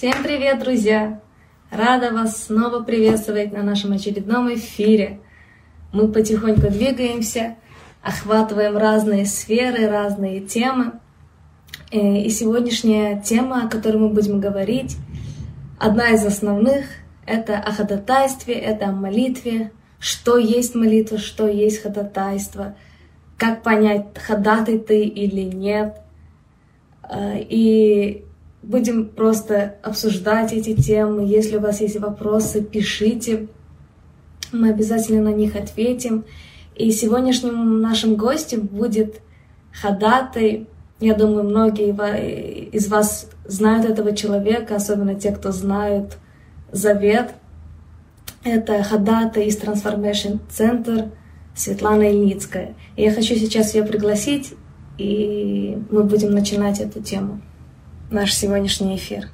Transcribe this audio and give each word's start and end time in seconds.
Всем 0.00 0.22
привет, 0.22 0.60
друзья! 0.60 1.20
Рада 1.70 2.10
вас 2.10 2.44
снова 2.44 2.82
приветствовать 2.82 3.52
на 3.52 3.62
нашем 3.62 3.92
очередном 3.92 4.50
эфире. 4.54 5.20
Мы 5.92 6.08
потихоньку 6.08 6.70
двигаемся, 6.70 7.56
охватываем 8.00 8.78
разные 8.78 9.26
сферы, 9.26 9.90
разные 9.90 10.40
темы. 10.40 10.92
Э, 11.92 12.16
и 12.16 12.30
сегодняшняя 12.30 13.20
тема, 13.20 13.66
о 13.66 13.68
которой 13.68 13.98
мы 13.98 14.08
будем 14.08 14.40
говорить, 14.40 14.96
одна 15.78 16.08
из 16.12 16.24
основных— 16.24 16.86
это 17.26 17.58
о 17.58 17.70
ходатайстве, 17.70 18.54
это 18.54 18.86
о 18.86 18.92
молитве, 18.92 19.70
что 19.98 20.38
есть 20.38 20.74
молитва, 20.74 21.18
что 21.18 21.46
есть 21.46 21.82
ходатайство, 21.82 22.74
как 23.36 23.62
понять, 23.62 24.06
ходатай 24.16 24.78
ты 24.78 25.04
или 25.04 25.42
нет. 25.42 26.00
Э, 27.02 27.38
и 27.38 28.24
будем 28.62 29.08
просто 29.08 29.76
обсуждать 29.82 30.52
эти 30.52 30.74
темы. 30.74 31.24
Если 31.26 31.56
у 31.56 31.60
вас 31.60 31.80
есть 31.80 31.98
вопросы, 31.98 32.62
пишите. 32.62 33.48
Мы 34.52 34.70
обязательно 34.70 35.22
на 35.22 35.34
них 35.34 35.56
ответим. 35.56 36.24
И 36.76 36.90
сегодняшним 36.90 37.80
нашим 37.80 38.16
гостем 38.16 38.62
будет 38.62 39.20
ходатай. 39.72 40.66
Я 40.98 41.14
думаю, 41.14 41.44
многие 41.44 41.90
из 42.70 42.88
вас 42.88 43.28
знают 43.44 43.86
этого 43.86 44.14
человека, 44.14 44.76
особенно 44.76 45.14
те, 45.14 45.30
кто 45.32 45.52
знают 45.52 46.18
Завет. 46.72 47.34
Это 48.44 48.82
ходатай 48.82 49.46
из 49.46 49.58
Transformation 49.58 50.38
Center 50.48 51.10
Светлана 51.54 52.10
Ильницкая. 52.10 52.74
И 52.96 53.02
я 53.02 53.12
хочу 53.12 53.34
сейчас 53.34 53.74
ее 53.74 53.84
пригласить, 53.84 54.54
и 54.96 55.78
мы 55.90 56.04
будем 56.04 56.30
начинать 56.30 56.80
эту 56.80 57.02
тему, 57.02 57.42
наш 58.10 58.34
сегодняшний 58.34 58.96
эфир, 58.96 59.28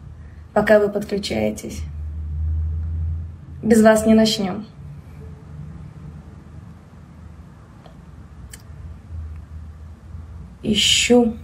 пока 0.52 0.78
вы 0.78 0.90
подключаетесь. 0.90 1.82
Без 3.62 3.82
вас 3.82 4.06
не 4.06 4.14
начнем. 4.14 4.66
Ищу. 10.62 11.36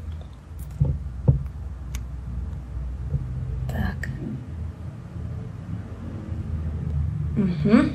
Так. 3.70 4.08
Угу. 7.36 7.92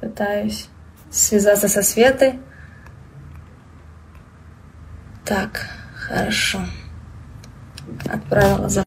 Пытаюсь 0.00 0.68
связаться 1.10 1.68
со 1.68 1.82
Светой. 1.82 2.40
Так, 5.28 5.66
хорошо. 5.94 6.60
Отправила 8.10 8.66
за 8.70 8.84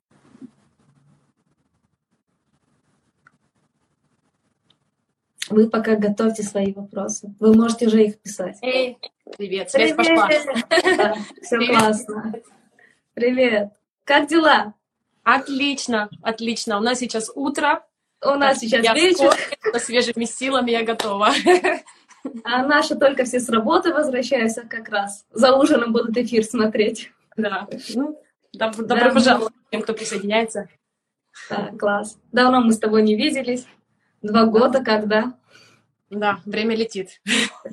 Вы 5.50 5.70
пока 5.70 5.96
готовьте 5.98 6.42
свои 6.42 6.74
вопросы. 6.74 7.32
Вы 7.40 7.54
можете 7.54 7.86
уже 7.86 8.06
их 8.06 8.20
писать. 8.20 8.58
Эй, 8.64 8.98
привет, 9.38 9.70
связь 9.70 9.94
привет. 9.94 10.18
пошла. 10.18 10.98
Да, 10.98 11.16
все 11.44 11.58
привет. 11.58 11.80
классно. 11.80 12.34
Привет. 13.14 13.74
Как 14.04 14.28
дела? 14.28 14.74
Отлично, 15.22 16.10
отлично. 16.24 16.80
У 16.80 16.82
нас 16.82 16.98
сейчас 16.98 17.30
утро. 17.36 17.86
У 18.26 18.32
нас 18.32 18.58
сейчас 18.58 18.84
я 18.84 18.96
вечер. 18.96 19.32
Со 19.74 19.78
свежими 19.78 20.26
силами 20.26 20.72
я 20.72 20.84
готова. 20.84 21.34
А 22.44 22.66
наши 22.66 22.96
только 22.96 23.24
все 23.24 23.40
с 23.40 23.50
работы 23.50 23.94
возвращаются 23.94 24.62
как 24.62 24.90
раз. 24.90 25.26
За 25.32 25.56
ужином 25.56 25.94
будут 25.94 26.18
эфир 26.18 26.44
смотреть. 26.44 27.12
Да. 27.38 27.68
Ну, 27.94 28.20
добро, 28.54 28.86
добро 28.86 29.06
да, 29.06 29.14
пожаловать 29.14 29.54
тем, 29.72 29.82
кто 29.82 29.94
присоединяется. 29.94 30.68
Да, 31.50 31.72
класс. 31.78 32.18
Давно 32.32 32.62
мы 32.62 32.72
с 32.74 32.80
тобой 32.80 33.04
не 33.04 33.16
виделись. 33.16 33.66
Два 34.22 34.46
года 34.46 34.84
когда? 34.84 35.34
Да, 36.12 36.40
время 36.46 36.76
летит. 36.76 37.22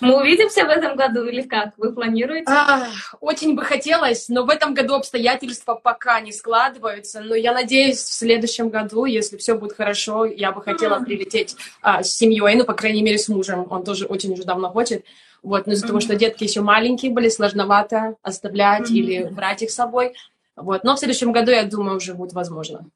Мы 0.00 0.16
увидимся 0.16 0.64
в 0.64 0.68
этом 0.68 0.94
году 0.94 1.24
или 1.24 1.42
как? 1.42 1.76
Вы 1.76 1.92
планируете? 1.92 2.46
А, 2.48 2.86
очень 3.20 3.56
бы 3.56 3.64
хотелось, 3.64 4.28
но 4.28 4.44
в 4.44 4.50
этом 4.50 4.72
году 4.72 4.94
обстоятельства 4.94 5.74
пока 5.74 6.20
не 6.20 6.30
складываются. 6.30 7.20
Но 7.20 7.34
я 7.34 7.52
надеюсь, 7.52 7.98
в 7.98 8.12
следующем 8.12 8.68
году, 8.68 9.04
если 9.04 9.36
все 9.36 9.58
будет 9.58 9.72
хорошо, 9.72 10.24
я 10.24 10.52
бы 10.52 10.62
хотела 10.62 11.00
прилететь 11.00 11.56
а, 11.82 12.04
с 12.04 12.16
семьей, 12.16 12.54
ну, 12.54 12.64
по 12.64 12.74
крайней 12.74 13.02
мере, 13.02 13.18
с 13.18 13.28
мужем. 13.28 13.66
Он 13.68 13.82
тоже 13.82 14.06
очень 14.06 14.32
уже 14.32 14.44
давно 14.44 14.70
хочет. 14.70 15.04
Вот, 15.42 15.66
но 15.66 15.72
из-за 15.72 15.88
того, 15.88 15.98
что 15.98 16.14
детки 16.14 16.44
еще 16.44 16.60
маленькие 16.60 17.10
были, 17.10 17.28
сложновато 17.28 18.14
оставлять 18.22 18.90
или 18.92 19.24
брать 19.24 19.62
их 19.62 19.72
с 19.72 19.74
собой. 19.74 20.14
Вот, 20.54 20.84
но 20.84 20.94
в 20.94 21.00
следующем 21.00 21.32
году, 21.32 21.50
я 21.50 21.64
думаю, 21.64 21.96
уже 21.96 22.14
будет 22.14 22.32
возможно. 22.32 22.86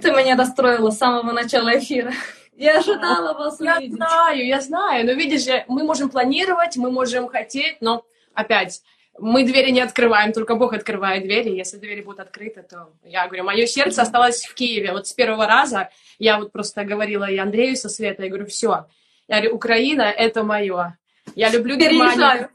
Ты 0.00 0.10
меня 0.10 0.36
расстроила 0.36 0.90
с 0.90 0.98
самого 0.98 1.32
начала 1.32 1.76
эфира. 1.78 2.12
Я 2.56 2.78
ожидала 2.78 3.34
вас 3.34 3.60
я 3.60 3.76
увидеть. 3.76 3.98
Я 3.98 4.06
знаю, 4.06 4.46
я 4.46 4.60
знаю. 4.60 5.06
Но 5.06 5.12
видишь, 5.12 5.46
мы 5.68 5.84
можем 5.84 6.08
планировать, 6.08 6.76
мы 6.76 6.90
можем 6.90 7.28
хотеть, 7.28 7.76
но 7.80 8.04
опять, 8.34 8.82
мы 9.18 9.44
двери 9.44 9.70
не 9.70 9.80
открываем, 9.80 10.32
только 10.32 10.54
Бог 10.54 10.72
открывает 10.72 11.22
двери. 11.22 11.50
Если 11.50 11.78
двери 11.78 12.02
будут 12.02 12.20
открыты, 12.20 12.62
то 12.62 12.92
я 13.04 13.26
говорю, 13.26 13.44
мое 13.44 13.66
сердце 13.66 14.02
осталось 14.02 14.44
в 14.44 14.54
Киеве. 14.54 14.92
Вот 14.92 15.06
с 15.06 15.12
первого 15.12 15.46
раза 15.46 15.90
я 16.18 16.38
вот 16.38 16.52
просто 16.52 16.84
говорила 16.84 17.24
и 17.24 17.36
Андрею 17.36 17.76
со 17.76 17.88
Светой, 17.88 18.26
я 18.26 18.30
говорю, 18.30 18.46
все. 18.46 18.86
Я 19.28 19.36
говорю, 19.36 19.56
Украина— 19.56 20.02
это 20.16 20.42
мое. 20.42 20.96
Я 21.34 21.50
люблю 21.50 21.76
Германию, 21.76 22.48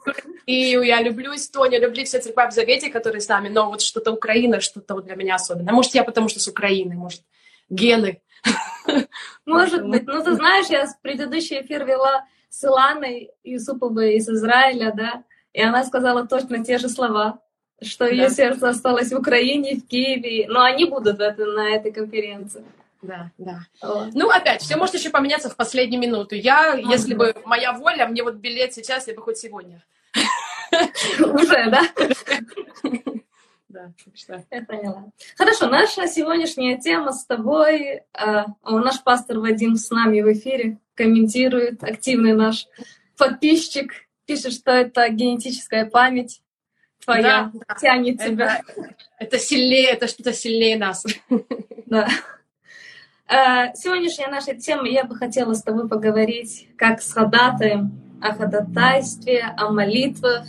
и 0.45 0.53
я 0.53 1.01
люблю 1.01 1.35
Эстонию, 1.35 1.81
люблю 1.81 2.05
все 2.05 2.19
церкви 2.19 2.49
в 2.49 2.53
Завете, 2.53 2.89
которые 2.89 3.21
с 3.21 3.27
нами, 3.27 3.49
но 3.49 3.69
вот 3.69 3.81
что-то 3.81 4.11
Украина, 4.11 4.61
что-то 4.61 4.93
вот 4.93 5.05
для 5.05 5.15
меня 5.15 5.35
особенное. 5.35 5.73
Может, 5.73 5.93
я 5.93 6.03
потому 6.03 6.29
что 6.29 6.39
с 6.39 6.47
Украины, 6.47 6.95
может, 6.95 7.21
гены. 7.69 8.21
Может 9.45 9.87
быть. 9.87 10.05
Ну, 10.05 10.23
ты 10.23 10.35
знаешь, 10.35 10.67
я 10.67 10.87
предыдущий 11.01 11.61
эфир 11.61 11.85
вела 11.85 12.25
с 12.49 12.63
Иланой 12.63 13.31
Юсуповой 13.43 14.15
из 14.15 14.29
Израиля, 14.29 14.93
да, 14.95 15.23
и 15.53 15.61
она 15.61 15.83
сказала 15.83 16.27
точно 16.27 16.63
те 16.63 16.77
же 16.77 16.89
слова, 16.89 17.39
что 17.81 18.07
ее 18.07 18.29
сердце 18.29 18.69
осталось 18.69 19.11
в 19.11 19.17
Украине, 19.17 19.75
в 19.75 19.87
Киеве, 19.87 20.47
но 20.47 20.61
они 20.61 20.85
будут 20.85 21.19
это, 21.19 21.45
на 21.45 21.69
этой 21.69 21.91
конференции. 21.91 22.63
Да, 23.01 23.31
да. 23.37 23.61
Вот. 23.81 24.09
Ну, 24.13 24.29
опять, 24.29 24.61
все 24.61 24.75
может 24.75 24.95
еще 24.95 25.09
поменяться 25.09 25.49
в 25.49 25.55
последнюю 25.55 25.99
минуту. 25.99 26.35
Я, 26.35 26.73
ага. 26.73 26.81
если 26.81 27.15
бы 27.15 27.35
моя 27.45 27.73
воля, 27.73 28.07
мне 28.07 28.21
вот 28.21 28.35
билет 28.35 28.73
сейчас, 28.73 29.07
я 29.07 29.15
бы 29.15 29.21
хоть 29.23 29.39
сегодня. 29.39 29.83
Уже, 31.19 31.69
да? 31.69 31.81
Да, 33.71 33.93
Я 34.51 34.61
поняла. 34.63 35.11
Хорошо, 35.37 35.67
наша 35.67 36.05
сегодняшняя 36.07 36.77
тема 36.77 37.13
с 37.13 37.25
тобой. 37.25 38.01
Э, 38.13 38.43
наш 38.63 39.01
пастор 39.01 39.39
Вадим 39.39 39.77
с 39.77 39.89
нами 39.89 40.19
в 40.21 40.33
эфире 40.33 40.77
комментирует, 40.93 41.81
активный 41.81 42.33
наш 42.33 42.67
подписчик, 43.17 43.93
пишет, 44.25 44.51
что 44.53 44.71
это 44.71 45.07
генетическая 45.07 45.85
память 45.85 46.41
твоя 47.03 47.51
да, 47.53 47.75
тянет 47.75 48.17
да. 48.17 48.27
тебя. 48.27 48.61
Это, 48.67 48.95
это 49.19 49.39
сильнее, 49.39 49.87
это 49.87 50.07
что-то 50.07 50.33
сильнее 50.33 50.77
нас. 50.77 51.05
Да. 51.85 52.07
Э, 53.27 53.73
сегодняшняя 53.75 54.27
наша 54.27 54.53
тема, 54.53 54.87
я 54.87 55.05
бы 55.05 55.15
хотела 55.15 55.53
с 55.53 55.63
тобой 55.63 55.87
поговорить 55.87 56.67
как 56.77 57.01
с 57.01 57.13
ходатаем 57.13 57.91
о 58.21 58.33
ходатайстве, 58.33 59.53
о 59.57 59.71
молитвах, 59.71 60.45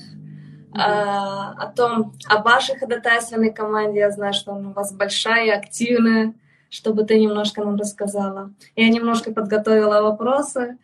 о, 0.74 1.52
о 1.52 1.72
том, 1.74 2.14
о 2.26 2.42
вашей 2.42 2.78
ходатайственной 2.78 3.52
команде. 3.52 4.00
Я 4.00 4.10
знаю, 4.10 4.32
что 4.32 4.52
она 4.52 4.70
у 4.70 4.72
вас 4.72 4.92
большая 4.92 5.46
и 5.46 5.50
активная, 5.50 6.34
чтобы 6.70 7.04
ты 7.04 7.18
немножко 7.18 7.62
нам 7.64 7.76
рассказала. 7.76 8.52
Я 8.76 8.88
немножко 8.88 9.32
подготовила 9.32 10.02
вопросы. 10.02 10.78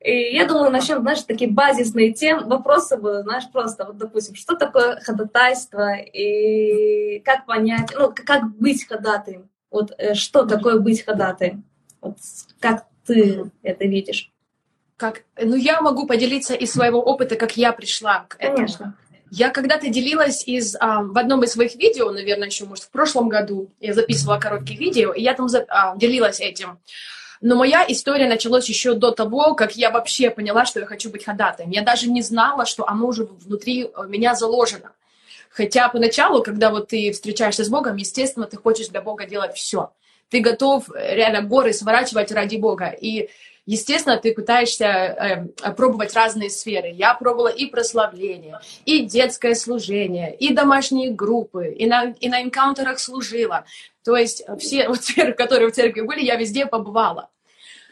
И 0.00 0.34
я 0.34 0.46
думаю, 0.46 0.70
начнем, 0.70 1.00
знаешь, 1.00 1.22
такие 1.22 1.50
базисные 1.50 2.12
темы, 2.12 2.46
вопросы 2.46 2.98
будут, 2.98 3.22
знаешь, 3.22 3.44
просто, 3.50 3.86
вот, 3.86 3.96
допустим, 3.96 4.34
что 4.34 4.54
такое 4.54 5.00
ходатайство 5.00 5.94
и 5.96 7.20
как 7.20 7.46
понять, 7.46 7.90
ну, 7.98 8.12
как 8.14 8.54
быть 8.56 8.86
ходатаем? 8.86 9.48
Вот 9.70 9.94
э, 9.96 10.12
что 10.12 10.44
такое 10.44 10.78
быть 10.78 11.02
ходатаем? 11.02 11.64
Вот 12.02 12.18
как 12.60 12.84
ты 13.06 13.50
это 13.62 13.86
видишь? 13.86 14.30
Как, 14.98 15.22
ну, 15.40 15.56
я 15.56 15.80
могу 15.80 16.06
поделиться 16.06 16.54
из 16.54 16.70
своего 16.72 17.00
опыта, 17.00 17.36
как 17.36 17.56
я 17.56 17.72
пришла 17.72 18.26
к 18.28 18.36
этому. 18.38 18.56
Конечно. 18.56 18.96
Я 19.36 19.50
когда-то 19.50 19.88
делилась 19.88 20.44
из, 20.46 20.76
а, 20.78 21.02
в 21.02 21.18
одном 21.18 21.42
из 21.42 21.50
своих 21.50 21.74
видео, 21.74 22.12
наверное, 22.12 22.46
еще, 22.46 22.66
может, 22.66 22.84
в 22.84 22.90
прошлом 22.90 23.28
году, 23.28 23.68
я 23.80 23.92
записывала 23.92 24.38
короткие 24.38 24.78
видео, 24.78 25.12
и 25.12 25.22
я 25.22 25.34
там 25.34 25.48
а, 25.68 25.96
делилась 25.96 26.38
этим. 26.38 26.78
Но 27.40 27.56
моя 27.56 27.84
история 27.88 28.28
началась 28.28 28.68
еще 28.68 28.94
до 28.94 29.10
того, 29.10 29.54
как 29.54 29.74
я 29.74 29.90
вообще 29.90 30.30
поняла, 30.30 30.64
что 30.66 30.78
я 30.78 30.86
хочу 30.86 31.10
быть 31.10 31.24
ходатаем. 31.24 31.70
Я 31.70 31.82
даже 31.82 32.08
не 32.08 32.22
знала, 32.22 32.64
что 32.64 32.86
оно 32.88 33.08
уже 33.08 33.24
внутри 33.24 33.82
э, 33.86 34.06
меня 34.06 34.36
заложено. 34.36 34.92
Хотя 35.50 35.88
поначалу, 35.88 36.40
когда 36.40 36.70
вот 36.70 36.88
ты 36.88 37.10
встречаешься 37.10 37.64
с 37.64 37.68
Богом, 37.68 37.96
естественно, 37.96 38.46
ты 38.46 38.56
хочешь 38.56 38.86
для 38.86 39.02
Бога 39.02 39.26
делать 39.26 39.56
все. 39.56 39.90
Ты 40.28 40.38
готов 40.38 40.88
реально 40.94 41.42
горы 41.42 41.72
сворачивать 41.72 42.30
ради 42.30 42.54
Бога. 42.56 42.86
И 42.86 43.28
естественно, 43.66 44.16
ты 44.16 44.32
пытаешься 44.32 44.84
э, 44.84 45.72
пробовать 45.72 46.14
разные 46.14 46.50
сферы. 46.50 46.90
Я 46.90 47.14
пробовала 47.14 47.48
и 47.48 47.66
прославление, 47.66 48.60
и 48.84 49.00
детское 49.00 49.54
служение, 49.54 50.34
и 50.34 50.52
домашние 50.52 51.10
группы, 51.10 51.68
и 51.68 51.86
на, 51.86 52.14
и 52.20 52.28
на 52.28 52.42
энкаунтерах 52.42 52.98
служила. 52.98 53.64
То 54.04 54.16
есть 54.16 54.44
все 54.58 54.88
вот 54.88 55.02
сферы, 55.04 55.32
которые 55.32 55.70
в 55.70 55.74
церкви 55.74 56.02
были, 56.02 56.22
я 56.22 56.36
везде 56.36 56.66
побывала. 56.66 57.30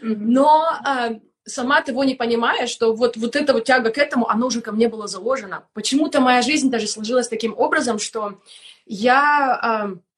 Но 0.02 0.66
э, 0.84 1.20
сама 1.44 1.82
того 1.82 2.04
не 2.04 2.14
понимая, 2.14 2.66
что 2.66 2.94
вот, 2.94 3.16
вот 3.16 3.36
эта 3.36 3.52
вот 3.52 3.64
тяга 3.64 3.90
к 3.90 3.98
этому, 3.98 4.28
она 4.28 4.46
уже 4.46 4.60
ко 4.60 4.72
мне 4.72 4.88
была 4.88 5.06
заложена. 5.06 5.64
Почему-то 5.74 6.20
моя 6.20 6.42
жизнь 6.42 6.70
даже 6.70 6.86
сложилась 6.86 7.28
таким 7.28 7.54
образом, 7.56 7.98
что 7.98 8.40
я... 8.86 9.90
Э, 9.94 10.11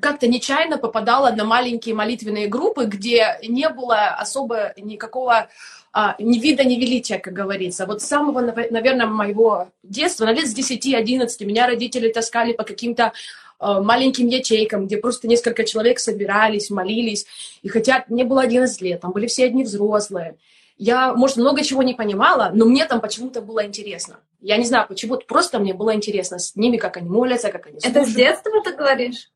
как-то 0.00 0.26
нечаянно 0.26 0.78
попадала 0.78 1.30
на 1.30 1.44
маленькие 1.44 1.94
молитвенные 1.94 2.48
группы, 2.48 2.84
где 2.84 3.38
не 3.42 3.68
было 3.68 4.08
особо 4.08 4.72
никакого 4.76 5.48
а, 5.92 6.14
ни 6.18 6.38
вида, 6.38 6.64
ни 6.64 6.76
величия, 6.76 7.18
как 7.18 7.32
говорится. 7.32 7.86
Вот 7.86 8.02
с 8.02 8.06
самого, 8.06 8.40
наверное, 8.40 9.06
моего 9.06 9.68
детства, 9.82 10.26
на 10.26 10.32
лет 10.32 10.46
с 10.46 10.54
10-11, 10.54 11.44
меня 11.44 11.66
родители 11.66 12.12
таскали 12.12 12.52
по 12.52 12.64
каким-то 12.64 13.12
а, 13.58 13.80
маленьким 13.82 14.28
ячейкам, 14.28 14.86
где 14.86 14.98
просто 14.98 15.28
несколько 15.28 15.64
человек 15.64 15.98
собирались, 15.98 16.70
молились. 16.70 17.26
И 17.62 17.68
хотя 17.68 18.04
мне 18.08 18.24
было 18.24 18.42
11 18.42 18.80
лет, 18.82 19.00
там 19.00 19.12
были 19.12 19.26
все 19.26 19.46
одни 19.46 19.64
взрослые. 19.64 20.36
Я, 20.76 21.12
может, 21.14 21.38
много 21.38 21.64
чего 21.64 21.82
не 21.82 21.94
понимала, 21.94 22.52
но 22.54 22.64
мне 22.64 22.84
там 22.84 23.00
почему-то 23.00 23.40
было 23.40 23.66
интересно. 23.66 24.20
Я 24.40 24.56
не 24.56 24.64
знаю, 24.64 24.86
почему, 24.86 25.16
просто 25.16 25.58
мне 25.58 25.74
было 25.74 25.94
интересно 25.94 26.38
с 26.38 26.54
ними, 26.54 26.76
как 26.76 26.96
они 26.96 27.08
молятся, 27.08 27.50
как 27.50 27.66
они 27.66 27.80
служат. 27.80 27.96
Это 27.96 28.08
с 28.08 28.14
детства 28.14 28.52
ты 28.62 28.76
говоришь? 28.76 29.30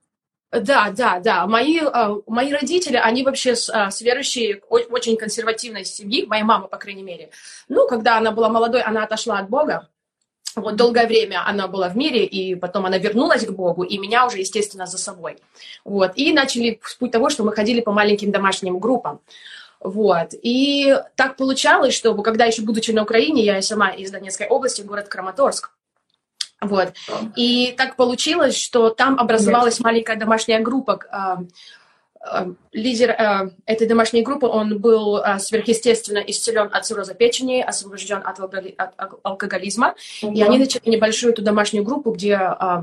Да, 0.53 0.91
да, 0.91 1.19
да. 1.19 1.47
Мои, 1.47 1.81
а, 1.81 2.17
мои 2.27 2.53
родители, 2.53 2.97
они 2.97 3.25
вообще 3.25 3.57
с, 3.57 3.71
а, 3.71 3.91
с 3.91 4.03
верующей, 4.03 4.61
очень 4.69 5.17
консервативной 5.17 5.87
семьи, 5.87 6.27
моя 6.27 6.45
мама, 6.45 6.69
по 6.69 6.77
крайней 6.77 7.03
мере. 7.03 7.31
Ну, 7.69 7.89
когда 7.89 8.19
она 8.19 8.33
была 8.33 8.51
молодой, 8.51 8.83
она 8.83 9.05
отошла 9.05 9.39
от 9.39 9.49
Бога. 9.49 9.89
Вот 10.55 10.77
долгое 10.77 11.07
время 11.07 11.43
она 11.49 11.69
была 11.69 11.89
в 11.89 11.97
мире, 11.97 12.27
и 12.27 12.55
потом 12.55 12.85
она 12.85 12.99
вернулась 12.99 13.47
к 13.47 13.51
Богу, 13.51 13.83
и 13.83 13.97
меня 13.97 14.27
уже, 14.27 14.41
естественно, 14.41 14.85
за 14.85 14.99
собой. 14.99 15.39
Вот. 15.87 16.13
И 16.17 16.35
начали 16.35 16.79
с 16.85 16.97
путь 16.97 17.11
того, 17.11 17.31
что 17.31 17.45
мы 17.45 17.53
ходили 17.53 17.81
по 17.81 17.93
маленьким 17.93 18.31
домашним 18.31 18.79
группам. 18.79 19.21
Вот. 19.81 20.35
И 20.43 20.95
так 21.17 21.39
получалось, 21.39 21.95
что 21.95 22.15
когда 22.17 22.45
еще 22.45 22.61
будучи 22.61 22.91
на 22.91 23.05
Украине, 23.05 23.43
я 23.43 23.63
сама 23.63 23.89
из 23.89 24.11
Донецкой 24.11 24.49
области, 24.49 24.83
город 24.83 25.09
Краматорск, 25.09 25.71
вот. 26.63 26.93
И 27.37 27.75
так 27.77 27.97
получилось, 27.97 28.57
что 28.57 28.91
там 28.91 29.19
образовалась 29.19 29.81
маленькая 29.81 30.17
домашняя 30.17 30.61
группа. 30.61 31.01
А, 31.11 31.39
а, 32.21 32.49
лидер 32.73 33.11
а, 33.11 33.51
этой 33.67 33.89
домашней 33.89 34.23
группы, 34.23 34.47
он 34.47 34.79
был 34.79 35.21
сверхъестественно 35.39 36.19
исцелен 36.19 36.71
от 36.73 36.87
цирроза 36.87 37.15
печени, 37.15 37.61
освобожден 37.61 38.23
от 38.25 38.39
алкоголизма. 39.23 39.95
Угу. 40.23 40.33
И 40.33 40.43
они 40.43 40.59
начали 40.59 40.89
небольшую 40.89 41.33
эту 41.33 41.43
домашнюю 41.43 41.85
группу, 41.85 42.13
где 42.13 42.39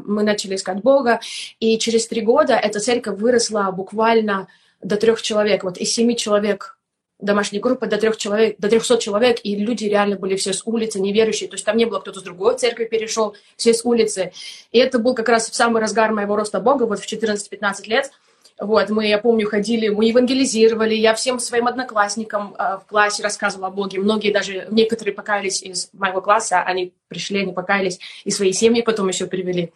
мы 0.05 0.23
начали 0.23 0.55
искать 0.55 0.81
Бога. 0.81 1.21
И 1.59 1.77
через 1.77 2.07
три 2.07 2.21
года 2.21 2.55
эта 2.55 2.79
церковь 2.79 3.17
выросла 3.17 3.71
буквально 3.71 4.47
до 4.81 4.97
трех 4.97 5.21
человек. 5.21 5.63
Вот 5.63 5.77
из 5.77 5.93
семи 5.93 6.17
человек 6.17 6.78
домашняя 7.19 7.61
группа 7.61 7.85
до 7.85 7.97
трех 7.97 8.17
человек, 8.17 8.55
до 8.57 8.69
трехсот 8.69 9.01
человек, 9.01 9.39
и 9.43 9.55
люди 9.55 9.85
реально 9.85 10.15
были 10.15 10.35
все 10.35 10.53
с 10.53 10.63
улицы, 10.65 10.99
неверующие, 10.99 11.49
то 11.49 11.55
есть 11.55 11.65
там 11.65 11.77
не 11.77 11.85
было 11.85 11.99
кто-то 11.99 12.19
с 12.19 12.23
другой 12.23 12.57
церкви 12.57 12.85
перешел, 12.85 13.35
все 13.57 13.73
с 13.73 13.85
улицы. 13.85 14.31
И 14.71 14.79
это 14.79 14.99
был 14.99 15.13
как 15.13 15.29
раз 15.29 15.49
в 15.49 15.55
самый 15.55 15.81
разгар 15.81 16.11
моего 16.13 16.35
роста 16.35 16.59
Бога, 16.59 16.83
вот 16.83 16.99
в 16.99 17.11
14-15 17.11 17.87
лет. 17.87 18.11
Вот, 18.59 18.89
мы, 18.89 19.07
я 19.07 19.19
помню, 19.19 19.47
ходили, 19.47 19.87
мы 19.87 20.05
евангелизировали, 20.05 20.93
я 20.93 21.13
всем 21.13 21.39
своим 21.39 21.67
одноклассникам 21.67 22.55
э, 22.59 22.77
в 22.83 22.89
классе 22.89 23.23
рассказывала 23.23 23.67
о 23.67 23.71
Боге. 23.71 23.99
Многие 23.99 24.33
даже, 24.33 24.67
некоторые 24.69 25.13
покаялись 25.13 25.63
из 25.63 25.89
моего 25.93 26.19
класса, 26.19 26.61
они 26.61 26.91
пришли, 27.07 27.41
они 27.41 27.53
покаялись, 27.53 27.99
и 28.25 28.31
свои 28.31 28.51
семьи 28.51 28.81
потом 28.81 29.07
еще 29.07 29.27
привели. 29.27 29.71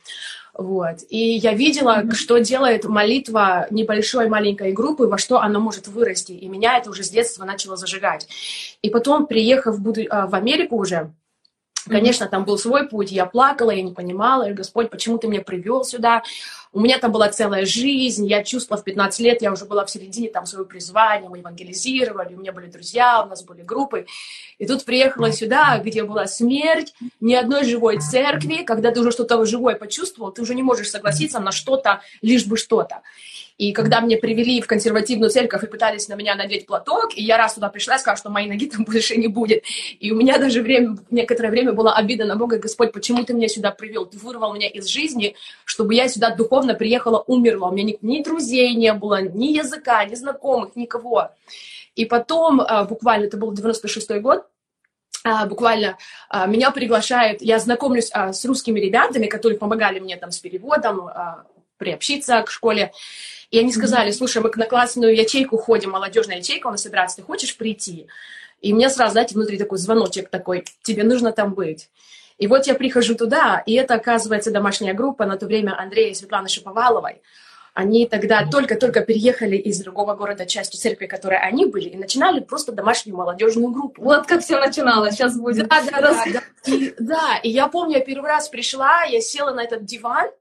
Вот. 0.53 0.97
И 1.09 1.17
я 1.17 1.53
видела, 1.53 2.01
mm-hmm. 2.01 2.13
что 2.13 2.37
делает 2.39 2.83
молитва 2.83 3.67
небольшой 3.71 4.27
маленькой 4.27 4.73
группы, 4.73 5.07
во 5.07 5.17
что 5.17 5.39
она 5.39 5.59
может 5.59 5.87
вырасти. 5.87 6.33
И 6.33 6.47
меня 6.49 6.77
это 6.77 6.89
уже 6.89 7.03
с 7.03 7.09
детства 7.09 7.45
начало 7.45 7.77
зажигать. 7.77 8.27
И 8.81 8.89
потом, 8.89 9.27
приехав 9.27 9.77
в 9.79 10.35
Америку 10.35 10.75
уже, 10.75 11.11
Конечно, 11.87 12.27
там 12.27 12.45
был 12.45 12.57
свой 12.57 12.87
путь, 12.87 13.11
я 13.11 13.25
плакала, 13.25 13.71
я 13.71 13.81
не 13.81 13.91
понимала, 13.91 14.49
и 14.49 14.53
Господь, 14.53 14.89
почему 14.89 15.17
ты 15.17 15.27
меня 15.27 15.41
привел 15.41 15.83
сюда? 15.83 16.23
У 16.71 16.79
меня 16.79 16.97
там 16.97 17.11
была 17.11 17.29
целая 17.29 17.65
жизнь, 17.65 18.25
я 18.25 18.43
чувствовала 18.43 18.81
в 18.81 18.85
15 18.85 19.19
лет, 19.19 19.41
я 19.41 19.51
уже 19.51 19.65
была 19.65 19.85
в 19.85 19.91
середине 19.91 20.29
там 20.29 20.45
своего 20.45 20.65
призвания, 20.65 21.29
мы 21.29 21.39
евангелизировали, 21.39 22.33
у 22.33 22.39
меня 22.39 22.51
были 22.51 22.67
друзья, 22.67 23.21
у 23.23 23.27
нас 23.27 23.43
были 23.43 23.61
группы. 23.61 24.07
И 24.57 24.65
тут 24.65 24.85
приехала 24.85 25.31
сюда, 25.31 25.77
где 25.77 26.03
была 26.03 26.25
смерть, 26.25 26.93
ни 27.19 27.35
одной 27.35 27.65
живой 27.65 27.99
церкви, 27.99 28.63
когда 28.63 28.91
ты 28.91 29.01
уже 29.01 29.11
что-то 29.11 29.45
живое 29.45 29.75
почувствовал, 29.75 30.31
ты 30.31 30.41
уже 30.41 30.55
не 30.55 30.63
можешь 30.63 30.89
согласиться 30.89 31.39
на 31.39 31.51
что-то, 31.51 32.01
лишь 32.21 32.45
бы 32.45 32.57
что-то. 32.57 33.01
И 33.57 33.71
когда 33.71 34.01
мне 34.01 34.17
привели 34.17 34.61
в 34.61 34.67
консервативную 34.67 35.29
церковь 35.29 35.63
и 35.63 35.67
пытались 35.67 36.07
на 36.07 36.15
меня 36.15 36.35
надеть 36.35 36.65
платок, 36.65 37.15
и 37.15 37.23
я 37.23 37.37
раз 37.37 37.53
туда 37.53 37.69
пришла 37.69 37.95
и 37.95 37.99
сказала, 37.99 38.17
что 38.17 38.29
моей 38.29 38.49
ноги 38.49 38.67
там 38.67 38.83
больше 38.85 39.15
не 39.15 39.27
будет. 39.27 39.63
И 39.99 40.11
у 40.11 40.15
меня 40.15 40.37
даже 40.37 40.61
время, 40.61 40.97
некоторое 41.11 41.49
время 41.49 41.73
была 41.73 41.95
обида 41.95 42.25
на 42.25 42.35
Бога, 42.35 42.57
Господь, 42.57 42.91
почему 42.91 43.23
ты 43.23 43.33
меня 43.33 43.47
сюда 43.47 43.71
привел? 43.71 44.05
Ты 44.05 44.17
вырвал 44.17 44.53
меня 44.53 44.67
из 44.67 44.87
жизни, 44.87 45.35
чтобы 45.65 45.93
я 45.93 46.07
сюда 46.07 46.35
духовно 46.35 46.73
приехала, 46.73 47.19
умерла. 47.19 47.69
У 47.69 47.73
меня 47.73 47.83
ни, 47.83 47.97
ни 48.01 48.23
друзей 48.23 48.73
не 48.75 48.93
было, 48.93 49.21
ни 49.21 49.53
языка, 49.53 50.03
ни 50.05 50.15
знакомых, 50.15 50.75
никого. 50.75 51.31
И 51.95 52.05
потом, 52.05 52.61
а, 52.61 52.85
буквально, 52.85 53.25
это 53.25 53.37
был 53.37 53.53
96-й 53.53 54.19
год, 54.19 54.45
а, 55.23 55.45
буквально 55.45 55.97
а, 56.27 56.47
меня 56.47 56.71
приглашают, 56.71 57.41
я 57.41 57.59
знакомлюсь 57.59 58.09
с 58.11 58.45
русскими 58.45 58.79
ребятами, 58.79 59.27
которые 59.27 59.59
помогали 59.59 59.99
мне 59.99 60.17
там 60.17 60.31
с 60.31 60.39
переводом, 60.39 61.09
приобщиться 61.77 62.41
к 62.41 62.51
школе. 62.51 62.91
И 63.53 63.59
они 63.59 63.71
сказали, 63.71 64.09
слушай, 64.09 64.41
мы 64.41 64.51
на 64.55 64.65
классную 64.65 65.15
ячейку 65.15 65.57
ходим, 65.57 65.91
молодежная 65.91 66.37
ячейка 66.37 66.65
у 66.65 66.71
нас 66.71 66.81
собирается, 66.81 67.17
ты 67.17 67.21
хочешь 67.21 67.55
прийти? 67.55 68.07
И 68.61 68.73
мне 68.73 68.89
сразу, 68.89 69.11
знаете, 69.11 69.35
внутри 69.35 69.59
такой 69.59 69.77
звоночек 69.77 70.29
такой, 70.29 70.65
тебе 70.81 71.03
нужно 71.03 71.31
там 71.33 71.53
быть. 71.53 71.91
И 72.39 72.47
вот 72.47 72.65
я 72.65 72.73
прихожу 72.73 73.13
туда, 73.13 73.61
и 73.67 73.75
это, 73.75 73.93
оказывается, 73.93 74.49
домашняя 74.49 74.95
группа 74.95 75.27
на 75.27 75.37
то 75.37 75.45
время 75.45 75.79
Андрея 75.79 76.09
и 76.09 76.15
Светланы 76.15 76.49
Шиповаловой. 76.49 77.21
Они 77.75 78.07
тогда 78.07 78.43
только-только 78.49 79.01
переехали 79.01 79.55
из 79.55 79.79
другого 79.83 80.15
города, 80.15 80.47
частью 80.47 80.79
церкви, 80.79 81.05
которой 81.05 81.37
они 81.37 81.67
были, 81.67 81.89
и 81.89 81.95
начинали 81.95 82.39
просто 82.39 82.71
домашнюю 82.71 83.17
молодежную 83.17 83.69
группу. 83.69 84.01
Вот 84.01 84.25
как 84.25 84.41
все 84.41 84.59
начиналось, 84.59 85.13
сейчас 85.13 85.37
будет. 85.37 85.67
Да, 85.67 85.83
да, 85.91 86.01
да, 86.01 86.23
да. 86.25 86.41
И, 86.65 86.95
да, 86.97 87.37
и 87.43 87.51
я 87.51 87.67
помню, 87.67 87.99
я 87.99 88.03
первый 88.03 88.31
раз 88.31 88.49
пришла, 88.49 89.03
я 89.03 89.21
села 89.21 89.53
на 89.53 89.63
этот 89.63 89.85
диван, 89.85 90.31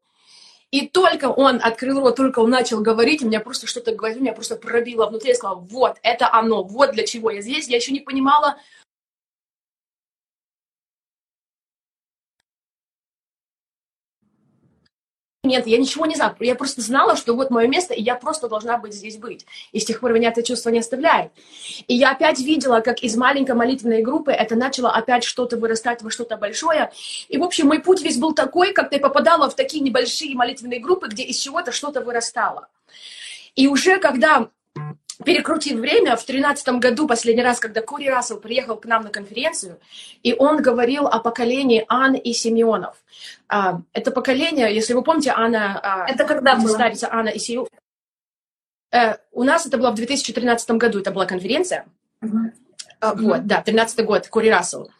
и 0.72 0.88
только 0.88 1.26
он 1.26 1.60
открыл 1.62 2.00
рот, 2.00 2.16
только 2.16 2.38
он 2.40 2.48
начал 2.48 2.80
говорить, 2.80 3.22
у 3.22 3.26
меня 3.26 3.40
просто 3.40 3.66
что-то 3.66 3.94
говорил, 3.94 4.20
меня 4.20 4.32
просто 4.32 4.56
пробило 4.56 5.06
внутри. 5.06 5.28
Я 5.28 5.34
сказала, 5.36 5.58
вот, 5.58 5.98
это 6.02 6.32
оно, 6.32 6.64
вот 6.64 6.92
для 6.92 7.06
чего 7.06 7.30
я 7.30 7.42
здесь. 7.42 7.68
Я 7.68 7.76
еще 7.76 7.92
не 7.92 8.00
понимала, 8.00 8.56
Нет, 15.44 15.66
я 15.66 15.76
ничего 15.78 16.06
не 16.06 16.14
знала. 16.14 16.36
Я 16.38 16.54
просто 16.54 16.80
знала, 16.82 17.16
что 17.16 17.34
вот 17.34 17.50
мое 17.50 17.66
место, 17.66 17.94
и 17.94 18.00
я 18.00 18.14
просто 18.14 18.48
должна 18.48 18.78
быть 18.78 18.94
здесь 18.94 19.16
быть. 19.16 19.44
И 19.72 19.80
с 19.80 19.84
тех 19.84 19.98
пор 19.98 20.12
меня 20.12 20.28
это 20.28 20.44
чувство 20.44 20.70
не 20.70 20.78
оставляет. 20.78 21.32
И 21.88 21.96
я 21.96 22.12
опять 22.12 22.38
видела, 22.38 22.78
как 22.78 23.02
из 23.02 23.16
маленькой 23.16 23.56
молитвенной 23.56 24.02
группы 24.02 24.30
это 24.30 24.54
начало 24.54 24.92
опять 24.92 25.24
что-то 25.24 25.56
вырастать 25.56 26.00
во 26.02 26.10
что-то 26.10 26.36
большое. 26.36 26.92
И, 27.28 27.38
в 27.38 27.42
общем, 27.42 27.66
мой 27.66 27.80
путь 27.80 28.02
весь 28.02 28.18
был 28.18 28.34
такой, 28.34 28.72
как 28.72 28.90
ты 28.90 29.00
попадала 29.00 29.50
в 29.50 29.56
такие 29.56 29.82
небольшие 29.82 30.36
молитвенные 30.36 30.78
группы, 30.78 31.08
где 31.08 31.24
из 31.24 31.38
чего-то 31.38 31.72
что-то 31.72 32.02
вырастало. 32.02 32.68
И 33.56 33.66
уже 33.66 33.98
когда 33.98 34.48
перекрутив 35.24 35.78
время, 35.78 36.16
в 36.16 36.24
тринадцатом 36.24 36.80
году, 36.80 37.06
последний 37.06 37.42
раз, 37.42 37.60
когда 37.60 37.82
Кори 37.82 38.08
Рассел 38.08 38.38
приехал 38.38 38.76
к 38.76 38.86
нам 38.86 39.04
на 39.04 39.10
конференцию, 39.10 39.78
и 40.22 40.34
он 40.34 40.62
говорил 40.62 41.06
о 41.06 41.18
поколении 41.18 41.84
Ан 41.88 42.14
и 42.14 42.32
Симеонов. 42.32 42.96
А, 43.48 43.80
это 43.92 44.10
поколение, 44.10 44.74
если 44.74 44.94
вы 44.94 45.02
помните, 45.02 45.32
Анна... 45.34 45.78
А, 45.82 46.08
это 46.08 46.24
когда 46.24 46.56
было? 46.56 46.68
Старица 46.68 47.08
Анна 47.12 47.28
и 47.28 47.38
Симеонов. 47.38 47.70
Э, 48.92 49.16
у 49.32 49.42
нас 49.42 49.66
это 49.66 49.78
было 49.78 49.90
в 49.90 49.94
2013 49.94 50.70
году, 50.72 51.00
это 51.00 51.10
была 51.10 51.26
конференция. 51.26 51.86
Uh-huh. 52.22 52.52
Вот, 53.00 53.46
да, 53.46 53.62
13 53.62 54.04
год, 54.04 54.28
Кори 54.28 54.48
Рассел. 54.48 54.90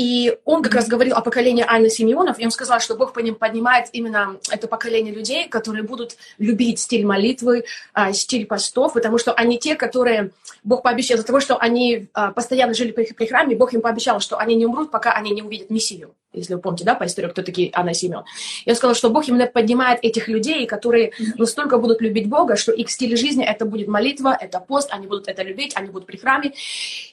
И 0.00 0.38
он 0.46 0.62
как 0.62 0.72
раз 0.72 0.88
говорил 0.88 1.14
о 1.14 1.20
поколении 1.20 1.62
Анны 1.68 1.90
Симеонов, 1.90 2.38
и 2.38 2.44
он 2.46 2.50
сказал, 2.50 2.80
что 2.80 2.94
Бог 2.94 3.12
по 3.12 3.18
ним 3.18 3.34
поднимает 3.34 3.88
именно 3.92 4.38
это 4.50 4.66
поколение 4.66 5.12
людей, 5.12 5.46
которые 5.46 5.82
будут 5.82 6.16
любить 6.38 6.80
стиль 6.80 7.04
молитвы, 7.04 7.64
а, 7.92 8.14
стиль 8.14 8.46
постов, 8.46 8.94
потому 8.94 9.18
что 9.18 9.34
они 9.34 9.58
те, 9.58 9.74
которые 9.74 10.30
Бог 10.64 10.82
пообещал, 10.82 11.16
из-за 11.18 11.26
того, 11.26 11.38
что 11.38 11.58
они 11.58 12.08
а, 12.14 12.32
постоянно 12.32 12.72
жили 12.72 12.92
при, 12.92 13.12
при 13.12 13.26
храме, 13.26 13.56
Бог 13.56 13.74
им 13.74 13.82
пообещал, 13.82 14.20
что 14.20 14.38
они 14.38 14.54
не 14.54 14.64
умрут, 14.64 14.90
пока 14.90 15.12
они 15.12 15.32
не 15.32 15.42
увидят 15.42 15.68
Мессию. 15.68 16.14
Если 16.32 16.54
вы 16.54 16.60
помните, 16.60 16.84
да, 16.84 16.94
по 16.94 17.04
истории, 17.06 17.28
кто 17.28 17.42
такие 17.42 17.70
Анна 17.72 17.90
и 17.90 17.94
Симеон. 17.94 18.24
Я 18.64 18.74
сказала, 18.74 18.94
что 18.94 19.10
Бог 19.10 19.28
именно 19.28 19.46
поднимает 19.46 19.98
этих 20.02 20.28
людей, 20.28 20.66
которые 20.66 21.12
настолько 21.36 21.78
будут 21.78 22.00
любить 22.00 22.28
Бога, 22.28 22.56
что 22.56 22.72
их 22.72 22.90
стиль 22.90 23.16
жизни 23.16 23.44
это 23.44 23.64
будет 23.64 23.88
молитва, 23.88 24.36
это 24.40 24.60
пост, 24.60 24.88
они 24.92 25.06
будут 25.06 25.28
это 25.28 25.42
любить, 25.42 25.72
они 25.74 25.88
будут 25.88 26.06
при 26.06 26.16
храме. 26.16 26.52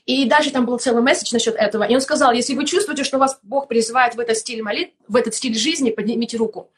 И 0.05 0.25
даже 0.25 0.51
там 0.51 0.65
был 0.65 0.77
целый 0.77 1.01
месседж 1.01 1.33
насчет 1.33 1.55
этого. 1.55 1.83
И 1.83 1.95
он 1.95 2.01
сказал, 2.01 2.31
если 2.31 2.53
вы 2.53 2.65
чувствуете, 2.65 3.03
что 3.03 3.17
вас 3.17 3.39
Бог 3.43 3.67
призывает 3.67 4.15
в 4.15 4.19
этот 4.19 4.37
стиль 4.37 4.61
молитв, 4.61 4.93
в 5.07 5.15
этот 5.15 5.33
стиль 5.33 5.57
жизни, 5.57 5.89
поднимите 5.89 6.37
руку. 6.37 6.69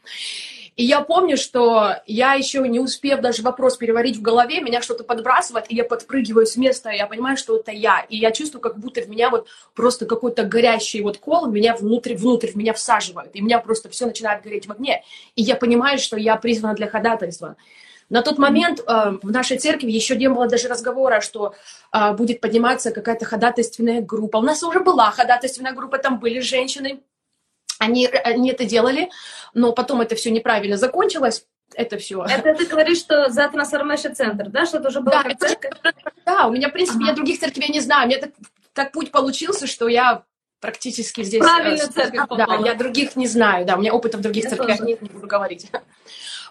И 0.76 0.84
я 0.84 1.02
помню, 1.02 1.38
что 1.38 1.96
я 2.06 2.34
еще 2.34 2.60
не 2.68 2.80
успев 2.80 3.22
даже 3.22 3.42
вопрос 3.42 3.78
переварить 3.78 4.18
в 4.18 4.22
голове, 4.22 4.62
меня 4.62 4.82
что-то 4.82 5.04
подбрасывает, 5.04 5.66
и 5.70 5.76
я 5.76 5.84
подпрыгиваю 5.84 6.46
с 6.46 6.56
места, 6.56 6.90
и 6.90 6.98
я 6.98 7.08
понимаю, 7.08 7.38
что 7.38 7.58
это 7.58 7.72
я. 7.72 8.06
И 8.10 8.18
я 8.18 8.32
чувствую, 8.32 8.62
как 8.62 8.78
будто 8.78 9.02
в 9.02 9.10
меня 9.10 9.30
вот 9.30 9.48
просто 9.76 10.06
какой-то 10.06 10.44
горящий 10.44 11.02
вот 11.02 11.18
кол 11.18 11.48
меня 11.48 11.76
внутрь, 11.76 12.16
внутрь, 12.16 12.48
в 12.48 12.56
меня 12.56 12.74
всаживают. 12.74 13.32
И 13.34 13.42
меня 13.42 13.60
просто 13.60 13.90
все 13.90 14.06
начинает 14.06 14.44
гореть 14.44 14.68
в 14.68 14.72
огне. 14.72 15.04
И 15.36 15.42
я 15.42 15.56
понимаю, 15.56 16.00
что 16.00 16.18
я 16.18 16.36
призвана 16.36 16.76
для 16.76 16.88
ходатайства. 16.88 17.56
На 18.10 18.24
тот 18.24 18.40
момент 18.40 18.80
э, 18.80 19.18
в 19.22 19.32
нашей 19.32 19.58
церкви 19.60 19.92
еще 19.92 20.16
не 20.16 20.30
было 20.30 20.48
даже 20.48 20.68
разговора, 20.68 21.22
что 21.22 21.54
э, 21.94 22.14
будет 22.14 22.42
подниматься 22.42 22.92
какая-то 22.92 23.26
ходатайственная 23.26 24.02
группа. 24.02 24.38
У 24.38 24.42
нас 24.42 24.64
уже 24.64 24.80
была 24.80 25.12
ходатайственная 25.12 25.74
группа, 25.74 26.00
там 26.00 26.20
были 26.20 26.40
женщины, 26.40 27.02
они, 27.80 28.08
они 28.08 28.52
это 28.52 28.66
делали, 28.66 29.10
но 29.54 29.72
потом 29.72 30.02
это 30.02 30.16
все 30.16 30.30
неправильно 30.30 30.78
закончилось. 30.78 31.46
Это 31.74 31.98
все. 31.98 32.24
Это 32.24 32.56
ты 32.56 32.66
говоришь, 32.66 32.98
что 32.98 33.30
за 33.30 33.48
трансформация 33.48 34.14
центр, 34.14 34.50
да? 34.50 34.66
Что 34.66 34.78
это 34.78 34.90
уже 34.90 35.02
было 35.02 35.24
да, 35.24 35.30
это, 35.30 35.94
да, 36.26 36.48
у 36.48 36.52
меня, 36.52 36.70
в 36.70 36.74
принципе, 36.74 37.00
ага. 37.00 37.10
я 37.10 37.14
других 37.14 37.40
церквей 37.40 37.70
не 37.70 37.80
знаю. 37.80 38.06
У 38.06 38.10
меня 38.10 38.20
так, 38.20 38.32
так 38.74 38.92
путь 38.92 39.12
получился, 39.12 39.68
что 39.68 39.88
я 39.88 40.24
практически 40.60 41.24
здесь... 41.24 41.40
Правильно 41.40 41.84
э, 41.84 41.88
церковь 41.88 42.28
Да, 42.38 42.60
я 42.66 42.74
других 42.74 43.16
не 43.16 43.28
знаю, 43.28 43.66
да, 43.66 43.76
у 43.76 43.80
меня 43.80 43.94
опыта 43.94 44.18
в 44.18 44.22
других 44.22 44.46
я 44.46 44.50
церквях 44.50 44.80
нет, 44.82 45.02
не 45.02 45.10
буду 45.10 45.28
говорить. 45.28 45.70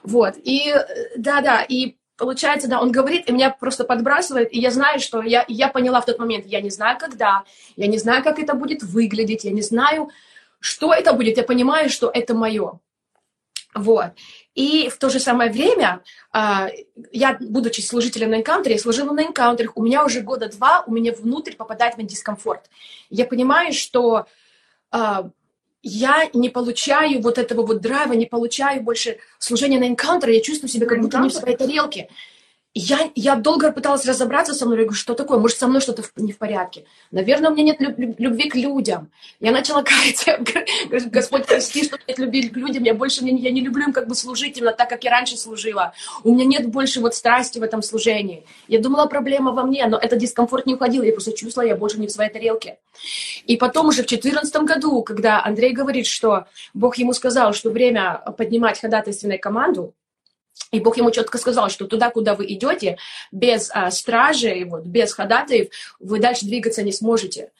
Вот, 0.04 0.34
и 0.44 0.72
да-да, 1.16 1.64
и 1.68 1.96
получается, 2.16 2.68
да, 2.68 2.80
он 2.80 2.92
говорит, 2.92 3.28
и 3.28 3.32
меня 3.32 3.50
просто 3.50 3.82
подбрасывает, 3.82 4.52
и 4.52 4.60
я 4.60 4.70
знаю, 4.70 5.00
что 5.00 5.22
я, 5.22 5.44
я 5.48 5.66
поняла 5.66 6.00
в 6.00 6.06
тот 6.06 6.20
момент, 6.20 6.46
я 6.46 6.60
не 6.60 6.70
знаю, 6.70 6.98
когда, 7.00 7.42
я 7.74 7.88
не 7.88 7.98
знаю, 7.98 8.22
как 8.22 8.38
это 8.38 8.54
будет 8.54 8.84
выглядеть, 8.84 9.42
я 9.42 9.50
не 9.50 9.60
знаю, 9.60 10.10
что 10.60 10.92
это 10.92 11.12
будет, 11.12 11.36
я 11.36 11.42
понимаю, 11.42 11.88
что 11.90 12.10
это 12.12 12.34
мое. 12.34 12.80
Вот. 13.74 14.12
И 14.54 14.88
в 14.88 14.98
то 14.98 15.08
же 15.08 15.20
самое 15.20 15.52
время, 15.52 16.02
а, 16.32 16.68
я, 17.12 17.36
будучи 17.40 17.80
служителем 17.80 18.30
на 18.30 18.36
энкаунтере, 18.36 18.74
я 18.74 18.80
служила 18.80 19.12
на 19.12 19.22
энкаунтерах, 19.22 19.76
у 19.76 19.82
меня 19.82 20.04
уже 20.04 20.20
года 20.20 20.48
два, 20.48 20.82
у 20.86 20.92
меня 20.92 21.12
внутрь 21.12 21.54
попадает 21.54 21.96
в 21.96 22.02
дискомфорт. 22.02 22.68
Я 23.10 23.24
понимаю, 23.24 23.72
что 23.72 24.26
а, 24.90 25.30
я 25.82 26.28
не 26.32 26.48
получаю 26.48 27.20
вот 27.22 27.38
этого 27.38 27.64
вот 27.64 27.80
драйва, 27.80 28.14
не 28.14 28.26
получаю 28.26 28.82
больше 28.82 29.18
служения 29.38 29.78
на 29.78 29.86
энкаунтере, 29.86 30.36
я 30.36 30.42
чувствую 30.42 30.70
себя 30.70 30.86
как 30.86 31.00
будто 31.00 31.18
не 31.18 31.28
в 31.28 31.34
своей 31.34 31.56
тарелке 31.56 32.08
я, 32.74 33.10
я 33.14 33.34
долго 33.34 33.72
пыталась 33.72 34.04
разобраться 34.06 34.54
со 34.54 34.66
мной, 34.66 34.78
я 34.78 34.84
говорю, 34.84 34.98
что 34.98 35.14
такое, 35.14 35.38
может, 35.38 35.58
со 35.58 35.66
мной 35.66 35.80
что-то 35.80 36.02
не 36.16 36.32
в 36.32 36.38
порядке. 36.38 36.84
Наверное, 37.10 37.50
у 37.50 37.54
меня 37.54 37.74
нет 37.78 37.94
любви 37.96 38.48
к 38.48 38.54
людям. 38.54 39.10
Я 39.40 39.52
начала 39.52 39.82
каяться, 39.82 40.38
Господь, 41.06 41.46
прости, 41.46 41.84
что 41.84 41.98
нет 42.06 42.18
любви 42.18 42.48
к 42.48 42.56
людям, 42.56 42.84
я 42.84 42.94
больше 42.94 43.24
не, 43.24 43.36
я 43.40 43.50
не 43.50 43.62
люблю 43.62 43.86
им 43.86 43.92
как 43.92 44.06
бы 44.06 44.14
служить 44.14 44.58
именно 44.58 44.72
так, 44.72 44.88
как 44.88 45.02
я 45.02 45.10
раньше 45.10 45.36
служила. 45.36 45.92
У 46.24 46.34
меня 46.34 46.44
нет 46.44 46.68
больше 46.68 47.00
вот 47.00 47.14
страсти 47.14 47.58
в 47.58 47.62
этом 47.62 47.82
служении. 47.82 48.44
Я 48.68 48.80
думала, 48.80 49.06
проблема 49.06 49.52
во 49.52 49.64
мне, 49.64 49.86
но 49.86 49.96
этот 49.96 50.18
дискомфорт 50.18 50.66
не 50.66 50.74
уходил, 50.74 51.02
я 51.02 51.12
просто 51.12 51.32
чувствовала, 51.32 51.68
я 51.68 51.76
больше 51.76 51.98
не 51.98 52.06
в 52.06 52.12
своей 52.12 52.30
тарелке. 52.30 52.78
И 53.46 53.56
потом 53.56 53.88
уже 53.88 54.02
в 54.02 54.06
2014 54.06 54.54
году, 54.62 55.02
когда 55.02 55.42
Андрей 55.42 55.72
говорит, 55.72 56.06
что 56.06 56.46
Бог 56.74 56.96
ему 56.98 57.12
сказал, 57.12 57.54
что 57.54 57.70
время 57.70 58.22
поднимать 58.36 58.80
ходатайственную 58.80 59.40
команду, 59.40 59.94
и 60.70 60.80
Бог 60.80 60.96
ему 60.98 61.10
четко 61.10 61.38
сказал, 61.38 61.70
что 61.70 61.86
туда, 61.86 62.10
куда 62.10 62.34
вы 62.34 62.46
идете, 62.46 62.98
без 63.32 63.70
а, 63.72 63.90
стражи, 63.90 64.64
вот, 64.66 64.84
без 64.84 65.12
ходатаев, 65.12 65.68
вы 65.98 66.20
дальше 66.20 66.44
двигаться 66.44 66.82
не 66.82 66.92
сможете. 66.92 67.50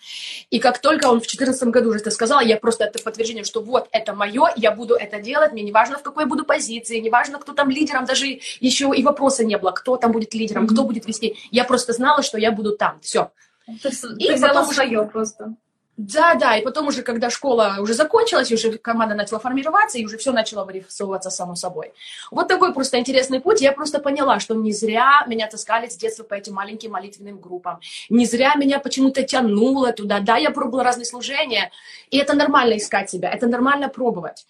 И 0.51 0.59
как 0.59 0.81
только 0.81 1.07
он 1.07 1.21
в 1.21 1.23
2014 1.23 1.69
году 1.69 1.91
уже 1.91 2.01
это 2.01 2.11
сказал, 2.11 2.41
я 2.41 2.57
просто 2.57 2.85
это 2.85 3.03
подтверждение, 3.03 3.45
что 3.45 3.63
вот 3.63 3.89
это 3.93 4.15
мое, 4.15 4.49
я 4.57 4.73
буду 4.73 4.95
это 4.95 5.21
делать, 5.21 5.53
мне 5.53 5.63
не 5.63 5.73
важно, 5.73 5.99
в 5.99 6.03
какой 6.03 6.25
я 6.25 6.29
буду 6.29 6.45
позиции, 6.45 6.99
не 6.99 7.11
важно, 7.11 7.39
кто 7.39 7.53
там 7.53 7.71
лидером, 7.71 8.05
даже 8.05 8.41
еще 8.61 8.93
и 8.95 9.03
вопроса 9.03 9.45
не 9.45 9.57
было, 9.57 9.71
кто 9.71 9.97
там 9.97 10.13
будет 10.13 10.35
лидером, 10.35 10.65
mm-hmm. 10.65 10.73
кто 10.73 10.85
будет 10.85 11.07
вести. 11.07 11.37
Я 11.51 11.65
просто 11.65 11.93
знала, 11.93 12.23
что 12.23 12.39
я 12.39 12.53
буду 12.53 12.77
там. 12.77 13.01
Все. 13.01 13.31
Ты, 13.83 13.89
и 14.19 14.29
ты 14.29 14.41
потом 14.41 14.67
свое 14.67 15.05
просто. 15.05 15.55
Да, 15.99 16.37
да, 16.37 16.57
и 16.57 16.63
потом 16.63 16.87
уже, 16.87 17.03
когда 17.03 17.29
школа 17.29 17.79
уже 17.81 17.93
закончилась, 17.93 18.53
уже 18.53 18.79
команда 18.79 19.17
начала 19.17 19.41
формироваться, 19.41 19.99
и 19.99 20.05
уже 20.05 20.17
все 20.17 20.31
начало 20.31 20.65
вырисовываться 20.65 21.29
само 21.29 21.57
собой. 21.57 21.93
Вот 22.31 22.47
такой 22.47 22.73
просто 22.73 23.01
интересный 23.01 23.41
путь. 23.41 23.61
Я 23.61 23.73
просто 23.73 23.99
поняла, 23.99 24.39
что 24.39 24.55
не 24.55 24.73
зря 24.73 25.25
меня 25.27 25.49
таскали 25.49 25.89
с 25.89 25.97
детства 25.97 26.23
по 26.23 26.35
этим 26.35 26.55
маленьким 26.55 26.93
молитвенным 26.93 27.41
группам. 27.41 27.81
Не 28.11 28.27
зря 28.27 28.55
меня 28.55 28.79
почему-то 28.79 29.25
тянуло 29.25 29.93
туда. 29.93 30.21
Да, 30.21 30.37
я 30.37 30.51
пробовала 30.53 30.85
разные 30.85 31.05
служения, 31.05 31.73
и 32.11 32.19
это 32.19 32.37
нормально 32.37 32.77
искать 32.77 33.11
себя, 33.11 33.33
это 33.33 33.49
нормально 33.49 33.89
пробовать. 33.89 34.47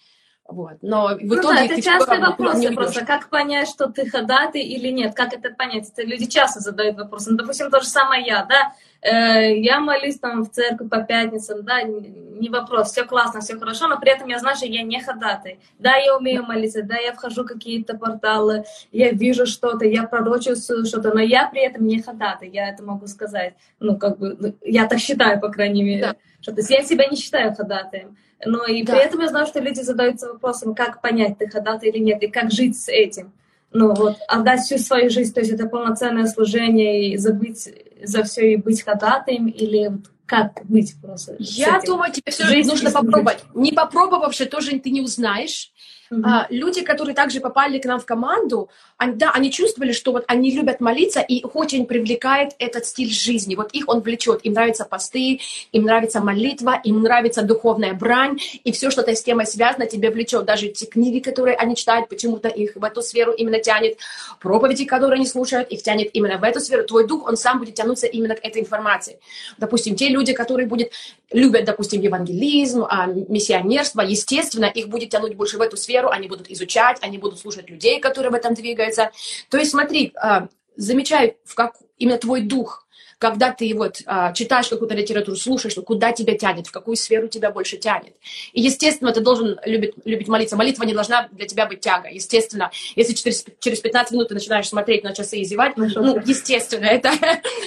Вот. 0.49 0.77
Но 0.81 1.09
в 1.09 1.19
ну 1.21 1.35
итоге 1.35 1.55
да, 1.55 1.65
это 1.65 1.81
частый 1.81 2.19
вопрос 2.19 2.65
просто, 2.73 3.05
как 3.05 3.29
понять, 3.29 3.69
что 3.69 3.87
ты 3.87 4.09
ходатай 4.09 4.61
или 4.61 4.87
нет, 4.89 5.13
как 5.13 5.33
это 5.33 5.51
понять? 5.51 5.89
Это 5.89 6.01
люди 6.03 6.25
часто 6.25 6.59
задают 6.59 6.97
вопросы. 6.97 7.31
Ну, 7.31 7.37
допустим, 7.37 7.69
то 7.69 7.81
же 7.81 7.87
самое 7.87 8.25
я, 8.25 8.45
да, 8.45 8.73
э, 9.01 9.59
я 9.59 9.79
молюсь 9.79 10.17
там 10.17 10.43
в 10.43 10.49
церкви 10.49 10.87
по 10.87 11.01
пятницам, 11.03 11.63
да, 11.63 11.83
не 11.83 12.49
вопрос, 12.49 12.91
все 12.91 13.03
классно, 13.03 13.41
все 13.41 13.59
хорошо, 13.59 13.87
но 13.87 13.99
при 13.99 14.11
этом 14.11 14.27
я 14.27 14.39
знаю, 14.39 14.55
что 14.55 14.65
я 14.65 14.81
не 14.81 14.99
ходатай. 14.99 15.59
Да, 15.77 15.95
я 15.97 16.17
умею 16.17 16.43
молиться, 16.43 16.81
да, 16.81 16.97
я 16.97 17.13
вхожу 17.13 17.43
в 17.43 17.47
какие-то 17.47 17.95
порталы, 17.95 18.63
я 18.91 19.11
вижу 19.11 19.45
что-то, 19.45 19.85
я 19.85 20.03
пророчествую 20.03 20.85
что-то, 20.85 21.13
но 21.13 21.19
я 21.19 21.47
при 21.47 21.61
этом 21.61 21.85
не 21.85 22.01
ходатай, 22.01 22.49
я 22.49 22.69
это 22.69 22.83
могу 22.83 23.05
сказать. 23.05 23.53
Ну, 23.79 23.97
как 23.97 24.17
бы, 24.17 24.35
ну, 24.39 24.55
я 24.63 24.87
так 24.87 24.97
считаю, 24.97 25.39
по 25.39 25.49
крайней 25.49 25.83
мере. 25.83 26.01
Да. 26.01 26.15
Что, 26.41 26.53
то 26.53 26.61
есть 26.61 26.71
я 26.71 26.83
себя 26.83 27.05
не 27.05 27.17
считаю 27.17 27.53
ходатаем. 27.53 28.17
Но 28.45 28.65
и 28.65 28.83
да. 28.83 28.93
при 28.93 29.03
этом 29.03 29.19
я 29.21 29.27
знаю, 29.27 29.47
что 29.47 29.59
люди 29.59 29.81
задаются 29.81 30.31
вопросом, 30.31 30.73
как 30.73 31.01
понять, 31.01 31.37
ты 31.37 31.47
ходатай 31.47 31.89
или 31.89 31.99
нет, 31.99 32.23
и 32.23 32.27
как 32.27 32.51
жить 32.51 32.79
с 32.79 32.87
этим. 32.87 33.33
Ну 33.71 33.93
вот, 33.93 34.17
отдать 34.27 34.61
всю 34.61 34.77
свою 34.77 35.09
жизнь, 35.09 35.33
то 35.33 35.41
есть 35.41 35.51
это 35.51 35.67
полноценное 35.67 36.25
служение, 36.25 37.09
и 37.09 37.17
забыть 37.17 37.69
за 38.01 38.23
все 38.23 38.53
и 38.53 38.55
быть 38.55 38.81
ходатаем, 38.81 39.47
или 39.47 39.91
как 40.25 40.65
быть 40.65 40.95
просто? 41.01 41.35
Я 41.39 41.81
думаю, 41.85 42.11
тебе 42.11 42.31
все 42.31 42.45
же 42.45 42.63
нужно 42.63 42.91
попробовать. 42.91 43.43
Не 43.53 43.71
попробовавши, 43.71 44.45
тоже 44.45 44.79
ты 44.79 44.89
не 44.89 45.01
узнаешь. 45.01 45.71
Mm-hmm. 46.11 46.45
Люди, 46.49 46.81
которые 46.81 47.15
также 47.15 47.39
попали 47.39 47.77
к 47.77 47.85
нам 47.85 47.99
в 47.99 48.05
команду, 48.05 48.69
они, 48.97 49.13
да, 49.13 49.31
они 49.31 49.51
чувствовали, 49.51 49.91
что 49.91 50.11
вот 50.11 50.25
они 50.27 50.51
любят 50.51 50.79
молиться, 50.79 51.19
и 51.21 51.43
очень 51.53 51.85
привлекает 51.85 52.53
этот 52.59 52.85
стиль 52.85 53.11
жизни. 53.11 53.55
Вот 53.55 53.71
их 53.73 53.87
он 53.87 54.01
влечет. 54.01 54.39
Им 54.43 54.53
нравятся 54.53 54.85
посты, 54.85 55.39
им 55.71 55.83
нравится 55.83 56.19
молитва, 56.19 56.79
им 56.83 57.01
нравится 57.01 57.43
духовная 57.43 57.93
брань, 57.93 58.39
и 58.63 58.71
все, 58.71 58.89
что-то 58.89 59.15
с 59.15 59.23
темой 59.23 59.45
связано, 59.45 59.85
тебе 59.85 60.09
влечет. 60.09 60.45
Даже 60.45 60.69
те 60.69 60.85
книги, 60.85 61.19
которые 61.19 61.55
они 61.55 61.75
читают, 61.75 62.09
почему-то 62.09 62.47
их 62.47 62.75
в 62.75 62.83
эту 62.83 63.01
сферу 63.01 63.31
именно 63.33 63.59
тянет. 63.59 63.97
Проповеди, 64.39 64.85
которые 64.85 65.17
они 65.17 65.27
слушают, 65.27 65.69
их 65.69 65.83
тянет 65.83 66.09
именно 66.13 66.37
в 66.37 66.43
эту 66.43 66.59
сферу. 66.59 66.83
Твой 66.85 67.07
дух, 67.07 67.27
он 67.27 67.37
сам 67.37 67.59
будет 67.59 67.75
тянуться 67.75 68.07
именно 68.07 68.35
к 68.35 68.43
этой 68.43 68.61
информации. 68.61 69.19
Допустим, 69.57 69.95
те 69.95 70.09
люди, 70.09 70.33
которые 70.33 70.67
будет, 70.67 70.91
любят, 71.31 71.65
допустим, 71.65 72.01
евангелизм, 72.01 72.83
а, 72.83 73.05
миссионерство, 73.05 74.01
естественно, 74.01 74.65
их 74.65 74.87
будет 74.89 75.09
тянуть 75.09 75.35
больше 75.35 75.57
в 75.57 75.61
эту 75.61 75.77
сферу, 75.77 75.98
сферу, 75.99 76.09
они 76.09 76.27
будут 76.27 76.49
изучать, 76.49 76.97
они 77.01 77.17
будут 77.17 77.39
слушать 77.39 77.69
людей, 77.69 77.99
которые 77.99 78.31
в 78.31 78.35
этом 78.35 78.53
двигаются. 78.53 79.11
То 79.49 79.57
есть 79.57 79.71
смотри, 79.71 80.13
а, 80.15 80.47
замечай, 80.75 81.37
в 81.43 81.55
как 81.55 81.75
именно 81.97 82.17
твой 82.17 82.41
дух, 82.41 82.87
когда 83.19 83.51
ты 83.51 83.75
вот 83.75 84.01
а, 84.05 84.31
читаешь 84.33 84.69
какую-то 84.69 84.95
литературу, 84.95 85.35
слушаешь, 85.35 85.75
куда 85.85 86.13
тебя 86.13 86.37
тянет, 86.37 86.67
в 86.67 86.71
какую 86.71 86.95
сферу 86.95 87.27
тебя 87.27 87.51
больше 87.51 87.77
тянет. 87.77 88.13
И, 88.53 88.61
естественно, 88.61 89.11
ты 89.11 89.19
должен 89.19 89.59
любить, 89.65 89.93
любить 90.05 90.29
молиться. 90.29 90.55
Молитва 90.55 90.85
не 90.85 90.93
должна 90.93 91.27
для 91.33 91.45
тебя 91.45 91.65
быть 91.65 91.81
тяга. 91.81 92.07
Естественно, 92.09 92.71
если 92.95 93.13
через, 93.13 93.45
через 93.59 93.81
15 93.81 94.13
минут 94.13 94.29
ты 94.29 94.35
начинаешь 94.35 94.69
смотреть 94.69 95.03
на 95.03 95.13
часы 95.13 95.37
и 95.39 95.43
зевать, 95.43 95.75
ну, 95.75 95.87
ну 95.95 96.21
естественно, 96.25 96.85
это, 96.85 97.11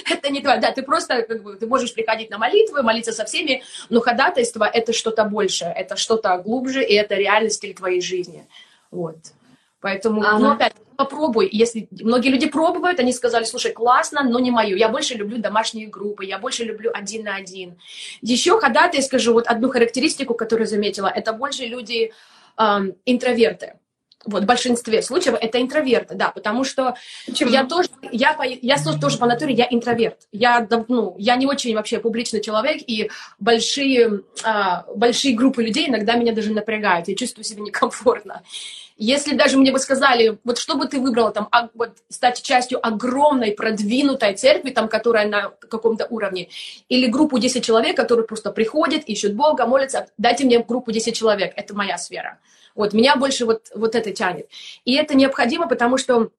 это 0.09 0.29
не 0.31 0.41
твое. 0.41 0.59
Да, 0.59 0.71
ты 0.71 0.81
просто, 0.81 1.21
как 1.21 1.43
бы, 1.43 1.55
ты 1.55 1.67
можешь 1.67 1.93
приходить 1.93 2.31
на 2.31 2.39
молитвы, 2.39 2.81
молиться 2.81 3.11
со 3.11 3.23
всеми, 3.23 3.63
но 3.89 4.01
ходатайство— 4.01 4.63
это 4.73 4.91
что-то 4.91 5.23
большее, 5.23 5.71
это 5.71 5.95
что-то 5.95 6.35
глубже, 6.37 6.83
и 6.83 6.95
это 6.95 7.13
реальность 7.13 7.63
твоей 7.75 8.01
жизни. 8.01 8.47
Вот. 8.89 9.17
Поэтому, 9.83 10.21
ага. 10.21 10.39
ну, 10.39 10.51
опять, 10.51 10.73
попробуй. 10.95 11.49
Если 11.51 11.89
многие 11.91 12.29
люди 12.29 12.47
пробуют, 12.47 13.01
они 13.01 13.11
сказали, 13.11 13.43
слушай, 13.43 13.73
классно, 13.73 14.23
но 14.23 14.39
не 14.39 14.49
мою. 14.49 14.77
Я 14.77 14.87
больше 14.87 15.15
люблю 15.15 15.39
домашние 15.39 15.87
группы, 15.87 16.23
я 16.23 16.39
больше 16.39 16.63
люблю 16.63 16.89
один 16.93 17.25
на 17.25 17.35
один. 17.35 17.77
Еще 18.21 18.57
ходатай, 18.61 19.03
скажу, 19.03 19.33
вот 19.33 19.45
одну 19.47 19.69
характеристику, 19.69 20.35
которую 20.35 20.67
заметила, 20.67 21.11
это 21.13 21.33
больше 21.33 21.65
люди 21.65 22.13
эм, 22.57 22.93
интроверты. 23.05 23.73
вот 24.25 24.43
в 24.43 24.45
большинстве 24.45 25.01
случаев 25.01 25.35
это 25.41 25.61
интроверты, 25.61 26.15
да, 26.15 26.29
потому 26.29 26.63
что 26.63 26.95
Почему? 27.25 27.49
я 27.51 27.65
тоже, 27.65 27.89
я, 28.09 28.37
я 28.61 28.77
тоже 29.01 29.17
по 29.17 29.25
натуре, 29.25 29.53
я 29.53 29.67
интроверт. 29.69 30.29
Я, 30.31 30.65
ну, 30.87 31.15
я 31.19 31.35
не 31.35 31.45
очень 31.45 31.75
вообще 31.75 31.99
публичный 31.99 32.41
человек, 32.41 32.81
и 32.87 33.11
большие, 33.37 34.21
а, 34.45 34.85
большие 34.95 35.35
группы 35.35 35.61
людей 35.61 35.89
иногда 35.89 36.15
меня 36.15 36.31
даже 36.31 36.53
напрягают, 36.53 37.09
я 37.09 37.15
чувствую 37.15 37.43
себя 37.43 37.63
некомфортно. 37.63 38.43
Если 38.97 39.35
даже 39.35 39.57
мне 39.57 39.71
бы 39.71 39.79
сказали, 39.79 40.37
вот 40.43 40.57
что 40.57 40.75
бы 40.75 40.87
ты 40.87 40.99
выбрала, 40.99 41.31
там, 41.31 41.47
а, 41.51 41.69
вот, 41.73 41.97
стать 42.09 42.41
частью 42.41 42.85
огромной, 42.85 43.51
продвинутой 43.51 44.35
церкви, 44.35 44.69
там, 44.69 44.87
которая 44.87 45.27
на 45.27 45.49
каком-то 45.69 46.05
уровне, 46.09 46.49
или 46.89 47.07
группу 47.07 47.39
10 47.39 47.63
человек, 47.63 47.97
которые 47.97 48.27
просто 48.27 48.51
приходят, 48.51 49.03
ищут 49.05 49.33
Бога, 49.33 49.65
молятся, 49.65 50.07
дайте 50.17 50.45
мне 50.45 50.59
группу 50.59 50.91
10 50.91 51.15
человек, 51.15 51.53
это 51.55 51.75
моя 51.75 51.97
сфера. 51.97 52.39
Вот, 52.75 52.93
меня 52.93 53.15
больше 53.15 53.45
вот, 53.45 53.69
вот 53.73 53.95
это 53.95 54.11
тянет. 54.11 54.47
И 54.85 54.95
это 54.95 55.15
необходимо, 55.15 55.67
потому 55.67 55.97
что 55.97 56.29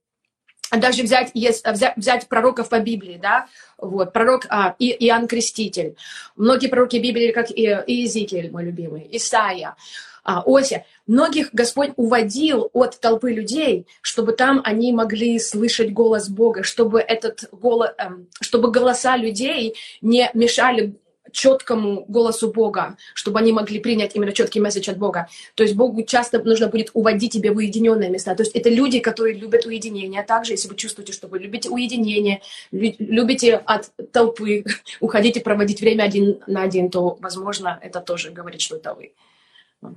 даже 0.70 1.02
взять, 1.02 1.30
есть, 1.34 1.66
взять, 1.66 1.96
взять 1.96 2.28
пророков 2.28 2.68
по 2.68 2.80
Библии, 2.80 3.18
да, 3.20 3.46
вот, 3.78 4.12
пророк 4.12 4.46
а, 4.48 4.74
и, 4.78 4.90
Иоанн 5.06 5.28
Креститель, 5.28 5.96
многие 6.36 6.68
пророки 6.68 6.96
Библии, 6.96 7.32
как 7.32 7.50
и, 7.50 7.62
Иезекииль, 7.86 8.50
мой 8.50 8.64
любимый, 8.64 9.08
Исаия, 9.12 9.76
а, 10.24 10.42
Ося, 10.46 10.84
многих 11.06 11.50
Господь 11.52 11.92
уводил 11.96 12.70
от 12.72 12.98
толпы 12.98 13.32
людей, 13.32 13.86
чтобы 14.00 14.32
там 14.32 14.62
они 14.64 14.92
могли 14.92 15.38
слышать 15.38 15.92
голос 15.92 16.28
Бога, 16.28 16.62
чтобы 16.62 17.00
этот 17.00 17.48
голос, 17.52 17.90
эм, 17.98 18.28
чтобы 18.40 18.70
голоса 18.70 19.16
людей 19.16 19.76
не 20.00 20.30
мешали 20.32 20.94
четкому 21.34 22.04
голосу 22.06 22.50
Бога, 22.52 22.96
чтобы 23.12 23.40
они 23.40 23.52
могли 23.52 23.80
принять 23.80 24.14
именно 24.14 24.32
четкий 24.32 24.60
месседж 24.60 24.88
от 24.90 24.98
Бога. 24.98 25.28
То 25.56 25.62
есть 25.64 25.74
Богу 25.74 26.02
часто 26.04 26.40
нужно 26.42 26.68
будет 26.68 26.90
уводить 26.94 27.32
тебя 27.32 27.52
в 27.52 27.56
уединенные 27.56 28.08
места. 28.08 28.34
То 28.34 28.44
есть 28.44 28.54
это 28.54 28.70
люди, 28.70 29.00
которые 29.00 29.34
любят 29.34 29.66
уединение. 29.66 30.22
Также, 30.22 30.52
если 30.52 30.68
вы 30.68 30.76
чувствуете, 30.76 31.12
что 31.12 31.26
вы 31.26 31.40
любите 31.40 31.68
уединение, 31.68 32.40
любите 32.70 33.56
от 33.56 33.90
толпы 34.12 34.64
уходить 35.00 35.36
и 35.36 35.40
проводить 35.40 35.80
время 35.80 36.04
один 36.04 36.38
на 36.46 36.62
один, 36.62 36.88
то, 36.88 37.18
возможно, 37.20 37.78
это 37.82 38.00
тоже 38.00 38.30
говорит, 38.30 38.60
что 38.60 38.76
это 38.76 38.94
вы. 38.94 39.12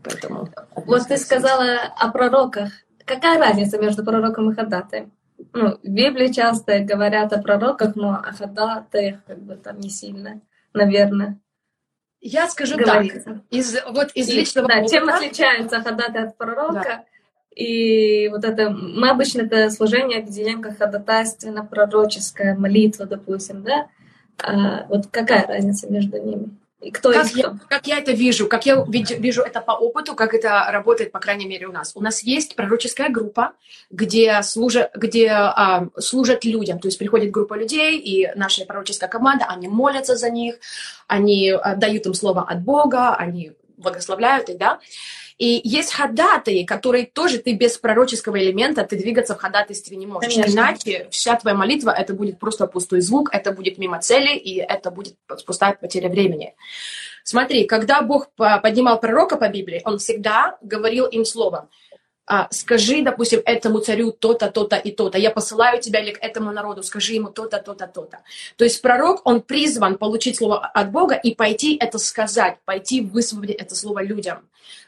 Поэтому, 0.04 0.50
вот 0.76 1.08
ты 1.08 1.18
сказала 1.18 1.80
о 1.98 2.12
пророках. 2.12 2.70
Какая 3.06 3.40
разница 3.40 3.78
между 3.78 4.04
пророком 4.04 4.52
и 4.52 4.56
ходатаем? 4.56 5.12
Ну, 5.54 5.78
в 5.82 5.88
Библии 5.88 6.32
часто 6.32 6.80
говорят 6.80 7.32
о 7.32 7.42
пророках, 7.42 7.96
но 7.96 8.16
о 8.16 8.34
ходатаях 8.34 9.24
как 9.26 9.40
бы 9.40 9.56
там 9.56 9.80
не 9.80 9.90
сильно 9.90 10.42
наверное. 10.78 11.40
Я 12.20 12.48
скажу 12.50 12.78
говорится. 12.78 13.24
так, 13.24 13.38
из, 13.50 13.76
вот 13.90 14.12
из 14.14 14.30
и, 14.30 14.40
личного 14.40 14.68
да, 14.68 14.88
Чем 14.88 15.10
отличается 15.10 15.82
ходатай 15.82 16.26
от 16.26 16.38
пророка? 16.38 16.84
Да. 16.84 17.06
И 17.56 18.28
вот 18.30 18.44
это, 18.44 18.70
мы 18.70 19.10
обычно 19.10 19.42
это 19.42 19.70
служение 19.70 20.20
объединяем 20.20 20.62
как 20.62 20.78
ходатайственно-пророческая 20.78 22.56
молитва, 22.56 23.06
допустим, 23.06 23.64
да? 23.64 23.88
А 24.40 24.86
вот 24.88 25.08
какая 25.08 25.48
разница 25.48 25.92
между 25.92 26.22
ними? 26.22 26.50
Кто 26.94 27.12
как, 27.12 27.32
я, 27.32 27.58
как 27.68 27.88
я 27.88 27.98
это 27.98 28.12
вижу, 28.12 28.48
как 28.48 28.68
я 28.68 28.86
вижу 28.86 29.42
это 29.42 29.62
по 29.62 29.72
опыту, 29.72 30.14
как 30.14 30.36
это 30.36 30.68
работает, 30.70 31.12
по 31.12 31.20
крайней 31.20 31.48
мере, 31.48 31.68
у 31.68 31.72
нас. 31.72 31.94
У 31.96 32.02
нас 32.02 32.22
есть 32.22 32.56
пророческая 32.56 33.10
группа, 33.10 33.54
где, 33.90 34.44
служат, 34.44 34.92
где 34.96 35.30
а, 35.30 35.88
служат 35.98 36.46
людям. 36.46 36.78
То 36.78 36.88
есть 36.88 37.00
приходит 37.00 37.32
группа 37.32 37.56
людей, 37.56 37.98
и 37.98 38.32
наша 38.36 38.64
пророческая 38.66 39.10
команда, 39.10 39.46
они 39.46 39.68
молятся 39.68 40.16
за 40.16 40.30
них, 40.30 40.60
они 41.08 41.50
а, 41.50 41.76
дают 41.76 42.06
им 42.06 42.14
слово 42.14 42.44
от 42.48 42.62
Бога, 42.62 43.16
они 43.16 43.54
благословляют 43.78 44.50
их, 44.50 44.58
да. 44.58 44.80
И 45.38 45.62
есть 45.64 45.94
ходатаи, 45.94 46.64
которые 46.64 47.06
тоже 47.06 47.38
ты 47.38 47.54
без 47.54 47.78
пророческого 47.78 48.40
элемента, 48.40 48.84
ты 48.84 48.98
двигаться 48.98 49.36
в 49.36 49.38
ходатайстве 49.38 49.96
не 49.96 50.08
можешь. 50.08 50.34
Конечно. 50.34 50.52
Иначе 50.52 51.08
вся 51.12 51.36
твоя 51.36 51.56
молитва, 51.56 51.92
это 51.92 52.14
будет 52.14 52.40
просто 52.40 52.66
пустой 52.66 53.02
звук, 53.02 53.30
это 53.32 53.52
будет 53.52 53.78
мимо 53.78 54.00
цели, 54.00 54.36
и 54.36 54.58
это 54.58 54.90
будет 54.90 55.16
пустая 55.46 55.74
потеря 55.74 56.10
времени. 56.10 56.56
Смотри, 57.24 57.66
когда 57.66 58.02
Бог 58.02 58.30
поднимал 58.36 59.00
пророка 59.00 59.38
по 59.38 59.48
Библии, 59.50 59.82
он 59.86 60.00
всегда 60.00 60.58
говорил 60.62 61.06
им 61.06 61.24
словом 61.26 61.70
скажи, 62.52 63.02
допустим, 63.02 63.42
этому 63.46 63.80
царю 63.80 64.12
то-то, 64.12 64.52
то-то 64.52 64.76
и 64.76 64.92
то-то, 64.92 65.18
я 65.18 65.32
посылаю 65.32 65.82
тебя 65.82 66.02
или 66.02 66.12
к 66.12 66.22
этому 66.22 66.52
народу, 66.52 66.84
скажи 66.84 67.14
ему 67.14 67.30
то-то, 67.30 67.60
то-то, 67.60 67.88
то-то. 67.88 68.20
То 68.58 68.66
есть 68.66 68.82
пророк, 68.82 69.22
он 69.24 69.42
призван 69.42 69.98
получить 69.98 70.38
слово 70.38 70.66
от 70.66 70.92
Бога 70.92 71.16
и 71.16 71.34
пойти 71.34 71.78
это 71.80 71.98
сказать, 72.00 72.58
пойти 72.66 73.02
высвободить 73.02 73.56
это 73.56 73.76
слово 73.76 74.04
людям. 74.04 74.40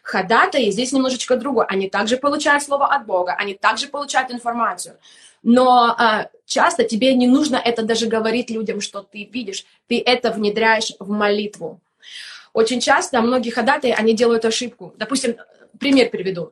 Ходатаи 0.03 0.69
здесь 0.71 0.91
немножечко 0.91 1.37
другое. 1.37 1.65
Они 1.65 1.89
также 1.89 2.17
получают 2.17 2.63
слово 2.63 2.87
от 2.87 3.05
Бога, 3.05 3.35
они 3.37 3.53
также 3.53 3.87
получают 3.87 4.31
информацию. 4.31 4.97
Но 5.41 5.95
а, 5.97 6.27
часто 6.45 6.83
тебе 6.83 7.13
не 7.13 7.27
нужно 7.27 7.55
это 7.55 7.83
даже 7.83 8.07
говорить 8.07 8.49
людям, 8.49 8.81
что 8.81 9.01
ты 9.01 9.23
видишь. 9.23 9.65
Ты 9.87 10.03
это 10.05 10.31
внедряешь 10.31 10.91
в 10.99 11.09
молитву. 11.09 11.79
Очень 12.51 12.81
часто 12.81 13.21
многие 13.21 13.51
ходатаи, 13.51 13.91
они 13.91 14.13
делают 14.13 14.43
ошибку. 14.43 14.93
Допустим, 14.97 15.37
пример 15.79 16.09
приведу 16.09 16.51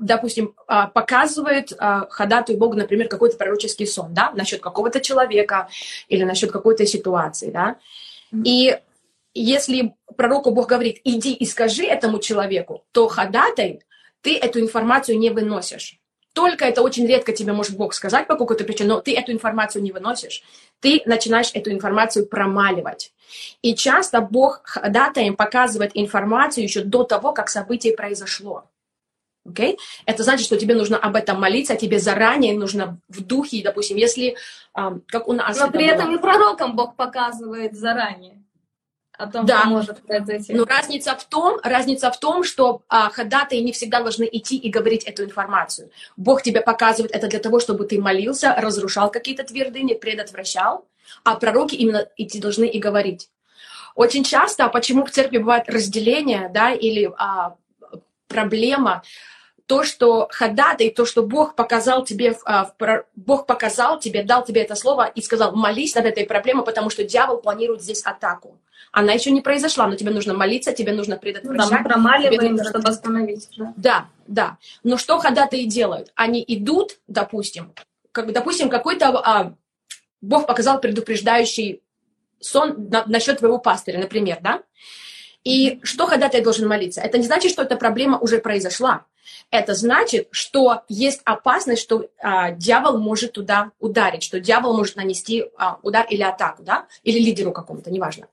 допустим, 0.00 0.54
а, 0.66 0.86
показывает 0.86 1.72
а, 1.78 2.06
ходатую 2.08 2.58
Богу, 2.58 2.74
например, 2.74 3.08
какой-то 3.08 3.36
пророческий 3.36 3.86
сон, 3.86 4.14
да, 4.14 4.32
насчет 4.34 4.60
какого-то 4.60 5.00
человека 5.00 5.68
или 6.08 6.24
насчет 6.24 6.52
какой-то 6.52 6.86
ситуации, 6.86 7.50
да, 7.50 7.76
и 8.44 8.78
если 9.34 9.94
пророку 10.16 10.50
Бог 10.50 10.68
говорит, 10.68 11.00
иди 11.04 11.34
и 11.34 11.44
скажи 11.44 11.84
этому 11.84 12.18
человеку, 12.18 12.84
то 12.92 13.06
ходатай, 13.06 13.82
ты 14.22 14.36
эту 14.36 14.60
информацию 14.60 15.18
не 15.18 15.30
выносишь. 15.30 15.98
Только 16.32 16.66
это 16.66 16.82
очень 16.82 17.06
редко 17.06 17.32
тебе 17.32 17.52
может 17.52 17.76
Бог 17.76 17.94
сказать 17.94 18.26
по 18.26 18.36
какой-то 18.36 18.64
причине, 18.64 18.90
но 18.90 19.00
ты 19.00 19.14
эту 19.14 19.32
информацию 19.32 19.82
не 19.82 19.92
выносишь. 19.92 20.42
Ты 20.80 21.02
начинаешь 21.06 21.50
эту 21.54 21.70
информацию 21.70 22.26
промаливать. 22.26 23.12
И 23.62 23.74
часто 23.74 24.20
Бог 24.20 24.60
ходатаем 24.64 25.34
показывает 25.34 25.92
информацию 25.94 26.64
еще 26.64 26.82
до 26.82 27.04
того, 27.04 27.32
как 27.32 27.48
событие 27.48 27.94
произошло. 27.94 28.64
Okay? 29.46 29.76
Это 30.04 30.22
значит, 30.22 30.46
что 30.46 30.56
тебе 30.56 30.74
нужно 30.74 30.96
об 30.96 31.16
этом 31.16 31.40
молиться, 31.40 31.74
а 31.74 31.76
тебе 31.76 31.98
заранее 31.98 32.54
нужно 32.54 32.98
в 33.08 33.22
духе, 33.22 33.62
допустим, 33.62 33.96
если, 33.96 34.36
как 34.72 35.28
у 35.28 35.32
нас... 35.32 35.58
Но 35.58 35.70
при 35.70 35.86
этом 35.86 36.08
было... 36.08 36.16
и 36.16 36.20
пророкам 36.20 36.76
Бог 36.76 36.96
показывает 36.96 37.74
заранее 37.74 38.42
о 39.18 39.26
том, 39.26 39.46
да. 39.46 39.60
что 39.60 39.68
может 39.68 40.02
произойти. 40.02 40.52
Но 40.52 40.64
разница 40.64 41.16
в 41.16 41.24
том, 41.24 41.58
разница 41.62 42.10
в 42.10 42.20
том, 42.20 42.44
что 42.44 42.82
а, 42.88 43.10
ходатаи 43.10 43.58
не 43.58 43.72
всегда 43.72 44.00
должны 44.00 44.28
идти 44.30 44.56
и 44.56 44.68
говорить 44.68 45.04
эту 45.04 45.24
информацию. 45.24 45.90
Бог 46.16 46.42
тебе 46.42 46.60
показывает 46.60 47.14
это 47.14 47.28
для 47.28 47.38
того, 47.38 47.60
чтобы 47.60 47.86
ты 47.86 48.00
молился, 48.00 48.54
разрушал 48.56 49.10
какие-то 49.10 49.44
твердыни, 49.44 49.94
предотвращал, 49.94 50.86
а 51.24 51.36
пророки 51.36 51.74
именно 51.74 52.06
идти 52.16 52.40
должны 52.40 52.64
и 52.66 52.78
говорить. 52.78 53.30
Очень 53.94 54.24
часто, 54.24 54.68
почему 54.68 55.06
в 55.06 55.10
церкви 55.10 55.38
бывает 55.38 55.64
разделение, 55.68 56.50
да, 56.52 56.72
или 56.72 57.10
а, 57.16 57.56
проблема, 58.28 59.02
то, 59.66 59.82
что 59.82 60.28
ходатай, 60.30 60.90
то, 60.90 61.04
что 61.04 61.22
Бог 61.22 61.54
показал 61.54 62.04
тебе, 62.04 62.36
а, 62.44 62.72
Бог 63.16 63.46
показал 63.46 63.98
тебе, 63.98 64.22
дал 64.22 64.44
тебе 64.44 64.62
это 64.62 64.74
слово 64.74 65.06
и 65.06 65.20
сказал, 65.22 65.54
молись 65.54 65.94
над 65.94 66.06
этой 66.06 66.24
проблемой, 66.24 66.64
потому 66.64 66.88
что 66.90 67.04
дьявол 67.04 67.38
планирует 67.38 67.82
здесь 67.82 68.02
атаку. 68.02 68.58
Она 68.92 69.12
еще 69.12 69.30
не 69.30 69.40
произошла, 69.40 69.88
но 69.88 69.96
тебе 69.96 70.10
нужно 70.10 70.34
молиться, 70.34 70.72
тебе 70.72 70.92
нужно 70.92 71.16
предотвращать. 71.16 71.70
Да, 71.70 71.78
мы 71.78 71.84
промаливаем, 71.84 72.52
нужно... 72.52 72.70
чтобы 72.70 72.88
остановить. 72.88 73.48
Да? 73.58 73.74
да, 73.76 74.08
да. 74.26 74.58
Но 74.84 74.96
что 74.96 75.18
ходатаи 75.18 75.64
делают? 75.64 76.12
Они 76.14 76.42
идут, 76.46 76.98
допустим, 77.08 77.72
как, 78.12 78.32
допустим, 78.32 78.70
какой-то 78.70 79.08
а, 79.18 79.54
Бог 80.22 80.46
показал 80.46 80.80
предупреждающий 80.80 81.82
сон 82.40 82.88
на, 82.88 83.04
насчет 83.06 83.38
твоего 83.38 83.58
пастыря, 83.58 83.98
например, 83.98 84.38
да? 84.40 84.62
И 85.46 85.78
что 85.84 86.06
ходатай 86.08 86.42
должен 86.42 86.66
молиться? 86.66 87.00
Это 87.00 87.18
не 87.18 87.24
значит, 87.24 87.52
что 87.52 87.62
эта 87.62 87.76
проблема 87.76 88.18
уже 88.18 88.38
произошла 88.40 89.04
это 89.50 89.74
значит, 89.74 90.28
что 90.30 90.82
есть 90.88 91.20
опасность, 91.24 91.82
что 91.82 92.08
а, 92.18 92.50
дьявол 92.50 92.98
может 92.98 93.32
туда 93.32 93.70
ударить, 93.78 94.22
что 94.22 94.40
дьявол 94.40 94.76
может 94.76 94.96
нанести 94.96 95.44
а, 95.56 95.78
удар 95.82 96.04
или 96.10 96.22
атаку, 96.22 96.62
да, 96.62 96.86
или 97.04 97.18
лидеру 97.18 97.52
какому-то, 97.52 97.90
неважно. 97.90 98.26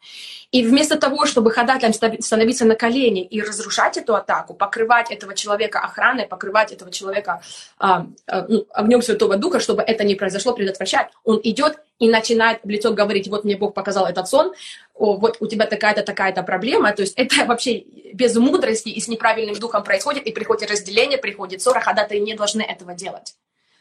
И 0.51 0.65
вместо 0.65 0.97
того, 0.97 1.25
чтобы 1.25 1.51
ходателям 1.51 1.93
становиться 1.93 2.65
на 2.65 2.75
колени 2.75 3.23
и 3.23 3.41
разрушать 3.41 3.97
эту 3.97 4.15
атаку, 4.15 4.53
покрывать 4.53 5.11
этого 5.11 5.35
человека 5.35 5.79
охраной, 5.79 6.25
покрывать 6.25 6.71
этого 6.71 6.91
человека 6.91 7.41
а, 7.77 8.07
а, 8.27 8.45
ну, 8.47 8.65
огнем 8.73 9.01
Святого 9.01 9.37
Духа, 9.37 9.59
чтобы 9.59 9.83
это 9.83 10.03
не 10.03 10.15
произошло, 10.15 10.53
предотвращать, 10.53 11.09
он 11.23 11.39
идет 11.43 11.77
и 12.03 12.09
начинает 12.09 12.59
в 12.65 12.69
лицо 12.69 12.91
говорить, 12.91 13.29
вот 13.29 13.45
мне 13.45 13.55
Бог 13.55 13.73
показал 13.73 14.05
этот 14.05 14.27
сон, 14.27 14.53
о, 14.93 15.15
вот 15.15 15.37
у 15.39 15.47
тебя 15.47 15.65
такая-то, 15.65 16.03
такая-то 16.03 16.43
проблема. 16.43 16.91
То 16.91 17.03
есть 17.03 17.13
это 17.15 17.45
вообще 17.45 17.85
без 18.13 18.35
мудрости 18.35 18.89
и 18.89 18.99
с 18.99 19.07
неправильным 19.07 19.55
духом 19.55 19.85
происходит, 19.85 20.27
и 20.27 20.33
приходит 20.33 20.69
разделение, 20.69 21.17
приходит 21.17 21.61
ссора, 21.61 21.79
ходатаи 21.79 22.17
не 22.17 22.33
должны 22.33 22.61
этого 22.61 22.93
делать. 22.93 23.35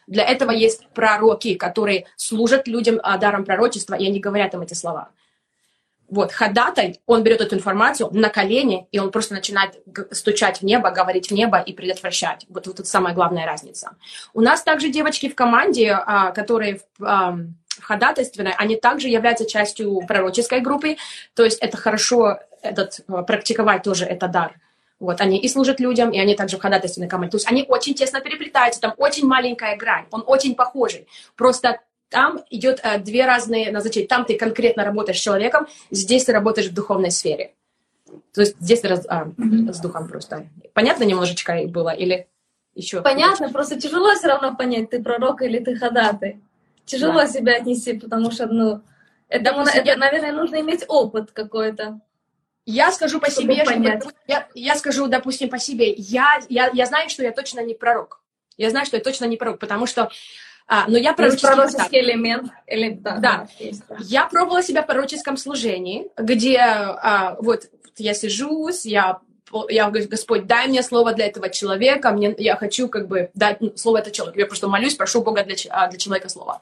Для 0.07 0.25
этого 0.25 0.53
есть 0.53 0.87
пророки, 0.95 1.55
которые 1.55 2.07
служат 2.15 2.69
людям 2.69 3.01
а, 3.03 3.19
даром 3.19 3.45
пророчества, 3.45 3.97
и 3.97 4.07
они 4.07 4.21
говорят 4.21 4.55
им 4.55 4.61
эти 4.61 4.75
слова. 4.75 5.11
Вот, 6.09 6.31
ходатай, 6.31 7.01
он 7.07 7.23
берет 7.23 7.41
эту 7.41 7.57
информацию 7.57 8.11
на 8.13 8.29
колени, 8.29 8.87
и 8.93 8.99
он 8.99 9.11
просто 9.11 9.33
начинает 9.35 9.83
стучать 10.11 10.61
в 10.61 10.63
небо, 10.63 10.91
говорить 10.91 11.31
в 11.31 11.35
небо 11.35 11.59
и 11.59 11.73
предотвращать. 11.73 12.45
Вот, 12.51 12.67
вот 12.67 12.81
это 12.81 12.89
самая 12.89 13.15
главная 13.15 13.47
разница. 13.47 13.97
У 14.35 14.43
нас 14.43 14.63
также 14.63 14.91
девочки 14.91 15.31
в 15.31 15.35
команде, 15.35 15.91
а, 15.93 16.31
которые 17.77 17.99
ходатайственные, 18.03 18.55
они 18.55 18.77
также 18.77 19.09
являются 19.09 19.47
частью 19.47 20.01
пророческой 20.07 20.61
группы, 20.61 20.97
то 21.35 21.45
есть 21.45 21.59
это 21.59 21.77
хорошо 21.77 22.39
этот, 22.63 23.01
а, 23.09 23.23
практиковать 23.23 23.83
тоже 23.83 24.05
это 24.05 24.29
дар. 24.29 24.55
Вот, 25.01 25.21
они 25.21 25.39
и 25.39 25.49
служат 25.49 25.81
людям, 25.81 26.11
и 26.11 26.21
они 26.21 26.37
также 26.37 26.59
в 26.59 26.61
ходатайственной 26.61 27.09
команде. 27.09 27.33
То 27.33 27.37
есть 27.37 27.51
они 27.51 27.65
очень 27.69 27.95
тесно 27.95 28.21
переплетаются, 28.21 28.81
там 28.81 28.95
очень 28.99 29.27
маленькая 29.27 29.77
грань, 29.77 30.05
он 30.13 30.23
очень 30.27 30.55
похожий. 30.55 31.09
Просто 31.37 31.81
там 32.09 32.41
идет 32.51 32.81
э, 32.85 32.99
две 32.99 33.27
разные 33.27 33.73
назначения. 33.73 34.07
Там 34.07 34.25
ты 34.25 34.37
конкретно 34.37 34.85
работаешь 34.85 35.19
с 35.19 35.23
человеком, 35.23 35.67
здесь 35.91 36.25
ты 36.25 36.33
работаешь 36.33 36.69
в 36.69 36.75
духовной 36.75 37.11
сфере. 37.11 37.53
То 38.33 38.43
есть 38.43 38.57
здесь 38.61 38.85
раз, 38.85 39.05
а, 39.09 39.25
mm-hmm. 39.25 39.73
с 39.73 39.81
духом 39.81 40.07
просто. 40.07 40.47
Понятно 40.75 41.05
немножечко 41.05 41.63
было 41.67 41.89
или 41.89 42.29
еще? 42.75 43.01
Понятно, 43.01 43.51
просто 43.51 43.81
тяжело 43.81 44.15
все 44.15 44.29
равно 44.29 44.55
понять, 44.55 44.91
ты 44.91 45.03
пророк 45.03 45.43
или 45.43 45.59
ты 45.59 45.75
ходатай. 45.75 46.39
Тяжело 46.85 47.21
да. 47.21 47.29
себя 47.29 47.57
отнести, 47.57 47.99
потому 47.99 48.31
что, 48.31 48.47
ну, 48.47 48.83
это, 49.29 49.45
Допустим, 49.45 49.81
это, 49.81 49.91
я... 49.91 49.97
наверное, 49.97 50.33
нужно 50.33 50.61
иметь 50.61 50.85
опыт 50.89 51.31
какой-то. 51.33 52.01
Я 52.67 52.93
скажу 52.93 53.19
по 53.19 53.31
себе, 53.31 53.65
что, 53.65 54.13
я, 54.27 54.49
я 54.55 54.77
скажу, 54.77 55.07
допустим, 55.09 55.49
по 55.49 55.59
себе. 55.59 55.93
Я, 55.97 56.41
я, 56.49 56.71
я 56.73 56.87
знаю, 56.87 57.09
что 57.09 57.23
я 57.23 57.33
точно 57.33 57.61
не 57.61 57.75
пророк. 57.75 58.21
Я 58.57 58.71
знаю, 58.71 58.87
что 58.87 58.97
я 58.97 59.03
точно 59.03 59.25
не 59.25 59.37
пророк, 59.37 59.59
потому 59.59 59.87
что 59.87 60.11
а, 60.67 60.87
но 60.87 60.97
я 60.97 61.13
пророческий, 61.13 61.49
пророческий 61.49 62.01
элемент. 62.01 62.51
Или, 62.67 62.91
да, 62.91 63.17
да. 63.17 63.49
Есть, 63.59 63.83
да. 63.89 63.97
Я 64.01 64.27
пробовала 64.27 64.63
себя 64.63 64.83
в 64.83 64.87
пророческом 64.87 65.37
служении, 65.37 66.09
где 66.17 66.59
а, 66.59 67.37
вот 67.41 67.65
я 67.97 68.15
сижусь, 68.15 68.85
я 68.85 69.21
я 69.69 69.89
говорю, 69.89 70.09
Господь, 70.09 70.47
дай 70.47 70.69
мне 70.69 70.83
слово 70.83 71.13
для 71.13 71.27
этого 71.27 71.49
человека, 71.49 72.11
мне, 72.11 72.35
я 72.39 72.57
хочу 72.57 72.89
как 72.89 73.09
бы 73.09 73.31
дать 73.35 73.61
ну, 73.61 73.73
слово 73.77 73.99
это 73.99 74.11
человеку. 74.11 74.39
Я 74.39 74.47
просто 74.47 74.69
молюсь, 74.69 74.95
прошу 74.95 75.23
Бога 75.23 75.45
для, 75.45 75.57
а, 75.71 75.89
для 75.89 75.99
человека 75.99 76.29
слова. 76.29 76.61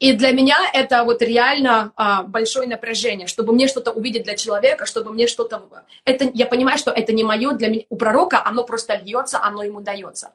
И 0.00 0.12
для 0.12 0.32
меня 0.32 0.56
это 0.72 1.04
вот 1.04 1.22
реально 1.22 1.92
а, 1.96 2.24
большое 2.24 2.66
напряжение, 2.68 3.26
чтобы 3.26 3.52
мне 3.52 3.68
что-то 3.68 3.92
увидеть 3.92 4.24
для 4.24 4.34
человека, 4.34 4.86
чтобы 4.86 5.12
мне 5.12 5.26
что-то... 5.26 5.62
Это, 6.04 6.30
я 6.34 6.46
понимаю, 6.46 6.78
что 6.78 6.90
это 6.90 7.12
не 7.12 7.24
мое 7.24 7.52
для 7.52 7.68
меня. 7.68 7.82
У 7.88 7.96
пророка 7.96 8.42
оно 8.44 8.64
просто 8.64 8.96
льется, 8.96 9.40
оно 9.42 9.62
ему 9.62 9.80
дается. 9.80 10.32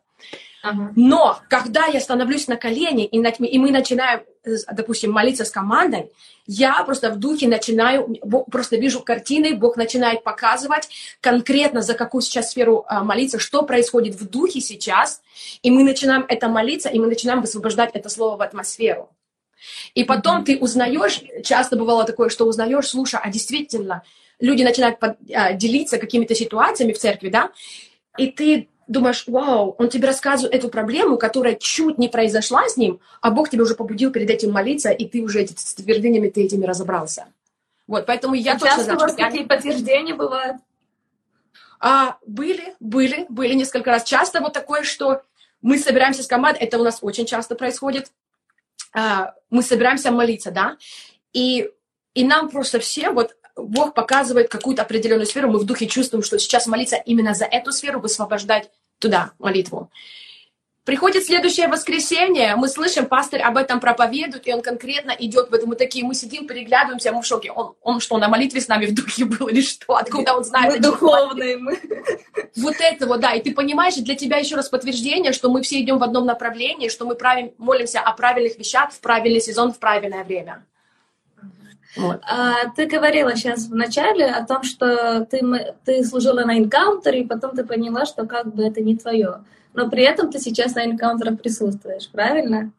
Но 0.95 1.39
когда 1.49 1.85
я 1.87 1.99
становлюсь 1.99 2.47
на 2.47 2.57
колени, 2.57 3.05
и, 3.05 3.17
и 3.17 3.59
мы 3.59 3.71
начинаем, 3.71 4.21
допустим, 4.71 5.11
молиться 5.11 5.45
с 5.45 5.51
командой, 5.51 6.11
я 6.45 6.83
просто 6.83 7.11
в 7.11 7.17
духе 7.17 7.47
начинаю, 7.47 8.15
просто 8.51 8.77
вижу 8.77 9.01
картины, 9.01 9.55
Бог 9.55 9.77
начинает 9.77 10.23
показывать 10.23 10.89
конкретно, 11.21 11.81
за 11.81 11.93
какую 11.93 12.21
сейчас 12.21 12.51
сферу 12.51 12.85
а, 12.87 13.03
молиться, 13.03 13.39
что 13.39 13.63
происходит 13.63 14.15
в 14.15 14.27
духе 14.27 14.59
сейчас, 14.61 15.21
и 15.61 15.69
мы 15.69 15.83
начинаем 15.83 16.25
это 16.27 16.47
молиться, 16.47 16.89
и 16.89 16.99
мы 16.99 17.07
начинаем 17.07 17.41
высвобождать 17.41 17.91
это 17.93 18.09
слово 18.09 18.37
в 18.37 18.41
атмосферу. 18.41 19.09
И 19.93 20.03
потом 20.03 20.41
mm-hmm. 20.41 20.45
ты 20.45 20.57
узнаешь, 20.57 21.21
часто 21.43 21.75
бывало 21.75 22.05
такое, 22.05 22.29
что 22.29 22.45
узнаешь, 22.45 22.87
слушай, 22.87 23.19
а 23.21 23.29
действительно, 23.29 24.03
люди 24.39 24.63
начинают 24.63 24.97
а, 25.01 25.53
делиться 25.53 25.97
какими-то 25.97 26.33
ситуациями 26.35 26.93
в 26.93 26.97
церкви, 26.97 27.29
да, 27.29 27.51
и 28.17 28.27
ты 28.27 28.69
думаешь, 28.89 29.23
вау, 29.27 29.75
он 29.77 29.87
тебе 29.87 30.07
рассказывает 30.07 30.53
эту 30.53 30.67
проблему, 30.67 31.17
которая 31.17 31.55
чуть 31.55 31.99
не 31.99 32.09
произошла 32.09 32.67
с 32.67 32.75
ним, 32.75 32.99
а 33.21 33.29
Бог 33.29 33.49
тебя 33.49 33.63
уже 33.63 33.75
побудил 33.75 34.11
перед 34.11 34.29
этим 34.29 34.51
молиться, 34.51 34.89
и 34.89 35.07
ты 35.07 35.21
уже 35.21 35.47
с 35.47 35.75
твердынями 35.75 36.29
ты 36.29 36.43
этими 36.43 36.65
разобрался. 36.65 37.27
Вот, 37.87 38.07
поэтому 38.07 38.33
я 38.33 38.53
а 38.53 38.59
точно 38.59 38.83
знаю, 38.83 38.99
что... 38.99 39.15
какие 39.15 39.45
подтверждения 39.45 40.15
бывают? 40.15 40.57
А, 41.79 42.17
были, 42.25 42.75
были, 42.79 43.25
были 43.29 43.53
несколько 43.53 43.91
раз. 43.91 44.03
Часто 44.03 44.41
вот 44.41 44.53
такое, 44.53 44.83
что 44.83 45.21
мы 45.61 45.77
собираемся 45.77 46.23
с 46.23 46.27
командой, 46.27 46.59
это 46.59 46.79
у 46.79 46.83
нас 46.83 46.97
очень 47.01 47.27
часто 47.27 47.55
происходит, 47.55 48.11
а, 48.91 49.35
мы 49.51 49.61
собираемся 49.61 50.11
молиться, 50.11 50.49
да, 50.49 50.77
и, 51.31 51.69
и 52.15 52.23
нам 52.23 52.49
просто 52.49 52.79
все 52.79 53.11
вот 53.11 53.35
Бог 53.55 53.93
показывает 53.93 54.49
какую-то 54.49 54.81
определенную 54.81 55.27
сферу, 55.27 55.51
мы 55.51 55.59
в 55.59 55.65
духе 55.65 55.85
чувствуем, 55.85 56.23
что 56.23 56.39
сейчас 56.39 56.65
молиться 56.65 56.95
именно 56.95 57.35
за 57.35 57.45
эту 57.45 57.71
сферу, 57.71 57.99
высвобождать 57.99 58.71
туда 58.99 59.31
молитву. 59.39 59.89
Приходит 60.89 61.23
следующее 61.23 61.67
воскресенье, 61.67 62.55
мы 62.55 62.67
слышим, 62.67 63.05
пастор 63.05 63.41
об 63.43 63.57
этом 63.57 63.79
проповедует, 63.79 64.47
и 64.47 64.53
он 64.53 64.63
конкретно 64.63 65.11
идет 65.11 65.51
в 65.51 65.53
этом. 65.53 65.69
Мы 65.69 65.75
такие, 65.75 66.03
мы 66.03 66.15
сидим, 66.15 66.47
переглядываемся, 66.47 67.11
мы 67.11 67.21
в 67.21 67.27
шоке. 67.27 67.51
Он, 67.51 67.75
он 67.83 67.99
что, 67.99 68.17
на 68.17 68.27
молитве 68.27 68.59
с 68.59 68.67
нами 68.67 68.87
в 68.87 68.95
духе 68.95 69.25
был 69.25 69.49
или 69.49 69.61
что? 69.61 69.95
Откуда 69.95 70.33
он 70.33 70.43
знает? 70.43 70.73
Мы 70.73 70.79
духовные. 70.79 71.57
Мы. 71.57 71.79
Вот 72.55 72.75
это 72.79 73.05
вот, 73.05 73.19
да. 73.19 73.33
И 73.33 73.41
ты 73.43 73.53
понимаешь, 73.53 73.97
для 73.97 74.15
тебя 74.15 74.37
еще 74.37 74.55
раз 74.55 74.67
подтверждение, 74.69 75.31
что 75.31 75.51
мы 75.51 75.61
все 75.61 75.79
идем 75.79 75.99
в 75.99 76.03
одном 76.03 76.25
направлении, 76.25 76.89
что 76.89 77.05
мы 77.05 77.13
правим, 77.13 77.51
молимся 77.59 77.99
о 77.99 78.13
правильных 78.13 78.57
вещах 78.57 78.91
в 78.91 78.99
правильный 78.99 79.41
сезон, 79.41 79.73
в 79.73 79.77
правильное 79.77 80.23
время. 80.23 80.65
Вот. 81.95 82.21
А, 82.23 82.69
ты 82.75 82.85
говорила 82.85 83.35
сейчас 83.35 83.67
в 83.67 83.75
начале 83.75 84.27
о 84.27 84.45
том, 84.45 84.63
что 84.63 85.25
ты, 85.25 85.41
ты 85.85 86.03
служила 86.03 86.45
на 86.45 86.57
энкаунтере, 86.57 87.21
и 87.21 87.27
потом 87.27 87.55
ты 87.55 87.63
поняла, 87.63 88.05
что 88.05 88.25
как 88.25 88.53
бы 88.53 88.63
это 88.63 88.81
не 88.81 88.95
твое. 88.95 89.43
Но 89.73 89.89
при 89.89 90.03
этом 90.03 90.31
ты 90.31 90.39
сейчас 90.39 90.75
на 90.75 90.85
энкаунтерах 90.85 91.39
присутствуешь, 91.39 92.09
правильно? 92.09 92.71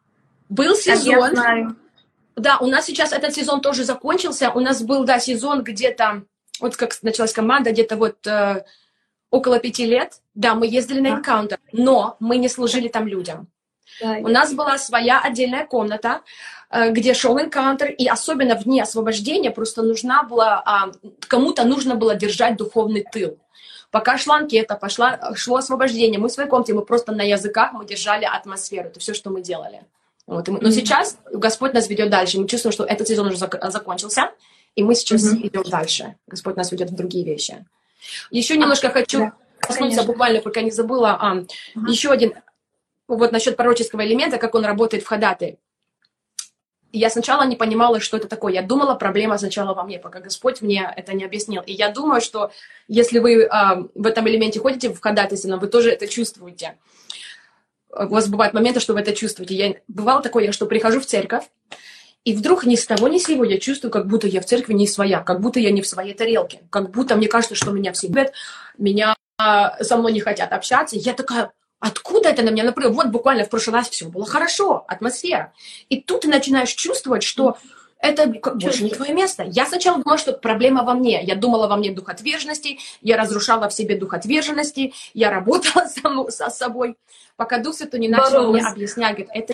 Был 0.49 0.75
сезон. 0.75 1.11
я 1.11 1.29
знаю. 1.29 1.75
Да, 2.35 2.57
у 2.59 2.67
нас 2.67 2.85
сейчас 2.85 3.11
этот 3.11 3.33
сезон 3.33 3.61
тоже 3.61 3.83
закончился. 3.83 4.51
У 4.51 4.59
нас 4.59 4.81
был, 4.81 5.03
да, 5.03 5.19
сезон 5.19 5.63
где-то, 5.63 6.23
вот 6.59 6.77
как 6.77 6.91
началась 7.01 7.33
команда, 7.33 7.71
где-то 7.71 7.97
вот 7.97 8.25
э, 8.25 8.63
около 9.29 9.59
пяти 9.59 9.85
лет. 9.85 10.21
Да, 10.33 10.55
мы 10.55 10.67
ездили 10.67 11.01
на 11.01 11.07
энкаунтер, 11.09 11.59
но 11.71 12.15
мы 12.19 12.37
не 12.37 12.49
служили 12.49 12.87
там 12.87 13.07
людям. 13.07 13.47
Да, 14.01 14.17
у 14.19 14.27
нас 14.29 14.53
была 14.53 14.77
своя 14.77 15.19
отдельная 15.19 15.65
комната, 15.65 16.21
где 16.71 17.13
шел 17.13 17.37
энкаунтер, 17.39 17.91
и 17.91 18.07
особенно 18.07 18.55
в 18.57 18.63
дни 18.63 18.81
освобождения 18.81 19.51
просто 19.51 19.81
нужна 19.81 20.23
была, 20.23 20.61
а, 20.65 20.91
кому-то 21.27 21.65
нужно 21.65 21.95
было 21.95 22.15
держать 22.15 22.55
духовный 22.57 23.05
тыл. 23.11 23.37
Пока 23.91 24.17
шла 24.17 24.37
анкета, 24.37 24.75
пошла, 24.75 25.33
шло 25.35 25.57
освобождение, 25.57 26.17
мы 26.17 26.29
в 26.29 26.31
своей 26.31 26.49
комнате, 26.49 26.73
мы 26.73 26.85
просто 26.85 27.11
на 27.11 27.23
языках, 27.23 27.73
мы 27.73 27.85
держали 27.85 28.23
атмосферу, 28.23 28.87
это 28.87 29.01
все, 29.01 29.13
что 29.13 29.29
мы 29.29 29.41
делали. 29.41 29.83
Вот, 30.27 30.47
но 30.47 30.59
mm-hmm. 30.59 30.71
сейчас 30.71 31.17
Господь 31.29 31.73
нас 31.73 31.89
ведет 31.89 32.09
дальше, 32.09 32.39
мы 32.39 32.47
чувствуем, 32.47 32.71
что 32.71 32.85
этот 32.85 33.05
сезон 33.05 33.27
уже 33.27 33.35
зак- 33.35 33.69
закончился, 33.69 34.31
и 34.75 34.83
мы 34.83 34.95
сейчас 34.95 35.25
mm-hmm. 35.25 35.47
идем 35.47 35.63
дальше. 35.63 36.15
Господь 36.25 36.55
нас 36.55 36.71
ведет 36.71 36.89
в 36.89 36.95
другие 36.95 37.25
вещи. 37.25 37.65
Еще 38.29 38.55
немножко 38.55 38.87
а, 38.87 38.91
хочу 38.91 39.19
да, 39.19 39.33
коснуться, 39.59 40.03
буквально, 40.03 40.39
пока 40.39 40.61
не 40.61 40.71
забыла, 40.71 41.17
а, 41.19 41.35
uh-huh. 41.35 41.89
еще 41.89 42.11
один, 42.11 42.33
вот 43.09 43.33
насчет 43.33 43.57
пророческого 43.57 44.05
элемента, 44.05 44.37
как 44.37 44.55
он 44.55 44.63
работает 44.63 45.03
в 45.03 45.07
ходатай 45.07 45.59
я 46.93 47.09
сначала 47.09 47.43
не 47.43 47.55
понимала, 47.55 47.99
что 47.99 48.17
это 48.17 48.27
такое. 48.27 48.53
Я 48.53 48.61
думала, 48.61 48.95
проблема 48.95 49.37
сначала 49.37 49.73
во 49.73 49.83
мне, 49.83 49.99
пока 49.99 50.19
Господь 50.19 50.61
мне 50.61 50.91
это 50.95 51.13
не 51.13 51.23
объяснил. 51.23 51.61
И 51.61 51.73
я 51.73 51.89
думаю, 51.89 52.21
что 52.21 52.51
если 52.87 53.19
вы 53.19 53.43
э, 53.43 53.49
в 53.95 54.05
этом 54.05 54.27
элементе 54.27 54.59
ходите 54.59 54.89
в 54.89 54.99
ходатайственно, 54.99 55.57
вы 55.57 55.67
тоже 55.67 55.91
это 55.91 56.07
чувствуете. 56.07 56.77
У 57.89 58.07
вас 58.07 58.27
бывают 58.27 58.53
моменты, 58.53 58.79
что 58.79 58.93
вы 58.93 59.01
это 59.01 59.13
чувствуете. 59.13 59.55
Я, 59.55 59.75
бывало 59.87 60.21
такое, 60.21 60.51
что 60.51 60.65
прихожу 60.65 60.99
в 60.99 61.05
церковь, 61.05 61.43
и 62.23 62.33
вдруг 62.33 62.65
ни 62.65 62.75
с 62.75 62.85
того 62.85 63.07
ни 63.07 63.17
с 63.17 63.25
сего 63.25 63.43
я 63.43 63.57
чувствую, 63.57 63.91
как 63.91 64.07
будто 64.07 64.27
я 64.27 64.41
в 64.41 64.45
церкви 64.45 64.73
не 64.73 64.87
своя, 64.87 65.21
как 65.21 65.41
будто 65.41 65.59
я 65.59 65.71
не 65.71 65.81
в 65.81 65.87
своей 65.87 66.13
тарелке, 66.13 66.61
как 66.69 66.91
будто 66.91 67.15
мне 67.15 67.27
кажется, 67.27 67.55
что 67.55 67.71
меня 67.71 67.93
все 67.93 68.07
любят, 68.07 68.31
меня 68.77 69.15
э, 69.41 69.83
со 69.83 69.97
мной 69.97 70.13
не 70.13 70.19
хотят 70.19 70.51
общаться. 70.53 70.95
Я 70.97 71.13
такая, 71.13 71.51
Откуда 71.81 72.29
это 72.29 72.43
на 72.43 72.51
меня 72.51 72.63
напрыгнуло? 72.63 73.03
Вот 73.03 73.07
буквально 73.11 73.43
в 73.43 73.49
прошлый 73.49 73.75
раз 73.75 73.89
все 73.89 74.05
было 74.05 74.25
хорошо, 74.25 74.85
атмосфера. 74.87 75.51
И 75.89 75.99
тут 75.99 76.21
ты 76.21 76.27
начинаешь 76.27 76.71
чувствовать, 76.71 77.23
что 77.23 77.57
это 77.97 78.27
больше 78.27 78.83
не 78.83 78.91
твое 78.91 79.13
место. 79.13 79.43
Я 79.43 79.65
сначала 79.65 79.97
думала, 79.97 80.19
что 80.19 80.33
проблема 80.33 80.83
во 80.83 80.93
мне. 80.93 81.23
Я 81.23 81.35
думала 81.35 81.67
во 81.67 81.77
мне 81.77 81.91
дух 81.91 82.09
отверженности, 82.09 82.77
я 83.01 83.17
разрушала 83.17 83.67
в 83.67 83.73
себе 83.73 83.97
дух 83.97 84.13
отверженности, 84.13 84.93
я 85.15 85.31
работала 85.31 85.85
само, 86.01 86.29
со 86.29 86.51
собой, 86.51 86.97
пока 87.35 87.57
Дух 87.57 87.73
Святой 87.73 87.99
не 87.99 88.09
начал 88.09 88.31
Боролась. 88.31 88.61
мне 88.61 88.71
объяснять, 88.71 89.17
говорит, 89.17 89.29
это, 89.33 89.53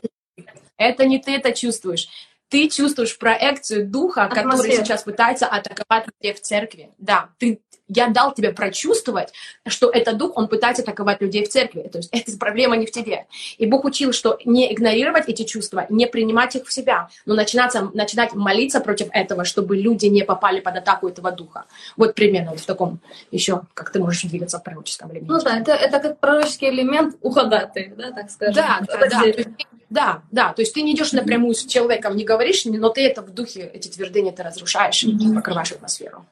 это 0.77 1.05
не 1.05 1.19
ты 1.19 1.35
это 1.35 1.53
чувствуешь. 1.53 2.09
Ты 2.49 2.69
чувствуешь 2.69 3.17
проекцию 3.17 3.87
духа, 3.87 4.23
Атмосфера. 4.23 4.51
который 4.51 4.71
сейчас 4.77 5.03
пытается 5.03 5.47
атаковать 5.47 6.05
тебя 6.21 6.33
в 6.33 6.39
церкви. 6.41 6.91
Да, 6.97 7.29
ты, 7.39 7.61
я 7.87 8.07
дал 8.07 8.33
тебе 8.33 8.51
прочувствовать, 8.51 9.33
что 9.67 9.89
этот 9.89 10.17
дух, 10.17 10.33
он 10.35 10.47
пытается 10.47 10.83
атаковать 10.83 11.21
людей 11.21 11.45
в 11.45 11.49
церкви. 11.49 11.89
То 11.91 11.99
есть 11.99 12.09
эта 12.11 12.37
проблема 12.37 12.75
не 12.75 12.85
в 12.85 12.91
тебе. 12.91 13.25
И 13.57 13.65
Бог 13.65 13.85
учил, 13.85 14.13
что 14.13 14.37
не 14.45 14.73
игнорировать 14.73 15.27
эти 15.27 15.43
чувства, 15.43 15.85
не 15.89 16.07
принимать 16.07 16.55
их 16.55 16.67
в 16.67 16.73
себя, 16.73 17.09
но 17.25 17.35
начинаться, 17.35 17.89
начинать 17.93 18.33
молиться 18.33 18.79
против 18.79 19.07
этого, 19.11 19.45
чтобы 19.45 19.77
люди 19.77 20.07
не 20.07 20.23
попали 20.23 20.59
под 20.59 20.77
атаку 20.77 21.07
этого 21.07 21.31
духа. 21.31 21.65
Вот 21.95 22.15
примерно 22.15 22.51
вот 22.51 22.59
в 22.59 22.65
таком 22.65 22.99
еще, 23.31 23.61
как 23.73 23.91
ты 23.91 23.99
можешь 23.99 24.23
двигаться 24.23 24.59
в 24.59 24.63
пророческом 24.63 25.11
элементе. 25.11 25.31
Ну 25.31 25.41
да, 25.41 25.59
это, 25.59 25.71
это 25.71 25.99
как 25.99 26.19
пророческий 26.19 26.69
элемент 26.69 27.15
у 27.21 27.33
да, 27.33 28.11
так 28.11 28.31
скажем. 28.31 28.55
Да, 28.55 28.81
да, 28.87 29.07
да. 29.07 29.43
Да, 29.89 30.21
да, 30.31 30.53
то 30.53 30.61
есть 30.61 30.73
ты 30.73 30.81
не 30.81 30.93
идешь 30.93 31.13
напрямую 31.13 31.55
с 31.55 31.65
человеком, 31.65 32.17
не 32.17 32.25
говоришь, 32.25 32.65
но 32.65 32.89
ты 32.89 33.07
это 33.07 33.21
в 33.21 33.33
духе, 33.33 33.71
эти 33.73 33.87
твердыни 33.87 34.31
ты 34.31 34.43
разрушаешь, 34.43 35.05
mm-hmm. 35.05 35.33
покрываешь 35.33 35.71
атмосферу. 35.71 36.25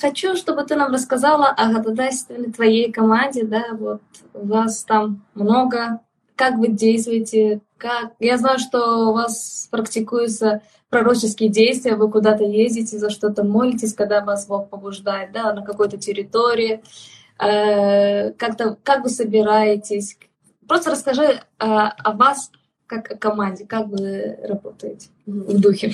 Хочу, 0.00 0.36
чтобы 0.36 0.64
ты 0.64 0.76
нам 0.76 0.92
рассказала 0.92 1.48
о 1.48 1.72
гадательстве 1.80 2.44
твоей 2.50 2.90
команде, 2.90 3.44
да, 3.44 3.66
вот 3.72 4.00
у 4.34 4.46
вас 4.46 4.84
там 4.84 5.24
много, 5.34 6.00
как 6.36 6.56
вы 6.56 6.68
действуете, 6.68 7.60
как... 7.76 8.12
Я 8.18 8.38
знаю, 8.38 8.58
что 8.58 9.10
у 9.10 9.12
вас 9.12 9.68
практикуются 9.70 10.62
пророческие 10.88 11.50
действия, 11.50 11.96
вы 11.96 12.10
куда-то 12.10 12.44
ездите, 12.44 12.98
за 12.98 13.10
что-то 13.10 13.44
молитесь, 13.44 13.94
когда 13.94 14.24
вас 14.24 14.46
Бог 14.46 14.70
побуждает, 14.70 15.32
да, 15.32 15.52
на 15.52 15.62
какой-то 15.62 15.98
территории, 15.98 16.82
э, 17.38 18.32
как-то, 18.32 18.76
как 18.82 19.04
вы 19.04 19.10
собираетесь, 19.10 20.16
Просто 20.70 20.92
расскажи 20.92 21.24
э, 21.24 21.40
о 21.58 22.12
вас 22.12 22.52
как 22.86 23.10
о 23.10 23.16
команде, 23.16 23.66
как 23.66 23.88
вы 23.88 24.38
работаете 24.44 25.08
в 25.26 25.60
духе. 25.60 25.92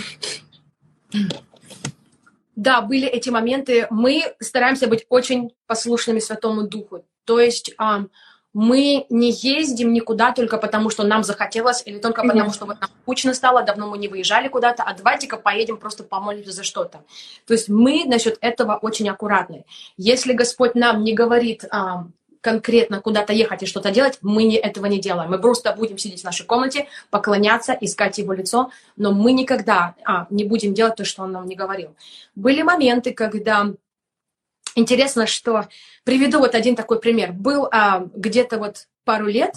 Да, 2.56 2.80
были 2.80 3.06
эти 3.06 3.28
моменты. 3.28 3.86
Мы 3.90 4.34
стараемся 4.40 4.88
быть 4.88 5.04
очень 5.10 5.52
послушными 5.66 6.20
Святому 6.20 6.62
Духу. 6.62 7.04
То 7.24 7.38
есть 7.38 7.74
um, 7.78 8.08
мы 8.54 9.04
не 9.10 9.30
ездим 9.30 9.92
никуда 9.92 10.32
только 10.32 10.56
потому, 10.56 10.88
что 10.88 11.02
нам 11.04 11.22
захотелось, 11.22 11.82
или 11.84 11.98
только 11.98 12.22
Конечно. 12.22 12.38
потому, 12.38 12.54
что 12.54 12.64
вот 12.64 12.80
нам 12.80 12.90
скучно 13.02 13.34
стало, 13.34 13.62
давно 13.62 13.90
мы 13.90 13.98
не 13.98 14.08
выезжали 14.08 14.48
куда-то, 14.48 14.82
а 14.82 14.94
давайте-ка 14.94 15.36
поедем 15.36 15.76
просто 15.76 16.04
помолимся 16.04 16.52
за 16.52 16.62
что-то. 16.62 17.04
То 17.46 17.52
есть 17.52 17.68
мы 17.68 18.04
насчет 18.06 18.38
этого 18.40 18.76
очень 18.76 19.10
аккуратны. 19.10 19.66
Если 19.98 20.32
Господь 20.32 20.74
нам 20.74 21.04
не 21.04 21.12
говорит, 21.12 21.64
um, 21.64 22.12
конкретно 22.46 23.00
куда-то 23.00 23.32
ехать 23.32 23.64
и 23.64 23.66
что-то 23.66 23.90
делать, 23.90 24.18
мы 24.22 24.44
не, 24.44 24.56
этого 24.56 24.86
не 24.86 25.00
делаем. 25.00 25.32
Мы 25.32 25.38
просто 25.40 25.72
будем 25.72 25.98
сидеть 25.98 26.20
в 26.20 26.24
нашей 26.24 26.46
комнате, 26.46 26.86
поклоняться, 27.10 27.76
искать 27.80 28.18
его 28.18 28.32
лицо, 28.32 28.70
но 28.96 29.10
мы 29.10 29.32
никогда 29.32 29.96
а, 30.04 30.28
не 30.30 30.44
будем 30.44 30.72
делать 30.72 30.94
то, 30.94 31.04
что 31.04 31.24
он 31.24 31.32
нам 31.32 31.48
не 31.48 31.56
говорил. 31.56 31.96
Были 32.36 32.62
моменты, 32.62 33.12
когда 33.12 33.72
интересно, 34.76 35.26
что 35.26 35.66
приведу 36.04 36.38
вот 36.38 36.54
один 36.54 36.76
такой 36.76 37.00
пример. 37.00 37.32
Был 37.32 37.66
а, 37.72 38.06
где-то 38.14 38.58
вот 38.58 38.86
пару 39.04 39.26
лет, 39.26 39.56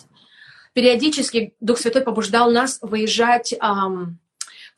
периодически 0.74 1.54
Дух 1.60 1.78
Святой 1.78 2.02
побуждал 2.02 2.50
нас 2.50 2.80
выезжать 2.82 3.54
а, 3.60 3.88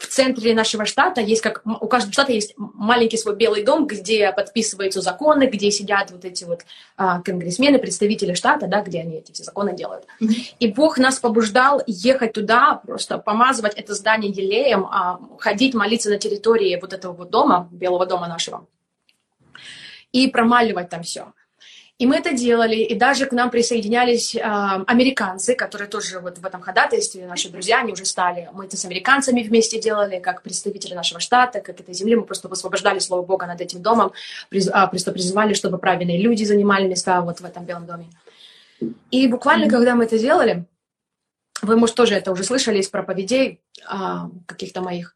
в 0.01 0.07
центре 0.07 0.55
нашего 0.55 0.85
штата 0.85 1.21
есть 1.21 1.41
как 1.41 1.61
у 1.65 1.87
каждого 1.87 2.11
штата 2.11 2.31
есть 2.31 2.53
маленький 2.57 3.17
свой 3.17 3.35
белый 3.35 3.63
дом, 3.63 3.85
где 3.85 4.31
подписываются 4.31 4.99
законы, 5.01 5.45
где 5.45 5.69
сидят 5.69 6.09
вот 6.09 6.25
эти 6.25 6.43
вот 6.43 6.61
а, 6.97 7.21
конгрессмены, 7.21 7.77
представители 7.77 8.33
штата, 8.33 8.65
да, 8.67 8.81
где 8.81 9.01
они 9.01 9.17
эти 9.17 9.31
все 9.31 9.43
законы 9.43 9.75
делают. 9.75 10.05
И 10.59 10.67
Бог 10.67 10.97
нас 10.97 11.19
побуждал 11.19 11.83
ехать 11.85 12.33
туда, 12.33 12.81
просто 12.85 13.19
помазывать 13.19 13.75
это 13.75 13.93
здание 13.93 14.31
елеем, 14.31 14.85
а, 14.85 15.19
ходить 15.39 15.75
молиться 15.75 16.09
на 16.09 16.17
территории 16.17 16.79
вот 16.81 16.93
этого 16.93 17.13
вот 17.13 17.29
дома, 17.29 17.69
белого 17.71 18.07
дома 18.07 18.27
нашего, 18.27 18.65
и 20.11 20.27
промаливать 20.27 20.89
там 20.89 21.03
все. 21.03 21.27
И 22.01 22.07
мы 22.07 22.15
это 22.15 22.33
делали, 22.33 22.77
и 22.77 22.95
даже 22.95 23.27
к 23.27 23.31
нам 23.31 23.51
присоединялись 23.51 24.33
э, 24.35 24.39
американцы, 24.41 25.53
которые 25.53 25.87
тоже 25.87 26.19
вот 26.19 26.39
в 26.39 26.43
этом 26.43 26.59
ходатайстве, 26.59 27.27
наши 27.27 27.49
друзья, 27.49 27.81
они 27.81 27.93
уже 27.93 28.05
стали. 28.05 28.49
Мы 28.53 28.65
это 28.65 28.75
с 28.75 28.85
американцами 28.85 29.43
вместе 29.43 29.79
делали, 29.79 30.19
как 30.19 30.41
представители 30.41 30.95
нашего 30.95 31.19
штата, 31.19 31.61
как 31.61 31.79
этой 31.79 31.93
земли. 31.93 32.15
Мы 32.15 32.23
просто 32.23 32.47
высвобождали 32.47 32.97
Слово 32.97 33.21
Бога 33.21 33.45
над 33.45 33.61
этим 33.61 33.83
домом, 33.83 34.13
приз, 34.49 34.67
а, 34.73 34.87
просто 34.87 35.11
призывали, 35.11 35.53
чтобы 35.53 35.77
правильные 35.77 36.19
люди 36.19 36.43
занимали 36.43 36.87
места 36.87 37.21
вот 37.21 37.39
в 37.39 37.45
этом 37.45 37.65
Белом 37.65 37.85
доме. 37.85 38.07
И 39.11 39.27
буквально, 39.27 39.65
mm-hmm. 39.65 39.69
когда 39.69 39.93
мы 39.93 40.05
это 40.05 40.17
делали, 40.17 40.65
вы, 41.61 41.75
может, 41.75 41.95
тоже 41.95 42.15
это 42.15 42.31
уже 42.31 42.43
слышали 42.43 42.79
из 42.79 42.89
проповедей 42.89 43.59
э, 43.79 43.95
каких-то 44.47 44.81
моих, 44.81 45.15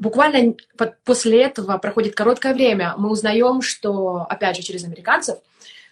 буквально 0.00 0.54
после 1.04 1.42
этого 1.42 1.78
проходит 1.78 2.16
короткое 2.16 2.54
время, 2.54 2.94
мы 2.96 3.10
узнаем, 3.10 3.62
что, 3.62 4.26
опять 4.28 4.56
же, 4.56 4.62
через 4.62 4.84
американцев, 4.84 5.38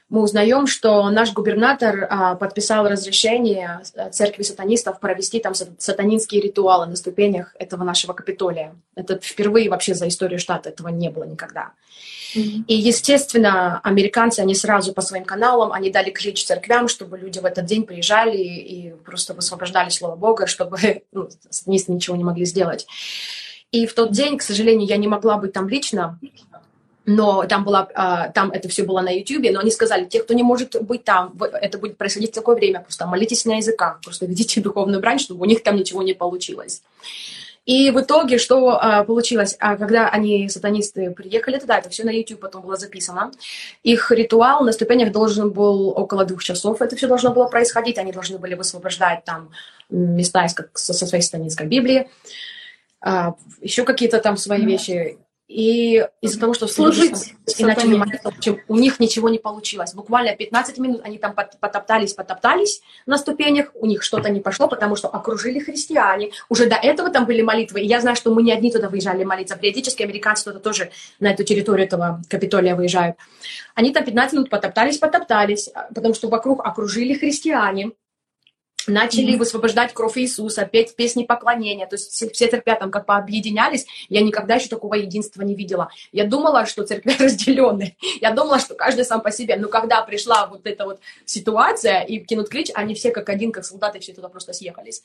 мы 0.08 0.22
узнаем, 0.22 0.66
что 0.66 1.10
наш 1.10 1.34
губернатор 1.34 2.06
а, 2.08 2.34
подписал 2.34 2.88
разрешение 2.88 3.82
э, 3.94 4.10
церкви 4.10 4.42
сатанистов 4.42 5.00
провести 5.00 5.38
там 5.38 5.52
сатанинские 5.54 6.40
ритуалы 6.40 6.86
на 6.86 6.96
ступенях 6.96 7.54
этого 7.58 7.84
нашего 7.84 8.14
Капитолия. 8.14 8.74
Это 8.94 9.20
впервые 9.22 9.68
вообще 9.68 9.92
за 9.92 10.08
историю 10.08 10.38
штата 10.38 10.70
этого 10.70 10.88
не 10.88 11.10
было 11.10 11.24
никогда. 11.24 11.72
Mm-hmm. 12.34 12.64
И, 12.68 12.74
естественно, 12.74 13.80
американцы, 13.80 14.40
они 14.40 14.54
сразу 14.54 14.94
по 14.94 15.02
своим 15.02 15.24
каналам, 15.24 15.72
они 15.72 15.90
дали 15.90 16.08
клич 16.08 16.42
церквям, 16.42 16.88
чтобы 16.88 17.18
люди 17.18 17.38
в 17.38 17.44
этот 17.44 17.66
день 17.66 17.84
приезжали 17.84 18.38
и 18.38 18.94
просто 19.04 19.34
высвобождали 19.34 19.90
Слово 19.90 20.16
Бога, 20.16 20.46
чтобы 20.46 21.02
ну, 21.12 21.28
сатанисты 21.50 21.92
ничего 21.92 22.16
не 22.16 22.24
могли 22.24 22.46
сделать. 22.46 22.86
И 23.70 23.86
в 23.86 23.94
тот 23.94 24.12
день, 24.12 24.38
к 24.38 24.42
сожалению, 24.42 24.88
я 24.88 24.96
не 24.96 25.08
могла 25.08 25.36
быть 25.36 25.52
там 25.52 25.68
лично, 25.68 26.18
но 27.04 27.44
там, 27.44 27.64
была, 27.64 27.88
а, 27.94 28.28
там 28.28 28.50
это 28.50 28.68
все 28.68 28.82
было 28.82 29.00
на 29.00 29.10
YouTube, 29.10 29.50
но 29.52 29.60
они 29.60 29.70
сказали, 29.70 30.04
те, 30.04 30.22
кто 30.22 30.34
не 30.34 30.42
может 30.42 30.76
быть 30.82 31.04
там, 31.04 31.34
это 31.40 31.78
будет 31.78 31.96
происходить 31.96 32.32
в 32.32 32.34
такое 32.34 32.56
время, 32.56 32.80
просто 32.80 33.06
молитесь 33.06 33.46
на 33.46 33.56
языках, 33.56 34.00
просто 34.02 34.26
ведите 34.26 34.60
духовную 34.62 35.00
брань, 35.00 35.18
чтобы 35.18 35.42
у 35.42 35.44
них 35.46 35.62
там 35.62 35.76
ничего 35.76 36.02
не 36.02 36.12
получилось. 36.12 36.82
И 37.64 37.90
в 37.90 38.00
итоге, 38.00 38.38
что 38.38 38.78
а, 38.80 39.04
получилось, 39.04 39.54
а, 39.58 39.76
когда 39.76 40.08
они, 40.08 40.48
сатанисты, 40.48 41.10
приехали 41.10 41.58
туда, 41.58 41.78
это 41.78 41.90
все 41.90 42.04
на 42.04 42.10
YouTube 42.10 42.40
потом 42.40 42.62
было 42.62 42.76
записано, 42.76 43.30
их 43.82 44.10
ритуал 44.10 44.64
на 44.64 44.72
ступенях 44.72 45.12
должен 45.12 45.50
был 45.50 45.88
около 45.90 46.24
двух 46.24 46.42
часов, 46.42 46.80
это 46.80 46.96
все 46.96 47.06
должно 47.06 47.32
было 47.32 47.46
происходить, 47.46 47.98
они 47.98 48.12
должны 48.12 48.38
были 48.38 48.54
высвобождать 48.54 49.24
там 49.24 49.50
места 49.90 50.46
из, 50.46 50.54
со, 50.74 50.94
со 50.94 51.06
своей 51.06 51.22
станинской 51.22 51.66
Библии 51.66 52.08
а, 53.00 53.34
еще 53.60 53.84
какие-то 53.84 54.20
там 54.20 54.36
свои 54.36 54.64
вещи. 54.64 55.18
И 55.48 56.06
из-за 56.20 56.40
того, 56.40 56.52
что 56.52 56.66
служить 56.66 57.32
и 57.56 57.64
начали 57.64 57.96
молиться, 57.96 58.30
у 58.68 58.76
них 58.76 59.00
ничего 59.00 59.30
не 59.30 59.38
получилось. 59.38 59.94
Буквально 59.94 60.36
15 60.36 60.76
минут 60.76 61.00
они 61.04 61.16
там 61.16 61.34
потоптались, 61.34 62.12
потоптались 62.12 62.82
на 63.06 63.16
ступенях, 63.16 63.70
у 63.74 63.86
них 63.86 64.02
что-то 64.02 64.28
не 64.28 64.40
пошло, 64.40 64.68
потому 64.68 64.94
что 64.94 65.08
окружили 65.08 65.58
христиане. 65.58 66.32
Уже 66.50 66.66
до 66.66 66.76
этого 66.76 67.08
там 67.08 67.24
были 67.24 67.40
молитвы. 67.40 67.80
И 67.80 67.86
я 67.86 68.02
знаю, 68.02 68.14
что 68.14 68.30
мы 68.34 68.42
не 68.42 68.52
одни 68.52 68.70
туда 68.70 68.90
выезжали 68.90 69.24
молиться. 69.24 69.56
Периодически 69.56 70.02
американцы 70.02 70.44
туда 70.44 70.58
тоже 70.58 70.90
на 71.18 71.30
эту 71.30 71.44
территорию 71.44 71.86
этого 71.86 72.20
Капитолия 72.28 72.76
выезжают. 72.76 73.16
Они 73.74 73.90
там 73.90 74.04
15 74.04 74.34
минут 74.34 74.50
потоптались, 74.50 74.98
потоптались, 74.98 75.70
потому 75.94 76.12
что 76.12 76.28
вокруг 76.28 76.62
окружили 76.66 77.14
христиане 77.14 77.92
начали 78.88 79.34
mm-hmm. 79.34 79.38
высвобождать 79.38 79.94
кровь 79.94 80.18
Иисуса, 80.18 80.64
петь 80.64 80.94
песни 80.96 81.24
поклонения. 81.24 81.86
То 81.86 81.96
есть 81.96 82.10
все, 82.10 82.28
все 82.30 82.48
церкви 82.48 82.76
там 82.78 82.90
как 82.90 83.06
бы 83.06 83.14
объединялись. 83.14 83.86
Я 84.08 84.22
никогда 84.22 84.56
еще 84.56 84.68
такого 84.68 84.94
единства 84.94 85.42
не 85.42 85.54
видела. 85.54 85.90
Я 86.12 86.24
думала, 86.24 86.66
что 86.66 86.84
церкви 86.84 87.14
разделены. 87.18 87.96
Я 88.20 88.32
думала, 88.32 88.58
что 88.58 88.74
каждый 88.74 89.04
сам 89.04 89.20
по 89.20 89.30
себе. 89.30 89.56
Но 89.56 89.68
когда 89.68 90.02
пришла 90.02 90.46
вот 90.46 90.66
эта 90.66 90.84
вот 90.84 91.00
ситуация 91.24 92.02
и 92.02 92.18
кинут 92.18 92.48
клич, 92.48 92.70
они 92.74 92.94
все 92.94 93.10
как 93.10 93.28
один, 93.28 93.52
как 93.52 93.64
солдаты, 93.64 94.00
все 94.00 94.12
туда 94.12 94.28
просто 94.28 94.52
съехались. 94.52 95.02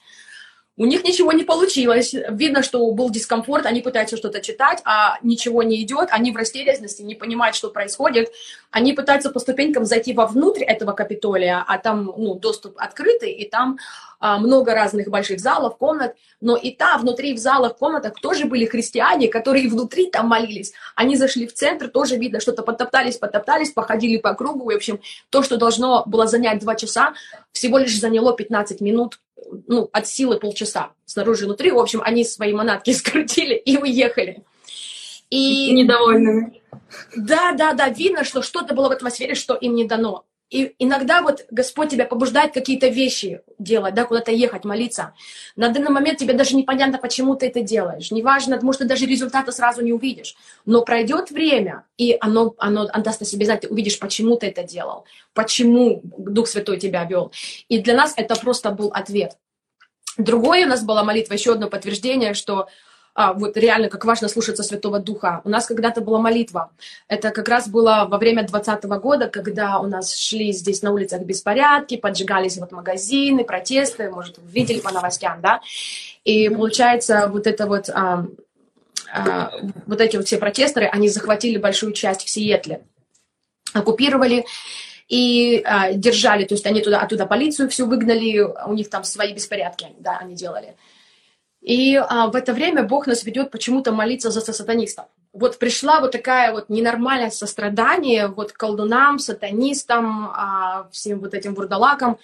У 0.76 0.88
них 0.88 1.04
ничего 1.04 1.32
не 1.34 1.44
получилось. 1.44 2.16
Видно, 2.30 2.64
что 2.64 2.90
был 2.92 3.12
дискомфорт, 3.12 3.68
они 3.68 3.82
пытаются 3.82 4.18
что-то 4.18 4.42
читать, 4.42 4.82
а 4.86 5.20
ничего 5.22 5.62
не 5.62 5.80
идет, 5.84 6.10
они 6.10 6.32
в 6.32 6.36
растерянности, 6.36 7.04
не 7.04 7.14
понимают, 7.14 7.56
что 7.56 7.70
происходит. 7.70 8.32
Они 8.72 8.94
пытаются 8.94 9.30
по 9.30 9.40
ступенькам 9.40 9.86
зайти 9.86 10.14
вовнутрь 10.14 10.64
этого 10.64 10.94
Капитолия, 10.94 11.64
а 11.68 11.78
там 11.78 12.12
ну, 12.18 12.34
доступ 12.34 12.74
открытый, 12.78 13.32
и 13.34 13.48
там 13.48 13.78
а, 14.20 14.40
много 14.40 14.74
разных 14.74 15.10
больших 15.10 15.40
залов, 15.40 15.78
комнат. 15.78 16.16
Но 16.42 16.56
и 16.56 16.72
там, 16.72 17.02
внутри 17.02 17.36
в 17.36 17.38
залах, 17.38 17.78
комнатах 17.78 18.14
тоже 18.20 18.46
были 18.46 18.66
христиане, 18.66 19.28
которые 19.28 19.70
внутри 19.70 20.10
там 20.10 20.28
молились. 20.28 20.74
Они 20.96 21.16
зашли 21.18 21.46
в 21.46 21.54
центр, 21.54 21.88
тоже 21.88 22.18
видно, 22.18 22.40
что-то 22.40 22.64
потоптались, 22.64 23.18
потоптались, 23.18 23.72
походили 23.72 24.18
по 24.18 24.34
кругу. 24.34 24.72
В 24.72 24.76
общем, 24.76 25.00
то, 25.30 25.44
что 25.44 25.58
должно 25.58 26.04
было 26.08 26.26
занять 26.26 26.60
два 26.60 26.74
часа, 26.74 27.14
всего 27.52 27.78
лишь 27.78 28.00
заняло 28.00 28.36
15 28.36 28.82
минут 28.82 29.20
ну, 29.68 29.90
от 29.92 30.08
силы 30.08 30.40
полчаса 30.40 30.94
снаружи 31.06 31.44
и 31.44 31.46
внутри. 31.46 31.72
В 31.72 31.80
общем, 31.80 32.02
они 32.04 32.24
свои 32.24 32.54
манатки 32.54 32.92
скрутили 32.94 33.56
и 33.56 33.78
уехали. 33.78 34.44
И... 35.30 35.72
Недовольными. 35.74 36.62
Да, 37.16 37.54
да, 37.54 37.74
да, 37.74 37.90
видно, 37.90 38.24
что 38.24 38.42
что-то 38.42 38.74
было 38.74 38.90
в 38.90 38.92
атмосфере, 38.92 39.36
что 39.36 39.56
им 39.56 39.76
не 39.76 39.86
дано. 39.86 40.26
И 40.54 40.76
иногда 40.78 41.24
вот 41.24 41.48
Господь 41.50 41.90
тебя 41.90 42.06
побуждает 42.06 42.54
какие-то 42.54 42.88
вещи 42.88 43.42
делать, 43.58 43.96
да, 43.96 44.06
куда-то 44.06 44.32
ехать, 44.32 44.66
молиться. 44.66 45.16
На 45.56 45.70
данный 45.70 45.90
момент 45.90 46.20
тебе 46.20 46.36
даже 46.36 46.56
непонятно, 46.56 47.00
почему 47.00 47.36
ты 47.36 47.48
это 47.48 47.64
делаешь. 47.64 48.12
Неважно, 48.12 48.60
может, 48.62 48.82
ты 48.82 48.88
даже 48.88 49.08
результата 49.08 49.52
сразу 49.52 49.82
не 49.82 49.92
увидишь. 49.92 50.36
Но 50.68 50.84
пройдет 50.84 51.32
время, 51.32 51.86
и 51.98 52.16
оно, 52.20 52.54
оно 52.60 52.88
даст 52.88 53.24
о 53.24 53.26
себе 53.26 53.48
знать, 53.48 53.62
ты 53.62 53.68
увидишь, 53.68 53.98
почему 53.98 54.38
ты 54.38 54.46
это 54.46 54.62
делал, 54.62 55.06
почему 55.34 56.02
Дух 56.04 56.48
Святой 56.48 56.78
тебя 56.78 57.04
вел. 57.06 57.32
И 57.68 57.80
для 57.80 57.96
нас 57.96 58.14
это 58.16 58.36
просто 58.36 58.70
был 58.70 58.90
ответ. 58.94 59.38
Другое 60.20 60.68
у 60.68 60.70
нас 60.70 60.84
была 60.84 61.04
молитва, 61.04 61.34
еще 61.34 61.54
одно 61.54 61.68
подтверждение, 61.68 62.36
что 62.36 62.68
вот 63.16 63.58
реально, 63.58 63.90
как 63.90 64.06
важно 64.06 64.28
слушаться 64.28 64.64
Святого 64.64 65.00
Духа. 65.00 65.42
У 65.44 65.50
нас 65.50 65.68
когда-то 65.68 66.02
была 66.02 66.20
молитва. 66.20 66.72
Это 67.08 67.30
как 67.30 67.48
раз 67.48 67.68
было 67.68 68.08
во 68.10 68.18
время 68.18 68.44
20 68.44 68.84
года, 68.86 69.28
когда 69.28 69.80
у 69.80 69.88
нас 69.88 70.16
шли 70.16 70.52
здесь 70.52 70.82
на 70.82 70.92
улицах 70.92 71.22
беспорядки, 71.22 71.98
поджигались 71.98 72.58
вот 72.58 72.72
магазины, 72.72 73.44
протесты, 73.44 74.10
может, 74.10 74.40
вы 74.40 74.50
видели 74.52 74.80
по 74.80 74.92
новостям, 74.92 75.42
да? 75.42 75.62
И 76.24 76.50
получается, 76.50 77.28
вот 77.32 77.46
это 77.46 77.68
вот, 77.68 77.90
а, 77.90 78.26
а, 79.14 79.52
вот 79.86 80.02
эти 80.02 80.18
вот 80.18 80.26
все 80.26 80.38
протесторы, 80.38 80.88
они 80.88 81.08
захватили 81.10 81.58
большую 81.58 81.94
часть 81.94 82.24
в 82.24 82.30
Сиэтле, 82.30 82.82
оккупировали 83.74 84.46
и 85.08 85.62
а, 85.66 85.94
держали, 85.94 86.46
то 86.46 86.56
есть 86.56 86.66
они 86.66 86.82
туда, 86.82 87.00
оттуда 87.02 87.28
полицию 87.28 87.70
всю 87.70 87.86
выгнали, 87.86 88.40
у 88.40 88.74
них 88.74 88.90
там 88.90 89.04
свои 89.04 89.34
беспорядки, 89.34 89.90
да, 90.00 90.18
они 90.18 90.34
делали. 90.34 90.76
И 91.64 91.96
а, 91.96 92.28
в 92.28 92.36
это 92.36 92.54
время 92.54 92.84
Бог 92.84 93.08
нас 93.08 93.24
ведет 93.24 93.50
почему-то 93.50 93.94
молиться 93.94 94.32
за 94.32 94.42
сатанистов. 94.42 95.06
Вот 95.32 95.58
пришла 95.58 96.02
вот 96.02 96.12
такая 96.12 96.52
вот 96.52 96.70
ненормальное 96.70 97.32
сострадание 97.32 98.28
вот 98.28 98.52
колдунам, 98.52 99.18
сатанистам, 99.18 100.30
а, 100.36 100.88
всем 100.92 101.20
вот 101.20 101.34
этим 101.34 101.56
вурдалакам. 101.56 102.18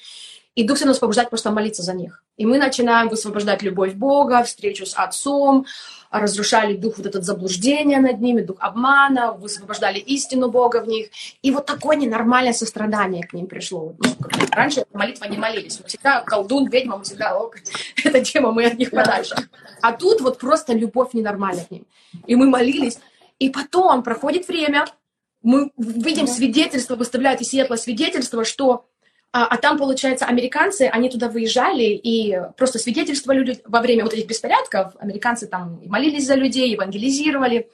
И 0.55 0.63
Дух 0.63 0.81
нас 0.81 0.99
побуждает 0.99 1.29
просто 1.29 1.51
молиться 1.51 1.83
за 1.83 1.93
них. 1.93 2.23
И 2.35 2.45
мы 2.45 2.57
начинаем 2.57 3.07
высвобождать 3.07 3.61
любовь 3.61 3.93
Бога, 3.93 4.43
встречу 4.43 4.85
с 4.85 4.93
Отцом, 4.93 5.65
разрушали 6.11 6.75
дух 6.75 6.97
вот 6.97 7.05
этот 7.05 7.23
заблуждения 7.23 7.99
над 7.99 8.19
ними, 8.19 8.41
дух 8.41 8.57
обмана, 8.59 9.33
высвобождали 9.33 9.99
истину 9.99 10.49
Бога 10.49 10.81
в 10.81 10.87
них. 10.87 11.09
И 11.41 11.51
вот 11.51 11.65
такое 11.65 11.97
ненормальное 11.97 12.53
сострадание 12.53 13.23
к 13.23 13.33
ним 13.33 13.47
пришло. 13.47 13.95
Ну, 13.97 14.09
раньше 14.51 14.85
молитва 14.93 15.25
не 15.25 15.37
молились. 15.37 15.79
Мы 15.79 15.87
всегда 15.87 16.21
колдун, 16.21 16.67
ведьма, 16.67 16.97
мы 16.97 17.03
всегда, 17.03 17.37
о, 17.37 17.51
эта 18.03 18.23
тема, 18.23 18.51
мы 18.51 18.65
от 18.65 18.77
них 18.77 18.91
подальше. 18.91 19.35
А 19.81 19.91
тут 19.93 20.21
вот 20.21 20.39
просто 20.39 20.73
любовь 20.73 21.13
ненормальная 21.13 21.65
к 21.65 21.71
ним. 21.71 21.85
И 22.25 22.35
мы 22.35 22.49
молились. 22.49 22.99
И 23.37 23.49
потом 23.49 24.03
проходит 24.03 24.47
время, 24.47 24.85
мы 25.41 25.71
видим 25.77 26.27
свидетельство, 26.27 26.95
выставляют 26.95 27.39
из 27.41 27.49
Сиэтла 27.49 27.75
свидетельство, 27.75 28.43
что 28.43 28.88
а, 29.31 29.45
а 29.45 29.57
там, 29.57 29.77
получается, 29.77 30.25
американцы, 30.25 30.83
они 30.91 31.09
туда 31.09 31.29
выезжали 31.29 31.83
и 31.83 32.35
просто 32.57 32.79
свидетельствовали 32.79 33.61
во 33.65 33.79
время 33.81 34.03
вот 34.03 34.13
этих 34.13 34.25
беспорядков. 34.25 34.93
Американцы 34.99 35.45
там 35.45 35.79
молились 35.85 36.25
за 36.25 36.33
людей, 36.33 36.71
евангелизировали. 36.71 37.69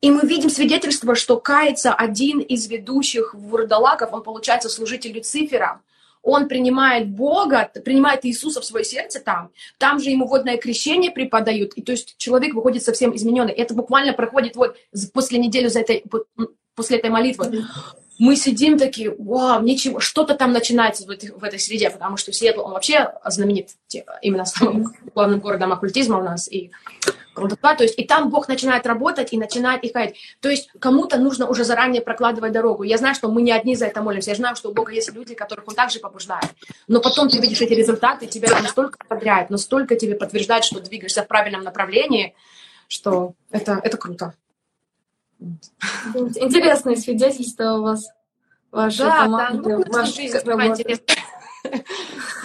И 0.00 0.10
мы 0.10 0.26
видим 0.26 0.50
свидетельство, 0.50 1.14
что 1.14 1.38
кается 1.38 1.92
один 1.94 2.40
из 2.40 2.66
ведущих 2.66 3.34
вурдалаков, 3.34 4.12
он, 4.12 4.22
получается, 4.22 4.68
служитель 4.68 5.12
Люцифера. 5.12 5.80
Он 6.22 6.48
принимает 6.48 7.08
Бога, 7.08 7.70
принимает 7.84 8.24
Иисуса 8.26 8.60
в 8.60 8.64
свое 8.64 8.84
сердце 8.84 9.20
там. 9.20 9.50
Там 9.78 10.00
же 10.00 10.10
ему 10.10 10.26
водное 10.26 10.56
крещение 10.56 11.12
преподают. 11.12 11.74
И 11.74 11.82
то 11.82 11.92
есть 11.92 12.16
человек 12.18 12.54
выходит 12.54 12.82
совсем 12.82 13.14
измененный. 13.14 13.52
Это 13.52 13.74
буквально 13.74 14.12
проходит 14.12 14.56
вот 14.56 14.76
после 15.14 15.38
недели 15.38 15.68
за 15.68 15.80
этой, 15.80 16.04
после 16.74 16.98
этой 16.98 17.10
молитвы 17.10 17.64
мы 18.20 18.36
сидим 18.36 18.78
такие, 18.78 19.14
вау, 19.18 19.62
ничего, 19.62 19.98
что-то 19.98 20.34
там 20.34 20.52
начинается 20.52 21.06
в 21.06 21.10
этой, 21.10 21.30
в 21.30 21.42
этой 21.42 21.58
среде, 21.58 21.88
потому 21.88 22.18
что 22.18 22.32
Сиэтл, 22.32 22.60
он 22.60 22.72
вообще 22.72 23.14
знаменит 23.24 23.70
именно 24.20 24.44
самым 24.44 24.94
главным 25.14 25.40
городом 25.40 25.72
оккультизма 25.72 26.18
у 26.18 26.22
нас 26.22 26.46
и 26.46 26.70
колдовства, 27.32 27.74
то 27.74 27.82
есть 27.82 27.98
и 27.98 28.04
там 28.04 28.28
Бог 28.28 28.46
начинает 28.46 28.86
работать 28.86 29.32
и 29.32 29.38
начинает 29.38 29.84
их 29.84 29.94
ходить. 29.94 30.16
То 30.42 30.50
есть 30.50 30.68
кому-то 30.78 31.16
нужно 31.16 31.48
уже 31.48 31.64
заранее 31.64 32.02
прокладывать 32.02 32.52
дорогу. 32.52 32.82
Я 32.82 32.98
знаю, 32.98 33.14
что 33.14 33.30
мы 33.30 33.40
не 33.40 33.52
одни 33.52 33.74
за 33.74 33.86
это 33.86 34.02
молимся, 34.02 34.32
я 34.32 34.36
знаю, 34.36 34.54
что 34.54 34.68
у 34.68 34.74
Бога 34.74 34.92
есть 34.92 35.10
люди, 35.14 35.34
которых 35.34 35.66
Он 35.66 35.74
также 35.74 35.98
побуждает. 35.98 36.50
Но 36.88 37.00
потом 37.00 37.30
ты 37.30 37.38
видишь 37.38 37.62
эти 37.62 37.72
результаты, 37.72 38.26
тебя 38.26 38.50
настолько 38.60 38.98
подряд, 39.08 39.48
настолько 39.48 39.96
тебе 39.96 40.14
подтверждает, 40.14 40.64
что 40.64 40.80
двигаешься 40.80 41.22
в 41.22 41.26
правильном 41.26 41.62
направлении, 41.62 42.34
что 42.86 43.32
это, 43.50 43.80
это 43.82 43.96
круто. 43.96 44.34
Интересное 46.14 46.96
свидетельство 46.96 47.78
у 47.78 47.82
вас. 47.82 48.08
Ваша 48.70 49.04
да, 49.04 49.24
команда, 49.24 49.62
да, 49.62 49.78
ну, 49.78 49.84
ваша 49.92 50.22
интересная. 50.68 51.16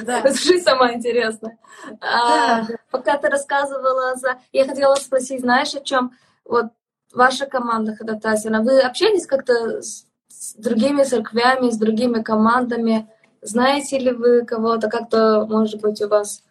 Да. 0.01 0.21
Жизнь 0.27 0.63
сама 0.63 0.93
интересная. 0.93 1.57
А, 2.01 2.65
пока 2.89 3.17
ты 3.17 3.29
рассказывала 3.29 4.15
за... 4.15 4.39
Я 4.51 4.65
хотела 4.65 4.95
спросить, 4.95 5.41
знаешь, 5.41 5.75
о 5.75 5.81
чем? 5.81 6.13
Вот 6.43 6.67
ваша 7.13 7.45
команда 7.45 7.95
ходатайственная. 7.95 8.61
Вы 8.61 8.81
общались 8.81 9.27
как-то 9.27 9.81
с, 9.81 10.07
с 10.27 10.55
другими 10.55 11.03
церквями, 11.03 11.69
с 11.69 11.77
другими 11.77 12.23
командами? 12.23 13.07
Знаете 13.41 13.99
ли 13.99 14.11
вы 14.11 14.45
кого-то? 14.45 14.89
Как-то, 14.89 15.45
может 15.47 15.79
быть, 15.79 16.01
у 16.01 16.07
вас 16.07 16.43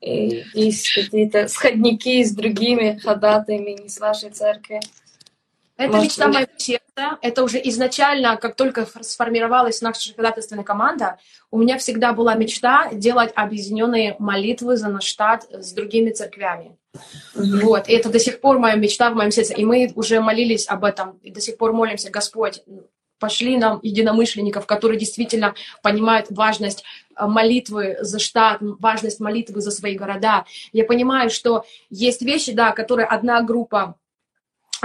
есть 0.00 0.92
какие-то 0.94 1.48
сходники 1.48 2.22
с 2.22 2.32
другими 2.32 2.98
ходатаями, 3.02 3.82
не 3.82 3.88
с 3.88 3.98
вашей 3.98 4.30
церкви? 4.30 4.80
Это 5.76 5.92
Может, 5.96 6.04
мечта 6.04 6.28
моего 6.28 6.50
сердца. 6.56 7.18
Это 7.22 7.42
уже 7.42 7.60
изначально, 7.64 8.36
как 8.36 8.56
только 8.56 8.86
сформировалась 9.00 9.80
наша 9.80 10.14
ходатайственная 10.14 10.64
команда, 10.64 11.18
у 11.50 11.58
меня 11.58 11.78
всегда 11.78 12.12
была 12.12 12.34
мечта 12.34 12.90
делать 12.92 13.32
объединенные 13.34 14.16
молитвы 14.18 14.76
за 14.76 14.88
наш 14.88 15.04
штат 15.04 15.46
с 15.50 15.72
другими 15.72 16.10
церквями. 16.10 16.76
Mm-hmm. 16.94 17.60
Вот. 17.62 17.88
И 17.88 17.92
это 17.92 18.10
до 18.10 18.18
сих 18.18 18.40
пор 18.40 18.58
моя 18.58 18.74
мечта 18.74 19.10
в 19.10 19.14
моем 19.14 19.30
сердце. 19.30 19.54
И 19.54 19.64
мы 19.64 19.90
уже 19.94 20.20
молились 20.20 20.68
об 20.68 20.84
этом. 20.84 21.18
И 21.22 21.30
до 21.30 21.40
сих 21.40 21.56
пор 21.56 21.72
молимся, 21.72 22.10
Господь, 22.10 22.62
пошли 23.22 23.56
нам 23.56 23.78
единомышленников, 23.82 24.66
которые 24.66 24.98
действительно 24.98 25.54
понимают 25.80 26.26
важность 26.30 26.82
э, 27.16 27.24
молитвы 27.24 27.96
за 28.00 28.18
штат, 28.18 28.58
важность 28.60 29.20
молитвы 29.20 29.60
за 29.60 29.70
свои 29.70 29.96
города. 29.96 30.44
Я 30.72 30.84
понимаю, 30.84 31.30
что 31.30 31.64
есть 31.88 32.22
вещи, 32.22 32.52
да, 32.52 32.72
которые 32.72 33.06
одна 33.06 33.40
группа 33.42 33.94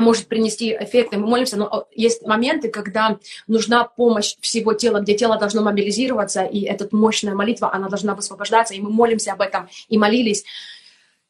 может 0.01 0.27
принести 0.27 0.73
эффекты, 0.73 1.17
мы 1.17 1.27
молимся, 1.27 1.57
но 1.57 1.87
есть 1.93 2.25
моменты, 2.25 2.69
когда 2.69 3.17
нужна 3.47 3.83
помощь 3.83 4.35
всего 4.41 4.73
тела, 4.73 4.99
где 4.99 5.15
тело 5.15 5.37
должно 5.37 5.61
мобилизироваться, 5.63 6.43
и 6.43 6.61
эта 6.61 6.87
мощная 6.91 7.33
молитва, 7.33 7.73
она 7.73 7.89
должна 7.89 8.15
высвобождаться, 8.15 8.73
и 8.73 8.79
мы 8.79 8.89
молимся 8.89 9.33
об 9.33 9.41
этом, 9.41 9.69
и 9.89 9.97
молились. 9.97 10.45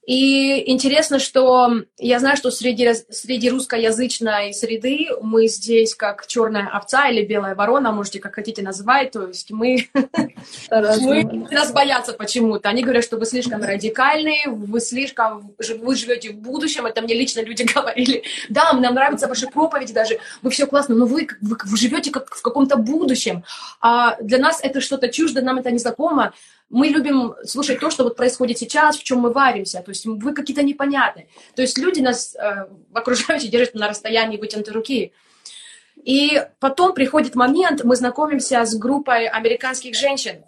И 0.08 0.72
интересно, 0.72 1.20
что 1.20 1.84
я 1.98 2.20
знаю, 2.20 2.38
что 2.38 2.50
среди, 2.50 2.94
среди 3.10 3.50
русскоязычной 3.50 4.54
среды 4.54 5.10
мы 5.22 5.50
здесь 5.50 5.96
как 5.96 6.26
черная 6.28 6.70
овца 6.70 7.10
или 7.10 7.26
белая 7.26 7.56
ворона, 7.56 7.92
можете 7.92 8.22
как 8.22 8.36
хотите 8.36 8.62
называть, 8.62 9.12
то 9.12 9.28
есть 9.28 9.52
мы, 9.52 9.90
мы 10.72 11.48
нас 11.52 11.74
боятся 11.74 12.14
почему-то. 12.14 12.70
Они 12.70 12.84
говорят, 12.84 13.04
что 13.04 13.18
вы 13.18 13.26
слишком 13.26 13.62
радикальные, 13.62 14.46
вы 14.48 14.80
слишком, 14.80 15.54
вы 15.58 15.96
живете 15.98 16.30
в 16.30 16.38
будущем, 16.38 16.86
это 16.86 17.02
мне 17.02 17.14
лично 17.14 17.42
люди 17.42 17.64
говорили. 17.76 18.24
Да, 18.48 18.72
нам 18.72 18.96
нравятся 18.96 19.28
ваши 19.28 19.48
проповеди 19.48 19.92
даже, 19.92 20.20
вы 20.42 20.52
все 20.52 20.68
классно, 20.68 20.96
но 20.96 21.06
вы, 21.06 21.28
вы, 21.42 21.58
вы 21.62 21.78
живете 21.78 22.12
как 22.12 22.34
в 22.34 22.42
каком-то 22.42 22.78
будущем. 22.78 23.44
А 23.82 24.16
для 24.22 24.38
нас 24.38 24.62
это 24.64 24.80
что-то 24.80 25.10
чуждо, 25.10 25.42
нам 25.42 25.58
это 25.58 25.70
не 25.70 25.80
знакомо 25.80 26.34
мы 26.70 26.88
любим 26.88 27.36
слушать 27.44 27.80
то, 27.80 27.90
что 27.90 28.04
вот 28.04 28.16
происходит 28.16 28.58
сейчас, 28.58 28.98
в 28.98 29.04
чем 29.04 29.20
мы 29.20 29.32
варимся. 29.32 29.82
То 29.82 29.92
есть 29.92 30.06
вы 30.06 30.34
какие-то 30.34 30.64
непонятные. 30.64 31.28
То 31.56 31.62
есть 31.62 31.78
люди 31.78 32.02
нас 32.02 32.36
э, 32.36 32.68
окружающие 32.94 33.50
держат 33.52 33.76
на 33.76 33.88
расстоянии 33.88 34.38
вытянутой 34.38 34.74
руки. 34.74 35.14
И 36.04 36.42
потом 36.60 36.94
приходит 36.94 37.36
момент, 37.36 37.84
мы 37.84 37.96
знакомимся 37.96 38.66
с 38.66 38.76
группой 38.76 39.28
американских 39.28 39.96
женщин. 39.96 40.44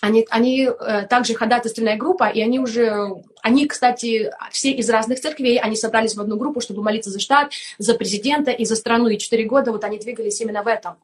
Они, 0.00 0.26
они 0.30 0.62
э, 0.64 1.06
также 1.08 1.34
ходатайственная 1.34 1.96
группа, 1.96 2.28
и 2.28 2.40
они 2.40 2.58
уже, 2.58 3.08
они, 3.42 3.66
кстати, 3.66 4.32
все 4.50 4.70
из 4.72 4.88
разных 4.88 5.20
церквей, 5.20 5.58
они 5.58 5.76
собрались 5.76 6.14
в 6.14 6.20
одну 6.20 6.36
группу, 6.36 6.60
чтобы 6.60 6.82
молиться 6.82 7.10
за 7.10 7.20
штат, 7.20 7.52
за 7.76 7.94
президента 7.94 8.50
и 8.50 8.64
за 8.64 8.76
страну. 8.76 9.08
И 9.08 9.18
четыре 9.18 9.44
года 9.44 9.72
вот 9.72 9.84
они 9.84 9.98
двигались 9.98 10.40
именно 10.40 10.62
в 10.62 10.68
этом. 10.68 10.96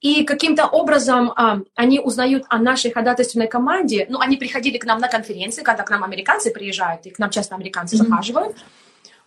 И 0.00 0.24
каким-то 0.24 0.66
образом 0.66 1.32
а, 1.36 1.60
они 1.74 2.00
узнают 2.00 2.44
о 2.48 2.58
нашей 2.58 2.90
ходатайственной 2.90 3.48
команде. 3.48 4.06
Ну, 4.10 4.20
они 4.20 4.36
приходили 4.36 4.76
к 4.76 4.84
нам 4.84 5.00
на 5.00 5.08
конференции, 5.08 5.62
когда 5.62 5.84
к 5.84 5.90
нам 5.90 6.04
американцы 6.04 6.50
приезжают, 6.52 7.06
и 7.06 7.10
к 7.10 7.18
нам 7.18 7.30
часто 7.30 7.54
американцы 7.54 7.96
mm-hmm. 7.96 8.08
захаживают. 8.08 8.56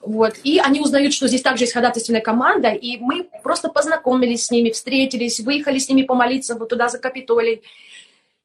Вот. 0.01 0.35
И 0.43 0.59
они 0.59 0.79
узнают, 0.79 1.13
что 1.13 1.27
здесь 1.27 1.41
также 1.41 1.63
есть 1.63 1.73
ходатайственная 1.73 2.21
команда, 2.21 2.69
и 2.69 2.97
мы 2.97 3.27
просто 3.43 3.69
познакомились 3.69 4.45
с 4.45 4.51
ними, 4.51 4.69
встретились, 4.69 5.39
выехали 5.39 5.79
с 5.79 5.89
ними 5.89 6.03
помолиться 6.03 6.55
вот 6.55 6.69
туда 6.69 6.87
за 6.87 6.99
Капитолий. 6.99 7.63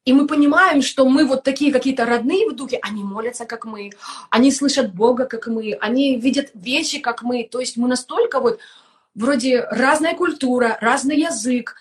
И 0.04 0.12
мы 0.12 0.26
понимаем, 0.26 0.82
что 0.82 1.08
мы 1.08 1.24
вот 1.26 1.44
такие 1.44 1.72
какие-то 1.72 2.04
родные 2.04 2.48
в 2.48 2.54
духе, 2.54 2.78
они 2.82 3.04
молятся, 3.04 3.46
как 3.46 3.64
мы, 3.64 3.90
они 4.30 4.50
слышат 4.50 4.92
Бога, 4.92 5.24
как 5.24 5.46
мы, 5.46 5.78
они 5.80 6.16
видят 6.18 6.50
вещи, 6.54 6.98
как 6.98 7.22
мы. 7.22 7.48
То 7.50 7.60
есть 7.60 7.76
мы 7.76 7.88
настолько 7.88 8.40
вот 8.40 8.58
вроде 9.14 9.60
разная 9.70 10.14
культура, 10.14 10.76
разный 10.80 11.20
язык, 11.20 11.76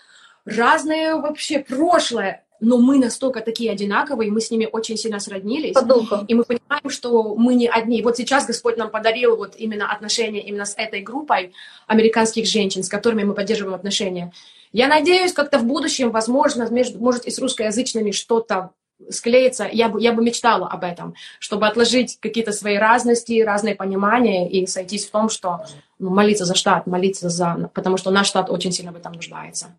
разное 0.45 1.15
вообще 1.15 1.59
прошлое, 1.59 2.43
но 2.59 2.77
мы 2.77 2.97
настолько 2.97 3.41
такие 3.41 3.71
одинаковые, 3.71 4.31
мы 4.31 4.39
с 4.39 4.49
ними 4.49 4.67
очень 4.71 4.97
сильно 4.97 5.19
сроднились. 5.19 5.73
По 5.73 5.81
духу. 5.81 6.23
И 6.27 6.33
мы 6.33 6.43
понимаем, 6.43 6.89
что 6.89 7.35
мы 7.35 7.55
не 7.55 7.67
одни. 7.67 8.01
Вот 8.01 8.15
сейчас 8.15 8.45
Господь 8.45 8.77
нам 8.77 8.89
подарил 8.89 9.35
вот 9.35 9.55
именно 9.57 9.91
отношения 9.91 10.41
именно 10.41 10.65
с 10.65 10.73
этой 10.77 11.01
группой 11.01 11.53
американских 11.87 12.45
женщин, 12.45 12.83
с 12.83 12.89
которыми 12.89 13.23
мы 13.23 13.33
поддерживаем 13.33 13.75
отношения. 13.75 14.31
Я 14.71 14.87
надеюсь, 14.87 15.33
как-то 15.33 15.59
в 15.59 15.65
будущем, 15.65 16.11
возможно, 16.11 16.67
между, 16.69 16.99
может 16.99 17.25
и 17.25 17.31
с 17.31 17.39
русскоязычными 17.39 18.11
что-то 18.11 18.71
склеится. 19.09 19.67
Я 19.71 19.89
бы, 19.89 20.01
я 20.01 20.13
бы 20.13 20.23
мечтала 20.23 20.67
об 20.67 20.83
этом, 20.83 21.15
чтобы 21.39 21.67
отложить 21.67 22.17
какие-то 22.19 22.53
свои 22.53 22.77
разности, 22.77 23.41
разные 23.41 23.75
понимания 23.75 24.49
и 24.49 24.65
сойтись 24.67 25.05
в 25.05 25.11
том, 25.11 25.29
что 25.29 25.65
ну, 25.99 26.09
молиться 26.09 26.45
за 26.45 26.55
штат, 26.55 26.87
молиться 26.87 27.29
за... 27.29 27.69
Потому 27.73 27.97
что 27.97 28.09
наш 28.09 28.27
штат 28.27 28.49
очень 28.49 28.71
сильно 28.71 28.91
в 28.91 28.95
этом 28.95 29.13
нуждается. 29.13 29.75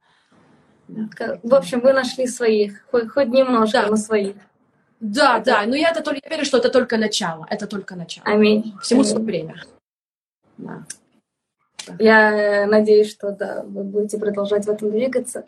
В 0.89 1.55
общем, 1.55 1.81
вы 1.81 1.93
нашли 1.93 2.27
своих, 2.27 2.85
хоть, 2.91 3.09
хоть 3.09 3.29
немножко, 3.29 3.83
да. 3.83 3.89
но 3.89 3.97
своих. 3.97 4.37
Да, 5.01 5.39
это... 5.39 5.45
да, 5.45 5.67
но 5.67 5.75
я, 5.75 5.91
это, 5.91 6.03
только, 6.03 6.21
я 6.25 6.31
верю, 6.31 6.45
что 6.45 6.59
это 6.59 6.71
только 6.71 6.97
начало, 6.97 7.47
это 7.51 7.67
только 7.67 7.97
начало. 7.97 8.27
Аминь. 8.27 8.75
Всему 8.81 9.01
Аминь. 9.01 9.11
свое 9.11 9.25
время. 9.25 9.63
Да. 10.59 10.85
Я 11.99 12.63
э, 12.63 12.67
надеюсь, 12.67 13.11
что 13.11 13.33
да, 13.33 13.63
вы 13.67 13.85
будете 13.85 14.19
продолжать 14.19 14.67
в 14.67 14.71
этом 14.71 14.91
двигаться. 14.91 15.45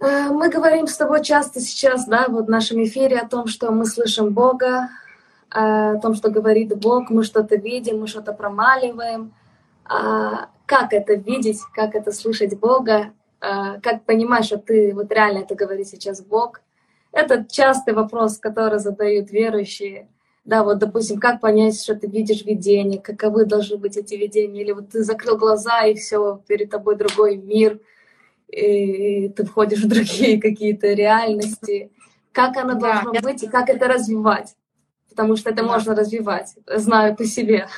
Э, 0.00 0.28
мы 0.28 0.48
говорим 0.48 0.86
с 0.86 0.96
тобой 0.96 1.24
часто 1.24 1.60
сейчас, 1.60 2.06
да, 2.06 2.26
вот 2.28 2.46
в 2.46 2.50
нашем 2.50 2.82
эфире 2.84 3.18
о 3.18 3.28
том, 3.28 3.46
что 3.46 3.72
мы 3.72 3.86
слышим 3.86 4.32
Бога, 4.32 4.90
э, 5.52 5.94
о 5.96 6.00
том, 6.00 6.14
что 6.14 6.30
говорит 6.30 6.76
Бог, 6.76 7.10
мы 7.10 7.24
что-то 7.24 7.56
видим, 7.56 8.00
мы 8.00 8.06
что-то 8.06 8.32
промаливаем. 8.32 9.32
А 9.84 10.50
как 10.66 10.92
это 10.92 11.14
видеть, 11.14 11.60
как 11.74 11.94
это 11.94 12.12
слышать 12.12 12.58
Бога, 12.58 13.12
как 13.40 14.04
понимать, 14.04 14.44
что 14.44 14.58
ты 14.58 14.94
вот 14.94 15.12
реально 15.12 15.38
это 15.38 15.54
говорит 15.54 15.88
сейчас 15.88 16.22
Бог. 16.22 16.60
Это 17.12 17.46
частый 17.48 17.94
вопрос, 17.94 18.38
который 18.38 18.78
задают 18.78 19.30
верующие. 19.30 20.08
Да, 20.44 20.64
вот, 20.64 20.78
допустим, 20.78 21.20
как 21.20 21.40
понять, 21.40 21.78
что 21.78 21.94
ты 21.94 22.06
видишь 22.06 22.44
видение, 22.44 23.00
каковы 23.00 23.44
должны 23.44 23.76
быть 23.76 23.98
эти 23.98 24.14
видения, 24.14 24.62
или 24.62 24.72
вот 24.72 24.90
ты 24.90 25.04
закрыл 25.04 25.36
глаза, 25.36 25.84
и 25.84 25.94
все, 25.94 26.42
перед 26.46 26.70
тобой 26.70 26.96
другой 26.96 27.36
мир, 27.36 27.80
и 28.48 29.28
ты 29.28 29.44
входишь 29.44 29.82
в 29.82 29.88
другие 29.88 30.40
какие-то 30.40 30.94
реальности. 30.94 31.92
Как 32.32 32.56
оно 32.56 32.74
да. 32.74 33.02
должно 33.02 33.20
быть, 33.20 33.42
и 33.42 33.48
как 33.48 33.68
это 33.68 33.88
развивать? 33.88 34.56
Потому 35.10 35.36
что 35.36 35.50
это 35.50 35.62
да. 35.62 35.68
можно 35.68 35.94
развивать, 35.94 36.54
знаю 36.66 37.14
по 37.14 37.24
себе. 37.24 37.68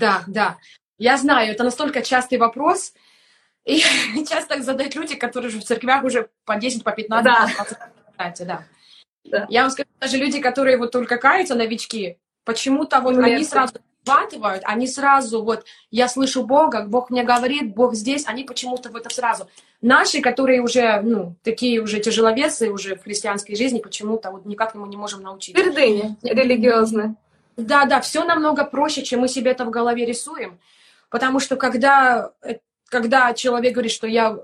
Да, 0.00 0.22
да. 0.26 0.56
Я 0.96 1.18
знаю, 1.18 1.52
это 1.52 1.64
настолько 1.64 2.00
частый 2.00 2.38
вопрос, 2.38 2.94
и 3.68 3.80
часто 4.28 4.54
так 4.54 4.64
задают 4.64 4.94
люди, 4.94 5.14
которые 5.14 5.50
уже 5.50 5.60
в 5.60 5.64
церквях 5.64 6.02
уже 6.04 6.30
по 6.44 6.56
10, 6.56 6.82
по 6.82 6.92
15, 6.92 7.24
да. 7.24 7.46
по 7.46 7.64
20, 7.64 7.78
кстати, 8.10 8.42
да. 8.42 8.64
да. 9.24 9.46
Я 9.50 9.62
вам 9.62 9.70
скажу, 9.70 9.88
даже 10.00 10.16
люди, 10.16 10.40
которые 10.40 10.78
вот 10.78 10.90
только 10.90 11.18
каются, 11.18 11.54
новички, 11.54 12.16
почему-то 12.44 13.00
вот 13.00 13.16
Нет. 13.16 13.24
они 13.24 13.44
сразу 13.44 13.74
схватывают, 14.02 14.62
они 14.64 14.86
сразу 14.86 15.42
вот, 15.42 15.66
я 15.90 16.08
слышу 16.08 16.44
Бога, 16.44 16.86
Бог 16.86 17.10
мне 17.10 17.24
говорит, 17.24 17.74
Бог 17.74 17.94
здесь, 17.94 18.24
они 18.26 18.44
почему-то 18.44 18.88
в 18.88 18.96
это 18.96 19.10
сразу. 19.10 19.48
Наши, 19.82 20.22
которые 20.22 20.62
уже, 20.62 21.02
ну, 21.02 21.36
такие 21.42 21.82
уже 21.82 22.00
тяжеловесы 22.00 22.70
уже 22.70 22.96
в 22.96 23.02
христианской 23.02 23.54
жизни, 23.54 23.80
почему-то 23.80 24.30
вот 24.30 24.46
никак 24.46 24.74
мы 24.74 24.88
не 24.88 24.96
можем 24.96 25.22
научиться. 25.22 25.62
Твердыни 25.62 26.16
религиозные. 26.22 27.16
Да, 27.58 27.84
да, 27.84 28.00
все 28.00 28.24
намного 28.24 28.64
проще, 28.64 29.02
чем 29.02 29.20
мы 29.20 29.28
себе 29.28 29.50
это 29.50 29.64
в 29.64 29.70
голове 29.70 30.06
рисуем. 30.06 30.58
Потому 31.10 31.40
что 31.40 31.56
когда 31.56 32.32
когда 32.88 33.34
человек 33.34 33.74
говорит, 33.74 33.92
что 33.92 34.06
я, 34.06 34.36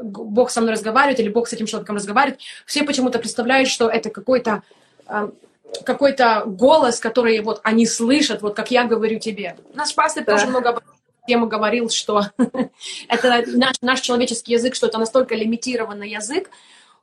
Бог 0.00 0.50
со 0.50 0.60
мной 0.60 0.74
разговаривает, 0.74 1.20
или 1.20 1.28
Бог 1.28 1.48
с 1.48 1.52
этим 1.52 1.66
человеком 1.66 1.96
разговаривает, 1.96 2.40
все 2.64 2.84
почему-то 2.84 3.18
представляют, 3.18 3.68
что 3.68 3.88
это 3.88 4.10
какой-то 4.10 4.62
э, 5.08 5.30
какой-то 5.84 6.44
голос, 6.46 7.00
который 7.00 7.40
вот 7.40 7.60
они 7.62 7.86
слышат, 7.86 8.42
вот 8.42 8.54
как 8.54 8.70
я 8.70 8.84
говорю 8.84 9.18
тебе. 9.18 9.56
Наш 9.74 9.94
пастор 9.94 10.24
да. 10.24 10.32
тоже 10.32 10.46
много 10.46 10.70
об 10.70 10.80
тему 11.26 11.46
говорил, 11.48 11.90
что 11.90 12.22
это 13.08 13.44
наш, 13.48 13.76
наш 13.80 14.00
человеческий 14.00 14.52
язык, 14.52 14.74
что 14.74 14.86
это 14.86 14.98
настолько 14.98 15.34
лимитированный 15.34 16.08
язык. 16.08 16.50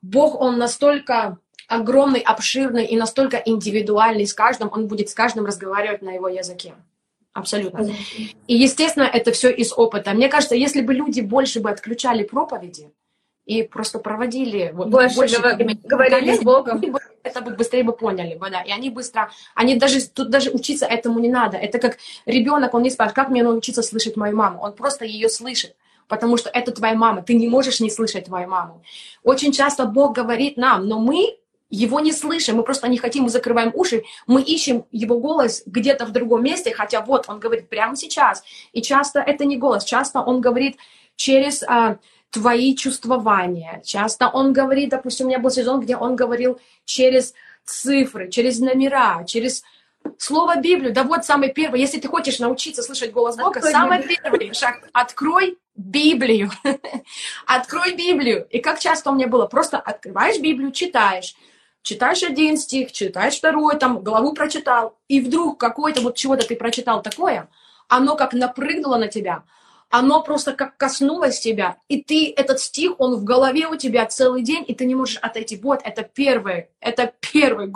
Бог, 0.02 0.40
он 0.40 0.58
настолько 0.58 1.38
огромный, 1.68 2.20
обширный 2.20 2.86
и 2.86 2.96
настолько 2.96 3.38
индивидуальный 3.38 4.28
с 4.28 4.34
каждым, 4.34 4.70
он 4.72 4.88
будет 4.88 5.10
с 5.10 5.14
каждым 5.14 5.46
разговаривать 5.46 6.02
на 6.02 6.12
его 6.12 6.28
языке. 6.28 6.74
Абсолютно. 7.34 7.90
И, 8.48 8.56
естественно, 8.56 9.04
это 9.04 9.32
все 9.32 9.50
из 9.50 9.74
опыта. 9.74 10.14
Мне 10.14 10.30
кажется, 10.30 10.56
если 10.56 10.82
бы 10.82 10.94
люди 10.94 11.22
больше 11.22 11.60
бы 11.60 11.72
отключали 11.72 12.24
проповеди 12.24 12.92
и 13.46 13.64
просто 13.64 14.00
проводили 14.00 14.72
вот, 14.74 14.90
больше, 14.90 15.16
больше 15.16 15.36
говор- 15.38 15.56
времени, 15.56 15.80
говорили 15.84 16.36
с 16.36 16.42
Богом, 16.42 16.82
это 17.24 17.42
бы 17.42 17.52
быстрее 17.52 17.84
бы 17.84 17.94
поняли, 17.94 18.40
да, 18.40 18.62
и 18.62 18.72
они 18.72 18.90
быстро, 18.90 19.32
они 19.56 19.76
даже, 19.76 20.08
тут 20.08 20.30
даже 20.30 20.52
учиться 20.52 20.86
этому 20.86 21.20
не 21.20 21.30
надо. 21.30 21.58
Это 21.58 21.80
как 21.80 21.98
ребенок, 22.26 22.74
он 22.74 22.84
не 22.84 22.92
спрашивает, 22.92 23.16
как 23.16 23.30
мне 23.30 23.44
научиться 23.44 23.82
слышать 23.82 24.16
мою 24.16 24.36
маму, 24.36 24.62
он 24.62 24.74
просто 24.74 25.06
ее 25.06 25.30
слышит 25.30 25.76
потому 26.10 26.38
что 26.38 26.50
это 26.50 26.72
твоя 26.72 26.96
мама, 26.96 27.24
ты 27.24 27.34
не 27.34 27.48
можешь 27.48 27.80
не 27.80 27.90
слышать 27.90 28.26
твою 28.26 28.48
маму. 28.48 28.84
Очень 29.24 29.52
часто 29.52 29.86
Бог 29.86 30.14
говорит 30.14 30.58
нам, 30.58 30.86
но 30.88 31.00
мы 31.00 31.38
его 31.76 32.00
не 32.00 32.12
слышим, 32.12 32.58
мы 32.58 32.64
просто 32.64 32.88
не 32.88 32.98
хотим, 32.98 33.24
мы 33.24 33.30
закрываем 33.30 33.72
уши, 33.74 34.04
мы 34.28 34.44
ищем 34.44 34.86
его 34.92 35.20
голос 35.20 35.64
где-то 35.66 36.06
в 36.06 36.12
другом 36.12 36.44
месте, 36.44 36.74
хотя 36.74 37.02
вот 37.02 37.26
он 37.28 37.40
говорит 37.40 37.68
прямо 37.68 37.96
сейчас. 37.96 38.44
И 38.74 38.82
часто 38.82 39.20
это 39.20 39.46
не 39.46 39.58
голос, 39.58 39.84
часто 39.84 40.22
он 40.22 40.40
говорит 40.40 40.78
через 41.16 41.64
а, 41.64 41.98
твои 42.30 42.76
чувствования, 42.76 43.82
часто 43.84 44.28
он 44.28 44.54
говорит, 44.54 44.90
допустим, 44.90 45.26
у 45.26 45.30
меня 45.30 45.40
был 45.40 45.50
сезон, 45.50 45.80
где 45.80 45.98
он 45.98 46.16
говорил 46.16 46.60
через 46.86 47.34
цифры, 47.66 48.30
через 48.30 48.60
номера, 48.60 49.24
через 49.26 49.64
Слово 50.18 50.58
Библию, 50.58 50.94
да 50.94 51.04
вот 51.04 51.26
самый 51.26 51.54
первый, 51.54 51.80
если 51.80 52.00
ты 52.00 52.08
хочешь 52.08 52.38
научиться 52.38 52.84
слышать 52.84 53.12
голос 53.12 53.38
Бога, 53.38 53.58
открой 53.58 53.72
самый 53.72 54.00
Библию. 54.00 54.20
первый 54.22 54.54
шаг, 54.54 54.90
открой 54.92 55.58
Библию, 55.76 56.52
открой 57.48 57.96
Библию. 57.96 58.46
И 58.52 58.60
как 58.60 58.80
часто 58.80 59.12
у 59.12 59.16
меня 59.16 59.28
было, 59.28 59.48
просто 59.48 59.80
открываешь 59.80 60.40
Библию, 60.40 60.72
читаешь, 60.72 61.36
читаешь 61.84 62.24
один 62.24 62.58
стих, 62.58 62.92
читаешь 62.92 63.36
второй, 63.36 63.78
там, 63.78 64.00
главу 64.00 64.34
прочитал, 64.34 64.98
и 65.08 65.22
вдруг 65.22 65.60
какое-то 65.60 66.02
вот 66.02 66.16
чего-то 66.16 66.48
ты 66.48 66.56
прочитал 66.56 67.04
такое, 67.04 67.50
оно 67.88 68.16
как 68.16 68.34
напрыгнуло 68.34 68.98
на 68.98 69.08
тебя, 69.08 69.44
оно 69.90 70.24
просто 70.24 70.54
как 70.54 70.78
коснулось 70.78 71.40
тебя, 71.40 71.78
и 71.88 72.02
ты, 72.02 72.34
этот 72.36 72.60
стих, 72.60 72.94
он 72.98 73.16
в 73.16 73.24
голове 73.24 73.68
у 73.68 73.76
тебя 73.76 74.06
целый 74.08 74.42
день, 74.42 74.66
и 74.68 74.74
ты 74.74 74.86
не 74.86 74.96
можешь 74.96 75.18
отойти. 75.18 75.56
Вот, 75.58 75.82
это 75.84 76.02
первое, 76.02 76.70
это 76.80 77.14
первый, 77.20 77.72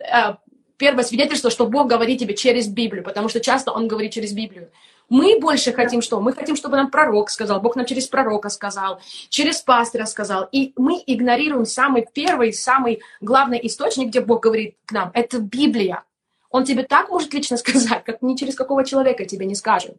э, 0.00 0.34
первое 0.76 1.04
свидетельство, 1.04 1.50
что 1.50 1.66
Бог 1.66 1.86
говорит 1.86 2.18
тебе 2.18 2.34
через 2.34 2.66
Библию, 2.66 3.04
потому 3.04 3.28
что 3.28 3.38
часто 3.38 3.70
Он 3.70 3.86
говорит 3.86 4.12
через 4.12 4.32
Библию. 4.32 4.70
Мы 5.10 5.40
больше 5.40 5.72
хотим 5.72 6.02
что? 6.02 6.20
Мы 6.20 6.32
хотим, 6.32 6.54
чтобы 6.54 6.76
нам 6.76 6.88
пророк 6.88 7.30
сказал, 7.30 7.60
Бог 7.60 7.74
нам 7.74 7.84
через 7.84 8.06
пророка 8.06 8.48
сказал, 8.48 9.00
через 9.28 9.60
пастора 9.60 10.06
сказал. 10.06 10.48
И 10.52 10.72
мы 10.76 11.02
игнорируем 11.04 11.66
самый 11.66 12.06
первый, 12.14 12.52
самый 12.52 13.02
главный 13.20 13.60
источник, 13.66 14.08
где 14.08 14.20
Бог 14.20 14.44
говорит 14.44 14.76
к 14.86 14.92
нам. 14.92 15.10
Это 15.12 15.40
Библия. 15.40 16.04
Он 16.48 16.64
тебе 16.64 16.84
так 16.84 17.10
может 17.10 17.34
лично 17.34 17.56
сказать, 17.56 18.04
как 18.04 18.22
ни 18.22 18.36
через 18.36 18.54
какого 18.54 18.84
человека 18.84 19.24
тебе 19.24 19.46
не 19.46 19.56
скажет. 19.56 19.96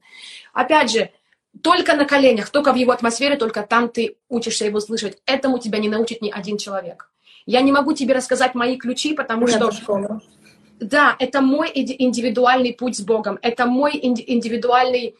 Опять 0.54 0.92
же, 0.92 1.12
только 1.62 1.94
на 1.94 2.06
коленях, 2.06 2.50
только 2.50 2.72
в 2.72 2.78
его 2.78 2.94
атмосфере, 2.94 3.36
только 3.36 3.64
там 3.64 3.90
ты 3.90 4.16
учишься 4.30 4.66
его 4.66 4.80
слышать. 4.80 5.18
Этому 5.26 5.60
тебя 5.60 5.80
не 5.80 5.90
научит 5.90 6.22
ни 6.22 6.32
один 6.32 6.58
человек. 6.58 7.12
Я 7.46 7.60
не 7.62 7.74
могу 7.74 7.92
тебе 7.92 8.14
рассказать 8.14 8.56
мои 8.56 8.78
ключи, 8.78 9.14
потому 9.14 9.46
Нет, 9.46 9.58
что... 9.58 9.72
Школа 9.74 10.22
да, 10.82 11.16
это 11.20 11.42
мой 11.42 11.72
индивидуальный 11.74 12.74
путь 12.74 12.98
с 12.98 13.02
Богом, 13.02 13.38
это 13.42 13.66
мой 13.66 13.92
индивидуальный, 14.02 15.16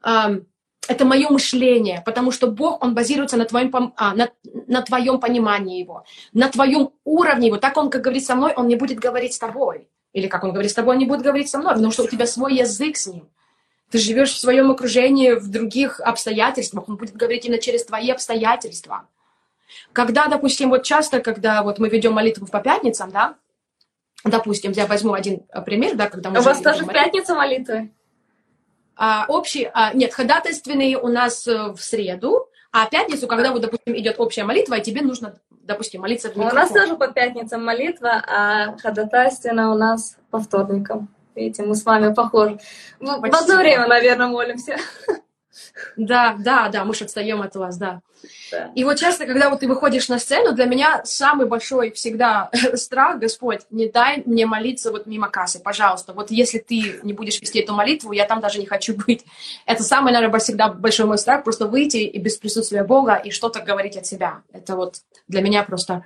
это 0.00 1.04
мое 1.04 1.28
мышление, 1.28 2.02
потому 2.04 2.30
что 2.30 2.46
Бог, 2.46 2.82
Он 2.82 2.94
базируется 2.94 3.36
на 3.36 3.44
твоем, 3.44 3.92
а, 3.96 4.14
на, 4.14 4.30
на 4.66 4.82
твоем 4.82 5.18
понимании 5.18 5.80
Его, 5.80 6.04
на 6.32 6.48
твоем 6.48 6.90
уровне 7.04 7.48
Его. 7.48 7.58
Так 7.58 7.76
Он, 7.76 7.90
как 7.90 8.02
говорит 8.02 8.24
со 8.24 8.34
мной, 8.34 8.52
Он 8.54 8.68
не 8.68 8.76
будет 8.76 8.98
говорить 8.98 9.34
с 9.34 9.38
тобой. 9.38 9.88
Или 10.12 10.26
как 10.28 10.44
Он 10.44 10.52
говорит 10.52 10.70
с 10.70 10.74
тобой, 10.74 10.94
Он 10.94 10.98
не 10.98 11.06
будет 11.06 11.22
говорить 11.22 11.50
со 11.50 11.58
мной, 11.58 11.74
потому 11.74 11.92
что 11.92 12.04
у 12.04 12.08
тебя 12.08 12.26
свой 12.26 12.54
язык 12.54 12.96
с 12.96 13.06
Ним. 13.06 13.28
Ты 13.90 13.98
живешь 13.98 14.32
в 14.32 14.38
своем 14.38 14.70
окружении, 14.70 15.32
в 15.32 15.50
других 15.50 16.00
обстоятельствах, 16.00 16.88
Он 16.88 16.96
будет 16.96 17.16
говорить 17.16 17.44
именно 17.44 17.60
через 17.60 17.84
твои 17.84 18.10
обстоятельства. 18.10 19.06
Когда, 19.92 20.26
допустим, 20.26 20.70
вот 20.70 20.84
часто, 20.84 21.20
когда 21.20 21.62
вот 21.62 21.78
мы 21.78 21.88
ведем 21.88 22.12
молитву 22.12 22.46
по 22.46 22.60
пятницам, 22.60 23.10
да, 23.10 23.36
допустим, 24.24 24.72
я 24.72 24.86
возьму 24.86 25.12
один 25.12 25.46
э, 25.50 25.62
пример, 25.62 25.96
да, 25.96 26.08
когда 26.08 26.30
мы... 26.30 26.40
У 26.40 26.42
вас 26.42 26.60
тоже 26.60 26.84
в 26.84 26.88
пятницу 26.88 27.34
молитвы? 27.34 27.92
А, 28.96 29.26
общий, 29.28 29.70
а, 29.72 29.92
нет, 29.94 30.12
ходатайственные 30.12 30.98
у 30.98 31.08
нас 31.08 31.46
э, 31.46 31.72
в 31.72 31.80
среду, 31.80 32.48
а 32.72 32.86
пятницу, 32.86 33.28
когда, 33.28 33.52
вот, 33.52 33.62
допустим, 33.62 33.96
идет 33.96 34.16
общая 34.18 34.44
молитва, 34.44 34.74
и 34.74 34.82
тебе 34.82 35.02
нужно, 35.02 35.38
допустим, 35.50 36.00
молиться 36.02 36.30
в 36.30 36.36
микрофон. 36.36 36.58
У 36.58 36.60
нас 36.60 36.70
тоже 36.70 36.96
по 36.96 37.08
пятницам 37.08 37.64
молитва, 37.64 38.22
а 38.26 38.76
ходатайственная 38.78 39.68
у 39.68 39.74
нас 39.74 40.16
по 40.30 40.40
вторникам. 40.40 41.08
Видите, 41.34 41.62
мы 41.62 41.76
с 41.76 41.84
вами 41.84 42.12
похожи. 42.12 42.58
Мы 42.98 43.20
в 43.20 43.24
одно 43.24 43.56
время, 43.56 43.86
наверное, 43.86 44.26
молимся. 44.26 44.76
Да, 45.96 46.36
да, 46.38 46.68
да, 46.68 46.84
мы 46.84 46.94
же 46.94 47.04
отстаем 47.04 47.42
от 47.42 47.54
вас, 47.56 47.76
да. 47.76 48.00
да. 48.50 48.70
И 48.74 48.84
вот 48.84 48.98
часто, 48.98 49.26
когда 49.26 49.50
вот 49.50 49.60
ты 49.60 49.68
выходишь 49.68 50.08
на 50.08 50.18
сцену, 50.18 50.52
для 50.52 50.66
меня 50.66 51.02
самый 51.04 51.46
большой 51.46 51.90
всегда 51.92 52.50
страх, 52.74 53.18
Господь, 53.18 53.62
не 53.70 53.88
дай 53.88 54.22
мне 54.26 54.46
молиться 54.46 54.90
вот 54.90 55.06
мимо 55.06 55.28
кассы, 55.28 55.60
пожалуйста. 55.60 56.12
Вот 56.12 56.30
если 56.30 56.58
ты 56.58 57.00
не 57.02 57.12
будешь 57.12 57.40
вести 57.40 57.60
эту 57.60 57.74
молитву, 57.74 58.12
я 58.12 58.26
там 58.26 58.40
даже 58.40 58.58
не 58.58 58.66
хочу 58.66 58.94
быть. 58.94 59.24
Это 59.66 59.82
самый, 59.82 60.12
наверное, 60.12 60.40
всегда 60.40 60.68
большой 60.68 61.06
мой 61.06 61.18
страх, 61.18 61.44
просто 61.44 61.66
выйти 61.66 61.98
и 61.98 62.18
без 62.18 62.36
присутствия 62.36 62.84
Бога 62.84 63.16
и 63.16 63.30
что-то 63.30 63.60
говорить 63.60 63.96
от 63.96 64.06
себя. 64.06 64.42
Это 64.52 64.76
вот 64.76 64.96
для 65.28 65.42
меня 65.42 65.62
просто 65.62 66.04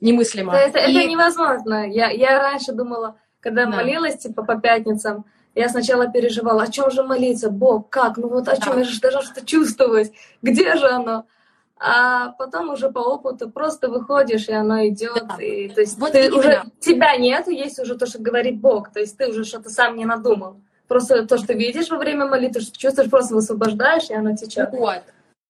немыслимо. 0.00 0.54
Это, 0.54 0.78
и... 0.78 0.94
это 0.94 1.08
невозможно. 1.08 1.88
Я, 1.88 2.10
я 2.10 2.38
раньше 2.40 2.72
думала, 2.72 3.16
когда 3.40 3.66
да. 3.66 3.76
молилась, 3.76 4.18
типа, 4.18 4.44
по 4.44 4.56
пятницам, 4.56 5.24
я 5.58 5.68
сначала 5.68 6.08
переживала, 6.08 6.62
о 6.62 6.70
чем 6.70 6.90
же 6.90 7.02
молиться, 7.02 7.50
Бог, 7.50 7.90
как, 7.90 8.16
ну 8.16 8.28
вот 8.28 8.48
о 8.48 8.56
чем, 8.56 8.74
да. 8.74 8.78
я 8.80 8.84
же 8.84 9.00
должна 9.00 9.22
что 9.22 9.44
чувствовать, 9.44 10.12
где 10.40 10.76
же 10.76 10.88
оно? 10.88 11.26
А 11.80 12.30
потом 12.32 12.70
уже 12.70 12.90
по 12.90 12.98
опыту 12.98 13.50
просто 13.50 13.88
выходишь, 13.88 14.48
и 14.48 14.52
оно 14.52 14.86
идет. 14.88 15.26
Да. 15.26 15.42
И, 15.42 15.68
то 15.68 15.80
есть 15.80 15.98
вот 15.98 16.12
ты 16.12 16.32
уже, 16.32 16.64
тебя 16.80 17.16
нет, 17.16 17.46
есть 17.48 17.78
уже 17.78 17.96
то, 17.96 18.06
что 18.06 18.18
говорит 18.18 18.60
Бог. 18.60 18.90
То 18.92 19.00
есть 19.00 19.16
ты 19.16 19.28
уже 19.28 19.44
что-то 19.44 19.70
сам 19.70 19.96
не 19.96 20.04
надумал. 20.04 20.60
Просто 20.88 21.26
то, 21.26 21.38
что 21.38 21.52
видишь 21.52 21.90
во 21.90 21.98
время 21.98 22.26
молитвы, 22.26 22.62
что 22.62 22.76
чувствуешь, 22.76 23.10
просто 23.10 23.34
высвобождаешь, 23.34 24.10
и 24.10 24.14
оно 24.14 24.34
течет. 24.34 24.70
Вот. 24.72 25.02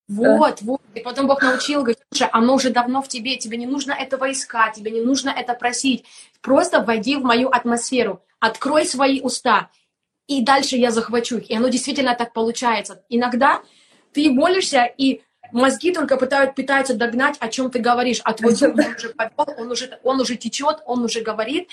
Вот, 0.08 0.58
да. 0.60 0.66
вот. 0.66 0.80
И 0.94 1.00
потом 1.00 1.26
Бог 1.26 1.42
научил, 1.42 1.80
говорит, 1.80 1.98
слушай, 2.10 2.28
оно 2.32 2.54
уже 2.54 2.70
давно 2.70 3.02
в 3.02 3.08
тебе, 3.08 3.36
тебе 3.36 3.56
не 3.56 3.66
нужно 3.66 3.92
этого 3.92 4.30
искать, 4.30 4.74
тебе 4.74 4.90
не 4.90 5.00
нужно 5.00 5.30
это 5.30 5.54
просить. 5.54 6.04
Просто 6.42 6.82
войди 6.82 7.16
в 7.16 7.22
мою 7.22 7.48
атмосферу, 7.48 8.22
открой 8.40 8.84
свои 8.86 9.20
уста, 9.20 9.70
и 10.28 10.42
дальше 10.42 10.76
я 10.76 10.92
захвачу 10.92 11.38
их. 11.38 11.50
И 11.50 11.56
оно 11.56 11.68
действительно 11.68 12.14
так 12.14 12.32
получается. 12.32 13.02
Иногда 13.08 13.62
ты 14.12 14.30
молишься, 14.30 14.84
и 14.84 15.22
мозги 15.52 15.92
только 15.92 16.16
пытают, 16.16 16.54
пытаются 16.54 16.94
догнать, 16.94 17.36
о 17.40 17.48
чем 17.48 17.70
ты 17.70 17.78
говоришь. 17.78 18.20
А 18.24 18.34
твой 18.34 18.54
дух 18.54 18.74
уже 18.96 19.08
повел, 19.10 19.54
он 19.58 19.72
уже, 19.72 19.98
он 20.04 20.20
уже 20.20 20.36
течет, 20.36 20.78
он 20.86 21.02
уже 21.02 21.22
говорит. 21.22 21.68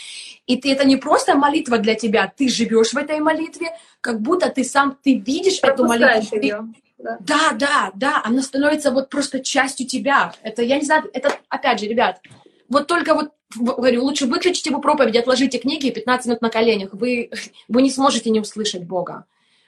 И 0.48 0.58
ты, 0.58 0.72
это 0.72 0.86
не 0.86 0.96
просто 0.96 1.36
молитва 1.36 1.78
для 1.78 1.96
тебя, 1.96 2.32
ты 2.36 2.50
живешь 2.50 2.94
в 2.94 2.98
этой 2.98 3.20
молитве, 3.20 3.78
как 4.02 4.22
будто 4.22 4.50
ты 4.50 4.64
сам, 4.64 4.98
ты 5.04 5.16
видишь 5.16 5.60
эту 5.62 5.86
молитву. 5.86 6.38
Ее. 6.38 6.66
Да. 6.98 7.18
да, 7.20 7.52
да, 7.52 7.92
да, 7.94 8.22
она 8.24 8.42
становится 8.42 8.90
вот 8.90 9.10
просто 9.10 9.42
частью 9.42 9.86
тебя. 9.86 10.34
Это, 10.42 10.64
я 10.64 10.78
не 10.78 10.86
знаю, 10.86 11.04
это, 11.14 11.38
опять 11.50 11.80
же, 11.80 11.88
ребят, 11.88 12.22
вот 12.70 12.88
только 12.88 13.14
вот 13.14 13.32
говорю, 13.56 14.04
лучше 14.04 14.26
выключите 14.26 14.70
его 14.70 14.82
проповедь, 14.82 15.16
отложите 15.16 15.60
книги 15.60 15.88
и 15.88 15.92
15 15.92 16.28
минут 16.28 16.42
на 16.42 16.50
коленях. 16.50 16.94
Вы, 16.94 17.32
вы 17.68 17.82
не 17.82 17.92
сможете 17.92 18.30
не 18.30 18.40
услышать 18.40 18.84
Бога. 18.84 19.26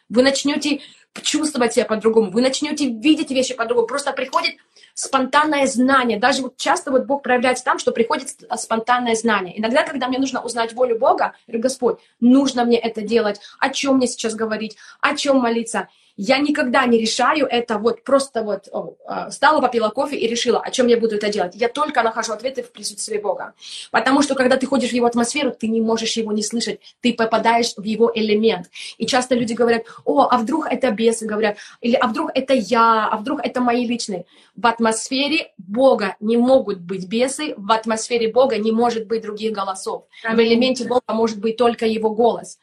Вы 0.09 0.23
начнете 0.23 0.79
чувствовать 1.21 1.73
себя 1.73 1.85
по-другому, 1.85 2.31
вы 2.31 2.41
начнете 2.41 2.89
видеть 2.89 3.31
вещи 3.31 3.53
по-другому. 3.53 3.87
Просто 3.87 4.13
приходит 4.13 4.55
спонтанное 4.93 5.67
знание. 5.67 6.17
Даже 6.17 6.41
вот 6.43 6.57
часто 6.57 6.91
вот 6.91 7.05
Бог 7.05 7.21
проявляется 7.21 7.63
там, 7.63 7.77
что 7.77 7.91
приходит 7.91 8.29
спонтанное 8.57 9.15
знание. 9.15 9.59
Иногда, 9.59 9.83
когда 9.83 10.07
мне 10.07 10.17
нужно 10.17 10.41
узнать 10.41 10.73
волю 10.73 10.97
Бога, 10.97 11.33
я 11.47 11.53
говорю, 11.53 11.63
Господь, 11.63 11.99
нужно 12.19 12.65
мне 12.65 12.77
это 12.77 13.01
делать, 13.01 13.39
о 13.59 13.69
чем 13.69 13.97
мне 13.97 14.07
сейчас 14.07 14.33
говорить, 14.33 14.77
о 15.01 15.15
чем 15.15 15.37
молиться. 15.37 15.89
Я 16.17 16.39
никогда 16.39 16.85
не 16.87 16.97
решаю 16.97 17.45
это 17.45 17.77
вот 17.77 18.03
просто 18.03 18.41
вот 18.41 18.67
о, 18.71 18.95
а, 19.05 19.29
стала, 19.29 19.61
попила 19.61 19.89
кофе 19.89 20.17
и 20.17 20.27
решила, 20.27 20.59
о 20.59 20.71
чем 20.71 20.87
я 20.87 20.97
буду 20.97 21.15
это 21.15 21.29
делать. 21.29 21.53
Я 21.55 21.69
только 21.69 22.01
нахожу 22.01 22.33
ответы 22.33 22.63
в 22.63 22.71
присутствии 22.71 23.19
Бога. 23.19 23.53
Потому 23.91 24.23
что 24.23 24.33
когда 24.33 24.57
ты 24.57 24.65
ходишь 24.65 24.89
в 24.89 24.93
его 24.93 25.05
атмосферу, 25.05 25.51
ты 25.51 25.67
не 25.67 25.79
можешь 25.79 26.17
его 26.17 26.31
не 26.31 26.41
слышать, 26.41 26.79
ты 27.01 27.13
попадаешь 27.13 27.73
в 27.77 27.83
его 27.83 28.11
элемент. 28.13 28.67
И 28.97 29.05
часто 29.05 29.35
люди 29.35 29.53
говорят, 29.53 29.83
о, 30.05 30.27
а 30.31 30.37
вдруг 30.39 30.65
это 30.65 30.89
бесы, 30.89 31.27
говорят, 31.27 31.57
или 31.81 31.93
а 31.93 32.07
вдруг 32.07 32.31
это 32.33 32.55
я, 32.55 33.07
а 33.07 33.17
вдруг 33.17 33.45
это 33.45 33.61
мои 33.61 33.85
личные. 33.85 34.25
В 34.55 34.65
атмосфере 34.65 35.51
Бога 35.59 36.15
не 36.19 36.37
могут 36.37 36.79
быть 36.79 37.07
бесы, 37.07 37.53
в 37.57 37.71
атмосфере 37.71 38.31
Бога 38.31 38.57
не 38.57 38.71
может 38.71 39.05
быть 39.05 39.21
других 39.21 39.51
голосов. 39.51 40.05
В 40.23 40.39
элементе 40.39 40.85
Бога 40.87 41.03
может 41.09 41.39
быть 41.39 41.57
только 41.57 41.85
его 41.85 42.09
голос. 42.09 42.57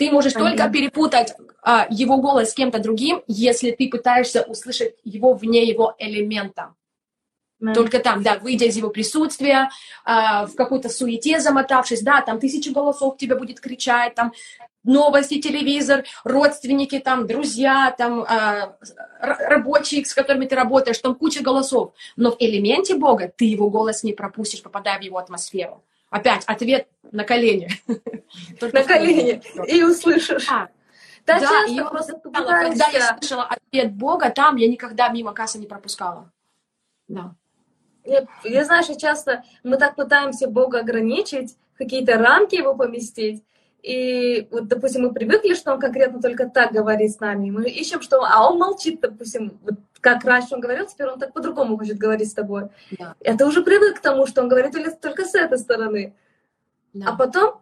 Ты 0.00 0.10
можешь 0.10 0.32
Понятно. 0.32 0.56
только 0.56 0.72
перепутать 0.72 1.34
а, 1.62 1.86
его 1.90 2.16
голос 2.16 2.52
с 2.52 2.54
кем-то 2.54 2.78
другим, 2.78 3.22
если 3.26 3.70
ты 3.70 3.86
пытаешься 3.90 4.40
услышать 4.44 4.94
его 5.04 5.34
вне 5.34 5.62
его 5.64 5.94
элемента. 5.98 6.74
Mm. 7.62 7.74
Только 7.74 7.98
там, 7.98 8.22
да, 8.22 8.38
выйдя 8.38 8.64
из 8.64 8.78
его 8.78 8.88
присутствия, 8.88 9.68
а, 10.06 10.46
в 10.46 10.54
какой-то 10.54 10.88
суете 10.88 11.38
замотавшись, 11.38 12.00
да, 12.00 12.22
там 12.22 12.40
тысячи 12.40 12.70
голосов 12.70 13.18
тебе 13.18 13.34
будет 13.34 13.60
кричать, 13.60 14.14
там 14.14 14.32
новости, 14.84 15.38
телевизор, 15.38 16.04
родственники, 16.24 16.98
там, 16.98 17.26
друзья, 17.26 17.94
там, 17.98 18.22
а, 18.22 18.78
рабочие, 19.20 20.06
с 20.06 20.14
которыми 20.14 20.46
ты 20.46 20.56
работаешь, 20.56 20.96
там 20.96 21.14
куча 21.14 21.42
голосов. 21.42 21.92
Но 22.16 22.30
в 22.30 22.36
элементе 22.38 22.94
Бога 22.94 23.30
ты 23.36 23.44
его 23.44 23.68
голос 23.68 24.02
не 24.02 24.14
пропустишь, 24.14 24.62
попадая 24.62 24.98
в 24.98 25.02
его 25.02 25.18
атмосферу. 25.18 25.84
Опять 26.10 26.44
ответ 26.46 26.88
на 27.10 27.24
колени. 27.24 27.70
На 28.60 28.84
колени. 28.84 29.42
И 29.66 29.82
услышишь. 29.82 30.46
Да, 31.26 31.38
да 31.38 31.64
и 31.66 31.74
я 31.74 31.84
просто 31.84 32.18
когда 32.18 32.88
я 32.88 33.16
слышала 33.18 33.44
ответ 33.44 33.92
Бога, 33.92 34.30
там 34.30 34.56
я 34.56 34.68
никогда 34.68 35.08
мимо 35.08 35.32
кассы 35.32 35.58
не 35.58 35.66
пропускала. 35.66 36.32
Да. 37.08 37.34
Я, 38.04 38.26
я 38.44 38.64
знаю, 38.64 38.82
что 38.82 38.98
часто 38.98 39.44
мы 39.62 39.76
так 39.76 39.94
пытаемся 39.94 40.48
Бога 40.48 40.80
ограничить, 40.80 41.56
какие-то 41.76 42.16
рамки 42.16 42.56
его 42.56 42.74
поместить, 42.74 43.44
и 43.82 44.48
вот, 44.50 44.68
допустим, 44.68 45.02
мы 45.02 45.12
привыкли, 45.12 45.54
что 45.54 45.72
он 45.72 45.80
конкретно 45.80 46.20
только 46.20 46.48
так 46.48 46.72
говорит 46.72 47.12
с 47.12 47.20
нами. 47.20 47.50
Мы 47.50 47.68
ищем, 47.68 48.02
что... 48.02 48.22
А 48.24 48.50
он 48.50 48.58
молчит, 48.58 49.00
допустим, 49.00 49.58
вот 49.62 49.74
как 50.00 50.24
раньше 50.24 50.54
он 50.54 50.60
говорил, 50.60 50.86
теперь 50.86 51.08
он 51.08 51.18
так 51.18 51.32
по-другому 51.32 51.76
хочет 51.78 51.98
говорить 51.98 52.30
с 52.30 52.34
тобой. 52.34 52.68
Да. 52.98 53.14
Ты 53.20 53.46
уже 53.46 53.62
привык 53.62 53.98
к 53.98 54.02
тому, 54.02 54.26
что 54.26 54.42
он 54.42 54.48
говорит 54.48 54.74
только 55.00 55.24
с 55.24 55.34
этой 55.34 55.58
стороны. 55.58 56.14
Да. 56.92 57.10
А 57.10 57.16
потом... 57.16 57.60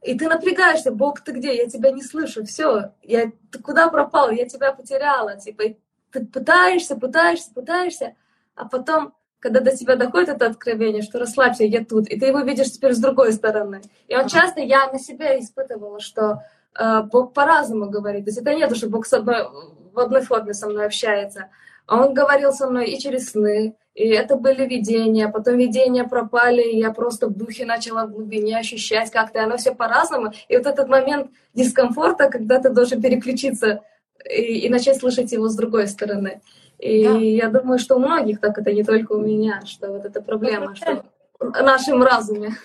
И 0.00 0.16
ты 0.16 0.28
напрягаешься, 0.28 0.92
Бог, 0.92 1.20
ты 1.20 1.32
где? 1.32 1.56
Я 1.56 1.68
тебя 1.68 1.90
не 1.90 2.02
слышу. 2.02 2.44
Все, 2.44 2.92
я, 3.02 3.32
ты 3.50 3.58
куда 3.58 3.88
пропал? 3.88 4.30
Я 4.30 4.48
тебя 4.48 4.72
потеряла. 4.72 5.36
Типа, 5.36 5.64
ты 6.12 6.24
пытаешься, 6.24 6.96
пытаешься, 6.96 7.52
пытаешься, 7.52 8.14
а 8.54 8.68
потом 8.68 9.12
когда 9.40 9.60
до 9.60 9.76
тебя 9.76 9.96
доходит 9.96 10.30
это 10.30 10.46
откровение, 10.46 11.02
что 11.02 11.18
расслабься, 11.18 11.64
я 11.64 11.84
тут, 11.84 12.08
и 12.08 12.18
ты 12.18 12.26
его 12.26 12.40
видишь 12.40 12.72
теперь 12.72 12.92
с 12.92 12.98
другой 12.98 13.32
стороны. 13.32 13.80
И 14.08 14.16
он 14.16 14.28
часто, 14.28 14.60
я 14.60 14.90
на 14.90 14.98
себя 14.98 15.38
испытывала, 15.38 16.00
что 16.00 16.42
э, 16.78 17.02
Бог 17.02 17.32
по-разному 17.32 17.88
говорит. 17.88 18.24
То 18.24 18.30
есть 18.30 18.38
это 18.38 18.54
не 18.54 18.66
то, 18.66 18.74
что 18.74 18.88
Бог 18.88 19.06
с 19.06 19.12
одной, 19.12 19.48
в 19.92 19.98
одной 19.98 20.22
форме 20.22 20.54
со 20.54 20.68
мной 20.68 20.86
общается. 20.86 21.48
А 21.86 22.04
он 22.04 22.14
говорил 22.14 22.52
со 22.52 22.68
мной 22.68 22.90
и 22.90 22.98
через 22.98 23.30
сны, 23.30 23.74
и 23.94 24.08
это 24.10 24.36
были 24.36 24.66
видения, 24.66 25.28
потом 25.28 25.56
видения 25.56 26.04
пропали, 26.04 26.62
и 26.62 26.78
я 26.78 26.92
просто 26.92 27.28
в 27.28 27.36
духе 27.36 27.64
начала 27.64 28.06
в 28.06 28.12
глубине 28.12 28.58
ощущать 28.58 29.10
как-то, 29.10 29.42
оно 29.42 29.56
все 29.56 29.74
по-разному. 29.74 30.32
И 30.48 30.56
вот 30.56 30.66
этот 30.66 30.88
момент 30.88 31.30
дискомфорта, 31.54 32.28
когда 32.28 32.60
ты 32.60 32.70
должен 32.70 33.00
переключиться 33.02 33.82
и, 34.24 34.66
и 34.66 34.68
начать 34.68 34.98
слышать 34.98 35.32
его 35.32 35.48
с 35.48 35.56
другой 35.56 35.88
стороны. 35.88 36.40
И 36.78 37.04
да. 37.04 37.18
я 37.18 37.48
думаю, 37.48 37.78
что 37.78 37.96
у 37.96 37.98
многих 37.98 38.40
так 38.40 38.56
это 38.58 38.72
не 38.72 38.84
только 38.84 39.12
у 39.12 39.20
меня, 39.20 39.62
что 39.66 39.88
вот 39.88 40.04
эта 40.04 40.20
проблема, 40.20 40.72
100%. 40.72 40.76
что 40.76 41.04
в 41.40 41.62
нашем 41.62 42.02
разуме. 42.02 42.56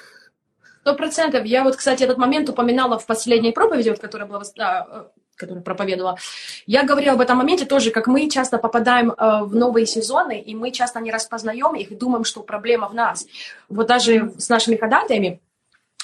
Сто 0.81 0.95
процентов. 0.95 1.45
Я 1.45 1.63
вот, 1.63 1.77
кстати, 1.77 2.03
этот 2.03 2.17
момент 2.17 2.49
упоминала 2.49 2.99
в 2.99 3.05
последней 3.05 3.51
проповеди, 3.51 3.89
вот, 3.89 3.99
которая 3.99 4.27
была, 4.27 4.41
да, 4.57 5.07
которую 5.35 5.63
проповедовала. 5.63 6.17
Я 6.65 6.83
говорила 6.83 7.13
об 7.13 7.21
этом 7.21 7.37
моменте 7.37 7.65
тоже, 7.65 7.91
как 7.91 8.07
мы 8.07 8.29
часто 8.29 8.57
попадаем 8.57 9.11
э, 9.11 9.43
в 9.43 9.55
новые 9.55 9.85
сезоны, 9.85 10.39
и 10.39 10.53
мы 10.55 10.71
часто 10.71 10.99
не 10.99 11.11
распознаем 11.11 11.75
их 11.75 11.91
и 11.91 11.95
думаем, 11.95 12.23
что 12.23 12.41
проблема 12.41 12.87
в 12.87 12.93
нас. 12.93 13.25
Вот 13.69 13.87
даже 13.87 14.33
с 14.37 14.49
нашими 14.49 14.75
ходатаями, 14.75 15.39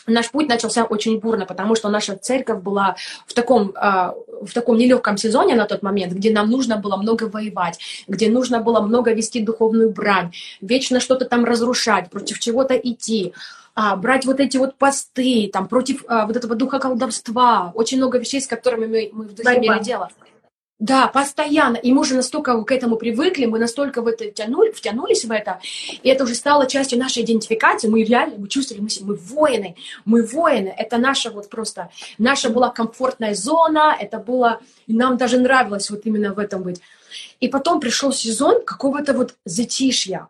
наш 0.09 0.31
путь 0.31 0.47
начался 0.47 0.83
очень 0.83 1.19
бурно, 1.19 1.45
потому 1.45 1.75
что 1.75 1.89
наша 1.89 2.15
церковь 2.15 2.61
была 2.61 2.95
в 3.25 3.33
таком, 3.33 3.71
э, 3.71 4.11
в 4.41 4.53
таком 4.53 4.77
нелегком 4.77 5.17
сезоне 5.17 5.55
на 5.55 5.65
тот 5.65 5.83
момент, 5.83 6.13
где 6.13 6.31
нам 6.31 6.49
нужно 6.49 6.77
было 6.77 6.97
много 6.97 7.25
воевать, 7.25 7.79
где 8.07 8.29
нужно 8.29 8.59
было 8.59 8.81
много 8.81 9.13
вести 9.13 9.41
духовную 9.41 9.89
брань, 9.91 10.31
вечно 10.61 10.99
что-то 10.99 11.25
там 11.25 11.45
разрушать, 11.45 12.09
против 12.09 12.39
чего-то 12.39 12.75
идти, 12.75 13.33
а, 13.75 13.95
брать 13.95 14.25
вот 14.25 14.39
эти 14.39 14.57
вот 14.57 14.75
посты, 14.75 15.49
там, 15.53 15.67
против 15.67 16.03
а, 16.07 16.25
вот 16.25 16.35
этого 16.35 16.55
духа 16.55 16.79
колдовства, 16.79 17.71
очень 17.75 17.97
много 17.97 18.17
вещей, 18.17 18.41
с 18.41 18.47
которыми 18.47 18.85
мы, 18.87 19.09
мы 19.13 19.25
в 19.25 19.33
духе 19.33 19.57
имели 19.57 19.81
дело. 19.81 20.09
Да, 20.79 21.07
постоянно. 21.07 21.75
И 21.75 21.91
мы 21.91 22.01
уже 22.01 22.15
настолько 22.15 22.63
к 22.63 22.71
этому 22.71 22.95
привыкли, 22.95 23.45
мы 23.45 23.59
настолько 23.59 24.01
в 24.01 24.07
это 24.07 24.23
втянули, 24.23 24.71
втянулись 24.71 25.25
в 25.25 25.31
это, 25.31 25.59
и 26.03 26.07
это 26.07 26.23
уже 26.23 26.35
стало 26.35 26.67
частью 26.67 26.97
нашей 26.97 27.23
идентификации. 27.23 27.89
Мы 27.89 28.03
реально, 28.03 28.35
мы 28.37 28.47
чувствовали, 28.47 28.81
мы, 28.83 28.89
мы 29.01 29.15
воины, 29.15 29.75
мы 30.05 30.23
воины. 30.23 30.73
Это 30.77 30.97
наша 30.97 31.31
вот 31.31 31.49
просто, 31.49 31.89
наша 32.17 32.49
была 32.49 32.69
комфортная 32.69 33.33
зона, 33.33 33.93
это 33.99 34.19
было, 34.19 34.61
и 34.87 34.93
нам 34.93 35.17
даже 35.17 35.37
нравилось 35.37 35.89
вот 35.89 36.05
именно 36.05 36.33
в 36.33 36.39
этом 36.39 36.63
быть. 36.63 36.81
И 37.41 37.49
потом 37.49 37.81
пришел 37.81 38.13
сезон 38.13 38.63
какого-то 38.63 39.11
вот 39.13 39.35
затишья. 39.43 40.29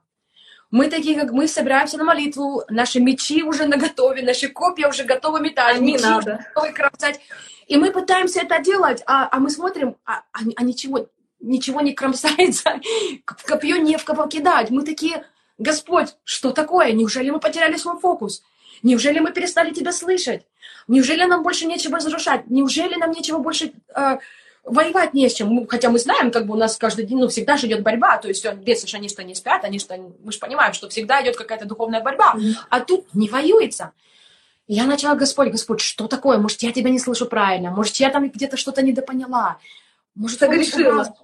Мы 0.72 0.88
такие, 0.88 1.20
как 1.20 1.32
мы 1.32 1.47
собираемся 1.47 1.97
на 1.97 2.03
молитву, 2.03 2.63
наши 2.70 2.99
мечи 2.99 3.43
уже 3.43 3.65
наготове, 3.65 4.22
наши 4.22 4.49
копья 4.49 4.88
уже 4.88 5.03
готовы 5.03 5.41
метать, 5.41 5.80
не 5.82 5.97
надо. 5.97 6.45
готовы 6.53 6.74
кромсать. 6.74 7.20
И 7.67 7.78
мы 7.78 7.91
пытаемся 7.91 8.41
это 8.41 8.59
делать, 8.59 9.03
а, 9.05 9.30
а 9.32 9.39
мы 9.39 9.49
смотрим, 9.49 9.95
а, 10.05 10.22
а, 10.34 10.39
а 10.55 10.63
ничего, 10.63 11.07
ничего 11.39 11.82
не 11.82 11.93
кромсается, 11.93 12.80
копье 13.26 13.78
не 13.78 13.97
в 13.97 14.05
кого 14.05 14.28
кидать. 14.28 14.70
Мы 14.70 14.84
такие, 14.84 15.26
Господь, 15.57 16.15
что 16.24 16.51
такое? 16.51 16.91
Неужели 16.91 17.30
мы 17.32 17.39
потеряли 17.39 17.78
свой 17.78 17.99
фокус? 17.99 18.43
Неужели 18.84 19.20
мы 19.20 19.32
перестали 19.32 19.74
тебя 19.74 19.91
слышать? 19.91 20.45
Неужели 20.88 21.24
нам 21.26 21.43
больше 21.43 21.65
нечего 21.65 21.97
разрушать? 21.97 22.47
Неужели 22.47 22.95
нам 22.95 23.11
нечего 23.11 23.39
больше 23.39 23.74
э, 23.95 24.17
воевать 24.70 25.13
не 25.13 25.30
с 25.30 25.34
чем? 25.34 25.67
Хотя 25.67 25.89
мы 25.89 25.99
знаем, 25.99 26.32
как 26.32 26.45
бы 26.45 26.53
у 26.53 26.57
нас 26.57 26.78
каждый 26.78 27.05
день, 27.05 27.20
ну, 27.20 27.28
всегда 27.28 27.57
же 27.57 27.67
идет 27.67 27.82
борьба. 27.82 28.17
То 28.17 28.28
есть 28.28 28.45
если 28.65 28.88
же 28.88 28.97
они 28.97 29.09
что 29.09 29.24
не 29.24 29.36
спят, 29.36 29.63
они 29.63 29.80
что... 29.80 29.97
Мы 29.97 30.32
же 30.32 30.39
понимаем, 30.39 30.74
что 30.74 30.89
всегда 30.89 31.22
идет 31.22 31.36
какая-то 31.38 31.65
духовная 31.65 32.01
борьба. 32.01 32.36
А 32.70 32.80
тут 32.82 33.13
не 33.13 33.30
воюется. 33.30 33.91
Я 34.67 34.86
начала, 34.86 35.15
Господь, 35.15 35.49
Господь, 35.49 35.82
что 35.82 36.07
такое? 36.07 36.38
Может, 36.38 36.61
я 36.61 36.72
тебя 36.72 36.91
не 36.91 36.99
слышу 36.99 37.26
правильно? 37.26 37.72
Может, 37.72 37.95
я 37.95 38.11
там 38.11 38.30
где-то 38.30 38.55
что-то 38.55 38.84
недопоняла? 38.84 39.57
Может, 40.13 40.39
согрешила? 40.39 41.15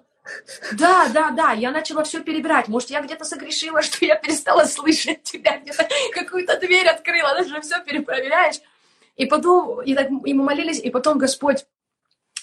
Да, 0.71 1.07
да, 1.09 1.29
да, 1.29 1.51
я 1.51 1.69
начала 1.69 2.03
все 2.03 2.21
перебирать. 2.21 2.67
Может, 2.67 2.89
я 2.89 3.01
где-то 3.01 3.23
согрешила, 3.23 3.83
что 3.83 4.03
я 4.03 4.15
перестала 4.15 4.65
слышать 4.65 5.21
тебя, 5.21 5.59
где-то 5.59 5.87
какую-то 6.13 6.59
дверь 6.59 6.87
открыла, 6.87 7.35
даже 7.35 7.61
все 7.61 7.83
перепроверяешь. 7.83 8.55
И 9.15 9.27
потом, 9.27 9.81
и, 9.81 9.93
так, 9.93 10.09
и 10.09 10.33
мы 10.33 10.43
молились, 10.43 10.79
и 10.79 10.89
потом 10.89 11.19
Господь 11.19 11.65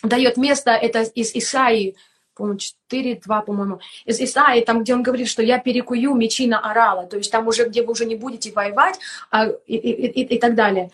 дает 0.02 0.36
место, 0.36 0.70
это 0.70 1.02
из 1.02 1.34
Исаии, 1.34 1.96
по-моему, 2.34 2.58
4.2, 2.90 3.44
по-моему, 3.44 3.80
из 4.04 4.20
Исаии, 4.20 4.64
там, 4.64 4.82
где 4.82 4.94
он 4.94 5.02
говорит, 5.02 5.28
что 5.28 5.42
я 5.42 5.58
перекую 5.58 6.14
мечи 6.14 6.46
на 6.46 6.58
орала, 6.58 7.06
то 7.06 7.16
есть 7.16 7.30
там 7.30 7.46
уже, 7.46 7.68
где 7.68 7.82
вы 7.82 7.92
уже 7.92 8.04
не 8.04 8.16
будете 8.16 8.52
воевать, 8.52 8.98
а, 9.30 9.48
и, 9.66 9.76
и, 9.76 10.06
и, 10.06 10.34
и 10.34 10.38
так 10.38 10.54
далее. 10.54 10.90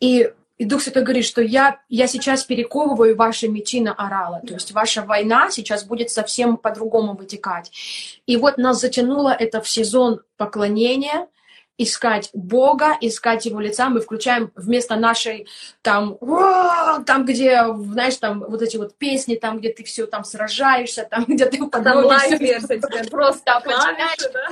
И, 0.00 0.30
и 0.58 0.64
Дух 0.64 0.82
Святой 0.82 1.02
говорит, 1.02 1.24
что 1.24 1.42
я, 1.42 1.80
я 1.88 2.06
сейчас 2.06 2.44
перековываю 2.44 3.16
ваши 3.16 3.48
мечи 3.48 3.80
на 3.80 3.92
орала, 3.92 4.40
то 4.46 4.54
есть 4.54 4.72
ваша 4.72 5.02
война 5.02 5.50
сейчас 5.50 5.84
будет 5.84 6.10
совсем 6.10 6.56
по-другому 6.56 7.14
вытекать. 7.14 7.70
И 8.26 8.36
вот 8.36 8.58
нас 8.58 8.80
затянуло 8.80 9.30
это 9.30 9.60
в 9.60 9.68
сезон 9.68 10.20
поклонения, 10.36 11.26
искать 11.78 12.30
Бога, 12.32 12.96
искать 13.00 13.46
Его 13.46 13.60
лица, 13.60 13.88
мы 13.88 14.00
включаем 14.00 14.50
вместо 14.54 14.96
нашей 14.96 15.46
там, 15.82 16.16
там, 17.06 17.24
где, 17.24 17.64
знаешь, 17.74 18.16
там 18.16 18.40
вот 18.40 18.62
эти 18.62 18.76
вот 18.76 18.96
песни, 18.96 19.34
там, 19.34 19.58
где 19.58 19.72
ты 19.72 19.84
все 19.84 20.06
там 20.06 20.24
сражаешься, 20.24 21.06
там, 21.10 21.24
где 21.28 21.46
ты 21.46 21.58
там 21.58 21.70
просто 23.10 23.60
клавиши, 23.64 24.30
да? 24.32 24.48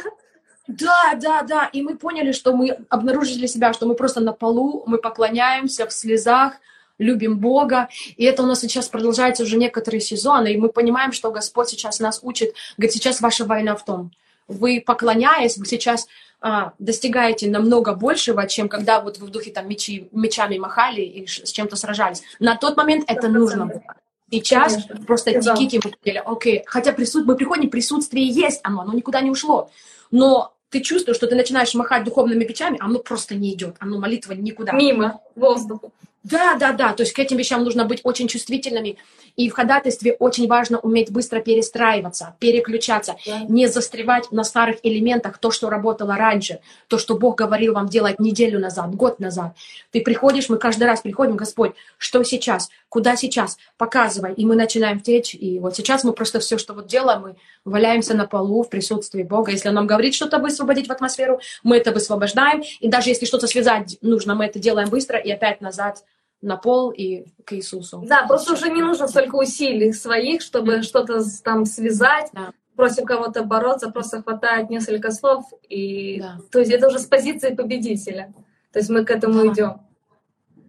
Да, 0.67 1.15
да, 1.21 1.43
да. 1.43 1.67
И 1.73 1.83
мы 1.83 1.97
поняли, 1.97 2.33
что 2.33 2.55
мы 2.55 2.79
обнаружили 2.89 3.47
себя, 3.47 3.73
что 3.75 3.87
мы 3.87 3.95
просто 3.95 4.21
на 4.21 4.33
полу, 4.33 4.83
мы 4.87 4.99
поклоняемся 4.99 5.87
в 5.87 5.93
слезах, 5.93 6.55
любим 6.99 7.39
Бога. 7.39 7.89
И 8.17 8.25
это 8.25 8.43
у 8.43 8.47
нас 8.47 8.61
сейчас 8.61 8.89
продолжается 8.89 9.43
уже 9.43 9.57
некоторые 9.57 10.01
сезоны. 10.01 10.55
И 10.55 10.57
мы 10.57 10.69
понимаем, 10.69 11.13
что 11.13 11.31
Господь 11.31 11.69
сейчас 11.69 12.01
нас 12.01 12.21
учит. 12.23 12.55
Говорит, 12.79 12.95
сейчас 12.95 13.21
ваша 13.21 13.45
война 13.45 13.77
в 13.77 13.85
том. 13.85 14.13
Вы 14.49 14.83
поклоняясь, 14.85 15.57
вы 15.57 15.67
сейчас 15.67 16.07
а, 16.47 16.75
достигаете 16.79 17.49
намного 17.49 17.95
большего, 17.95 18.47
чем 18.47 18.69
когда 18.69 19.01
вот 19.01 19.17
вы 19.17 19.29
в 19.29 19.31
духе 19.31 19.51
там 19.51 19.67
мечи, 19.67 20.11
мечами 20.13 20.59
махали 20.59 21.01
и 21.01 21.27
с 21.27 21.51
чем-то 21.51 21.75
сражались. 21.75 22.23
На 22.39 22.55
тот 22.55 22.77
момент 22.77 23.05
это 23.09 23.29
нужно 23.29 23.65
было. 23.65 23.83
Сейчас 24.31 24.75
Конечно. 24.75 25.07
просто 25.07 25.41
да. 25.41 25.55
тиките 25.57 25.81
мы 25.83 26.19
окей, 26.19 26.63
хотя 26.67 26.93
присут... 26.93 27.25
мы 27.25 27.37
приходим, 27.37 27.71
присутствие 27.71 28.27
есть, 28.27 28.61
оно, 28.63 28.83
оно 28.83 28.93
никуда 28.93 29.23
не 29.23 29.31
ушло. 29.31 29.71
Но 30.11 30.53
ты 30.69 30.83
чувствуешь, 30.83 31.17
что 31.17 31.29
ты 31.29 31.35
начинаешь 31.35 31.73
махать 31.73 32.05
духовными 32.05 32.45
мечами, 32.45 32.77
а 32.79 32.85
оно 32.85 32.99
просто 32.99 33.35
не 33.35 33.55
идет, 33.55 33.77
оно 33.79 33.99
молитва 33.99 34.33
никуда. 34.33 34.73
Мимо 34.73 35.23
воздуха. 35.35 35.89
Да, 36.25 36.57
да, 36.59 36.73
да. 36.73 36.95
То 36.95 37.03
есть 37.03 37.13
к 37.13 37.19
этим 37.19 37.37
вещам 37.37 37.63
нужно 37.63 37.85
быть 37.85 38.01
очень 38.03 38.29
чувствительными. 38.29 38.97
И 39.37 39.51
в 39.51 39.53
ходатайстве 39.53 40.15
очень 40.15 40.47
важно 40.47 40.79
уметь 40.79 41.11
быстро 41.11 41.41
перестраиваться, 41.41 42.35
переключаться, 42.39 43.17
да. 43.27 43.41
не 43.41 43.67
застревать 43.67 44.33
на 44.33 44.43
старых 44.43 44.79
элементах, 44.85 45.39
то, 45.39 45.51
что 45.51 45.69
работало 45.69 46.17
раньше, 46.17 46.61
то, 46.89 46.99
что 46.99 47.19
Бог 47.19 47.37
говорил 47.37 47.75
вам 47.75 47.89
делать 47.89 48.19
неделю 48.21 48.59
назад, 48.59 48.95
год 48.95 49.21
назад. 49.21 49.55
Ты 49.91 50.01
приходишь, 50.01 50.49
мы 50.49 50.57
каждый 50.57 50.85
раз 50.85 51.03
приходим, 51.03 51.37
Господь, 51.37 51.73
что 51.99 52.23
сейчас, 52.23 52.71
куда 52.89 53.17
сейчас, 53.17 53.59
показывай. 53.77 54.33
И 54.33 54.47
мы 54.47 54.55
начинаем 54.57 55.01
течь. 55.01 55.35
И 55.35 55.59
вот 55.59 55.77
сейчас 55.77 56.05
мы 56.05 56.13
просто 56.13 56.39
все, 56.41 56.57
что 56.57 56.73
вот 56.73 56.87
делаем, 56.87 57.23
мы 57.23 57.37
валяемся 57.67 58.15
на 58.15 58.27
полу 58.27 58.63
в 58.63 58.71
присутствии 58.71 59.25
Бога. 59.25 59.51
Если 59.51 59.69
Он 59.69 59.75
нам 59.75 59.87
говорит 59.87 60.15
что-то 60.15 60.39
высвободить 60.39 60.89
в 60.89 60.93
атмосферу, 60.93 61.41
мы 61.63 61.77
это 61.77 61.93
высвобождаем. 61.93 62.63
И 62.81 62.89
даже 62.89 63.11
если 63.11 63.27
что-то 63.27 63.47
связать 63.47 63.99
нужно, 64.01 64.35
мы 64.35 64.47
это 64.47 64.59
делаем 64.59 64.89
быстро 64.89 65.19
и 65.19 65.31
опять 65.31 65.61
назад 65.61 66.03
на 66.45 66.57
пол 66.57 66.91
и 66.91 67.25
к 67.45 67.55
Иисусу. 67.55 68.03
Да, 68.07 68.27
просто 68.27 68.53
уже 68.53 68.71
не 68.71 68.83
нужно 68.83 69.09
столько 69.09 69.37
усилий 69.37 69.93
своих, 69.93 70.43
чтобы 70.43 70.75
mm-hmm. 70.75 70.83
что-то 70.83 71.23
там 71.43 71.65
связать. 71.65 72.31
Да. 72.33 72.53
Против 72.77 73.05
кого-то 73.05 73.45
бороться, 73.45 73.91
просто 73.91 74.23
хватает 74.23 74.69
несколько 74.69 75.11
слов. 75.11 75.45
И... 75.69 76.21
Да. 76.21 76.39
То 76.51 76.59
есть 76.59 76.73
это 76.73 76.89
уже 76.89 76.99
с 76.99 77.07
позиции 77.07 77.55
победителя. 77.55 78.35
То 78.73 78.81
есть 78.81 78.91
мы 78.91 79.05
к 79.05 79.11
этому 79.11 79.45
да. 79.45 79.53
идем. 79.53 79.81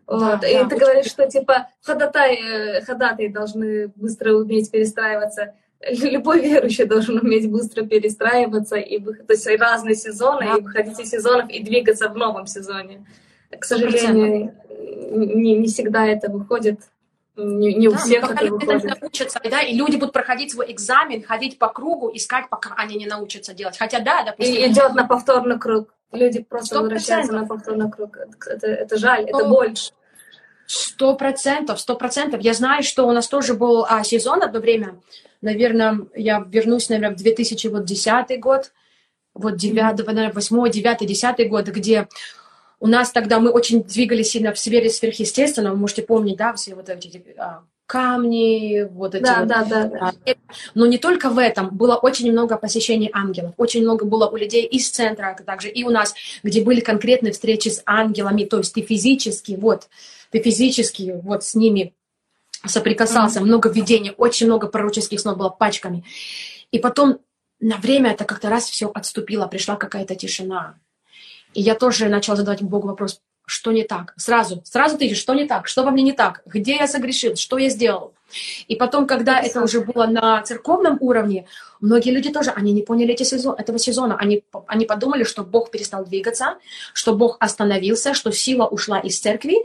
Вот. 0.08 0.40
Да, 0.42 0.48
и 0.48 0.54
да, 0.56 0.70
ты 0.70 0.78
говоришь, 0.78 1.08
что 1.08 1.28
типа 1.28 1.68
ходатай, 1.82 2.36
э, 2.36 2.82
ходатай 2.82 3.30
должны 3.30 3.88
быстро 3.96 4.34
уметь 4.34 4.72
перестраиваться. 4.72 5.56
Любой 5.90 6.42
верующий 6.42 6.86
должен 6.86 7.20
уметь 7.20 7.50
быстро 7.52 7.84
перестраиваться, 7.86 8.78
и, 8.78 9.00
то 9.00 9.34
есть 9.34 9.48
разные 9.60 9.96
сезоны, 9.96 10.46
да. 10.46 10.58
и 10.58 10.62
выходить 10.62 11.00
из 11.00 11.10
сезонов, 11.10 11.50
и 11.50 11.62
двигаться 11.62 12.08
в 12.08 12.16
новом 12.16 12.46
сезоне. 12.48 13.06
К 13.60 13.64
сожалению, 13.64 14.54
не, 15.12 15.58
не 15.58 15.68
всегда 15.68 16.06
это 16.06 16.30
выходит. 16.32 16.80
Не, 17.36 17.74
не 17.74 17.90
да, 17.90 17.96
у 17.96 17.98
всех 17.98 18.32
это 18.32 18.46
выходит. 18.46 19.02
Научатся, 19.02 19.42
да, 19.44 19.62
и 19.62 19.76
люди 19.76 19.98
будут 19.98 20.14
проходить 20.14 20.52
свой 20.52 20.72
экзамен, 20.72 21.22
ходить 21.22 21.60
по 21.60 21.68
кругу, 21.68 22.10
искать, 22.14 22.50
пока 22.50 22.74
они 22.78 22.96
не 22.96 23.08
научатся 23.08 23.54
делать. 23.54 23.78
Хотя, 23.78 24.00
да, 24.00 24.24
допустим... 24.24 24.56
И 24.56 24.72
идет 24.72 24.94
на 24.94 25.06
повторный 25.06 25.60
круг. 25.60 25.94
Люди 26.14 26.42
просто 26.44 26.78
100%. 26.78 26.82
возвращаются 26.82 27.34
на 27.34 27.46
повторный 27.46 27.92
круг. 27.92 28.18
Это, 28.18 28.68
это 28.68 28.98
жаль, 28.98 29.26
это 29.26 29.46
больше. 29.46 29.92
Сто 30.66 31.16
процентов, 31.16 31.80
сто 31.80 31.96
процентов. 31.96 32.42
Я 32.42 32.54
знаю, 32.54 32.84
что 32.84 33.06
у 33.06 33.12
нас 33.12 33.28
тоже 33.28 33.54
был 33.54 33.86
а, 33.88 34.04
сезон 34.04 34.42
одно 34.42 34.60
время. 34.60 35.00
Наверное, 35.42 36.00
я 36.16 36.44
вернусь, 36.48 36.90
наверное, 36.90 37.16
в 37.16 37.20
2010 37.20 38.40
год, 38.40 38.72
вот 39.34 39.58
9, 39.58 39.76
наверное, 40.08 40.32
8, 40.32 40.72
9, 40.72 41.06
10 41.06 41.50
год, 41.50 41.68
где 41.68 42.08
у 42.86 42.88
нас 42.88 43.10
тогда 43.10 43.40
мы 43.40 43.50
очень 43.50 43.84
двигались 43.84 44.30
сильно 44.30 44.54
в 44.54 44.60
сфере 44.60 44.92
сверхъестественного. 44.92 45.74
Вы 45.74 45.80
можете 45.80 46.04
помнить, 46.04 46.38
да, 46.38 46.54
все 46.54 46.76
вот 46.76 46.88
эти 46.88 47.20
а, 47.36 47.64
камни, 47.88 48.88
вот 48.92 49.16
эти 49.16 49.24
да, 49.24 49.40
вот. 49.40 49.48
Да, 49.48 49.64
да, 49.64 49.88
да. 49.88 50.14
Но 50.76 50.86
не 50.86 51.00
только 51.00 51.32
в 51.32 51.40
этом. 51.40 51.76
Было 51.76 51.96
очень 51.96 52.32
много 52.32 52.58
посещений 52.58 53.10
ангелов. 53.12 53.56
Очень 53.58 53.82
много 53.82 54.06
было 54.06 54.28
у 54.28 54.36
людей 54.36 54.68
из 54.68 54.88
центра, 54.88 55.36
а 55.36 55.44
также 55.44 55.70
и 55.70 55.84
у 55.84 55.90
нас, 55.90 56.14
где 56.44 56.62
были 56.62 56.80
конкретные 56.80 57.34
встречи 57.34 57.70
с 57.70 57.82
ангелами. 57.88 58.44
То 58.44 58.60
есть 58.60 58.76
ты 58.76 58.84
физически, 58.84 59.54
вот, 59.54 59.90
ты 60.30 60.40
физически 60.40 61.20
вот 61.24 61.44
с 61.44 61.56
ними 61.56 61.96
соприкасался. 62.68 63.40
Mm-hmm. 63.40 63.46
Много 63.46 63.70
видений, 63.70 64.14
очень 64.16 64.46
много 64.46 64.68
пророческих 64.68 65.20
снов 65.20 65.40
было 65.40 65.50
пачками. 65.50 66.04
И 66.70 66.78
потом 66.78 67.18
на 67.60 67.78
время 67.78 68.12
это 68.12 68.26
как-то 68.26 68.52
раз 68.52 68.70
все 68.70 68.92
отступило, 68.94 69.48
пришла 69.48 69.76
какая-то 69.76 70.14
тишина. 70.14 70.76
И 71.56 71.62
я 71.62 71.74
тоже 71.74 72.10
начала 72.10 72.36
задавать 72.36 72.62
Богу 72.62 72.90
вопрос, 72.90 73.22
что 73.46 73.72
не 73.72 73.84
так? 73.84 74.14
Сразу, 74.18 74.62
сразу 74.66 74.98
ты 74.98 75.06
ищешь, 75.06 75.20
что 75.20 75.34
не 75.34 75.46
так? 75.46 75.68
Что 75.68 75.84
во 75.84 75.92
мне 75.92 76.04
не 76.04 76.14
так? 76.14 76.42
Где 76.46 76.76
я 76.76 76.88
согрешил? 76.88 77.36
Что 77.36 77.58
я 77.58 77.70
сделал? 77.70 78.14
И 78.68 78.76
потом, 78.76 79.08
когда 79.08 79.40
это 79.40 79.62
уже 79.62 79.82
было 79.82 80.08
на 80.08 80.42
церковном 80.42 80.98
уровне, 81.00 81.46
многие 81.80 82.12
люди 82.12 82.32
тоже, 82.32 82.52
они 82.52 82.74
не 82.74 82.82
поняли 82.82 83.14
эти 83.14 83.24
сезон, 83.24 83.56
этого 83.58 83.80
сезона. 83.80 84.18
Они, 84.18 84.44
они 84.68 84.86
подумали, 84.86 85.24
что 85.24 85.44
Бог 85.44 85.72
перестал 85.72 86.06
двигаться, 86.06 86.58
что 86.94 87.16
Бог 87.16 87.38
остановился, 87.40 88.14
что 88.14 88.32
сила 88.32 88.66
ушла 88.66 89.00
из 89.00 89.20
церкви. 89.20 89.58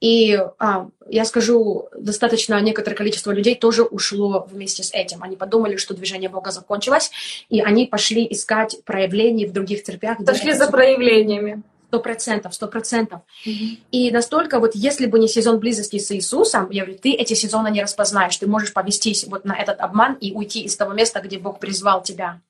И 0.00 0.40
а, 0.58 0.88
я 1.08 1.24
скажу, 1.24 1.88
достаточно 1.96 2.60
некоторое 2.60 2.96
количество 2.96 3.30
людей 3.30 3.54
тоже 3.54 3.82
ушло 3.82 4.46
вместе 4.50 4.82
с 4.82 4.92
этим. 4.92 5.22
Они 5.22 5.36
подумали, 5.36 5.76
что 5.76 5.94
движение 5.94 6.30
Бога 6.30 6.50
закончилось, 6.50 7.10
и 7.48 7.60
они 7.60 7.86
пошли 7.86 8.26
искать 8.28 8.78
проявлений 8.84 9.46
в 9.46 9.52
других 9.52 9.82
церквях. 9.84 10.18
Пошли 10.24 10.52
за 10.52 10.70
проявлениями. 10.70 11.62
Сто 11.96 12.02
процентов, 12.02 12.54
сто 12.54 12.68
процентов. 12.68 13.20
И 13.90 14.10
настолько 14.10 14.60
вот, 14.60 14.72
если 14.74 15.06
бы 15.06 15.18
не 15.18 15.28
сезон 15.28 15.58
близости 15.58 15.98
с 15.98 16.14
Иисусом, 16.14 16.68
я 16.70 16.84
говорю, 16.84 16.98
ты 16.98 17.12
эти 17.12 17.32
сезоны 17.32 17.70
не 17.70 17.82
распознаешь, 17.82 18.36
ты 18.36 18.46
можешь 18.46 18.74
повестись 18.74 19.24
вот 19.26 19.46
на 19.46 19.56
этот 19.56 19.80
обман 19.80 20.12
и 20.20 20.32
уйти 20.32 20.60
из 20.60 20.76
того 20.76 20.92
места, 20.92 21.20
где 21.20 21.38
Бог 21.38 21.58
призвал 21.58 22.02
тебя. 22.02 22.42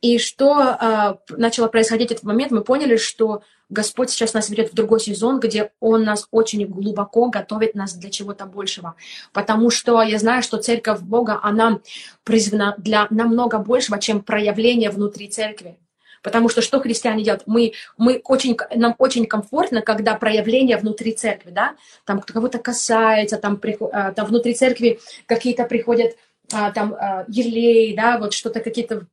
И 0.00 0.16
что 0.16 0.62
э, 0.62 1.14
начало 1.36 1.68
происходить 1.68 2.08
в 2.08 2.12
этот 2.12 2.24
момент, 2.24 2.52
мы 2.52 2.62
поняли, 2.62 2.96
что 2.96 3.42
Господь 3.68 4.08
сейчас 4.08 4.32
нас 4.32 4.48
ведет 4.48 4.72
в 4.72 4.74
другой 4.74 5.00
сезон, 5.00 5.40
где 5.40 5.70
Он 5.80 6.02
нас 6.02 6.26
очень 6.30 6.66
глубоко 6.66 7.28
готовит 7.28 7.74
нас 7.74 7.92
для 7.92 8.08
чего-то 8.08 8.46
большего. 8.46 8.94
Потому 9.34 9.68
что 9.68 10.00
я 10.00 10.18
знаю, 10.18 10.42
что 10.42 10.56
церковь 10.56 11.00
Бога, 11.00 11.38
она 11.42 11.80
призвана 12.22 12.74
для 12.78 13.08
намного 13.10 13.58
большего, 13.58 13.98
чем 13.98 14.22
проявление 14.22 14.88
внутри 14.88 15.28
церкви. 15.28 15.76
Потому 16.24 16.48
что 16.48 16.62
что 16.62 16.80
христиане 16.80 17.22
делают? 17.22 17.42
Мы, 17.46 17.74
мы 17.98 18.20
очень, 18.24 18.56
нам 18.74 18.94
очень 18.98 19.26
комфортно, 19.26 19.82
когда 19.82 20.14
проявление 20.14 20.78
внутри 20.78 21.12
церкви, 21.12 21.50
да, 21.50 21.74
там 22.06 22.20
кого-то 22.20 22.58
касается, 22.58 23.36
там, 23.36 23.60
а, 23.92 24.10
там 24.12 24.26
внутри 24.26 24.54
церкви 24.54 24.98
какие-то 25.26 25.64
приходят 25.64 26.16
а, 26.50 26.72
там 26.72 26.94
а, 26.94 27.26
ерлей, 27.28 27.94
да, 27.94 28.18
вот 28.18 28.32
что-то 28.32 28.60
какие-то 28.60 29.06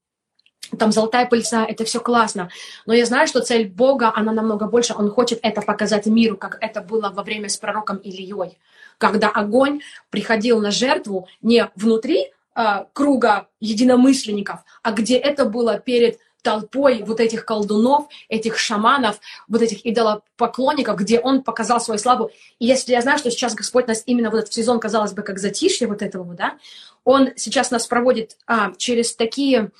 там 0.80 0.94
золотая 0.94 1.26
пыльца, 1.26 1.66
это 1.66 1.84
все 1.84 2.00
классно. 2.00 2.50
Но 2.86 2.94
я 2.94 3.06
знаю, 3.06 3.28
что 3.28 3.42
цель 3.42 3.68
Бога, 3.68 4.14
она 4.16 4.32
намного 4.32 4.68
больше. 4.68 4.94
Он 4.98 5.12
хочет 5.12 5.40
это 5.44 5.62
показать 5.62 6.06
миру, 6.06 6.38
как 6.38 6.58
это 6.62 6.80
было 6.80 7.12
во 7.14 7.24
время 7.24 7.50
с 7.50 7.58
пророком 7.58 7.98
Ильей, 7.98 8.58
когда 8.98 9.28
огонь 9.28 9.82
приходил 10.12 10.62
на 10.62 10.72
жертву 10.72 11.28
не 11.42 11.70
внутри 11.76 12.32
э, 12.56 12.86
круга 12.94 13.48
единомышленников, 13.60 14.62
а 14.82 14.94
где 14.94 15.18
это 15.18 15.44
было 15.44 15.78
перед 15.78 16.20
толпой 16.42 17.04
вот 17.04 17.20
этих 17.20 17.46
колдунов, 17.46 18.08
этих 18.30 18.58
шаманов, 18.58 19.20
вот 19.48 19.62
этих 19.62 19.86
идолопоклонников, 19.86 20.98
где 20.98 21.20
он 21.20 21.44
показал 21.44 21.80
свою 21.80 22.00
славу. 22.00 22.32
И 22.60 22.66
если 22.66 22.92
я 22.92 23.02
знаю, 23.02 23.18
что 23.18 23.32
сейчас 23.32 23.54
Господь 23.54 23.88
нас 23.88 24.04
именно 24.06 24.30
в 24.30 24.36
этот 24.36 24.54
сезон, 24.54 24.80
казалось 24.80 25.14
бы, 25.14 25.22
как 25.22 25.40
затишье 25.40 25.88
вот 25.88 26.02
этого, 26.02 26.34
да, 26.34 26.58
он 27.04 27.30
сейчас 27.36 27.72
нас 27.72 27.88
проводит 27.88 28.38
а, 28.48 28.74
через 28.78 29.16
такие 29.16 29.72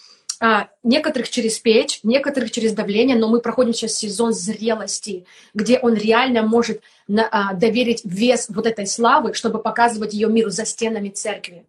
а, 0.44 0.70
некоторых 0.82 1.30
через 1.30 1.60
печь, 1.60 2.00
некоторых 2.02 2.50
через 2.50 2.74
давление, 2.74 3.16
но 3.16 3.28
мы 3.28 3.42
проходим 3.42 3.74
сейчас 3.74 3.94
сезон 3.94 4.34
зрелости, 4.34 5.26
где 5.54 5.78
он 5.78 5.94
реально 5.94 6.42
может 6.42 6.82
на, 7.08 7.28
а, 7.32 7.54
доверить 7.54 8.02
вес 8.04 8.48
вот 8.50 8.66
этой 8.66 8.88
славы, 8.88 9.36
чтобы 9.36 9.62
показывать 9.62 10.14
ее 10.14 10.30
миру 10.30 10.50
за 10.50 10.66
стенами 10.66 11.10
церкви. 11.10 11.66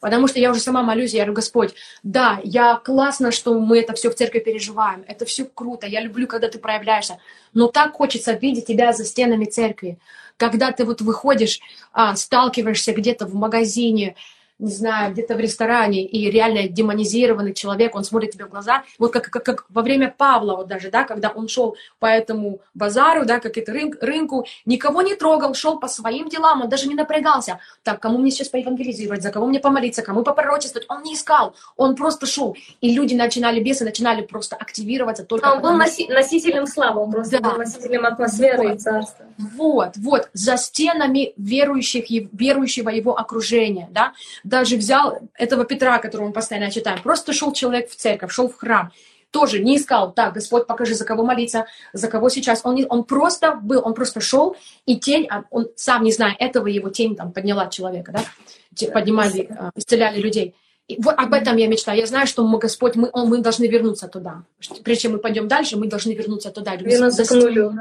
Потому 0.00 0.28
что 0.28 0.38
я 0.38 0.50
уже 0.50 0.60
сама 0.60 0.82
молюсь, 0.82 1.12
я 1.12 1.20
говорю, 1.20 1.34
Господь, 1.34 1.74
да, 2.02 2.40
я 2.44 2.76
классно, 2.76 3.32
что 3.32 3.58
мы 3.58 3.80
это 3.80 3.94
все 3.94 4.10
в 4.10 4.14
церкви 4.14 4.38
переживаем, 4.38 5.04
это 5.08 5.24
все 5.24 5.44
круто, 5.44 5.86
я 5.86 6.00
люблю, 6.00 6.26
когда 6.26 6.48
ты 6.48 6.58
проявляешься, 6.58 7.18
но 7.52 7.66
так 7.66 7.94
хочется 7.94 8.32
видеть 8.32 8.66
тебя 8.66 8.92
за 8.92 9.04
стенами 9.04 9.44
церкви, 9.44 9.98
когда 10.36 10.70
ты 10.72 10.84
вот 10.84 11.00
выходишь, 11.00 11.60
а, 11.92 12.14
сталкиваешься 12.14 12.92
где-то 12.92 13.26
в 13.26 13.34
магазине, 13.34 14.14
не 14.58 14.72
знаю, 14.72 15.12
где-то 15.12 15.34
в 15.34 15.40
ресторане, 15.40 16.04
и 16.04 16.30
реально 16.30 16.68
демонизированный 16.68 17.54
человек, 17.54 17.94
он 17.94 18.04
смотрит 18.04 18.32
тебе 18.32 18.46
в 18.46 18.50
глаза, 18.50 18.82
вот 18.98 19.12
как, 19.12 19.30
как, 19.30 19.44
как 19.44 19.64
во 19.68 19.82
время 19.82 20.12
Павла, 20.16 20.56
вот 20.56 20.66
даже, 20.66 20.90
да, 20.90 21.04
когда 21.04 21.28
он 21.28 21.48
шел 21.48 21.76
по 21.98 22.06
этому 22.06 22.60
базару, 22.74 23.24
да, 23.24 23.38
как 23.38 23.56
это 23.56 23.72
рынок, 23.72 24.02
рынку, 24.02 24.46
никого 24.66 25.02
не 25.02 25.14
трогал, 25.14 25.54
шел 25.54 25.78
по 25.78 25.88
своим 25.88 26.28
делам, 26.28 26.62
он 26.62 26.68
даже 26.68 26.88
не 26.88 26.94
напрягался. 26.94 27.60
Так, 27.84 28.00
кому 28.00 28.18
мне 28.18 28.30
сейчас 28.30 28.48
поевангелизировать, 28.48 29.22
за 29.22 29.30
кого 29.30 29.46
мне 29.46 29.60
помолиться, 29.60 30.02
кому 30.02 30.22
попророчествовать, 30.22 30.86
он 30.88 31.02
не 31.02 31.14
искал, 31.14 31.54
он 31.76 31.94
просто 31.94 32.26
шел. 32.26 32.56
И 32.80 32.92
люди 32.92 33.14
начинали, 33.14 33.60
бесы 33.60 33.84
начинали 33.84 34.22
просто 34.22 34.56
активироваться 34.56 35.24
только... 35.24 35.48
А 35.48 35.54
он 35.54 35.62
был 35.62 35.78
носи- 35.78 36.12
носителем 36.12 36.66
славы, 36.66 37.00
он 37.00 37.12
просто 37.12 37.40
да. 37.40 37.50
был 37.50 37.58
носителем 37.58 38.06
атмосферы 38.06 38.68
вот. 38.68 38.74
и 38.74 38.78
царства. 38.78 39.26
Вот, 39.38 39.96
вот, 39.96 40.28
за 40.32 40.56
стенами 40.56 41.32
верующих, 41.36 42.10
верующего 42.32 42.88
его 42.88 43.16
окружения, 43.16 43.88
да, 43.92 44.12
даже 44.48 44.76
взял 44.76 45.18
этого 45.34 45.64
Петра, 45.64 45.98
которого 45.98 46.28
мы 46.28 46.32
постоянно 46.32 46.70
читаем, 46.70 47.02
просто 47.02 47.32
шел 47.32 47.52
человек 47.52 47.90
в 47.90 47.96
церковь, 47.96 48.32
шел 48.32 48.48
в 48.48 48.56
храм, 48.56 48.92
тоже 49.30 49.58
не 49.62 49.76
искал, 49.76 50.12
так, 50.12 50.34
Господь, 50.34 50.66
покажи, 50.66 50.94
за 50.94 51.04
кого 51.04 51.24
молиться, 51.24 51.66
за 51.92 52.08
кого 52.08 52.30
сейчас. 52.30 52.62
Он, 52.64 52.74
не, 52.74 52.86
он 52.86 53.04
просто 53.04 53.58
был, 53.62 53.82
он 53.84 53.94
просто 53.94 54.20
шел, 54.20 54.56
и 54.86 54.96
тень, 54.96 55.26
а 55.30 55.44
он 55.50 55.68
сам 55.76 56.02
не 56.02 56.12
зная 56.12 56.34
этого, 56.38 56.66
его 56.66 56.88
тень 56.88 57.14
там 57.14 57.32
подняла 57.32 57.66
человека, 57.68 58.12
да, 58.12 58.90
поднимали, 58.90 59.48
а, 59.50 59.70
исцеляли 59.74 60.18
людей. 60.20 60.54
И 60.86 60.96
вот 61.02 61.14
об 61.18 61.34
этом 61.34 61.56
я 61.58 61.66
мечтаю. 61.66 61.98
Я 61.98 62.06
знаю, 62.06 62.26
что 62.26 62.46
мы, 62.46 62.58
Господь, 62.58 62.96
мы, 62.96 63.10
он, 63.12 63.28
мы 63.28 63.38
должны 63.38 63.66
вернуться 63.66 64.08
туда. 64.08 64.44
Прежде 64.82 65.02
чем 65.02 65.12
мы 65.12 65.18
пойдем 65.18 65.46
дальше, 65.46 65.76
мы 65.76 65.86
должны 65.86 66.12
вернуться 66.12 66.50
туда. 66.50 66.76
Вернуться 66.76 67.26
к 67.26 67.30
нулю, 67.30 67.74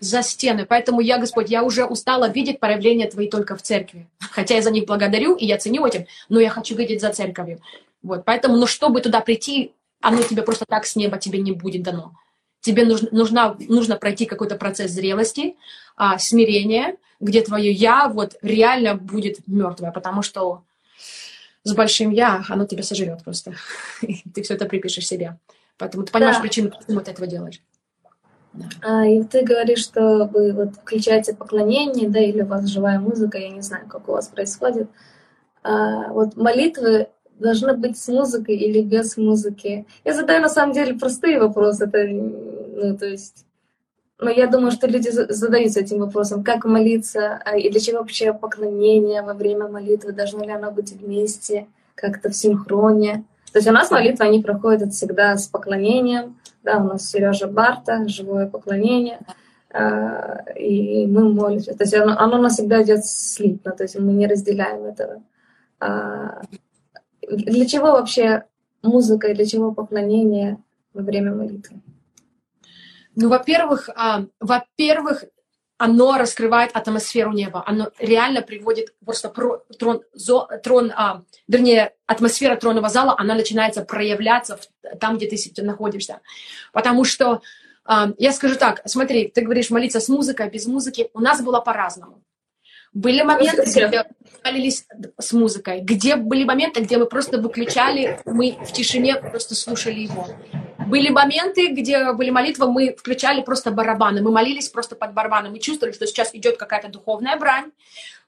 за 0.00 0.22
стены. 0.22 0.66
Поэтому 0.66 1.00
я, 1.00 1.18
Господь, 1.18 1.50
я 1.50 1.62
уже 1.62 1.84
устала 1.84 2.28
видеть 2.28 2.60
проявления 2.60 3.10
Твои 3.10 3.28
только 3.28 3.56
в 3.56 3.62
церкви. 3.62 4.06
Хотя 4.18 4.56
я 4.56 4.62
за 4.62 4.70
них 4.70 4.86
благодарю, 4.86 5.34
и 5.34 5.46
я 5.46 5.58
ценю 5.58 5.84
этим, 5.86 6.06
но 6.28 6.40
я 6.40 6.50
хочу 6.50 6.74
видеть 6.76 7.00
за 7.00 7.10
церковью. 7.10 7.60
Вот, 8.02 8.24
поэтому, 8.24 8.56
но 8.56 8.66
чтобы 8.66 9.00
туда 9.00 9.20
прийти, 9.20 9.72
оно 10.00 10.22
тебе 10.22 10.42
просто 10.42 10.64
так 10.68 10.86
с 10.86 10.96
неба 10.96 11.18
тебе 11.18 11.40
не 11.40 11.52
будет 11.52 11.82
дано. 11.82 12.12
Тебе 12.60 12.84
нужно, 12.84 13.08
нужно, 13.12 13.56
нужно 13.68 13.96
пройти 13.96 14.26
какой-то 14.26 14.56
процесс 14.56 14.90
зрелости, 14.90 15.56
а, 15.96 16.18
смирения, 16.18 16.96
где 17.20 17.42
твое 17.42 17.72
«я» 17.72 18.08
вот 18.08 18.36
реально 18.42 18.94
будет 18.94 19.46
мертвое, 19.46 19.90
потому 19.90 20.22
что 20.22 20.62
с 21.64 21.74
большим 21.74 22.10
«я» 22.10 22.44
оно 22.48 22.66
тебя 22.66 22.82
сожрет 22.82 23.24
просто. 23.24 23.54
ты 24.34 24.42
все 24.42 24.54
это 24.54 24.66
припишешь 24.66 25.06
себе. 25.06 25.38
Поэтому 25.76 26.04
ты 26.04 26.12
понимаешь 26.12 26.36
да. 26.36 26.42
причину, 26.42 26.70
почему 26.70 27.00
ты 27.00 27.10
этого 27.10 27.26
делаешь. 27.26 27.60
А, 28.82 29.06
и 29.06 29.22
ты 29.22 29.42
говоришь, 29.42 29.82
что 29.82 30.24
вы 30.32 30.52
вот 30.52 30.76
включаете 30.76 31.34
поклонение, 31.34 32.08
да, 32.08 32.20
или 32.20 32.42
у 32.42 32.46
вас 32.46 32.66
живая 32.66 32.98
музыка, 32.98 33.38
я 33.38 33.50
не 33.50 33.62
знаю, 33.62 33.86
как 33.88 34.08
у 34.08 34.12
вас 34.12 34.28
происходит. 34.28 34.88
А, 35.62 36.12
вот 36.12 36.36
молитвы 36.36 37.08
должны 37.38 37.74
быть 37.74 37.98
с 37.98 38.08
музыкой 38.08 38.56
или 38.56 38.82
без 38.82 39.16
музыки. 39.16 39.86
Я 40.04 40.14
задаю 40.14 40.42
на 40.42 40.48
самом 40.48 40.72
деле 40.72 40.94
простые 40.94 41.40
вопросы, 41.40 41.84
это, 41.84 42.04
ну, 42.06 42.96
то 42.96 43.06
есть, 43.06 43.44
но 44.18 44.30
я 44.30 44.48
думаю, 44.48 44.72
что 44.72 44.88
люди 44.88 45.10
задаются 45.10 45.80
этим 45.80 45.98
вопросом, 46.00 46.42
как 46.42 46.64
молиться, 46.64 47.40
а, 47.44 47.56
и 47.56 47.70
для 47.70 47.80
чего 47.80 47.98
вообще 47.98 48.32
поклонение 48.32 49.22
во 49.22 49.34
время 49.34 49.68
молитвы, 49.68 50.12
должно 50.12 50.42
ли 50.44 50.50
оно 50.50 50.72
быть 50.72 50.92
вместе, 50.92 51.66
как-то 51.94 52.30
в 52.30 52.34
синхроне. 52.34 53.24
То 53.52 53.58
есть 53.58 53.68
у 53.68 53.72
нас 53.72 53.90
молитвы, 53.90 54.24
они 54.24 54.42
проходят 54.42 54.92
всегда 54.92 55.36
с 55.36 55.46
поклонением, 55.46 56.37
да, 56.68 56.78
у 56.78 56.84
нас 56.84 57.08
Сережа 57.08 57.46
Барта, 57.46 58.06
живое 58.08 58.46
поклонение, 58.46 59.20
а, 59.70 60.42
и 60.54 61.06
мы 61.06 61.32
молимся. 61.32 61.74
То 61.74 61.84
есть 61.84 61.94
оно, 61.94 62.12
оно 62.18 62.38
у 62.38 62.42
нас 62.42 62.54
всегда 62.54 62.82
идет 62.82 63.06
слитно, 63.06 63.72
то 63.72 63.84
есть 63.84 63.98
мы 63.98 64.12
не 64.12 64.26
разделяем 64.26 64.84
этого. 64.84 65.22
А, 65.80 66.42
для 67.26 67.66
чего 67.66 67.92
вообще 67.92 68.44
музыка, 68.82 69.34
для 69.34 69.46
чего 69.46 69.72
поклонение 69.72 70.58
во 70.92 71.02
время 71.02 71.34
молитвы? 71.34 71.80
Ну, 73.16 73.28
во-первых, 73.30 73.88
а, 73.96 74.26
во-первых, 74.40 75.24
оно 75.78 76.18
раскрывает 76.18 76.72
атмосферу 76.74 77.32
неба, 77.32 77.62
оно 77.64 77.90
реально 77.98 78.42
приводит 78.42 78.92
просто 79.04 79.28
про, 79.30 79.62
трон, 79.78 80.02
зо, 80.12 80.48
трон 80.62 80.92
а, 80.94 81.22
вернее, 81.46 81.94
атмосфера 82.06 82.56
тронного 82.56 82.88
зала, 82.88 83.14
она 83.16 83.34
начинается 83.34 83.82
проявляться 83.82 84.58
в, 84.58 84.98
там, 84.98 85.16
где 85.16 85.28
ты 85.28 85.62
находишься. 85.62 86.20
Потому 86.72 87.04
что, 87.04 87.42
а, 87.84 88.10
я 88.18 88.32
скажу 88.32 88.56
так, 88.56 88.82
смотри, 88.86 89.28
ты 89.28 89.40
говоришь 89.40 89.70
молиться 89.70 90.00
с 90.00 90.08
музыкой, 90.08 90.50
без 90.50 90.66
музыки, 90.66 91.10
у 91.14 91.20
нас 91.20 91.40
было 91.40 91.60
по-разному. 91.60 92.22
Были 92.98 93.22
моменты, 93.22 93.62
где 93.62 94.04
молились 94.44 94.84
с 95.20 95.32
музыкой, 95.32 95.82
где 95.82 96.16
были 96.16 96.42
моменты, 96.42 96.80
где 96.80 96.98
мы 96.98 97.06
просто 97.06 97.38
выключали, 97.38 98.18
мы 98.24 98.58
в 98.60 98.72
тишине 98.72 99.14
просто 99.14 99.54
слушали 99.54 100.00
его. 100.00 100.26
Были 100.84 101.08
моменты, 101.10 101.68
где 101.68 102.12
были 102.12 102.30
молитвы, 102.30 102.68
мы 102.72 102.96
включали 102.96 103.42
просто 103.42 103.70
барабаны, 103.70 104.20
мы 104.20 104.32
молились 104.32 104.68
просто 104.68 104.96
под 104.96 105.12
барабаны, 105.12 105.48
мы 105.48 105.60
чувствовали, 105.60 105.94
что 105.94 106.08
сейчас 106.08 106.34
идет 106.34 106.56
какая-то 106.56 106.88
духовная 106.88 107.36
брань. 107.36 107.70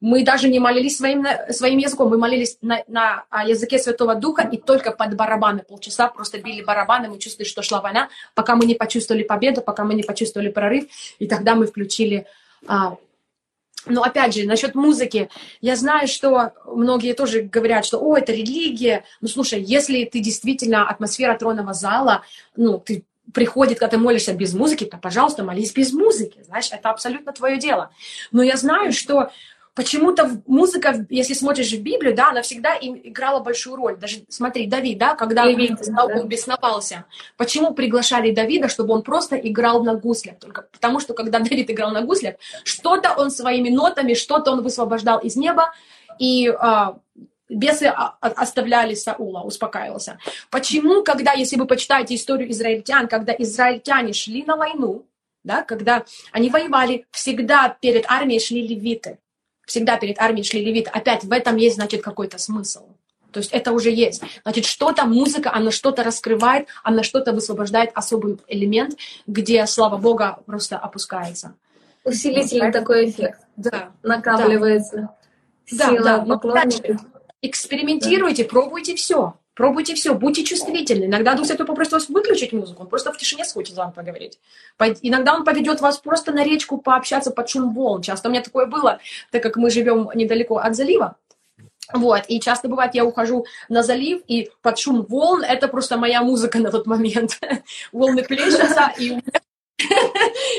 Мы 0.00 0.24
даже 0.24 0.48
не 0.48 0.60
молились 0.60 0.98
своим, 0.98 1.26
своим 1.48 1.78
языком, 1.78 2.08
мы 2.08 2.16
молились 2.16 2.56
на, 2.62 2.84
на 2.86 3.24
языке 3.44 3.76
Святого 3.80 4.14
Духа 4.14 4.48
и 4.52 4.56
только 4.56 4.92
под 4.92 5.16
барабаны. 5.16 5.64
Полчаса 5.68 6.06
просто 6.06 6.38
били 6.38 6.62
барабаны, 6.62 7.08
мы 7.08 7.18
чувствовали, 7.18 7.48
что 7.48 7.62
шла 7.62 7.80
война, 7.80 8.08
пока 8.36 8.54
мы 8.54 8.66
не 8.66 8.76
почувствовали 8.76 9.24
победу, 9.24 9.62
пока 9.62 9.82
мы 9.82 9.94
не 9.94 10.04
почувствовали 10.04 10.48
прорыв, 10.48 10.84
и 11.18 11.26
тогда 11.26 11.56
мы 11.56 11.66
включили 11.66 12.26
а, 12.68 12.96
но 13.86 14.02
опять 14.02 14.34
же, 14.34 14.46
насчет 14.46 14.74
музыки, 14.74 15.30
я 15.60 15.76
знаю, 15.76 16.08
что 16.08 16.52
многие 16.66 17.14
тоже 17.14 17.42
говорят, 17.42 17.84
что, 17.84 17.98
о, 17.98 18.16
это 18.16 18.32
религия. 18.32 19.04
Ну, 19.20 19.28
слушай, 19.28 19.60
если 19.60 20.04
ты 20.04 20.20
действительно 20.20 20.88
атмосфера 20.88 21.36
тронного 21.36 21.72
зала, 21.72 22.22
ну, 22.56 22.78
ты 22.78 23.04
приходит, 23.32 23.78
когда 23.78 23.96
ты 23.96 23.98
молишься 23.98 24.34
без 24.34 24.54
музыки, 24.54 24.84
то, 24.84 24.98
пожалуйста, 24.98 25.44
молись 25.44 25.72
без 25.72 25.92
музыки, 25.92 26.42
знаешь, 26.42 26.70
это 26.72 26.90
абсолютно 26.90 27.32
твое 27.32 27.58
дело. 27.58 27.90
Но 28.32 28.42
я 28.42 28.56
знаю, 28.56 28.92
что 28.92 29.30
почему-то 29.74 30.42
музыка, 30.46 31.06
если 31.10 31.34
смотришь 31.34 31.72
в 31.72 31.82
Библию, 31.82 32.14
да, 32.14 32.30
она 32.30 32.42
всегда 32.42 32.74
им 32.74 33.00
играла 33.02 33.40
большую 33.40 33.76
роль. 33.76 33.96
Даже 33.96 34.22
смотри, 34.28 34.66
Давид, 34.66 34.98
да, 34.98 35.14
когда 35.14 35.44
Давид, 35.44 35.72
он 35.88 36.08
да. 36.08 36.22
бесновался, 36.24 37.04
почему 37.36 37.74
приглашали 37.74 38.32
Давида, 38.32 38.68
чтобы 38.68 38.94
он 38.94 39.02
просто 39.02 39.36
играл 39.36 39.82
на 39.84 39.94
гуслях? 39.94 40.38
Только 40.38 40.62
потому 40.72 41.00
что 41.00 41.14
когда 41.14 41.38
Давид 41.40 41.70
играл 41.70 41.92
на 41.92 42.02
гуслях, 42.02 42.36
что-то 42.64 43.14
он 43.16 43.30
своими 43.30 43.70
нотами, 43.70 44.14
что-то 44.14 44.52
он 44.52 44.62
высвобождал 44.62 45.18
из 45.18 45.36
неба, 45.36 45.72
и 46.18 46.48
а, 46.48 46.98
бесы 47.48 47.84
оставляли 48.20 48.94
Саула, 48.94 49.40
успокаивался. 49.40 50.18
Почему, 50.50 51.02
когда, 51.02 51.32
если 51.32 51.56
вы 51.56 51.66
почитаете 51.66 52.14
историю 52.14 52.50
израильтян, 52.50 53.08
когда 53.08 53.32
израильтяне 53.38 54.12
шли 54.12 54.44
на 54.44 54.56
войну, 54.56 55.06
да, 55.42 55.62
когда 55.62 56.04
они 56.32 56.50
воевали, 56.50 57.06
всегда 57.10 57.74
перед 57.80 58.04
армией 58.10 58.40
шли 58.40 58.66
левиты 58.66 59.18
всегда 59.70 59.96
перед 59.96 60.18
армией 60.18 60.44
шли 60.44 60.64
левиты. 60.64 60.90
Опять 60.90 61.22
в 61.22 61.32
этом 61.32 61.56
есть, 61.56 61.76
значит, 61.76 62.02
какой-то 62.02 62.38
смысл. 62.38 62.86
То 63.30 63.38
есть 63.38 63.52
это 63.52 63.70
уже 63.70 63.90
есть. 63.90 64.20
Значит, 64.42 64.64
что-то, 64.64 65.04
музыка, 65.04 65.52
она 65.54 65.70
что-то 65.70 66.02
раскрывает, 66.02 66.66
она 66.82 67.04
что-то 67.04 67.32
высвобождает, 67.32 67.90
особый 67.94 68.38
элемент, 68.48 68.96
где 69.28 69.64
слава 69.66 69.96
Бога 69.96 70.40
просто 70.44 70.76
опускается. 70.76 71.54
Усилительный 72.02 72.66
вот, 72.66 72.72
такой 72.72 73.10
эффект. 73.10 73.40
Да. 73.56 73.92
Накапливается. 74.02 75.10
Да, 75.70 75.86
Сила 75.86 76.02
да. 76.02 76.24
поклонников. 76.24 77.00
Экспериментируйте, 77.40 78.42
да. 78.42 78.48
пробуйте 78.48 78.96
все. 78.96 79.34
Пробуйте 79.60 79.94
все, 79.94 80.14
будьте 80.14 80.42
чувствительны. 80.42 81.04
Иногда 81.04 81.34
Дух 81.34 81.44
Святой 81.44 81.66
попросит 81.66 81.92
вас 81.92 82.08
выключить 82.08 82.54
музыку, 82.54 82.84
он 82.84 82.88
просто 82.88 83.12
в 83.12 83.18
тишине 83.18 83.44
хочет 83.44 83.74
с 83.74 83.76
вами 83.76 83.92
поговорить. 83.92 84.38
Иногда 85.02 85.34
он 85.34 85.44
поведет 85.44 85.82
вас 85.82 85.98
просто 85.98 86.32
на 86.32 86.42
речку 86.42 86.78
пообщаться 86.78 87.30
под 87.30 87.50
шум 87.50 87.74
волн. 87.74 88.00
Часто 88.00 88.28
у 88.28 88.32
меня 88.32 88.40
такое 88.40 88.64
было, 88.64 89.00
так 89.30 89.42
как 89.42 89.56
мы 89.56 89.68
живем 89.68 90.08
недалеко 90.14 90.56
от 90.56 90.74
залива. 90.74 91.16
Вот, 91.92 92.22
и 92.28 92.40
часто 92.40 92.68
бывает, 92.68 92.94
я 92.94 93.04
ухожу 93.04 93.44
на 93.68 93.82
залив, 93.82 94.22
и 94.26 94.48
под 94.62 94.78
шум 94.78 95.02
волн 95.02 95.44
это 95.44 95.68
просто 95.68 95.98
моя 95.98 96.22
музыка 96.22 96.58
на 96.58 96.70
тот 96.70 96.86
момент. 96.86 97.38
Волны 97.92 98.22
плещутся, 98.22 98.94
и 98.96 99.10
у 99.10 99.14
меня 99.16 99.40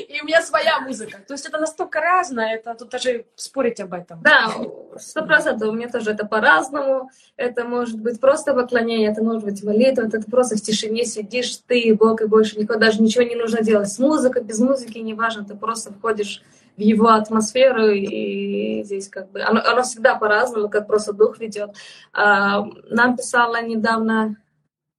и 0.08 0.22
у 0.22 0.26
меня 0.26 0.42
своя 0.42 0.80
музыка. 0.80 1.20
То 1.28 1.34
есть 1.34 1.46
это 1.46 1.58
настолько 1.58 2.00
разное, 2.00 2.56
это 2.56 2.76
тут 2.76 2.90
даже 2.90 3.26
спорить 3.36 3.80
об 3.80 3.94
этом. 3.94 4.22
Да, 4.22 4.52
сто 4.98 5.26
процентов. 5.26 5.70
У 5.70 5.74
меня 5.74 5.90
тоже 5.90 6.12
это 6.12 6.26
по-разному. 6.26 7.10
Это 7.38 7.64
может 7.66 8.00
быть 8.00 8.20
просто 8.20 8.54
поклонение, 8.54 9.12
это 9.12 9.24
может 9.24 9.44
быть 9.44 9.64
молитва, 9.64 10.04
это 10.04 10.22
просто 10.22 10.56
в 10.56 10.62
тишине 10.62 11.06
сидишь, 11.06 11.58
ты 11.68 11.80
и 11.80 11.94
Бог, 11.94 12.22
и 12.22 12.28
больше 12.28 12.60
никого, 12.60 12.80
даже 12.80 13.02
ничего 13.02 13.24
не 13.24 13.36
нужно 13.36 13.62
делать. 13.62 13.90
С 13.90 14.00
музыкой, 14.00 14.44
без 14.44 14.60
музыки, 14.60 14.98
неважно, 15.00 15.44
ты 15.44 15.56
просто 15.56 15.94
входишь 15.94 16.42
в 16.78 16.82
его 16.82 17.10
атмосферу, 17.10 17.90
и 17.90 18.84
здесь 18.84 19.10
как 19.10 19.32
бы... 19.32 19.42
Оно, 19.42 19.62
оно 19.64 19.84
всегда 19.84 20.16
по-разному, 20.16 20.70
как 20.70 20.88
просто 20.88 21.14
дух 21.14 21.40
ведет. 21.40 21.72
А, 22.14 22.66
нам 22.90 23.18
писала 23.18 23.62
недавно 23.62 24.38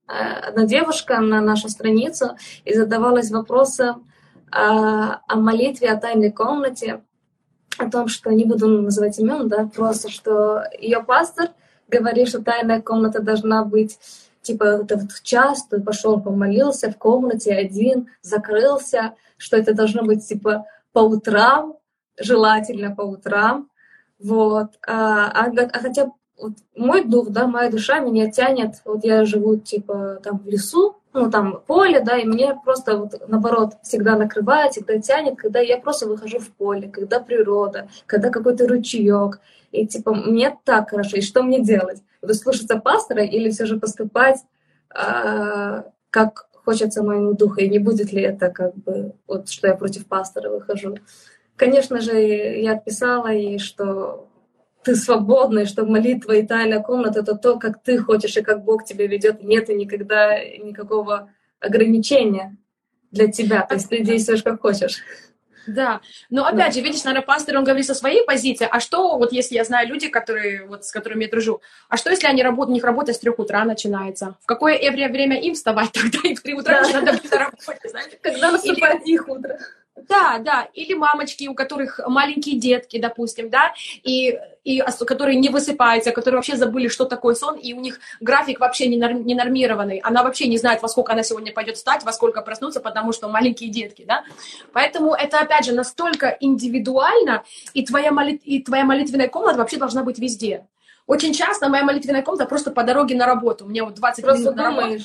э, 0.09 0.13
одна 0.13 0.65
девушка 0.65 1.19
на 1.21 1.41
нашу 1.41 1.69
страницу 1.69 2.37
и 2.65 2.75
задавалась 2.75 3.31
вопросом, 3.31 4.07
о 4.53 5.37
молитве, 5.37 5.91
о 5.91 5.97
тайной 5.97 6.31
комнате, 6.31 7.03
о 7.79 7.91
том, 7.91 8.09
что 8.09 8.31
не 8.31 8.45
буду 8.45 8.69
называть 8.69 9.19
имен, 9.19 9.49
да, 9.49 9.69
просто 9.75 10.11
что 10.11 10.65
ее 10.79 11.03
пастор 11.03 11.51
говорит, 11.89 12.29
что 12.29 12.43
тайная 12.43 12.81
комната 12.81 13.23
должна 13.23 13.65
быть 13.65 13.99
типа 14.43 14.79
вот 14.79 14.93
этот 14.93 15.23
час, 15.23 15.67
ты 15.67 15.81
пошел, 15.81 16.21
помолился 16.21 16.91
в 16.91 16.99
комнате 16.99 17.55
один, 17.55 18.09
закрылся, 18.23 19.15
что 19.37 19.57
это 19.57 19.75
должно 19.75 20.03
быть 20.03 20.27
типа 20.27 20.67
по 20.93 21.01
утрам, 21.01 21.77
желательно 22.19 22.95
по 22.95 23.03
утрам, 23.03 23.71
вот. 24.19 24.73
А, 24.87 25.27
а, 25.29 25.51
а 25.51 25.79
хотя 25.79 26.11
вот 26.39 26.53
мой 26.77 27.05
дух, 27.05 27.31
да, 27.31 27.47
моя 27.47 27.71
душа 27.71 28.01
меня 28.01 28.31
тянет, 28.31 28.83
вот 28.85 29.05
я 29.05 29.25
живу 29.25 29.57
типа 29.57 30.21
там 30.23 30.39
в 30.39 30.47
лесу, 30.47 30.97
ну, 31.13 31.31
там, 31.31 31.63
поле, 31.67 32.01
да, 32.01 32.17
и 32.19 32.25
мне 32.25 32.59
просто, 32.65 32.97
вот, 32.97 33.29
наоборот, 33.29 33.75
всегда 33.83 34.17
накрывает, 34.17 34.73
всегда 34.73 34.99
тянет, 34.99 35.37
когда 35.37 35.61
я 35.61 35.77
просто 35.77 36.07
выхожу 36.09 36.39
в 36.39 36.49
поле, 36.51 36.89
когда 36.89 37.21
природа, 37.21 37.89
когда 38.07 38.31
какой-то 38.31 38.67
ручеек, 38.67 39.41
и, 39.73 39.87
типа, 39.87 40.15
мне 40.15 40.57
так 40.65 40.91
хорошо, 40.91 41.19
и 41.19 41.23
что 41.23 41.43
мне 41.43 41.63
делать? 41.63 42.03
Вот 42.23 42.35
слушаться 42.35 42.79
пастора 42.79 43.25
или 43.25 43.51
все 43.51 43.67
же 43.67 43.79
поступать, 43.79 44.39
а, 44.89 45.85
как 46.11 46.49
хочется 46.65 47.03
моему 47.03 47.35
духу, 47.35 47.61
и 47.61 47.69
не 47.69 47.79
будет 47.79 48.13
ли 48.13 48.23
это, 48.23 48.49
как 48.49 48.75
бы, 48.75 49.13
вот, 49.27 49.51
что 49.51 49.69
я 49.69 49.75
против 49.75 50.07
пастора 50.07 50.49
выхожу? 50.49 50.97
Конечно 51.57 52.01
же, 52.01 52.19
я 52.19 52.73
отписала 52.73 53.29
ей, 53.29 53.59
что 53.59 54.29
ты 54.85 54.97
свободный, 54.97 55.67
что 55.67 55.85
молитва 55.85 56.33
и 56.33 56.47
тайная 56.47 56.81
комната— 56.81 57.21
это 57.23 57.35
то, 57.35 57.59
как 57.59 57.83
ты 57.83 57.99
хочешь 57.99 58.37
и 58.37 58.43
как 58.43 58.65
Бог 58.65 58.85
тебя 58.85 59.07
ведет. 59.07 59.43
Нет 59.43 59.71
и 59.71 59.75
никогда 59.75 60.39
никакого 60.39 61.31
ограничения 61.61 62.57
для 63.11 63.31
тебя. 63.31 63.63
То 63.63 63.75
есть 63.75 63.89
ты 63.89 64.01
действуешь 64.01 64.43
как 64.43 64.61
хочешь. 64.61 65.03
Да, 65.67 66.01
но 66.29 66.45
опять 66.45 66.67
да. 66.67 66.73
же, 66.73 66.81
видишь, 66.81 67.05
наверное, 67.05 67.25
пастор, 67.25 67.57
он 67.57 67.65
говорит 67.65 67.87
со 67.87 67.95
своей 67.95 68.25
позиции, 68.25 68.67
а 68.71 68.81
что, 68.81 69.17
вот 69.17 69.33
если 69.33 69.55
я 69.55 69.65
знаю 69.65 69.89
люди, 69.89 70.09
которые, 70.09 70.67
вот, 70.67 70.85
с 70.85 70.91
которыми 70.91 71.25
я 71.25 71.31
дружу, 71.31 71.61
а 71.89 71.97
что, 71.97 72.11
если 72.11 72.27
они 72.27 72.43
работают, 72.43 72.71
у 72.71 72.75
них 72.75 72.85
работа 72.85 73.13
с 73.13 73.19
трех 73.19 73.39
утра 73.39 73.65
начинается? 73.65 74.37
В 74.41 74.47
какое 74.47 74.79
время 74.91 75.41
им 75.41 75.55
вставать 75.55 75.93
тогда? 75.93 76.19
И 76.25 76.35
в 76.35 76.43
три 76.43 76.55
утра 76.55 76.83
да. 76.83 77.01
надо 77.01 77.13
быть 77.13 77.31
на 77.31 77.39
работе, 77.39 77.89
знаешь? 77.89 78.11
Когда 78.21 78.51
наступает 78.51 79.03
Или... 79.03 79.15
их 79.15 79.29
утро. 79.29 79.59
Да, 80.09 80.39
да, 80.39 80.69
или 80.75 80.95
мамочки, 80.95 81.49
у 81.49 81.55
которых 81.55 82.01
маленькие 82.07 82.59
детки, 82.59 82.99
допустим, 82.99 83.51
да, 83.51 83.73
и, 84.03 84.39
и 84.65 84.83
которые 85.07 85.39
не 85.39 85.49
высыпаются, 85.49 86.13
которые 86.13 86.39
вообще 86.39 86.57
забыли, 86.57 86.89
что 86.89 87.05
такое 87.05 87.35
сон, 87.35 87.57
и 87.57 87.73
у 87.73 87.81
них 87.81 88.01
график 88.21 88.61
вообще 88.61 88.87
не, 88.87 88.97
норм, 88.97 89.25
не 89.25 89.35
нормированный. 89.35 89.99
Она 89.99 90.23
вообще 90.23 90.49
не 90.49 90.59
знает, 90.59 90.83
во 90.83 90.89
сколько 90.89 91.13
она 91.13 91.23
сегодня 91.23 91.53
пойдет 91.53 91.77
встать, 91.77 92.05
во 92.05 92.13
сколько 92.13 92.43
проснуться, 92.43 92.81
потому 92.81 93.13
что 93.13 93.29
маленькие 93.29 93.71
детки, 93.71 94.05
да. 94.07 94.25
Поэтому 94.73 95.15
это, 95.15 95.39
опять 95.41 95.65
же, 95.65 95.73
настолько 95.73 96.37
индивидуально, 96.41 97.45
и 97.75 97.85
твоя, 97.85 98.13
молит, 98.13 98.43
и 98.45 98.63
твоя 98.63 98.85
молитвенная 98.85 99.29
комната 99.29 99.59
вообще 99.59 99.77
должна 99.77 100.03
быть 100.03 100.19
везде. 100.19 100.67
Очень 101.07 101.35
часто 101.35 101.69
моя 101.69 101.85
молитвенная 101.85 102.23
комната 102.23 102.47
просто 102.47 102.71
по 102.71 102.85
дороге 102.85 103.17
на 103.17 103.27
работу. 103.27 103.65
У 103.65 103.69
меня 103.69 103.85
вот 103.85 103.95
20 103.95 104.25
просто 104.25 104.43
минут 104.43 104.57
на 104.57 104.63
работу. 104.65 105.03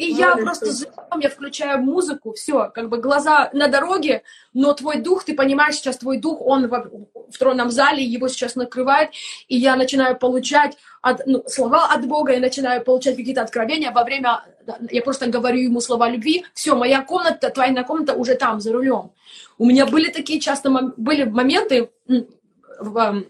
И 0.00 0.12
я 0.12 0.34
просто 0.34 0.72
живем, 0.72 1.20
я 1.20 1.28
включаю 1.28 1.82
музыку, 1.82 2.32
все, 2.32 2.70
как 2.74 2.88
бы 2.88 2.96
глаза 2.96 3.50
на 3.52 3.68
дороге, 3.68 4.22
но 4.54 4.72
твой 4.72 4.96
дух, 4.96 5.24
ты 5.24 5.34
понимаешь, 5.34 5.74
сейчас 5.74 5.98
твой 5.98 6.16
дух, 6.16 6.40
он 6.40 6.68
в, 6.68 6.90
в 7.30 7.38
тронном 7.38 7.70
зале, 7.70 8.02
его 8.02 8.28
сейчас 8.28 8.56
накрывает, 8.56 9.10
и 9.46 9.58
я 9.58 9.76
начинаю 9.76 10.16
получать 10.16 10.78
от, 11.02 11.26
ну, 11.26 11.44
слова 11.46 11.92
от 11.92 12.06
Бога, 12.06 12.32
я 12.32 12.40
начинаю 12.40 12.82
получать 12.82 13.16
какие-то 13.16 13.42
откровения 13.42 13.92
во 13.92 14.02
время, 14.02 14.42
я 14.90 15.02
просто 15.02 15.26
говорю 15.26 15.58
ему 15.58 15.82
слова 15.82 16.08
любви, 16.08 16.46
все, 16.54 16.74
моя 16.74 17.02
комната, 17.02 17.50
твоя 17.50 17.84
комната 17.84 18.14
уже 18.14 18.36
там, 18.36 18.58
за 18.58 18.72
рулем. 18.72 19.10
У 19.58 19.66
меня 19.66 19.84
были 19.84 20.10
такие 20.10 20.40
часто, 20.40 20.70
были 20.96 21.24
моменты, 21.24 21.90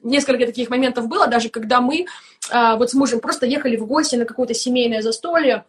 несколько 0.05 0.47
таких 0.47 0.71
моментов 0.71 1.09
было, 1.09 1.27
даже 1.27 1.49
когда 1.49 1.81
мы 1.81 2.07
а, 2.53 2.77
вот 2.77 2.91
с 2.91 2.95
мужем 2.95 3.19
просто 3.19 3.47
ехали 3.47 3.77
в 3.77 3.85
гости 3.87 4.15
на 4.15 4.25
какое-то 4.25 4.55
семейное 4.55 5.03
застолье, 5.03 5.65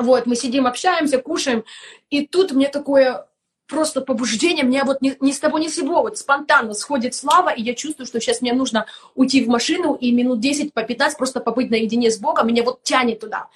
вот, 0.00 0.26
мы 0.26 0.36
сидим, 0.36 0.66
общаемся, 0.66 1.18
кушаем, 1.18 1.64
и 2.10 2.26
тут 2.26 2.52
мне 2.52 2.68
такое 2.68 3.26
просто 3.70 4.00
побуждение, 4.00 4.64
мне 4.64 4.82
вот 4.84 5.00
ни, 5.00 5.16
ни 5.20 5.32
с 5.32 5.38
того 5.38 5.58
ни 5.58 5.68
с 5.68 5.76
сего, 5.76 6.02
вот 6.02 6.18
спонтанно 6.18 6.74
сходит 6.74 7.14
слава, 7.14 7.50
и 7.50 7.62
я 7.62 7.74
чувствую, 7.74 8.06
что 8.06 8.20
сейчас 8.20 8.40
мне 8.40 8.52
нужно 8.52 8.86
уйти 9.14 9.42
в 9.44 9.48
машину 9.48 9.94
и 9.94 10.12
минут 10.12 10.40
10 10.40 10.74
по 10.74 10.82
15 10.82 11.16
просто 11.16 11.40
побыть 11.40 11.70
наедине 11.70 12.10
с 12.10 12.18
Богом, 12.18 12.48
меня 12.48 12.64
вот 12.64 12.82
тянет 12.82 13.20
туда. 13.20 13.48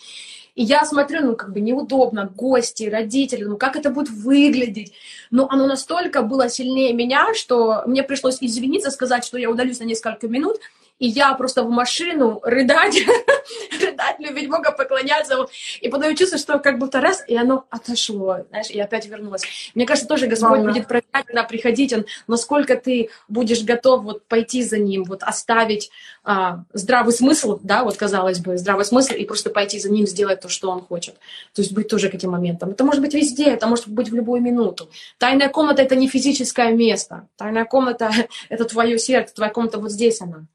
И 0.54 0.62
я 0.62 0.84
смотрю, 0.84 1.22
ну, 1.22 1.36
как 1.36 1.52
бы 1.52 1.60
неудобно, 1.60 2.26
гости, 2.32 2.84
родители, 2.84 3.42
ну, 3.42 3.56
как 3.56 3.74
это 3.74 3.90
будет 3.90 4.10
выглядеть. 4.10 4.92
Но 5.32 5.48
оно 5.50 5.66
настолько 5.66 6.22
было 6.22 6.48
сильнее 6.48 6.92
меня, 6.92 7.34
что 7.34 7.82
мне 7.86 8.04
пришлось 8.04 8.38
извиниться, 8.40 8.92
сказать, 8.92 9.24
что 9.24 9.36
я 9.36 9.50
удалюсь 9.50 9.80
на 9.80 9.84
несколько 9.84 10.28
минут, 10.28 10.60
и 10.98 11.08
я 11.08 11.34
просто 11.34 11.64
в 11.64 11.70
машину 11.70 12.40
рыдать, 12.44 12.96
рыдать, 13.80 14.18
любить 14.20 14.48
Бога, 14.48 14.70
поклоняться. 14.72 15.46
И 15.80 15.88
потом 15.88 16.14
чувствую, 16.14 16.38
что 16.38 16.58
как 16.58 16.78
будто 16.78 17.00
раз, 17.00 17.24
и 17.26 17.36
оно 17.36 17.64
отошло, 17.70 18.38
знаешь, 18.50 18.70
и 18.70 18.78
опять 18.80 19.06
вернулось. 19.06 19.42
Мне 19.74 19.86
кажется, 19.86 20.08
тоже 20.08 20.26
Господь 20.26 20.58
Мама. 20.58 20.72
будет 20.72 20.86
проверять, 20.86 21.26
когда 21.26 21.42
приходить, 21.42 21.92
Он, 21.92 22.06
насколько 22.26 22.76
ты 22.76 23.10
будешь 23.28 23.64
готов 23.64 24.04
вот 24.04 24.26
пойти 24.26 24.62
за 24.62 24.78
Ним, 24.78 25.04
вот 25.04 25.22
оставить 25.22 25.90
а, 26.22 26.64
здравый 26.72 27.12
смысл, 27.12 27.58
да, 27.62 27.82
вот 27.82 27.96
казалось 27.96 28.38
бы, 28.38 28.56
здравый 28.56 28.84
смысл, 28.84 29.14
и 29.14 29.24
просто 29.24 29.50
пойти 29.50 29.80
за 29.80 29.90
Ним, 29.90 30.06
сделать 30.06 30.40
то, 30.40 30.48
что 30.48 30.70
Он 30.70 30.80
хочет. 30.80 31.16
То 31.54 31.62
есть 31.62 31.72
быть 31.72 31.88
тоже 31.88 32.08
к 32.08 32.14
этим 32.14 32.30
моментам. 32.30 32.70
Это 32.70 32.84
может 32.84 33.00
быть 33.00 33.14
везде, 33.14 33.46
это 33.46 33.66
может 33.66 33.88
быть 33.88 34.10
в 34.10 34.14
любую 34.14 34.40
минуту. 34.40 34.88
Тайная 35.18 35.48
комната— 35.48 35.82
это 35.82 35.96
не 35.96 36.08
физическое 36.08 36.72
место. 36.72 37.28
Тайная 37.36 37.64
комната— 37.64 38.12
это 38.48 38.64
твое 38.64 38.98
сердце, 38.98 39.34
твоя 39.34 39.50
комната 39.50 39.78
вот 39.78 39.90
здесь 39.90 40.20
она. 40.20 40.46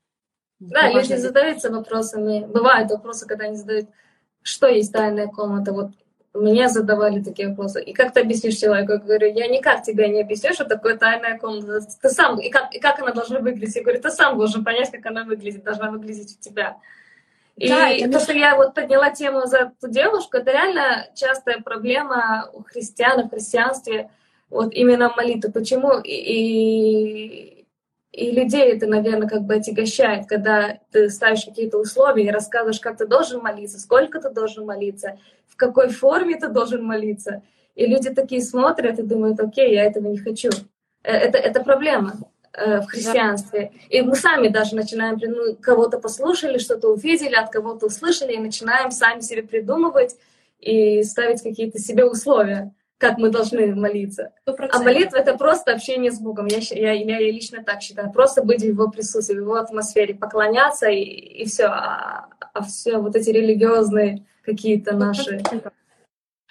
Да, 0.60 0.90
люди 0.90 1.14
задаются 1.16 1.72
вопросами. 1.72 2.46
Бывают 2.46 2.92
вопросы, 2.92 3.26
когда 3.26 3.46
они 3.46 3.56
задают, 3.56 3.88
что 4.42 4.68
есть 4.68 4.92
тайная 4.92 5.28
комната. 5.28 5.72
Вот 5.72 5.92
мне 6.34 6.70
задавали 6.70 7.24
такие 7.24 7.50
вопросы. 7.50 7.82
И 7.82 7.94
как 7.94 8.14
ты 8.14 8.22
объяснишь 8.22 8.58
человеку? 8.58 8.94
Я 8.94 8.98
говорю, 9.00 9.34
я 9.34 9.48
никак 9.48 9.84
тебе 9.84 10.10
не 10.10 10.22
объясню, 10.22 10.54
что 10.54 10.66
такое 10.66 10.98
тайная 10.98 11.40
комната. 11.40 11.80
Ты 12.02 12.10
сам, 12.10 12.40
и 12.40 12.50
как, 12.50 12.74
и 12.74 12.80
как 12.80 13.00
она 13.00 13.12
должна 13.12 13.40
выглядеть? 13.40 13.76
Я 13.76 13.84
говорю, 13.84 14.02
ты 14.02 14.10
сам 14.12 14.38
должен 14.38 14.64
понять, 14.64 14.92
как 14.92 15.06
она 15.06 15.24
выглядит, 15.24 15.64
должна 15.64 15.90
выглядеть 15.90 16.38
у 16.38 16.42
тебя. 16.42 16.78
И 17.56 17.68
да, 17.68 17.90
то, 17.90 18.12
то, 18.14 18.20
что 18.20 18.34
я 18.34 18.56
вот 18.56 18.74
подняла 18.74 19.10
тему 19.10 19.46
за 19.46 19.58
эту 19.58 19.90
девушку, 19.90 20.38
это 20.38 20.52
реально 20.52 21.08
частая 21.14 21.62
проблема 21.62 22.50
у 22.54 22.64
христиан, 22.64 23.28
в 23.28 23.30
христианстве, 23.30 24.10
вот 24.50 24.74
именно 24.74 25.14
молитва. 25.16 25.52
Почему? 25.52 26.00
И, 26.00 26.12
и 26.12 27.59
и 28.12 28.32
людей 28.32 28.74
это, 28.74 28.88
наверное, 28.88 29.28
как 29.28 29.44
бы 29.44 29.56
отягощает, 29.56 30.28
когда 30.28 30.80
ты 30.92 31.10
ставишь 31.10 31.46
какие-то 31.46 31.78
условия 31.78 32.26
и 32.26 32.32
рассказываешь, 32.32 32.80
как 32.80 32.98
ты 32.98 33.06
должен 33.06 33.42
молиться, 33.42 33.80
сколько 33.80 34.20
ты 34.20 34.30
должен 34.30 34.66
молиться, 34.66 35.18
в 35.48 35.56
какой 35.56 35.90
форме 35.90 36.36
ты 36.36 36.48
должен 36.48 36.84
молиться. 36.84 37.44
И 37.76 37.86
люди 37.86 38.10
такие 38.10 38.42
смотрят 38.42 38.98
и 39.00 39.04
думают, 39.04 39.40
окей, 39.40 39.74
я 39.74 39.86
этого 39.86 40.08
не 40.08 40.18
хочу. 40.18 40.50
Э, 41.04 41.12
это, 41.12 41.38
это 41.38 41.64
проблема 41.64 42.16
э, 42.54 42.82
в 42.82 42.88
христианстве. 42.88 43.74
И 43.90 44.02
мы 44.02 44.16
сами 44.16 44.48
даже 44.48 44.76
начинаем, 44.76 45.20
ну, 45.22 45.56
кого-то 45.56 46.00
послушали, 46.00 46.58
что-то 46.58 46.90
увидели, 46.90 47.36
от 47.36 47.52
кого-то 47.52 47.86
услышали, 47.86 48.34
и 48.34 48.40
начинаем 48.40 48.90
сами 48.90 49.22
себе 49.22 49.44
придумывать 49.44 50.16
и 50.60 51.04
ставить 51.04 51.44
какие-то 51.44 51.78
себе 51.78 52.06
условия. 52.06 52.74
Как 53.00 53.18
мы 53.18 53.30
должны 53.30 53.74
молиться. 53.74 54.34
100%. 54.46 54.70
А 54.72 54.80
молитва 54.84 55.18
это 55.18 55.36
просто 55.38 55.72
общение 55.72 56.12
с 56.12 56.20
Богом. 56.20 56.48
Я, 56.48 56.60
я, 56.60 56.92
я, 56.92 57.20
лично 57.20 57.64
так 57.64 57.82
считаю. 57.82 58.12
Просто 58.12 58.44
быть 58.44 58.62
в 58.62 58.66
его 58.66 58.90
присутствии, 58.90 59.36
в 59.36 59.42
его 59.42 59.56
атмосфере, 59.56 60.14
поклоняться 60.14 60.90
и, 60.90 61.02
и 61.02 61.46
все. 61.46 61.66
А, 61.66 62.28
а 62.54 62.64
все 62.64 62.98
вот 62.98 63.16
эти 63.16 63.30
религиозные 63.30 64.26
какие-то 64.44 64.96
наши 64.96 65.42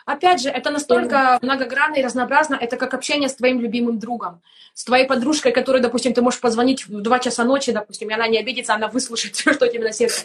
Опять 0.09 0.41
же, 0.41 0.49
это 0.49 0.71
настолько 0.71 1.39
многогранно 1.43 1.97
и 1.97 2.03
разнообразно, 2.03 2.55
это 2.55 2.79
как 2.79 2.95
общение 2.95 3.29
с 3.29 3.35
твоим 3.35 3.61
любимым 3.61 3.99
другом, 3.99 4.41
с 4.73 4.85
твоей 4.85 5.07
подружкой, 5.07 5.53
которой, 5.53 5.83
допустим, 5.83 6.15
ты 6.15 6.23
можешь 6.23 6.41
позвонить 6.41 6.89
в 6.89 7.03
2 7.03 7.19
часа 7.19 7.45
ночи, 7.45 7.73
допустим, 7.73 8.09
и 8.09 8.15
она 8.15 8.27
не 8.27 8.39
обидится, 8.39 8.73
она 8.73 8.89
выслушает 8.89 9.37
все, 9.37 9.53
что 9.53 9.69
тебе 9.69 9.85
на 9.85 9.93
сердце. 9.93 10.25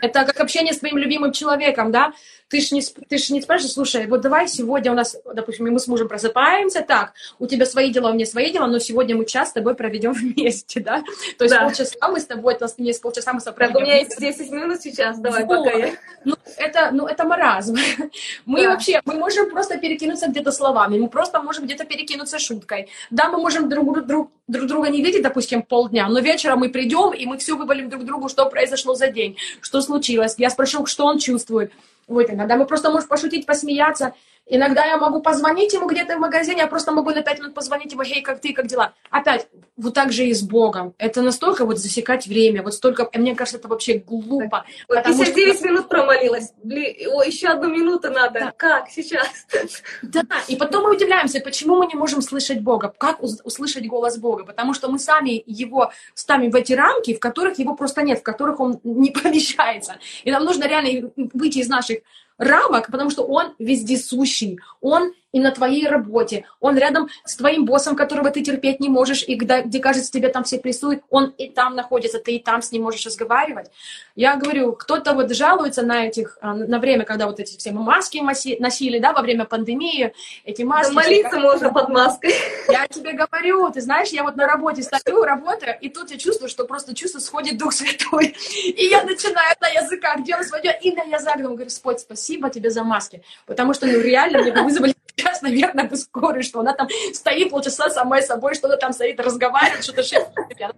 Это 0.00 0.24
как 0.24 0.38
общение 0.38 0.72
с 0.72 0.78
твоим 0.78 0.98
любимым 0.98 1.32
человеком, 1.32 1.90
да, 1.90 2.12
ты 2.54 2.60
ж 2.60 2.70
не, 2.70 2.82
ты 2.82 3.18
ж 3.18 3.30
не 3.30 3.42
спрашиваешь, 3.42 3.74
слушай, 3.74 4.06
вот 4.06 4.20
давай 4.20 4.46
сегодня 4.46 4.92
у 4.92 4.94
нас, 4.94 5.16
допустим, 5.34 5.72
мы 5.72 5.80
с 5.80 5.88
мужем 5.88 6.06
просыпаемся, 6.06 6.82
так, 6.82 7.12
у 7.40 7.48
тебя 7.48 7.66
свои 7.66 7.90
дела, 7.90 8.10
у 8.10 8.14
меня 8.14 8.26
свои 8.26 8.52
дела, 8.52 8.68
но 8.68 8.78
сегодня 8.78 9.16
мы 9.16 9.26
час 9.26 9.48
с 9.50 9.52
тобой 9.54 9.74
проведем 9.74 10.12
вместе, 10.12 10.78
да? 10.78 11.02
То 11.36 11.44
есть 11.46 11.54
да. 11.54 11.64
полчаса 11.64 12.08
мы 12.08 12.20
с 12.20 12.26
тобой, 12.26 12.54
у 12.54 12.60
нас 12.60 12.76
есть 12.78 13.02
полчаса 13.02 13.32
мы 13.32 13.40
с 13.40 13.42
тобой 13.42 13.56
проведем 13.56 13.74
Так, 13.74 13.82
у 13.82 13.84
меня 13.84 13.98
есть 13.98 14.20
10 14.20 14.52
минут 14.52 14.80
сейчас, 14.80 15.18
давай, 15.18 15.44
вот. 15.44 15.64
пока 15.64 15.76
я... 15.76 15.94
Ну, 16.24 16.36
это, 16.56 16.90
ну, 16.92 17.06
это 17.08 17.24
маразм. 17.24 17.76
Мы 18.46 18.62
да. 18.62 18.70
вообще, 18.70 19.02
мы 19.04 19.14
можем 19.14 19.50
просто 19.50 19.76
перекинуться 19.76 20.28
где-то 20.28 20.52
словами, 20.52 20.98
мы 20.98 21.08
просто 21.08 21.42
можем 21.42 21.64
где-то 21.64 21.84
перекинуться 21.84 22.38
шуткой. 22.38 22.88
Да, 23.10 23.28
мы 23.28 23.38
можем 23.38 23.68
друг, 23.68 24.06
друг, 24.06 24.30
друг 24.46 24.66
друга 24.66 24.88
не 24.88 25.02
видеть, 25.02 25.22
допустим, 25.22 25.62
полдня, 25.62 26.08
но 26.08 26.20
вечером 26.20 26.60
мы 26.60 26.70
придем, 26.70 27.12
и 27.12 27.26
мы 27.26 27.36
все 27.36 27.56
вывалим 27.56 27.90
друг 27.90 28.04
другу, 28.04 28.28
что 28.28 28.46
произошло 28.46 28.94
за 28.94 29.08
день, 29.08 29.36
что 29.60 29.82
случилось. 29.82 30.36
Я 30.38 30.48
спрошу, 30.48 30.86
что 30.86 31.04
он 31.04 31.18
чувствует. 31.18 31.72
Вот, 32.06 32.30
иногда 32.30 32.56
мы 32.56 32.66
просто 32.66 32.90
можем 32.90 33.08
пошутить, 33.08 33.46
посмеяться. 33.46 34.14
Иногда 34.46 34.84
я 34.84 34.98
могу 34.98 35.22
позвонить 35.22 35.72
ему 35.72 35.86
где-то 35.88 36.16
в 36.16 36.20
магазине, 36.20 36.58
я 36.58 36.66
просто 36.66 36.92
могу 36.92 37.10
на 37.10 37.22
пять 37.22 37.38
минут 37.38 37.54
позвонить 37.54 37.92
ему, 37.92 38.04
хей, 38.04 38.20
как 38.20 38.40
ты, 38.40 38.52
как 38.52 38.66
дела? 38.66 38.92
Опять, 39.10 39.48
вот 39.76 39.94
так 39.94 40.12
же 40.12 40.26
и 40.26 40.34
с 40.34 40.42
Богом. 40.42 40.94
Это 40.98 41.22
настолько 41.22 41.64
вот 41.64 41.78
засекать 41.78 42.26
время, 42.26 42.62
вот 42.62 42.74
столько, 42.74 43.08
мне 43.14 43.34
кажется, 43.34 43.58
это 43.58 43.68
вообще 43.68 43.94
глупо. 43.98 44.66
Вот 44.88 45.02
59 45.02 45.56
что... 45.56 45.66
минут 45.66 45.88
промолилась, 45.88 46.52
Блин, 46.62 46.94
о, 47.10 47.22
еще 47.22 47.48
одну 47.48 47.68
минуту 47.68 48.10
надо, 48.10 48.40
да. 48.40 48.52
как 48.56 48.90
сейчас? 48.90 49.28
Да, 50.02 50.22
и 50.48 50.56
потом 50.56 50.84
мы 50.84 50.94
удивляемся, 50.94 51.40
почему 51.40 51.76
мы 51.76 51.86
не 51.86 51.94
можем 51.94 52.22
слышать 52.22 52.60
Бога, 52.60 52.92
как 52.96 53.22
услышать 53.22 53.86
голос 53.86 54.18
Бога, 54.18 54.44
потому 54.44 54.74
что 54.74 54.88
мы 54.88 54.98
сами 54.98 55.42
его 55.46 55.90
ставим 56.14 56.50
в 56.50 56.54
эти 56.54 56.72
рамки, 56.72 57.14
в 57.14 57.20
которых 57.20 57.58
его 57.58 57.74
просто 57.74 58.02
нет, 58.02 58.20
в 58.20 58.22
которых 58.22 58.60
он 58.60 58.80
не 58.84 59.10
помещается. 59.22 59.96
И 60.22 60.30
нам 60.30 60.44
нужно 60.44 60.68
реально 60.68 61.10
выйти 61.32 61.58
из 61.58 61.68
наших 61.68 61.98
рамок, 62.38 62.90
потому 62.90 63.10
что 63.10 63.24
он 63.24 63.54
вездесущий, 63.58 64.60
он 64.80 65.14
и 65.34 65.40
на 65.40 65.50
твоей 65.50 65.88
работе, 65.88 66.46
он 66.60 66.78
рядом 66.78 67.08
с 67.24 67.34
твоим 67.34 67.64
боссом, 67.64 67.96
которого 67.96 68.30
ты 68.30 68.42
терпеть 68.42 68.78
не 68.78 68.88
можешь, 68.88 69.24
и 69.26 69.34
где, 69.34 69.62
где 69.62 69.80
кажется, 69.80 70.12
тебе 70.12 70.28
там 70.28 70.44
все 70.44 70.60
прессуют, 70.60 71.02
он 71.10 71.34
и 71.36 71.48
там 71.48 71.74
находится, 71.74 72.20
ты 72.20 72.36
и 72.36 72.38
там 72.38 72.62
с 72.62 72.70
ним 72.70 72.84
можешь 72.84 73.04
разговаривать. 73.04 73.66
Я 74.14 74.36
говорю, 74.36 74.74
кто-то 74.74 75.12
вот 75.12 75.34
жалуется 75.34 75.82
на 75.82 76.06
этих, 76.06 76.38
а, 76.40 76.54
на 76.54 76.78
время, 76.78 77.04
когда 77.04 77.26
вот 77.26 77.40
эти 77.40 77.58
все 77.58 77.72
маски 77.72 78.18
носили, 78.60 79.00
да, 79.00 79.12
во 79.12 79.22
время 79.22 79.44
пандемии, 79.44 80.14
эти 80.44 80.62
маски. 80.62 80.94
Да 80.94 81.02
молиться 81.02 81.38
можно 81.40 81.72
под 81.72 81.88
маской. 81.98 82.32
Я 82.68 82.86
тебе 82.86 83.14
говорю, 83.14 83.68
ты 83.72 83.80
знаешь, 83.80 84.10
я 84.10 84.22
вот 84.22 84.36
на 84.36 84.46
работе 84.46 84.84
стою, 84.84 85.24
работаю, 85.24 85.76
и 85.80 85.88
тут 85.88 86.12
я 86.12 86.16
чувствую, 86.16 86.48
что 86.48 86.64
просто 86.64 86.94
чувство 86.94 87.18
сходит 87.18 87.58
Дух 87.58 87.72
Святой, 87.72 88.36
и 88.64 88.86
я 88.86 89.02
начинаю 89.02 89.56
на 89.60 89.66
языках 89.66 90.22
делать 90.22 90.46
свое 90.46 90.78
имя, 90.80 91.04
я 91.08 91.18
загадываю, 91.18 91.54
говорю, 91.54 91.64
Господь, 91.64 91.98
спасибо 91.98 92.50
тебе 92.50 92.70
за 92.70 92.84
маски, 92.84 93.22
потому 93.46 93.74
что, 93.74 93.86
ну, 93.86 94.00
реально 94.00 94.38
мне 94.38 94.52
вызвали 94.62 94.94
сейчас, 95.16 95.42
наверное, 95.42 95.84
бы 95.84 95.96
скорой, 95.96 96.42
что 96.42 96.60
она 96.60 96.72
там 96.72 96.88
стоит 97.12 97.50
полчаса 97.50 97.90
самой 97.90 98.22
собой, 98.22 98.54
что-то 98.54 98.76
там 98.76 98.92
стоит, 98.92 99.20
разговаривает, 99.20 99.84
что-то 99.84 100.02
шепчет. 100.02 100.74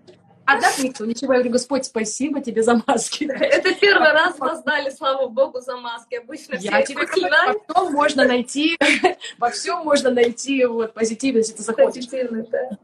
А 0.47 0.61
так 0.61 0.79
никто 0.79 1.05
ничего. 1.05 1.33
Я 1.33 1.41
говорю, 1.41 1.55
Господь, 1.55 1.85
спасибо 1.85 2.41
тебе 2.41 2.63
за 2.63 2.81
маски. 2.87 3.25
Это 3.25 3.75
первый 3.75 4.13
раз 4.13 4.39
воздали 4.39 4.91
славу 4.91 5.29
Богу 5.29 5.61
за 5.61 5.77
маски. 5.77 6.15
Обычно 6.15 6.57
все 6.57 6.71
Я 6.71 6.83
тебе 6.83 7.05
говорю, 7.05 7.61
во 7.69 7.83
всем 7.83 7.93
можно 7.93 8.25
найти, 8.25 8.79
во 9.39 9.51
всем 9.51 9.79
можно 9.81 10.11
найти 10.11 10.65
вот 10.65 10.95
позитивность, 10.95 11.51
если 11.51 11.63
ты 11.63 11.63
захочешь. 11.65 12.07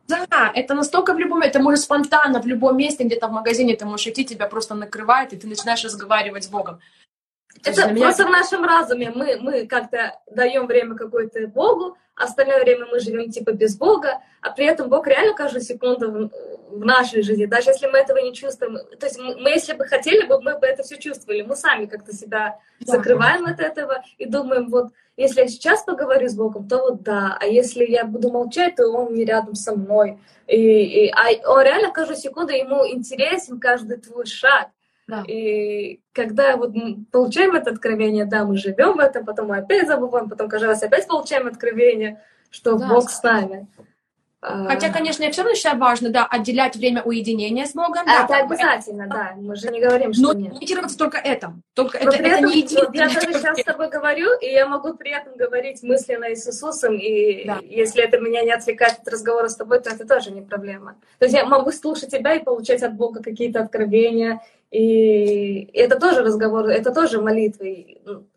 да. 0.08 0.26
Да, 0.28 0.52
это 0.52 0.74
настолько 0.74 1.14
в 1.14 1.18
любом, 1.18 1.40
это 1.42 1.60
может 1.60 1.84
спонтанно 1.84 2.42
в 2.42 2.46
любом 2.46 2.76
месте, 2.76 3.04
где-то 3.04 3.28
в 3.28 3.32
магазине 3.32 3.76
ты 3.76 3.84
можешь 3.84 4.08
идти, 4.08 4.24
тебя 4.24 4.48
просто 4.48 4.74
накрывает, 4.74 5.32
и 5.32 5.36
ты 5.36 5.46
начинаешь 5.46 5.84
разговаривать 5.84 6.44
с 6.44 6.48
Богом. 6.48 6.80
Это 7.64 7.92
меня... 7.92 8.06
просто 8.06 8.26
в 8.26 8.30
нашем 8.30 8.64
разуме 8.64 9.12
мы, 9.14 9.36
мы 9.40 9.66
как-то 9.66 10.18
даем 10.30 10.66
время 10.66 10.96
какое-то 10.96 11.46
Богу, 11.48 11.96
остальное 12.14 12.60
время 12.60 12.86
мы 12.86 12.98
живем 12.98 13.30
типа 13.30 13.52
без 13.52 13.76
Бога, 13.76 14.20
а 14.40 14.50
при 14.50 14.66
этом 14.66 14.88
Бог 14.88 15.06
реально 15.06 15.34
каждую 15.34 15.62
секунду 15.62 16.10
в, 16.10 16.30
в 16.78 16.84
нашей 16.84 17.22
жизни, 17.22 17.46
даже 17.46 17.70
если 17.70 17.86
мы 17.86 17.98
этого 17.98 18.18
не 18.18 18.34
чувствуем. 18.34 18.78
То 18.98 19.06
есть 19.06 19.18
мы, 19.18 19.50
если 19.50 19.74
бы 19.74 19.84
хотели, 19.86 20.26
бы 20.26 20.40
мы 20.42 20.58
бы 20.58 20.66
это 20.66 20.82
все 20.82 20.98
чувствовали. 20.98 21.42
Мы 21.42 21.56
сами 21.56 21.86
как-то 21.86 22.12
себя 22.12 22.58
да. 22.80 22.96
закрываем 22.96 23.46
от 23.46 23.60
этого 23.60 24.02
и 24.18 24.26
думаем, 24.26 24.68
вот 24.68 24.88
если 25.16 25.42
я 25.42 25.48
сейчас 25.48 25.82
поговорю 25.84 26.28
с 26.28 26.34
Богом, 26.34 26.68
то 26.68 26.78
вот 26.78 27.02
да, 27.02 27.36
а 27.40 27.46
если 27.46 27.84
я 27.84 28.04
буду 28.04 28.30
молчать, 28.30 28.76
то 28.76 28.88
Он 28.88 29.12
не 29.12 29.24
рядом 29.24 29.54
со 29.54 29.76
мной. 29.76 30.18
И, 30.46 31.06
и, 31.06 31.10
а 31.10 31.50
он 31.50 31.62
реально 31.62 31.92
каждую 31.92 32.16
секунду, 32.16 32.52
ему 32.52 32.86
интересен 32.86 33.60
каждый 33.60 33.98
твой 33.98 34.26
шаг. 34.26 34.68
Да. 35.12 35.24
И 35.26 36.00
когда 36.14 36.56
вот 36.56 36.72
получаем 37.10 37.54
это 37.54 37.70
откровение, 37.70 38.24
да, 38.24 38.46
мы 38.46 38.56
живем 38.56 38.96
в 38.96 38.98
этом, 38.98 39.26
потом 39.26 39.48
мы 39.48 39.58
опять 39.58 39.86
забываем, 39.86 40.30
потом 40.30 40.48
каждый 40.48 40.68
раз 40.68 40.82
опять 40.82 41.06
получаем 41.06 41.46
откровение, 41.46 42.22
что 42.50 42.78
да, 42.78 42.88
Бог 42.88 43.10
с 43.10 43.22
нами. 43.22 43.68
Хотя, 44.40 44.88
конечно, 44.88 45.30
все 45.30 45.42
равно 45.42 45.54
считаю 45.54 45.78
важно, 45.78 46.08
да, 46.08 46.24
отделять 46.24 46.74
время 46.74 47.02
уединения 47.02 47.66
с 47.66 47.74
Богом. 47.74 48.04
Да, 48.06 48.24
это 48.24 48.38
обязательно, 48.38 49.02
это... 49.02 49.12
да. 49.12 49.32
Мы 49.36 49.54
же 49.54 49.68
не 49.68 49.80
говорим, 49.80 50.14
что 50.14 50.22
Но 50.22 50.32
нет. 50.32 50.54
Но 50.58 50.88
только 50.98 51.18
это. 51.18 51.52
Только 51.74 51.98
Но 52.02 52.10
это, 52.10 52.18
при 52.18 52.28
этом, 52.28 52.44
это 52.46 52.56
не 52.56 52.76
вот 52.76 52.94
Я 52.94 53.04
даже 53.04 53.20
сейчас 53.34 53.60
с 53.60 53.64
тобой 53.64 53.90
говорю, 53.90 54.30
и 54.40 54.46
я 54.46 54.66
могу 54.66 54.94
при 54.94 55.12
этом 55.12 55.36
говорить 55.36 55.82
мысленно 55.82 56.24
и 56.24 56.34
с 56.34 56.48
Иисусом, 56.48 56.96
и 56.96 57.44
да. 57.44 57.60
если 57.62 58.02
это 58.02 58.18
меня 58.18 58.42
не 58.42 58.50
отвлекает 58.50 58.98
от 59.00 59.08
разговора 59.08 59.46
с 59.48 59.56
тобой, 59.56 59.78
то 59.80 59.90
это 59.90 60.08
тоже 60.08 60.32
не 60.32 60.40
проблема. 60.40 60.96
То 61.18 61.26
есть 61.26 61.36
я 61.36 61.44
могу 61.44 61.70
слушать 61.70 62.10
тебя 62.10 62.34
и 62.34 62.42
получать 62.42 62.82
от 62.82 62.94
Бога 62.94 63.22
какие-то 63.22 63.60
откровения, 63.60 64.40
и 64.72 65.68
это 65.74 66.00
тоже 66.00 66.22
разговор, 66.22 66.66
это 66.68 66.94
тоже 66.94 67.20
молитва. 67.20 67.66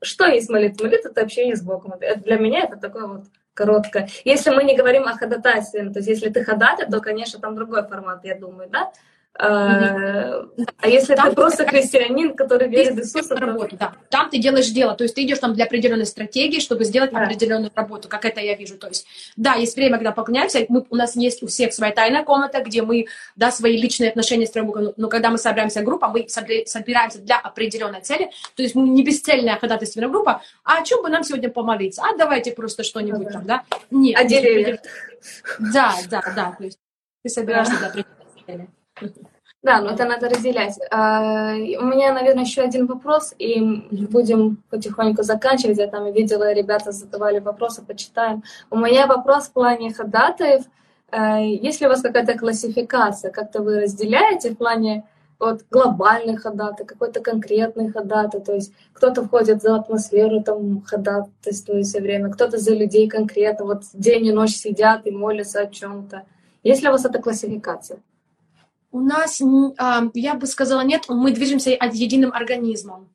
Что 0.02 0.26
есть 0.26 0.50
молитва? 0.50 0.84
Молитва— 0.84 1.10
это 1.10 1.22
общение 1.22 1.56
с 1.56 1.62
Богом. 1.62 1.94
Для 1.98 2.38
меня 2.38 2.66
это 2.66 2.76
такое 2.76 3.08
вот 3.08 3.24
короткое. 3.54 4.10
Если 4.26 4.50
мы 4.50 4.66
не 4.66 4.76
говорим 4.76 5.08
о 5.08 5.16
ходатайстве, 5.16 5.90
то 5.90 6.00
есть 6.00 6.10
если 6.10 6.28
ты 6.30 6.44
ходатай, 6.44 6.90
то, 6.90 7.00
конечно, 7.00 7.40
там 7.40 7.56
другой 7.56 7.88
формат, 7.88 8.26
я 8.26 8.38
думаю, 8.38 8.70
да? 8.70 8.92
А, 9.38 10.46
а 10.78 10.88
если 10.88 11.14
там 11.14 11.30
ты 11.30 11.36
просто 11.36 11.68
христианин, 11.68 12.36
который 12.36 12.70
верит 12.70 12.94
в 12.94 13.00
Иисуса, 13.00 13.36
работу, 13.36 13.76
да. 13.78 13.94
Там 14.10 14.30
ты 14.30 14.38
делаешь 14.38 14.70
дело, 14.70 14.96
то 14.96 15.04
есть 15.04 15.16
ты 15.16 15.24
идешь 15.24 15.40
там 15.40 15.54
для 15.54 15.66
определенной 15.66 16.06
стратегии, 16.06 16.62
чтобы 16.62 16.86
сделать 16.86 17.12
да. 17.12 17.24
определенную 17.24 17.70
работу, 17.76 18.08
как 18.08 18.24
это 18.24 18.40
я 18.40 18.56
вижу. 18.56 18.78
То 18.78 18.88
есть, 18.88 19.06
да, 19.36 19.56
есть 19.56 19.76
время, 19.76 19.98
когда 19.98 20.14
поклоняемся, 20.14 20.66
мы, 20.70 20.86
у 20.90 20.96
нас 20.96 21.18
есть 21.18 21.44
у 21.44 21.48
всех 21.48 21.74
своя 21.74 21.92
тайная 21.92 22.24
комната, 22.24 22.62
где 22.62 22.82
мы, 22.82 23.08
да, 23.36 23.52
свои 23.52 23.76
личные 23.76 24.10
отношения 24.10 24.46
строим, 24.46 24.72
но, 24.74 24.94
но 24.96 25.10
когда 25.10 25.30
мы 25.30 25.38
собираемся 25.38 25.82
группа, 25.82 26.08
мы 26.08 26.28
собираемся 26.30 27.20
для 27.20 27.38
определенной 27.38 28.02
цели, 28.02 28.32
то 28.56 28.64
есть 28.64 28.74
мы 28.74 28.88
не 28.88 29.04
бесцельная 29.04 29.60
ходатайственная 29.60 30.08
группа, 30.08 30.42
а 30.64 30.80
о 30.80 30.84
чем 30.84 31.04
бы 31.04 31.10
нам 31.10 31.26
сегодня 31.26 31.50
помолиться? 31.50 32.04
А 32.04 32.16
давайте 32.18 32.54
просто 32.54 32.84
что-нибудь 32.84 33.28
ага. 33.28 33.34
там, 33.34 33.46
да? 33.46 33.64
Нет. 33.92 34.18
О 34.18 34.24
деревьях. 34.24 34.80
Да, 35.60 35.94
да, 36.10 36.22
да, 36.34 36.56
то 36.58 36.64
есть 36.64 36.80
ты 37.22 37.30
собираешься 37.30 37.78
для 37.78 37.88
определенной 37.88 38.46
цели. 38.48 38.70
Да, 39.66 39.82
но 39.82 39.92
это 39.92 40.06
надо 40.06 40.30
разделять. 40.30 40.78
А, 40.92 41.54
у 41.56 41.86
меня, 41.86 42.14
наверное, 42.14 42.44
еще 42.44 42.62
один 42.62 42.86
вопрос, 42.86 43.34
и 43.40 43.60
будем 43.90 44.64
потихоньку 44.70 45.24
заканчивать. 45.24 45.80
Я 45.80 45.88
там 45.88 46.12
видела, 46.14 46.54
ребята 46.54 46.92
задавали 46.92 47.40
вопросы, 47.40 47.82
почитаем. 47.82 48.44
У 48.70 48.78
меня 48.78 49.08
вопрос 49.08 49.46
в 49.46 49.54
плане 49.54 49.92
ходатаев. 49.92 50.66
А, 51.10 51.40
есть 51.40 51.82
ли 51.82 51.88
у 51.88 51.90
вас 51.90 52.02
какая-то 52.02 52.38
классификация? 52.38 53.32
Как-то 53.32 53.64
вы 53.64 53.82
разделяете 53.82 54.52
в 54.52 54.58
плане 54.58 55.04
вот 55.40 55.64
глобальных 55.72 56.44
ходатай, 56.44 56.86
какой-то 56.86 57.20
конкретный 57.22 57.92
ходатай, 57.92 58.42
то 58.42 58.54
есть 58.54 58.72
кто-то 58.94 59.26
входит 59.26 59.62
за 59.62 59.76
атмосферу, 59.76 60.44
там 60.44 60.84
ходатайствует 60.84 61.88
все 61.88 62.02
время, 62.02 62.32
кто-то 62.32 62.58
за 62.58 62.74
людей 62.74 63.10
конкретно, 63.10 63.66
вот 63.66 63.84
день 63.94 64.28
и 64.28 64.32
ночь 64.32 64.56
сидят 64.56 65.08
и 65.08 65.12
молятся 65.12 65.62
о 65.62 65.68
чем-то. 65.68 66.24
Есть 66.64 66.84
ли 66.84 66.90
у 66.90 66.92
вас 66.92 67.04
эта 67.04 67.20
классификация? 67.22 68.00
У 68.96 69.02
нас, 69.02 69.42
я 70.14 70.36
бы 70.36 70.48
сказала, 70.48 70.80
нет, 70.80 71.10
мы 71.10 71.32
движемся 71.32 71.72
единым 71.72 72.32
организмом. 72.32 73.10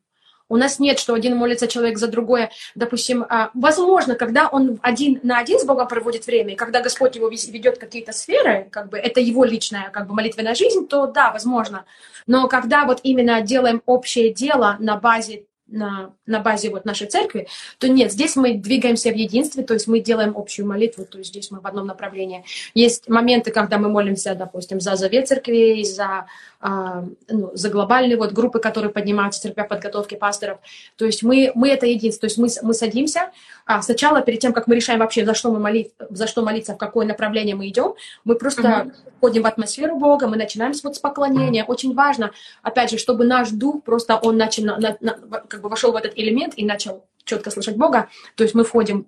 У 0.47 0.57
нас 0.57 0.79
нет, 0.79 0.99
что 0.99 1.15
один 1.15 1.37
молится 1.37 1.67
человек 1.69 1.97
за 1.97 2.09
другое. 2.09 2.51
Допустим, 2.75 3.25
а, 3.27 3.51
возможно, 3.55 4.15
когда 4.15 4.49
он 4.49 4.79
один 4.83 5.21
на 5.23 5.39
один 5.39 5.59
с 5.59 5.65
Богом 5.65 5.89
проводит 5.89 6.27
время, 6.27 6.53
и 6.53 6.57
когда 6.57 6.83
Господь 6.83 7.17
его 7.17 7.31
ведет 7.31 7.79
какие-то 7.79 8.13
сферы, 8.13 8.69
как 8.71 8.91
бы 8.91 8.99
это 8.99 9.21
его 9.21 9.43
личная 9.43 9.89
как 9.89 10.07
бы 10.07 10.13
молитвенная 10.13 10.55
жизнь, 10.55 10.87
то 10.87 11.07
да, 11.07 11.33
возможно. 11.33 11.87
Но 12.27 12.47
когда 12.47 12.85
вот 12.85 13.01
именно 13.03 13.41
делаем 13.41 13.81
общее 13.87 14.35
дело 14.35 14.77
на 14.81 14.97
базе 14.97 15.47
на, 15.71 16.13
на 16.27 16.41
базе 16.41 16.71
вот 16.71 16.85
нашей 16.85 17.07
церкви, 17.07 17.49
то 17.79 17.89
нет, 17.89 18.13
здесь 18.13 18.37
мы 18.37 18.55
двигаемся 18.55 19.11
в 19.11 19.15
единстве, 19.17 19.63
то 19.63 19.75
есть 19.75 19.87
мы 19.87 20.01
делаем 20.01 20.37
общую 20.37 20.67
молитву, 20.67 21.05
то 21.05 21.19
есть 21.19 21.31
здесь 21.31 21.51
мы 21.51 21.61
в 21.61 21.67
одном 21.67 21.87
направлении. 21.87 22.45
Есть 22.75 23.09
моменты, 23.09 23.51
когда 23.51 23.79
мы 23.79 23.89
молимся, 23.89 24.35
допустим, 24.35 24.81
за 24.81 24.97
завет 24.97 25.29
церквей, 25.29 25.85
за, 25.85 26.27
ну, 26.63 27.51
за 27.55 27.71
глобальные 27.71 28.19
вот 28.19 28.33
группы, 28.33 28.59
которые 28.59 28.93
поднимаются, 28.93 29.41
церквя 29.41 29.65
подготовки 29.65 30.15
пасторов. 30.15 30.59
То 30.97 31.07
есть 31.07 31.23
мы, 31.23 31.53
мы 31.55 31.71
это 31.71 31.87
единство, 31.87 32.21
то 32.21 32.27
есть 32.27 32.39
мы, 32.39 32.49
мы 32.67 32.75
садимся, 32.75 33.31
а 33.65 33.81
сначала, 33.81 34.21
перед 34.21 34.41
тем, 34.41 34.53
как 34.53 34.67
мы 34.67 34.77
решаем 34.77 35.01
вообще, 35.01 35.25
за 35.25 35.35
что 35.35 35.51
мы 35.51 35.59
молить, 35.59 35.93
за 36.11 36.27
что 36.27 36.43
молиться, 36.43 36.75
в 36.75 36.77
какое 36.79 37.07
направление 37.07 37.55
мы 37.57 37.69
идем, 37.69 37.95
мы 38.25 38.35
просто 38.35 38.63
uh-huh. 38.63 38.95
входим 39.17 39.43
в 39.43 39.47
атмосферу 39.47 39.97
Бога, 39.97 40.29
мы 40.29 40.37
начинаем 40.37 40.73
вот 40.85 40.97
с 40.97 40.99
поклонения. 40.99 41.65
Очень 41.65 41.95
важно, 41.95 42.31
опять 42.63 42.91
же, 42.91 42.99
чтобы 42.99 43.25
наш 43.25 43.51
дух 43.51 43.83
просто 43.83 44.17
он 44.17 44.37
начал, 44.37 44.65
на, 44.65 44.97
на, 45.01 45.13
как 45.49 45.63
бы 45.63 45.69
вошел 45.69 45.93
в 45.93 45.97
этот 45.97 46.13
элемент 46.19 46.55
и 46.57 46.65
начал 46.65 47.05
четко 47.25 47.51
слышать 47.51 47.77
Бога. 47.77 48.09
То 48.35 48.43
есть 48.43 48.55
мы 48.55 48.65
входим 48.65 49.07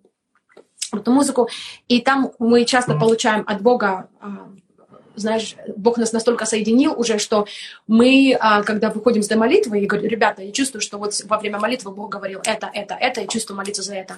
в 0.90 0.96
эту 0.96 1.11
музыку, 1.11 1.48
и 1.88 2.00
там 2.00 2.32
мы 2.38 2.64
часто 2.64 2.94
получаем 2.94 3.44
от 3.46 3.62
Бога 3.62 4.09
а, 4.20 4.48
знаешь, 5.16 5.56
Бог 5.76 5.98
нас 5.98 6.12
настолько 6.12 6.46
соединил 6.46 6.92
уже, 6.98 7.18
что 7.18 7.46
мы, 7.86 8.36
а, 8.40 8.62
когда 8.62 8.90
выходим 8.90 9.22
с 9.22 9.28
до 9.28 9.36
молитвы, 9.36 9.80
и 9.80 9.86
говорю, 9.86 10.08
ребята, 10.08 10.42
я 10.42 10.52
чувствую, 10.52 10.82
что 10.82 10.98
вот 10.98 11.14
во 11.24 11.38
время 11.38 11.58
молитвы 11.58 11.92
Бог 11.92 12.10
говорил 12.10 12.40
это, 12.44 12.70
это, 12.72 12.94
это, 12.94 13.20
и 13.20 13.28
чувствую 13.28 13.56
молиться 13.56 13.82
за 13.82 13.94
это. 13.94 14.16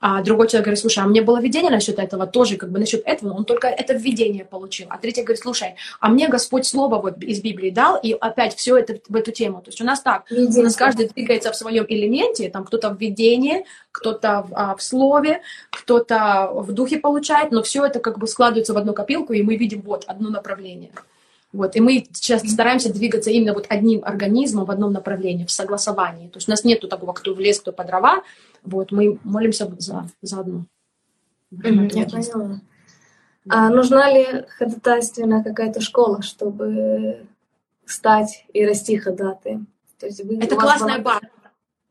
А 0.00 0.22
другой 0.22 0.48
человек 0.48 0.66
говорит, 0.66 0.80
слушай, 0.80 0.98
а 0.98 1.06
мне 1.06 1.22
было 1.22 1.40
видение 1.40 1.70
насчет 1.70 1.98
этого 1.98 2.26
тоже, 2.26 2.56
как 2.56 2.70
бы 2.70 2.78
насчет 2.78 3.02
этого, 3.06 3.32
он 3.32 3.44
только 3.44 3.68
это 3.68 3.94
видение 3.94 4.44
получил. 4.44 4.86
А 4.90 4.98
третий 4.98 5.22
говорит, 5.22 5.42
слушай, 5.42 5.76
а 6.00 6.08
мне 6.08 6.28
Господь 6.28 6.66
слово 6.66 7.00
вот 7.00 7.22
из 7.22 7.40
Библии 7.40 7.70
дал, 7.70 7.98
и 8.02 8.12
опять 8.12 8.54
все 8.56 8.76
это 8.76 8.98
в 9.08 9.16
эту 9.16 9.32
тему. 9.32 9.60
То 9.62 9.70
есть 9.70 9.80
у 9.80 9.84
нас 9.84 10.00
так, 10.00 10.24
у 10.30 10.62
нас 10.62 10.76
каждый 10.76 11.08
двигается 11.08 11.52
в 11.52 11.56
своем 11.56 11.84
элементе, 11.88 12.50
там 12.50 12.64
кто-то 12.64 12.90
в 12.90 12.98
видении, 12.98 13.64
кто-то 13.92 14.46
в, 14.48 14.52
а, 14.54 14.74
в 14.74 14.82
слове, 14.82 15.42
кто-то 15.70 16.50
в 16.52 16.72
духе 16.72 16.98
получает, 16.98 17.52
но 17.52 17.62
все 17.62 17.84
это 17.84 18.00
как 18.00 18.18
бы 18.18 18.26
складывается 18.26 18.74
в 18.74 18.78
одну 18.78 18.94
копилку, 18.94 19.32
и 19.32 19.42
мы 19.42 19.56
видим 19.56 19.82
вот 19.82 20.04
одно 20.06 20.30
направление. 20.30 20.90
Вот, 21.52 21.76
и 21.76 21.80
мы 21.80 22.06
сейчас 22.12 22.42
стараемся 22.50 22.92
двигаться 22.92 23.30
именно 23.30 23.52
вот 23.52 23.66
одним 23.68 24.02
организмом 24.04 24.64
в 24.64 24.70
одном 24.70 24.92
направлении, 24.92 25.44
в 25.44 25.50
согласовании. 25.50 26.28
То 26.28 26.38
есть 26.38 26.48
у 26.48 26.50
нас 26.50 26.64
нету 26.64 26.88
такого, 26.88 27.12
кто 27.12 27.34
в 27.34 27.40
лес, 27.40 27.60
кто 27.60 27.72
по 27.72 27.84
дрова. 27.84 28.22
Вот, 28.64 28.90
мы 28.90 29.18
молимся 29.22 29.70
за, 29.78 30.08
за 30.22 30.40
одно. 30.40 30.64
Я 31.50 31.60
поняла. 31.60 32.60
А 33.48 33.68
нужна 33.68 34.10
ли 34.10 34.46
ходатайственная 34.56 35.42
какая-то 35.42 35.80
школа, 35.80 36.22
чтобы 36.22 37.26
стать 37.84 38.46
и 38.54 38.64
расти 38.64 38.96
ходатаем? 38.96 39.66
То 39.98 40.06
есть 40.06 40.24
вы, 40.24 40.38
Это 40.38 40.56
классная 40.56 41.00
была... 41.00 41.14
база. 41.14 41.28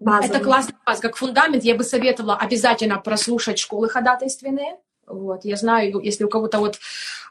Базовый. 0.01 0.29
Это 0.29 0.43
классный 0.43 0.75
баз. 0.83 0.99
Как 0.99 1.15
фундамент 1.15 1.63
я 1.63 1.75
бы 1.75 1.83
советовала 1.83 2.35
обязательно 2.35 2.99
прослушать 2.99 3.59
школы 3.59 3.87
ходатайственные. 3.87 4.77
Вот, 5.11 5.45
я 5.45 5.55
знаю, 5.55 5.99
если 5.99 6.23
у 6.23 6.29
кого-то 6.29 6.59
вот 6.59 6.79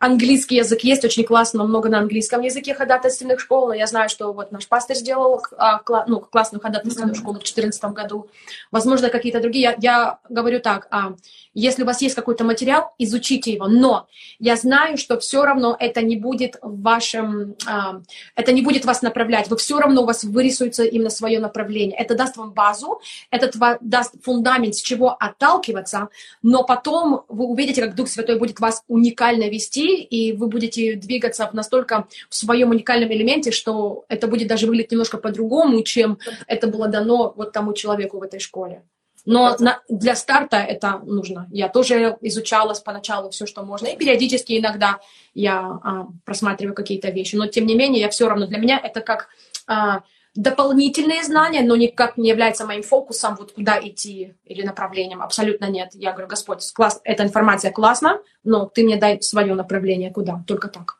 английский 0.00 0.56
язык 0.56 0.80
есть, 0.80 1.04
очень 1.04 1.24
классно, 1.24 1.62
много 1.64 1.88
на 1.90 1.98
английском 1.98 2.40
языке 2.40 2.74
ходатайственных 2.74 3.38
школ, 3.38 3.68
но 3.68 3.74
я 3.74 3.86
знаю, 3.86 4.08
что 4.08 4.32
вот 4.32 4.50
наш 4.50 4.66
пастор 4.66 4.96
сделал 4.96 5.42
а, 5.58 5.78
кла, 5.78 6.04
ну, 6.08 6.20
классную 6.20 6.62
ходатайственную 6.62 7.14
mm-hmm. 7.14 7.18
школу 7.18 7.34
в 7.34 7.40
2014 7.40 7.84
году. 7.92 8.28
Возможно, 8.70 9.10
какие-то 9.10 9.40
другие. 9.40 9.62
Я, 9.62 9.76
я 9.78 10.18
говорю 10.30 10.60
так, 10.60 10.88
а, 10.90 11.14
если 11.52 11.82
у 11.82 11.86
вас 11.86 12.00
есть 12.00 12.14
какой-то 12.14 12.44
материал, 12.44 12.94
изучите 12.98 13.52
его, 13.52 13.68
но 13.68 14.06
я 14.38 14.56
знаю, 14.56 14.96
что 14.96 15.18
все 15.18 15.44
равно 15.44 15.76
это 15.78 16.00
не 16.00 16.16
будет 16.16 16.56
в 16.62 16.80
вашем, 16.80 17.56
а, 17.66 18.00
это 18.36 18.52
не 18.52 18.62
будет 18.62 18.86
вас 18.86 19.02
направлять, 19.02 19.48
вы 19.48 19.58
все 19.58 19.78
равно 19.78 20.02
у 20.02 20.06
вас 20.06 20.24
вырисуется 20.24 20.84
именно 20.84 21.10
свое 21.10 21.40
направление. 21.40 21.98
Это 21.98 22.14
даст 22.14 22.38
вам 22.38 22.52
базу, 22.52 23.02
это 23.30 23.50
даст 23.82 24.14
фундамент, 24.22 24.76
с 24.76 24.80
чего 24.80 25.14
отталкиваться, 25.18 26.08
но 26.42 26.64
потом 26.64 27.24
вы 27.28 27.44
увидите, 27.44 27.69
как 27.76 27.94
Дух 27.94 28.08
Святой 28.08 28.38
будет 28.38 28.60
вас 28.60 28.82
уникально 28.88 29.48
вести, 29.48 30.02
и 30.02 30.32
вы 30.32 30.48
будете 30.48 30.96
двигаться 30.96 31.48
настолько 31.52 32.06
в 32.28 32.34
своем 32.34 32.70
уникальном 32.70 33.12
элементе, 33.12 33.50
что 33.50 34.04
это 34.08 34.26
будет 34.26 34.48
даже 34.48 34.66
выглядеть 34.66 34.92
немножко 34.92 35.18
по-другому, 35.18 35.82
чем 35.82 36.18
это 36.46 36.66
было 36.66 36.88
дано 36.88 37.32
вот 37.36 37.52
тому 37.52 37.72
человеку 37.72 38.18
в 38.18 38.22
этой 38.22 38.40
школе. 38.40 38.82
Но 39.26 39.56
на, 39.58 39.80
для 39.88 40.14
старта 40.14 40.56
это 40.56 41.00
нужно. 41.04 41.46
Я 41.50 41.68
тоже 41.68 42.16
изучала 42.22 42.74
поначалу 42.84 43.30
все, 43.30 43.46
что 43.46 43.62
можно, 43.62 43.86
и 43.86 43.96
периодически 43.96 44.58
иногда 44.58 44.98
я 45.34 45.58
а, 45.60 46.06
просматриваю 46.24 46.74
какие-то 46.74 47.10
вещи. 47.10 47.36
Но 47.36 47.46
тем 47.46 47.66
не 47.66 47.74
менее, 47.74 48.00
я 48.00 48.08
все 48.08 48.28
равно 48.28 48.46
для 48.46 48.58
меня 48.58 48.80
это 48.82 49.00
как 49.00 49.28
а, 49.66 50.02
дополнительные 50.34 51.24
знания, 51.24 51.62
но 51.62 51.76
никак 51.76 52.16
не 52.16 52.28
является 52.28 52.66
моим 52.66 52.82
фокусом, 52.82 53.36
вот 53.36 53.52
куда 53.52 53.78
идти 53.80 54.34
или 54.44 54.62
направлением. 54.62 55.22
Абсолютно 55.22 55.66
нет. 55.68 55.90
Я 55.94 56.12
говорю, 56.12 56.28
Господь, 56.28 56.64
класс, 56.72 57.00
эта 57.04 57.24
информация 57.24 57.72
классна, 57.72 58.20
но 58.44 58.66
ты 58.66 58.84
мне 58.84 58.96
дай 58.96 59.20
свое 59.22 59.54
направление, 59.54 60.12
куда. 60.12 60.42
Только 60.46 60.68
так. 60.68 60.98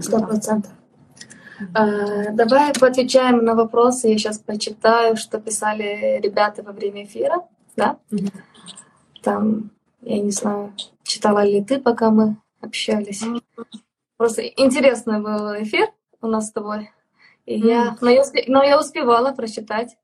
Сто 0.00 0.20
процентов. 0.20 0.72
А, 1.74 2.30
давай 2.32 2.72
поотвечаем 2.72 3.44
на 3.44 3.54
вопросы. 3.54 4.08
Я 4.08 4.18
сейчас 4.18 4.38
почитаю, 4.38 5.16
что 5.16 5.40
писали 5.40 6.20
ребята 6.22 6.62
во 6.62 6.72
время 6.72 7.04
эфира. 7.04 7.44
Да? 7.76 7.98
Там, 9.22 9.70
я 10.02 10.20
не 10.20 10.30
знаю, 10.30 10.74
читала 11.02 11.44
ли 11.44 11.64
ты, 11.64 11.80
пока 11.80 12.10
мы 12.10 12.36
общались. 12.60 13.24
Просто 14.16 14.42
интересный 14.42 15.20
был 15.20 15.62
эфир 15.62 15.88
у 16.20 16.26
нас 16.26 16.48
с 16.48 16.52
тобой. 16.52 16.90
Я, 17.50 17.96
но, 18.02 18.10
я 18.10 18.24
но 18.46 18.62
я 18.62 18.78
успевала 18.78 19.32
прочитать. 19.32 19.96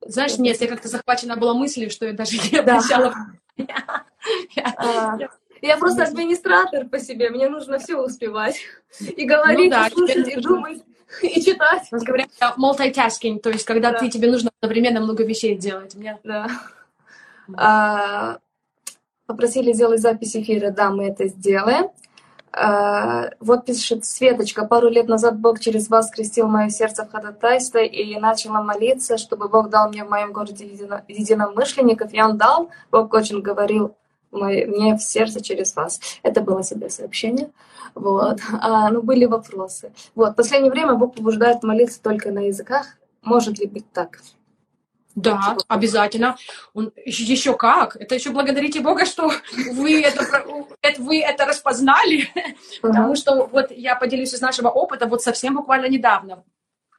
Знаешь, 0.00 0.38
нет, 0.38 0.60
я 0.60 0.68
как-то 0.68 0.88
захвачена 0.88 1.36
была 1.36 1.54
мыслью, 1.54 1.90
что 1.90 2.06
я 2.06 2.12
даже 2.12 2.36
не 2.52 2.58
обращала. 2.58 3.14
А, 4.76 5.18
я 5.60 5.76
просто 5.76 6.04
администратор 6.04 6.86
по 6.86 7.00
себе, 7.00 7.30
мне 7.30 7.48
нужно 7.48 7.78
все 7.78 7.96
успевать. 7.96 8.60
И 9.00 9.24
говорить, 9.24 9.70
ну, 9.70 9.70
да, 9.70 9.88
и 9.88 9.90
слушать, 9.90 10.28
и 10.28 10.40
думать, 10.40 10.82
и 11.22 11.42
читать. 11.42 11.88
У 11.90 11.96
нас 11.96 12.04
говорят 12.04 12.30
multitasking, 12.56 13.40
то 13.40 13.50
есть 13.50 13.64
когда 13.64 13.90
да. 13.90 13.98
ты, 13.98 14.08
тебе 14.08 14.30
нужно 14.30 14.50
одновременно 14.60 15.00
много 15.00 15.24
вещей 15.24 15.56
делать. 15.56 15.96
Да. 16.22 16.48
А, 17.56 18.38
попросили 19.26 19.72
сделать 19.72 20.00
запись 20.00 20.36
эфира, 20.36 20.70
да, 20.70 20.90
мы 20.90 21.08
это 21.08 21.26
сделаем. 21.26 21.90
А, 22.54 23.30
вот 23.40 23.64
пишет 23.64 24.04
Светочка, 24.04 24.66
пару 24.66 24.90
лет 24.90 25.08
назад 25.08 25.38
Бог 25.38 25.58
через 25.58 25.88
вас 25.88 26.10
крестил 26.10 26.48
мое 26.48 26.68
сердце 26.68 27.04
в 27.04 27.10
ходатайство, 27.10 27.78
и 27.78 28.18
начала 28.18 28.62
молиться, 28.62 29.16
чтобы 29.16 29.48
Бог 29.48 29.70
дал 29.70 29.88
мне 29.88 30.04
в 30.04 30.10
моем 30.10 30.32
городе 30.32 30.66
едино, 30.66 31.02
единомышленников, 31.08 32.12
и 32.12 32.20
Он 32.20 32.36
дал, 32.36 32.70
Бог 32.90 33.14
очень 33.14 33.40
говорил 33.40 33.96
мне 34.32 34.96
в 34.96 35.02
сердце 35.02 35.42
через 35.42 35.76
вас. 35.76 36.00
Это 36.22 36.40
было 36.40 36.62
себе 36.62 36.88
сообщение. 36.88 37.50
Вот. 37.94 38.40
А, 38.60 38.90
ну, 38.90 39.02
были 39.02 39.26
вопросы. 39.26 39.92
Вот. 40.14 40.32
В 40.32 40.36
последнее 40.36 40.70
время 40.70 40.94
Бог 40.94 41.14
побуждает 41.14 41.62
молиться 41.62 42.02
только 42.02 42.32
на 42.32 42.46
языках. 42.46 42.96
Может 43.22 43.58
ли 43.58 43.66
быть 43.66 43.90
так? 43.92 44.20
Да, 45.14 45.56
обязательно. 45.68 46.36
Он, 46.74 46.92
еще 47.04 47.54
как. 47.56 47.96
Это 47.96 48.14
еще 48.14 48.30
благодарите 48.30 48.80
Бога, 48.80 49.04
что 49.04 49.30
вы 49.72 50.02
это, 50.02 50.24
это, 50.80 51.02
вы 51.02 51.20
это 51.20 51.44
распознали. 51.44 52.28
Потому 52.80 53.14
что 53.16 53.46
вот 53.46 53.70
я 53.70 53.94
поделюсь 53.94 54.32
из 54.34 54.40
нашего 54.40 54.68
опыта 54.68 55.06
вот 55.06 55.22
совсем 55.22 55.56
буквально 55.56 55.86
недавно. 55.86 56.44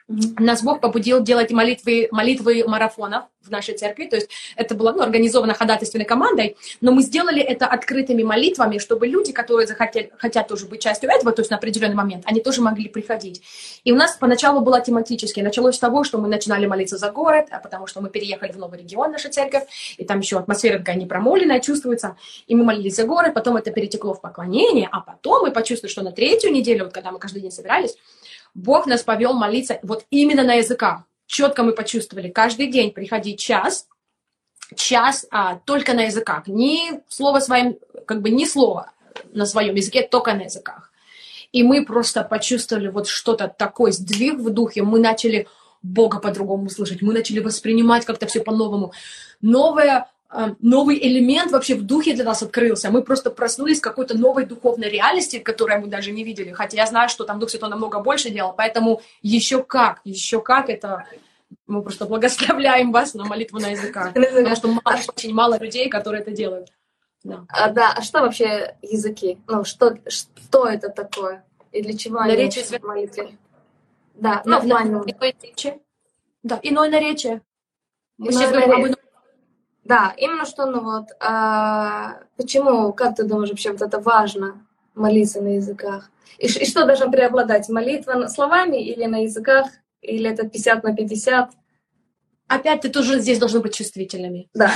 Нас 0.08 0.62
Бог 0.64 0.82
побудил 0.82 1.24
делать 1.24 1.52
молитвы, 1.52 2.10
молитвы 2.12 2.64
марафонов 2.68 3.24
в 3.42 3.50
нашей 3.50 3.76
церкви, 3.76 4.06
то 4.06 4.16
есть 4.16 4.30
это 4.56 4.76
было 4.76 4.92
ну, 4.92 5.02
организовано 5.02 5.54
ходатайственной 5.54 6.06
командой, 6.06 6.56
но 6.82 6.92
мы 6.92 7.02
сделали 7.02 7.42
это 7.42 7.68
открытыми 7.68 8.24
молитвами, 8.24 8.78
чтобы 8.78 9.08
люди, 9.08 9.32
которые 9.34 9.68
захотят, 9.68 10.08
хотят 10.18 10.48
тоже 10.48 10.66
быть 10.66 10.82
частью 10.82 11.10
этого, 11.10 11.32
то 11.32 11.42
есть 11.42 11.52
на 11.52 11.58
определенный 11.58 11.96
момент, 11.96 12.24
они 12.26 12.42
тоже 12.42 12.62
могли 12.62 12.88
приходить. 12.88 13.42
И 13.84 13.92
у 13.92 13.96
нас 13.96 14.16
поначалу 14.16 14.62
было 14.62 14.82
тематически. 14.82 15.42
Началось 15.42 15.76
с 15.76 15.80
того, 15.80 16.04
что 16.04 16.18
мы 16.18 16.28
начинали 16.28 16.66
молиться 16.66 16.98
за 16.98 17.12
город, 17.12 17.48
а 17.52 17.60
потому 17.60 17.88
что 17.88 18.02
мы 18.02 18.10
переехали 18.10 18.52
в 18.52 18.58
новый 18.58 18.80
регион, 18.80 19.12
наша 19.12 19.30
церковь, 19.30 19.64
и 19.98 20.06
там 20.06 20.20
еще 20.20 20.38
атмосфера 20.38 20.80
такая 20.80 20.96
непромоленная 20.96 21.60
чувствуется, 21.60 22.16
и 22.48 22.56
мы 22.56 22.64
молились 22.64 22.96
за 22.96 23.06
город, 23.06 23.34
потом 23.34 23.58
это 23.58 23.72
перетекло 23.72 24.14
в 24.14 24.22
поклонение, 24.22 24.88
а 24.92 25.02
потом 25.02 25.44
мы 25.44 25.52
почувствовали, 25.52 25.92
что 25.92 26.02
на 26.02 26.12
третью 26.12 26.52
неделю, 26.52 26.86
вот 26.86 26.94
когда 26.94 27.12
мы 27.12 27.20
каждый 27.20 27.42
день 27.42 27.52
собирались, 27.52 27.96
Бог 28.54 28.86
нас 28.86 29.04
повел 29.04 29.34
молиться 29.34 29.80
вот 29.84 30.06
именно 30.10 30.44
на 30.44 30.56
языках. 30.56 31.04
Четко 31.26 31.64
мы 31.64 31.74
почувствовали, 31.74 32.30
каждый 32.30 32.68
день 32.68 32.92
приходить 32.92 33.40
час, 33.40 33.88
час 34.76 35.26
а, 35.32 35.56
только 35.56 35.94
на 35.94 36.04
языках. 36.04 36.48
Ни 36.48 37.02
слова 37.10 37.40
своим, 37.40 37.78
как 38.06 38.22
бы 38.22 38.30
ни 38.30 38.46
слова 38.46 38.92
на 39.32 39.46
своем 39.46 39.76
языке, 39.76 40.04
только 40.04 40.34
на 40.34 40.44
языках. 40.44 40.92
И 41.52 41.64
мы 41.64 41.86
просто 41.86 42.24
почувствовали 42.24 42.88
вот 42.88 43.08
что-то 43.08 43.48
такое, 43.48 43.92
сдвиг 43.92 44.40
в 44.40 44.50
духе. 44.50 44.84
Мы 44.84 45.00
начали 45.00 45.48
Бога 45.82 46.20
по-другому 46.20 46.70
слышать, 46.70 47.02
мы 47.02 47.14
начали 47.14 47.40
воспринимать 47.40 48.06
как-то 48.06 48.26
все 48.26 48.42
по-новому. 48.42 48.94
Новое 49.42 50.10
новый 50.60 50.98
элемент 50.98 51.52
вообще 51.52 51.76
в 51.76 51.84
духе 51.84 52.14
для 52.14 52.24
нас 52.24 52.42
открылся. 52.42 52.90
Мы 52.90 53.04
просто 53.04 53.30
проснулись 53.30 53.80
в 53.80 53.84
какой-то 53.84 54.18
новой 54.18 54.46
духовной 54.46 54.90
реальности, 54.90 55.40
которую 55.40 55.82
мы 55.82 55.88
даже 55.88 56.12
не 56.12 56.24
видели. 56.24 56.52
Хотя 56.52 56.78
я 56.78 56.86
знаю, 56.88 57.10
что 57.10 57.24
там 57.24 57.40
Дух 57.40 57.50
Святой 57.50 57.70
намного 57.70 58.00
больше 58.00 58.30
делал. 58.30 58.54
Поэтому 58.56 59.02
еще 59.22 59.64
как, 59.64 60.02
еще 60.04 60.42
как 60.42 60.70
это 60.70 61.06
Мы 61.68 61.82
просто 61.82 62.06
благословляем 62.06 62.92
вас 62.92 63.14
на 63.14 63.26
молитву 63.26 63.60
на 63.60 63.68
языках. 63.68 64.14
Потому 64.14 64.56
что 64.56 64.68
мало, 64.68 65.00
очень 65.16 65.34
мало 65.34 65.60
людей, 65.60 65.90
которые 65.90 66.22
это 66.22 66.32
делают. 66.32 66.70
Да. 67.24 67.46
А, 67.48 67.70
да, 67.70 67.94
а 67.96 68.02
что 68.02 68.22
вообще 68.22 68.76
языки? 68.82 69.38
Ну, 69.48 69.64
что, 69.64 69.98
что 70.08 70.68
это 70.68 70.90
такое? 70.90 71.46
И 71.72 71.82
для 71.82 71.96
чего 71.96 72.20
они 72.20 72.34
наречие 72.34 72.66
в 72.66 72.84
молитве? 72.84 73.38
Да, 74.16 74.42
ну, 74.46 74.60
в. 74.60 75.06
Да, 76.44 76.60
иное 76.62 76.90
наречие. 76.90 77.42
Мы 78.18 78.32
иное 78.32 78.68
наречие. 78.68 79.03
Да, 79.84 80.14
именно 80.18 80.46
что, 80.46 80.66
ну 80.66 80.82
вот, 80.82 81.10
а, 81.20 82.20
почему, 82.38 82.94
как 82.94 83.16
ты 83.16 83.24
думаешь, 83.24 83.50
вообще 83.50 83.72
вот 83.72 83.82
это 83.82 84.00
важно, 84.00 84.66
молиться 84.96 85.42
на 85.42 85.56
языках? 85.56 86.10
И, 86.38 86.46
и 86.46 86.66
что 86.66 86.86
должно 86.86 87.12
преобладать, 87.12 87.68
молитва 87.70 88.28
словами 88.28 88.78
или 88.78 89.06
на 89.06 89.24
языках, 89.24 89.68
или 90.02 90.30
это 90.30 90.48
50 90.48 90.84
на 90.84 90.96
50? 90.96 91.52
Опять 92.48 92.82
ты 92.82 92.90
тоже 92.90 93.20
здесь 93.20 93.40
должны 93.40 93.60
быть 93.60 93.76
чувствительными. 93.76 94.50
Да. 94.54 94.72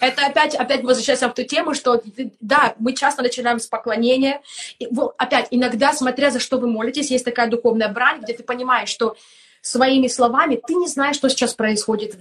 Это 0.00 0.26
опять, 0.26 0.54
опять 0.54 0.82
возвращается 0.82 1.28
в 1.28 1.34
ту 1.34 1.44
тему, 1.44 1.72
что 1.74 2.02
да, 2.40 2.74
мы 2.78 2.92
часто 2.92 3.22
начинаем 3.22 3.58
с 3.58 3.66
поклонения. 3.66 4.42
И, 4.78 4.88
опять, 5.16 5.48
иногда, 5.50 5.92
смотря 5.92 6.30
за 6.30 6.40
что 6.40 6.58
вы 6.58 6.66
молитесь, 6.66 7.10
есть 7.10 7.24
такая 7.24 7.48
духовная 7.48 7.88
брань, 7.88 8.20
где 8.20 8.34
ты 8.34 8.42
понимаешь, 8.42 8.88
что 8.88 9.16
своими 9.62 10.08
словами, 10.08 10.60
ты 10.66 10.74
не 10.74 10.88
знаешь, 10.88 11.16
что 11.16 11.30
сейчас 11.30 11.54
происходит, 11.54 12.16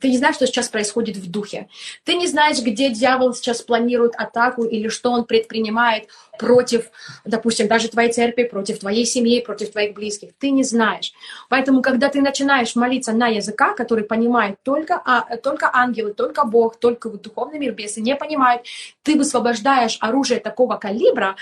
ты 0.00 0.08
не 0.08 0.18
знаешь, 0.18 0.36
что 0.36 0.46
сейчас 0.46 0.68
происходит 0.68 1.16
в 1.16 1.30
духе. 1.30 1.68
Ты 2.04 2.14
не 2.14 2.26
знаешь, 2.26 2.60
где 2.60 2.90
дьявол 2.90 3.34
сейчас 3.34 3.62
планирует 3.62 4.14
атаку 4.16 4.64
или 4.64 4.88
что 4.88 5.10
он 5.10 5.24
предпринимает 5.24 6.08
против, 6.38 6.90
допустим, 7.24 7.68
даже 7.68 7.88
твоей 7.88 8.12
церкви, 8.12 8.44
против 8.44 8.78
твоей 8.78 9.04
семьи, 9.04 9.40
против 9.40 9.72
твоих 9.72 9.94
близких. 9.94 10.30
Ты 10.38 10.50
не 10.50 10.64
знаешь. 10.64 11.12
Поэтому, 11.48 11.82
когда 11.82 12.08
ты 12.08 12.20
начинаешь 12.20 12.74
молиться 12.74 13.12
на 13.12 13.28
языках, 13.28 13.76
который 13.76 14.04
понимает 14.04 14.56
только, 14.62 15.00
а, 15.04 15.36
только 15.36 15.70
ангелы, 15.72 16.14
только 16.14 16.44
Бог, 16.44 16.76
только 16.76 17.08
в 17.08 17.20
духовный 17.20 17.58
мир, 17.58 17.72
бесы 17.72 18.00
не 18.00 18.16
понимают, 18.16 18.62
ты 19.02 19.16
высвобождаешь 19.16 19.98
оружие 20.00 20.40
такого 20.40 20.76
калибра, 20.76 21.36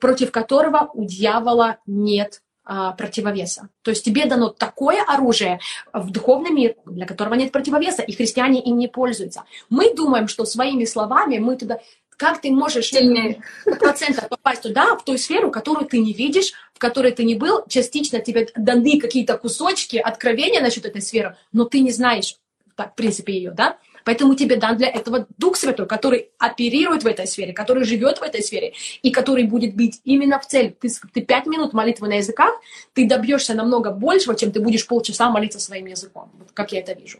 против 0.00 0.30
которого 0.30 0.90
у 0.94 1.04
дьявола 1.04 1.78
нет 1.86 2.42
а, 2.74 2.92
противовеса. 2.92 3.68
То 3.82 3.90
есть 3.90 4.02
тебе 4.02 4.24
дано 4.24 4.48
такое 4.48 5.04
оружие 5.06 5.60
в 5.92 6.10
духовный 6.10 6.50
мир, 6.50 6.74
для 6.86 7.04
которого 7.04 7.34
нет 7.34 7.52
противовеса, 7.52 8.00
и 8.00 8.12
христиане 8.12 8.62
им 8.62 8.78
не 8.78 8.88
пользуются. 8.88 9.44
Мы 9.68 9.92
думаем, 9.92 10.26
что 10.26 10.46
своими 10.46 10.86
словами 10.86 11.36
мы 11.36 11.56
туда... 11.56 11.80
Как 12.16 12.40
ты 12.40 12.50
можешь 12.50 12.90
процентов 13.78 14.26
попасть 14.30 14.62
туда, 14.62 14.96
в 14.96 15.04
ту 15.04 15.18
сферу, 15.18 15.50
которую 15.50 15.86
ты 15.86 15.98
не 15.98 16.14
видишь, 16.14 16.54
в 16.72 16.78
которой 16.78 17.12
ты 17.12 17.24
не 17.24 17.34
был, 17.34 17.62
частично 17.68 18.20
тебе 18.20 18.48
даны 18.56 18.98
какие-то 18.98 19.36
кусочки 19.36 19.98
откровения 19.98 20.62
насчет 20.62 20.86
этой 20.86 21.02
сферы, 21.02 21.36
но 21.52 21.66
ты 21.66 21.80
не 21.80 21.90
знаешь, 21.90 22.36
так, 22.74 22.92
в 22.92 22.94
принципе, 22.94 23.34
ее, 23.34 23.50
да? 23.50 23.76
Поэтому 24.04 24.34
тебе 24.34 24.56
дан 24.56 24.76
для 24.76 24.88
этого 24.88 25.26
Дух 25.38 25.56
Святой, 25.56 25.86
который 25.86 26.30
оперирует 26.38 27.02
в 27.02 27.06
этой 27.06 27.26
сфере, 27.26 27.52
который 27.52 27.84
живет 27.84 28.18
в 28.18 28.22
этой 28.22 28.42
сфере 28.42 28.74
и 29.02 29.10
который 29.10 29.44
будет 29.44 29.74
бить 29.74 30.00
именно 30.04 30.38
в 30.38 30.46
цель. 30.46 30.74
Ты, 30.80 30.88
ты 31.12 31.20
пять 31.20 31.46
минут 31.46 31.72
молитвы 31.72 32.08
на 32.08 32.14
языках, 32.14 32.52
ты 32.94 33.06
добьешься 33.06 33.54
намного 33.54 33.90
большего, 33.90 34.34
чем 34.34 34.52
ты 34.52 34.60
будешь 34.60 34.86
полчаса 34.86 35.30
молиться 35.30 35.60
своим 35.60 35.86
языком, 35.86 36.30
вот 36.38 36.48
как 36.52 36.72
я 36.72 36.80
это 36.80 36.92
вижу. 36.92 37.18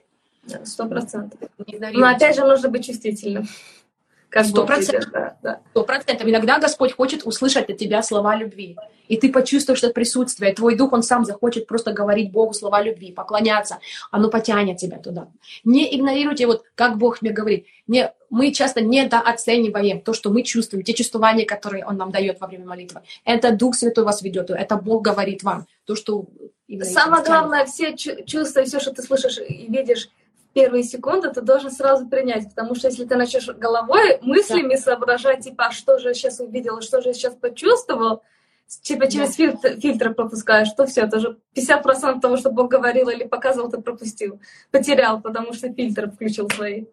Сто 0.64 0.86
процентов. 0.86 1.38
Но 1.92 2.08
опять 2.08 2.34
же 2.34 2.44
нужно 2.44 2.68
быть 2.68 2.86
чувствительным. 2.86 3.46
Сто 4.44 4.66
процентов. 4.66 5.12
Сто 5.70 5.84
процентов. 5.84 6.26
Иногда 6.26 6.58
Господь 6.58 6.92
хочет 6.94 7.26
услышать 7.26 7.68
от 7.68 7.76
тебя 7.76 8.02
слова 8.02 8.36
любви. 8.36 8.76
И 9.08 9.16
ты 9.16 9.30
почувствуешь 9.30 9.82
это 9.82 9.92
присутствие. 9.92 10.54
Твой 10.54 10.74
дух, 10.74 10.92
он 10.92 11.02
сам 11.02 11.24
захочет 11.24 11.66
просто 11.66 11.92
говорить 11.92 12.32
Богу 12.32 12.54
слова 12.54 12.82
любви, 12.82 13.12
поклоняться. 13.12 13.78
Оно 14.10 14.30
потянет 14.30 14.78
тебя 14.78 14.98
туда. 14.98 15.28
Не 15.64 15.94
игнорируйте, 15.94 16.46
вот 16.46 16.64
как 16.74 16.96
Бог 16.96 17.20
мне 17.20 17.30
говорит. 17.30 17.66
Не, 17.86 18.12
мы 18.30 18.52
часто 18.52 18.80
недооцениваем 18.80 20.00
то, 20.00 20.14
что 20.14 20.30
мы 20.30 20.42
чувствуем, 20.42 20.82
те 20.84 20.94
чувствования, 20.94 21.44
которые 21.44 21.84
Он 21.84 21.96
нам 21.96 22.10
дает 22.10 22.40
во 22.40 22.46
время 22.46 22.64
молитвы. 22.64 23.02
Это 23.24 23.52
Дух 23.52 23.74
Святой 23.74 24.04
вас 24.04 24.22
ведет, 24.22 24.50
это 24.50 24.76
Бог 24.76 25.02
говорит 25.02 25.42
вам. 25.42 25.66
То, 25.84 25.94
что 25.94 26.26
Самое 26.80 27.22
главное, 27.22 27.66
все 27.66 27.94
чувства, 27.94 28.64
все, 28.64 28.80
что 28.80 28.94
ты 28.94 29.02
слышишь 29.02 29.38
и 29.38 29.66
видишь, 29.70 30.08
первые 30.54 30.82
секунды 30.82 31.30
ты 31.30 31.40
должен 31.40 31.70
сразу 31.70 32.08
принять, 32.08 32.48
потому 32.48 32.74
что 32.74 32.88
если 32.88 33.04
ты 33.04 33.16
начнешь 33.16 33.46
головой, 33.48 34.18
мыслями 34.22 34.76
да. 34.76 34.80
соображать, 34.80 35.44
типа, 35.44 35.66
а 35.66 35.72
что 35.72 35.98
же 35.98 36.08
я 36.08 36.14
сейчас 36.14 36.40
увидел, 36.40 36.80
что 36.80 37.00
же 37.00 37.08
я 37.08 37.14
сейчас 37.14 37.34
почувствовал, 37.34 38.22
типа 38.82 39.10
через 39.10 39.28
да. 39.28 39.34
фильтр, 39.34 39.80
фильтр 39.80 40.14
пропускаешь, 40.14 40.70
то 40.76 40.86
все, 40.86 41.02
это 41.02 41.20
же 41.20 41.38
50% 41.56 42.20
того, 42.20 42.36
что 42.36 42.50
Бог 42.50 42.70
говорил 42.70 43.08
или 43.08 43.24
показывал, 43.24 43.70
ты 43.70 43.80
пропустил, 43.80 44.40
потерял, 44.70 45.20
потому 45.20 45.52
что 45.52 45.72
фильтр 45.72 46.10
включил 46.10 46.48
свои. 46.50 46.86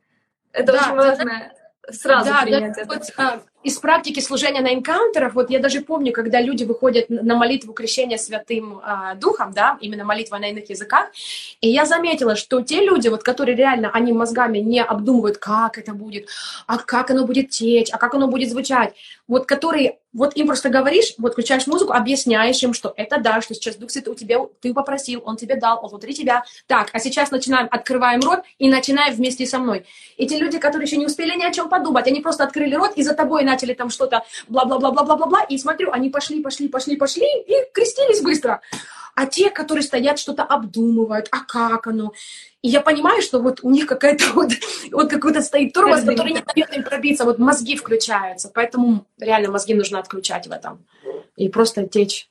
Это 0.52 0.74
да, 0.74 0.80
очень 0.80 0.96
важно 0.96 1.54
сразу 1.92 2.30
да, 2.30 2.42
принять 2.42 2.76
да, 2.76 2.82
это. 2.82 2.94
Вот, 2.94 3.14
а, 3.18 3.42
из 3.64 3.78
практики 3.78 4.22
служения 4.22 4.62
на 4.62 4.74
энкаунтерах, 4.74 5.34
вот 5.36 5.50
я 5.50 5.60
даже 5.60 5.82
помню, 5.82 6.14
когда 6.14 6.40
люди 6.42 6.64
выходят 6.64 7.10
на 7.10 7.36
молитву 7.36 7.74
крещения 7.74 8.18
Святым 8.18 8.80
э, 8.80 9.16
Духом, 9.16 9.52
да, 9.54 9.78
именно 9.82 10.06
молитва 10.06 10.38
на 10.38 10.50
иных 10.50 10.70
языках, 10.70 11.10
и 11.60 11.70
я 11.70 11.86
заметила, 11.86 12.36
что 12.36 12.62
те 12.62 12.86
люди, 12.86 13.10
вот, 13.10 13.24
которые 13.24 13.58
реально, 13.58 13.92
они 13.92 14.14
мозгами 14.14 14.60
не 14.60 14.82
обдумывают, 14.82 15.38
как 15.38 15.78
это 15.78 15.94
будет, 15.94 16.30
а 16.68 16.78
как 16.78 17.12
оно 17.12 17.26
будет 17.26 17.50
течь, 17.50 17.90
а 17.92 17.98
как 17.98 18.14
оно 18.14 18.28
будет 18.28 18.50
звучать, 18.50 18.94
вот, 19.30 19.46
которые, 19.46 20.00
вот 20.12 20.36
им 20.36 20.48
просто 20.48 20.70
говоришь, 20.70 21.14
вот, 21.20 21.34
включаешь 21.34 21.68
музыку, 21.68 21.94
объясняешь 21.94 22.62
им, 22.64 22.74
что 22.74 22.94
это 22.98 23.20
да, 23.20 23.40
что 23.42 23.54
сейчас 23.54 23.76
Дух 23.76 23.92
Святой 23.92 24.14
у 24.14 24.18
тебя, 24.18 24.40
ты 24.60 24.74
попросил, 24.74 25.22
он 25.24 25.38
тебе 25.38 25.56
дал, 25.56 25.80
он 25.84 25.90
внутри 25.90 26.14
тебя, 26.14 26.44
так, 26.68 26.90
а 26.92 27.00
сейчас 27.00 27.30
начинаем, 27.30 27.68
открываем 27.72 28.20
рот 28.22 28.40
и 28.58 28.70
начинаем 28.70 29.14
вместе 29.14 29.46
со 29.46 29.60
мной. 29.60 29.86
Эти 30.18 30.34
люди, 30.34 30.58
которые 30.58 30.88
еще 30.88 30.98
не 30.98 31.06
успели 31.06 31.38
ни 31.38 31.44
о 31.46 31.52
чем 31.52 31.70
подумать, 31.70 32.08
они 32.08 32.22
просто 32.22 32.44
открыли 32.44 32.74
рот 32.74 32.94
и 32.96 33.04
за 33.04 33.14
тобой 33.14 33.44
начали 33.44 33.74
там 33.76 33.92
что-то 33.92 34.26
бла-бла-бла-бла-бла-бла-бла, 34.48 35.44
и 35.44 35.58
смотрю, 35.60 35.92
они 35.92 36.10
пошли, 36.10 36.42
пошли, 36.42 36.68
пошли, 36.68 36.98
пошли 36.98 37.28
и 37.48 37.54
крестились 37.72 38.22
быстро. 38.22 38.62
А 39.20 39.26
те, 39.26 39.50
которые 39.50 39.84
стоят, 39.84 40.18
что-то 40.18 40.44
обдумывают, 40.44 41.28
а 41.32 41.44
как 41.44 41.88
оно. 41.88 42.14
И 42.62 42.70
я 42.70 42.80
понимаю, 42.80 43.22
что 43.22 43.42
вот 43.42 43.60
у 43.64 43.70
них 43.70 43.86
какая-то 43.86 44.24
вот, 44.34 44.52
вот 44.94 45.10
какой-то 45.10 45.42
стоит 45.42 45.74
тормоз, 45.74 46.04
который 46.04 46.32
не 46.32 46.42
дает 46.42 46.74
им 46.74 46.84
пробиться, 46.86 47.26
вот 47.26 47.38
мозги 47.38 47.76
включаются. 47.76 48.50
Поэтому 48.54 49.06
реально 49.20 49.52
мозги 49.52 49.74
нужно 49.74 50.00
отключать 50.00 50.48
в 50.48 50.54
этом. 50.54 50.86
И 51.36 51.50
просто 51.50 51.86
течь. 51.86 52.30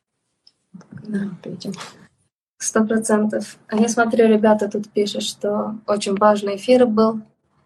Сто 2.57 2.85
процентов. 2.87 3.59
А 3.67 3.77
я 3.77 3.89
смотрю, 3.89 4.27
ребята 4.27 4.71
тут 4.71 4.89
пишут, 4.89 5.25
что 5.25 5.75
очень 5.87 6.15
важный 6.15 6.57
эфир 6.57 6.87
был, 6.87 7.21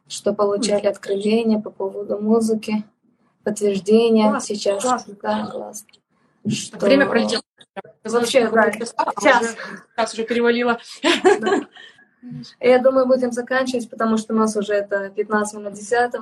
что 0.08 0.32
получали 0.32 0.88
откровения 0.88 1.60
по 1.60 1.70
поводу 1.70 2.18
музыки 2.18 2.82
подтверждение 3.44 4.30
класс, 4.30 4.46
сейчас. 4.46 4.82
Классно, 4.82 5.14
да, 5.22 5.46
классно. 5.46 5.88
Что... 6.48 6.78
Время 6.78 7.06
пролетело. 7.06 7.42
Вообще, 8.04 8.48
да, 8.48 8.70
сейчас. 8.72 9.56
Сейчас 9.96 10.14
уже 10.14 10.24
перевалило. 10.24 10.78
Да. 11.40 11.60
Я 12.60 12.78
думаю, 12.78 13.06
будем 13.06 13.32
заканчивать, 13.32 13.90
потому 13.90 14.16
что 14.16 14.32
у 14.32 14.36
нас 14.36 14.54
уже 14.56 14.74
это 14.74 15.10
15 15.10 15.58
минут 15.58 15.72
10 15.72 16.12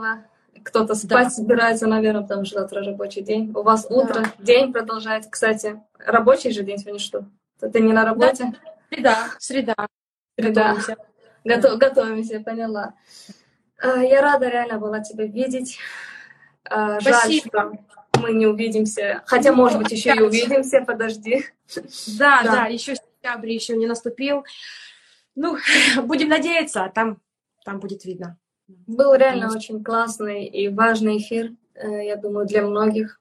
Кто-то 0.64 0.94
спать 0.94 1.24
да. 1.24 1.30
собирается, 1.30 1.86
наверное, 1.86 2.22
потому 2.22 2.44
что 2.44 2.60
завтра 2.60 2.82
рабочий 2.82 3.20
день. 3.20 3.52
У 3.54 3.62
вас 3.62 3.86
утро, 3.90 4.22
да. 4.22 4.32
день 4.38 4.72
продолжается. 4.72 5.30
Кстати, 5.30 5.82
рабочий 5.98 6.52
же 6.52 6.62
день 6.62 6.78
сегодня 6.78 7.00
что? 7.00 7.24
Ты 7.60 7.80
не 7.80 7.92
на 7.92 8.04
работе? 8.04 8.54
Да. 8.90 9.28
Среда, 9.38 9.74
среда. 9.78 9.86
Среда. 10.38 10.74
Готовимся. 10.74 10.96
Готов, 11.44 11.78
готовимся, 11.78 12.40
поняла. 12.40 12.94
А, 13.78 14.02
я 14.02 14.22
рада 14.22 14.48
реально 14.48 14.78
была 14.78 15.00
тебя 15.00 15.26
видеть. 15.26 15.78
А, 16.64 17.00
жаль, 17.00 17.32
что 17.32 17.72
мы 18.20 18.32
не 18.32 18.46
увидимся. 18.46 19.22
Хотя, 19.26 19.52
может 19.52 19.78
быть, 19.78 19.92
еще 19.92 20.14
и 20.14 20.20
увидимся, 20.20 20.82
подожди. 20.86 21.46
Да, 22.18 22.42
да, 22.42 22.52
да 22.52 22.66
еще 22.66 22.94
сентябрь 22.96 23.50
еще 23.50 23.76
не 23.76 23.86
наступил. 23.86 24.44
Ну, 25.34 25.58
будем 26.02 26.28
надеяться, 26.28 26.84
а 26.84 26.88
там, 26.88 27.20
там 27.64 27.80
будет 27.80 28.04
видно. 28.04 28.38
Был 28.86 29.14
реально 29.14 29.46
Потому... 29.46 29.58
очень 29.58 29.84
классный 29.84 30.46
и 30.46 30.68
важный 30.68 31.18
эфир, 31.18 31.52
э, 31.74 32.06
я 32.06 32.16
думаю, 32.16 32.46
для 32.46 32.62
многих. 32.62 33.20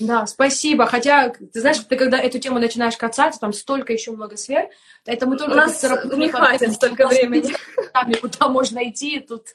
Да, 0.00 0.26
спасибо. 0.26 0.86
Хотя, 0.86 1.30
ты 1.30 1.60
знаешь, 1.60 1.78
ты 1.78 1.96
когда 1.96 2.18
эту 2.18 2.38
тему 2.38 2.58
начинаешь 2.58 2.96
касаться, 2.96 3.40
там 3.40 3.52
столько 3.52 3.92
еще 3.92 4.12
много 4.12 4.36
сфер, 4.36 4.68
это 5.04 5.26
мы 5.26 5.36
только... 5.36 5.52
У 5.52 5.56
нас 5.56 5.82
не 5.82 6.28
хватит 6.28 6.72
столько 6.72 7.06
времени. 7.06 7.54
Куда 8.20 8.48
можно 8.48 8.88
идти, 8.88 9.20
тут 9.20 9.48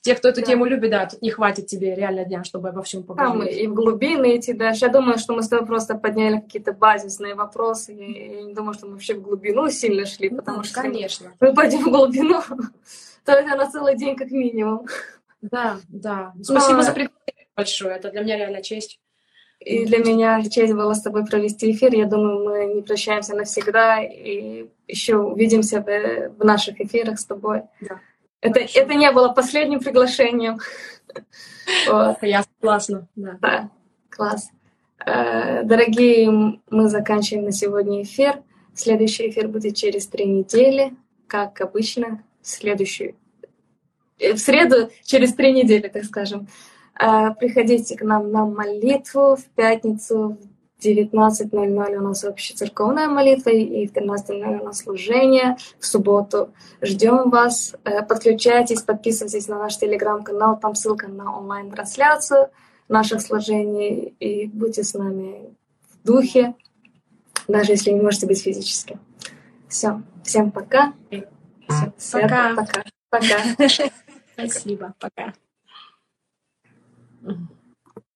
те, 0.00 0.14
кто 0.14 0.28
эту 0.28 0.40
да. 0.40 0.46
тему 0.46 0.64
любит, 0.64 0.90
да, 0.90 1.06
тут 1.06 1.22
не 1.22 1.30
хватит 1.30 1.66
тебе 1.66 1.94
реально 1.94 2.24
дня, 2.24 2.44
чтобы 2.44 2.68
обо 2.68 2.82
всем 2.82 3.02
поговорить. 3.02 3.50
Там 3.50 3.64
и 3.64 3.66
в 3.66 3.74
глубины 3.74 4.36
идти 4.36 4.52
дальше. 4.52 4.86
Я 4.86 4.92
думаю, 4.92 5.18
что 5.18 5.34
мы 5.34 5.42
с 5.42 5.48
тобой 5.48 5.66
просто 5.66 5.96
подняли 5.96 6.40
какие-то 6.40 6.72
базисные 6.72 7.34
вопросы. 7.34 7.92
Я, 7.92 8.36
я 8.36 8.42
не 8.42 8.54
думаю, 8.54 8.74
что 8.74 8.86
мы 8.86 8.92
вообще 8.92 9.14
в 9.14 9.22
глубину 9.22 9.68
сильно 9.70 10.06
шли, 10.06 10.28
потому 10.28 10.58
ну, 10.58 10.64
что 10.64 10.82
конечно. 10.82 11.32
мы 11.40 11.52
пойдем 11.52 11.80
в 11.80 11.90
глубину, 11.90 12.42
то 13.24 13.32
это 13.32 13.56
на 13.56 13.70
целый 13.70 13.96
день 13.96 14.16
как 14.16 14.30
минимум. 14.30 14.86
Да, 15.42 15.78
да. 15.88 16.32
Спасибо 16.42 16.78
а... 16.78 16.82
за 16.82 16.92
приглашение 16.92 17.48
большое. 17.56 17.96
Это 17.96 18.10
для 18.10 18.22
меня 18.22 18.36
реально 18.36 18.62
честь. 18.62 19.00
И 19.60 19.84
для 19.84 19.98
меня 19.98 20.40
честь 20.48 20.72
было 20.72 20.94
с 20.94 21.02
тобой 21.02 21.26
провести 21.26 21.72
эфир. 21.72 21.92
Я 21.92 22.06
думаю, 22.06 22.44
мы 22.44 22.74
не 22.74 22.82
прощаемся 22.82 23.34
навсегда 23.34 24.00
и 24.00 24.66
еще 24.86 25.16
увидимся 25.16 25.80
в, 25.82 26.38
в 26.38 26.44
наших 26.44 26.80
эфирах 26.80 27.18
с 27.18 27.24
тобой. 27.24 27.62
Да. 27.80 28.00
Это, 28.40 28.60
это 28.60 28.94
не 28.94 29.10
было 29.10 29.30
последним 29.30 29.80
приглашением. 29.80 30.58
Я 32.22 32.44
классно. 32.60 33.08
Да. 33.16 33.70
класс. 34.10 34.50
Э, 35.04 35.62
дорогие, 35.64 36.60
мы 36.70 36.88
заканчиваем 36.88 37.46
на 37.46 37.52
сегодня 37.52 38.02
эфир. 38.02 38.42
Следующий 38.74 39.28
эфир 39.30 39.48
будет 39.48 39.76
через 39.76 40.06
три 40.06 40.26
недели, 40.26 40.94
как 41.26 41.60
обычно. 41.60 42.22
Следующий 42.42 43.16
э, 44.18 44.34
в 44.34 44.38
среду 44.38 44.90
через 45.04 45.34
три 45.34 45.52
недели, 45.52 45.88
так 45.88 46.04
скажем. 46.04 46.48
Э, 47.00 47.34
приходите 47.38 47.96
к 47.96 48.02
нам 48.02 48.30
на 48.30 48.44
молитву 48.46 49.36
в 49.36 49.44
пятницу 49.56 50.38
в 50.40 50.57
19.00 50.80 51.96
у 51.96 52.00
нас 52.02 52.24
общецерковная 52.24 53.08
молитва 53.08 53.50
и 53.50 53.86
в 53.86 53.92
13.00 53.92 54.60
у 54.60 54.64
нас 54.64 54.78
служение. 54.78 55.56
В 55.78 55.86
субботу 55.86 56.52
ждем 56.80 57.30
вас. 57.30 57.74
Подключайтесь, 58.08 58.82
подписывайтесь 58.82 59.48
на 59.48 59.58
наш 59.58 59.76
телеграм-канал, 59.76 60.58
там 60.58 60.74
ссылка 60.74 61.08
на 61.08 61.36
онлайн-трансляцию 61.36 62.50
наших 62.88 63.20
служений 63.20 64.14
и 64.18 64.46
будьте 64.46 64.82
с 64.82 64.94
нами 64.94 65.54
в 65.92 66.06
духе, 66.06 66.54
даже 67.46 67.72
если 67.72 67.90
не 67.90 68.00
можете 68.00 68.26
быть 68.26 68.42
физически. 68.42 68.98
Все, 69.68 70.02
всем 70.24 70.50
пока. 70.50 70.94
Все, 71.98 72.22
пока. 72.22 72.54
Пока. 72.54 72.84
Пока. 73.10 73.38
Спасибо, 74.34 74.94
пока. 74.98 75.34